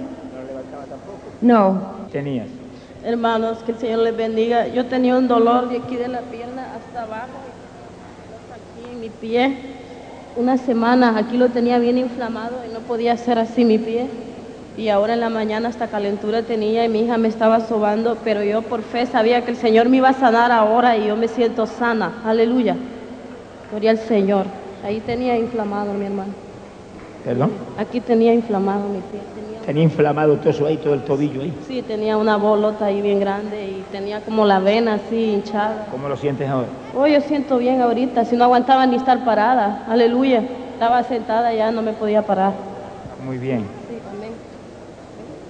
No, 1.40 1.80
Tenías. 2.12 2.46
Hermanos, 3.04 3.62
que 3.64 3.72
el 3.72 3.78
Señor 3.78 4.00
les 4.00 4.14
bendiga. 4.14 4.66
Yo 4.68 4.84
tenía 4.84 5.16
un 5.16 5.28
dolor 5.28 5.70
de 5.70 5.78
aquí 5.78 5.96
de 5.96 6.08
la 6.08 6.20
pierna 6.20 6.74
hasta 6.76 7.04
abajo, 7.04 7.38
hasta 8.36 8.54
aquí 8.56 8.92
en 8.92 9.00
mi 9.00 9.08
pie. 9.08 9.71
Una 10.34 10.56
semana 10.56 11.18
aquí 11.18 11.36
lo 11.36 11.50
tenía 11.50 11.78
bien 11.78 11.98
inflamado 11.98 12.56
y 12.68 12.72
no 12.72 12.80
podía 12.80 13.12
hacer 13.12 13.38
así 13.38 13.64
mi 13.66 13.76
pie. 13.76 14.06
Y 14.78 14.88
ahora 14.88 15.12
en 15.12 15.20
la 15.20 15.28
mañana 15.28 15.68
hasta 15.68 15.88
calentura 15.88 16.42
tenía 16.42 16.86
y 16.86 16.88
mi 16.88 17.00
hija 17.00 17.18
me 17.18 17.28
estaba 17.28 17.60
sobando, 17.60 18.16
pero 18.24 18.42
yo 18.42 18.62
por 18.62 18.80
fe 18.82 19.04
sabía 19.04 19.44
que 19.44 19.50
el 19.50 19.58
Señor 19.58 19.90
me 19.90 19.98
iba 19.98 20.08
a 20.08 20.14
sanar 20.14 20.50
ahora 20.50 20.96
y 20.96 21.08
yo 21.08 21.16
me 21.16 21.28
siento 21.28 21.66
sana. 21.66 22.22
Aleluya. 22.24 22.76
Gloria 23.70 23.90
al 23.90 23.98
Señor. 23.98 24.46
Ahí 24.82 25.00
tenía 25.00 25.36
inflamado 25.36 25.92
mi 25.92 26.06
hermano. 26.06 26.32
¿Perdón? 27.24 27.52
Aquí 27.76 28.00
tenía 28.00 28.32
inflamado 28.32 28.88
mi 28.88 29.00
pie. 29.00 29.20
Tenía 29.62 29.66
Tenía 29.66 29.82
inflamado 29.84 30.36
todo 30.36 30.50
eso 30.50 30.66
ahí, 30.66 30.76
todo 30.76 30.94
el 30.94 31.02
tobillo 31.02 31.40
ahí. 31.42 31.52
Sí, 31.68 31.82
tenía 31.82 32.16
una 32.16 32.36
bolota 32.36 32.86
ahí 32.86 33.00
bien 33.00 33.20
grande 33.20 33.64
y 33.64 33.84
tenía 33.92 34.20
como 34.20 34.44
la 34.44 34.58
vena 34.58 34.94
así 34.94 35.34
hinchada. 35.34 35.86
¿Cómo 35.90 36.08
lo 36.08 36.16
sientes 36.16 36.48
ahora? 36.48 36.66
Oh, 36.96 37.06
yo 37.06 37.20
siento 37.20 37.58
bien 37.58 37.80
ahorita, 37.80 38.24
si 38.24 38.36
no 38.36 38.44
aguantaba 38.44 38.86
ni 38.86 38.96
estar 38.96 39.24
parada. 39.24 39.84
Aleluya. 39.88 40.42
Estaba 40.74 41.02
sentada 41.04 41.54
ya, 41.54 41.70
no 41.70 41.80
me 41.80 41.92
podía 41.92 42.22
parar. 42.22 42.52
Muy 43.24 43.38
bien. 43.38 43.60
Sí, 43.88 43.98
amén. 44.16 44.32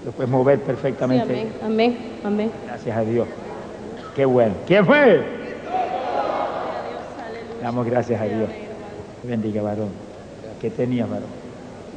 Lo 0.04 0.12
puedes 0.12 0.30
mover 0.30 0.58
Sí, 0.58 0.64
perfectamente. 0.66 1.24
amén, 1.32 1.52
amén, 1.64 1.98
amén. 2.22 2.50
Gracias 2.66 2.94
a 2.96 3.00
Dios. 3.00 3.26
Qué 4.14 4.26
bueno. 4.26 4.52
¿Quién 4.66 4.84
fue? 4.84 5.24
Damos 7.62 7.86
gracias 7.86 8.20
a 8.20 8.24
Dios. 8.24 8.50
Bendiga, 9.22 9.62
varón. 9.62 9.88
¿Qué 10.60 10.68
tenías, 10.68 11.08
varón? 11.08 11.28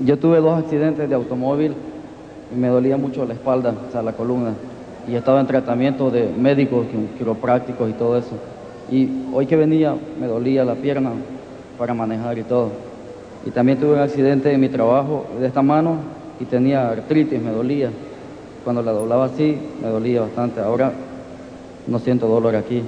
Yo 0.05 0.17
tuve 0.17 0.39
dos 0.39 0.57
accidentes 0.59 1.09
de 1.09 1.15
automóvil 1.15 1.73
me 2.49 2.67
dolía 2.67 2.97
mucho 2.97 3.25
la 3.25 3.33
espalda, 3.33 3.75
o 3.87 3.91
sea, 3.91 4.01
la 4.01 4.13
columna. 4.13 4.55
Y 5.07 5.15
estaba 5.15 5.39
en 5.39 5.47
tratamiento 5.47 6.09
de 6.11 6.27
médicos, 6.29 6.87
qui- 6.87 7.13
quiroprácticos 7.17 7.89
y 7.89 7.93
todo 7.93 8.17
eso. 8.17 8.39
Y 8.89 9.25
hoy 9.33 9.45
que 9.45 9.55
venía 9.55 9.95
me 10.19 10.27
dolía 10.27 10.63
la 10.65 10.75
pierna 10.75 11.13
para 11.77 11.93
manejar 11.93 12.37
y 12.37 12.43
todo. 12.43 12.71
Y 13.43 13.51
también 13.51 13.79
tuve 13.79 13.93
un 13.93 13.99
accidente 13.99 14.51
en 14.51 14.59
mi 14.59 14.69
trabajo 14.69 15.27
de 15.39 15.45
esta 15.47 15.61
mano 15.61 15.97
y 16.39 16.45
tenía 16.45 16.89
artritis, 16.89 17.41
me 17.41 17.51
dolía. 17.51 17.91
Cuando 18.63 18.81
la 18.81 18.91
doblaba 18.91 19.25
así, 19.25 19.59
me 19.81 19.87
dolía 19.89 20.21
bastante. 20.21 20.59
Ahora 20.59 20.91
no 21.85 21.99
siento 21.99 22.27
dolor 22.27 22.55
aquí 22.55 22.83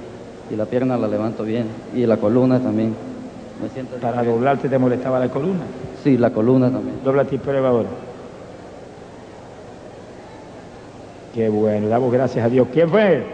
y 0.50 0.56
la 0.56 0.66
pierna 0.66 0.96
la 0.96 1.06
levanto 1.06 1.44
bien 1.44 1.68
y 1.94 2.04
la 2.06 2.16
columna 2.16 2.60
también. 2.60 2.96
Me 3.60 3.68
siento 3.68 3.96
Para 4.00 4.22
doblarte 4.22 4.68
te 4.68 4.78
molestaba 4.78 5.18
la 5.18 5.30
columna. 5.30 5.66
Sí, 6.02 6.16
la 6.16 6.30
columna 6.30 6.70
también. 6.70 7.02
Dóblate 7.02 7.36
y 7.36 7.38
prueba 7.38 7.68
ahora. 7.68 7.90
Qué 11.34 11.48
bueno, 11.48 11.88
damos 11.88 12.12
gracias 12.12 12.44
a 12.44 12.48
Dios. 12.48 12.66
¿Quién 12.72 12.88
fue? 12.88 13.24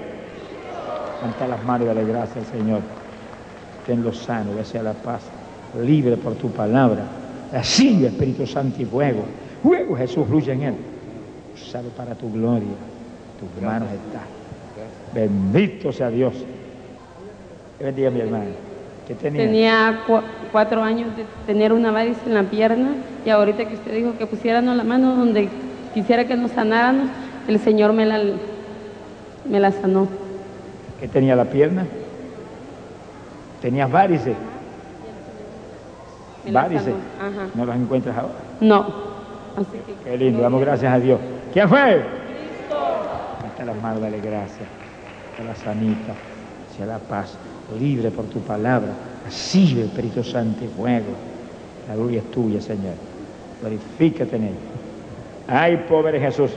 Levanta 1.21 1.47
las 1.49 1.65
manos 1.65 1.85
y 1.87 1.89
dale 1.89 2.05
gracias 2.05 2.37
al 2.39 2.59
Señor. 2.59 2.81
Tenlo 3.87 4.13
sano, 4.13 4.57
que 4.57 4.65
sea 4.65 4.83
la 4.83 4.93
paz, 4.93 5.23
libre 5.83 6.17
por 6.17 6.35
tu 6.35 6.51
palabra. 6.51 7.03
Así, 7.53 8.05
Espíritu 8.05 8.47
Santo 8.47 8.83
y 8.83 8.85
fuego. 8.85 9.25
Fuego, 9.63 9.97
Jesús, 9.97 10.27
fluye 10.27 10.53
en 10.53 10.63
él. 10.63 10.75
Usado 11.55 11.89
para 11.91 12.15
tu 12.15 12.31
gloria. 12.33 12.69
Tus 13.39 13.63
manos 13.63 13.89
están. 13.91 14.23
Bendito 15.15 15.93
sea 15.93 16.11
Dios. 16.11 16.35
Que 17.79 17.85
bendiga 17.85 18.11
mi 18.11 18.21
hermano. 18.21 18.45
¿Qué 19.07 19.15
tenía? 19.15 19.43
Tenía 19.45 20.01
cua- 20.07 20.23
cuatro 20.51 20.83
años 20.83 21.17
de 21.17 21.25
tener 21.47 21.73
una 21.73 21.91
varice 21.93 22.21
en 22.27 22.35
la 22.35 22.43
pierna 22.45 22.89
y 23.25 23.31
ahorita 23.31 23.67
que 23.67 23.75
usted 23.75 23.95
dijo 23.95 24.17
que 24.19 24.27
pusiéramos 24.27 24.77
la 24.77 24.85
mano 24.85 25.15
donde 25.15 25.49
quisiera 25.93 26.25
que 26.27 26.37
nos 26.37 26.51
sanáramos, 26.53 27.09
el 27.49 27.59
Señor 27.61 27.93
me 27.93 28.07
la, 28.07 28.21
me 29.49 29.61
la 29.61 29.71
sanó. 29.73 30.09
¿Qué 31.01 31.09
tenía 31.09 31.37
la 31.37 31.45
pierna? 31.45 31.87
¿Tenías 33.61 33.91
varices? 33.91 34.35
Me 36.45 36.51
la. 36.53 36.61
Ajá. 36.63 37.49
¿No 37.55 37.65
las 37.67 37.77
encuentras 37.77 38.17
ahora? 38.17 38.35
No. 38.61 38.87
Así 39.57 39.79
que 39.87 40.11
Qué 40.11 40.19
lindo, 40.19 40.43
damos 40.43 40.61
gracias 40.61 40.93
a 40.93 40.99
Dios. 40.99 41.19
¿Quién 41.53 41.69
fue? 41.69 41.81
Cristo. 41.81 42.77
Hasta 43.47 43.65
las 43.65 43.81
manos, 43.81 44.01
dale 44.01 44.21
gracias. 44.21 44.69
A 45.41 45.45
la 45.45 45.55
sanita, 45.55 46.15
sea 46.77 46.87
la 46.87 46.99
paz, 46.99 47.37
libre 47.79 48.11
por 48.11 48.25
tu 48.27 48.41
palabra. 48.41 48.91
Así, 49.27 49.81
Espíritu 49.81 50.23
Santo 50.23 50.65
y 50.65 50.69
fuego. 50.69 51.07
La 51.89 51.95
gloria 51.95 52.19
es 52.19 52.31
tuya, 52.31 52.61
Señor. 52.61 52.95
Glorifícate 53.61 54.37
en 54.37 54.45
él. 54.45 54.55
Ay, 55.49 55.85
pobre 55.89 56.21
Jesús. 56.21 56.51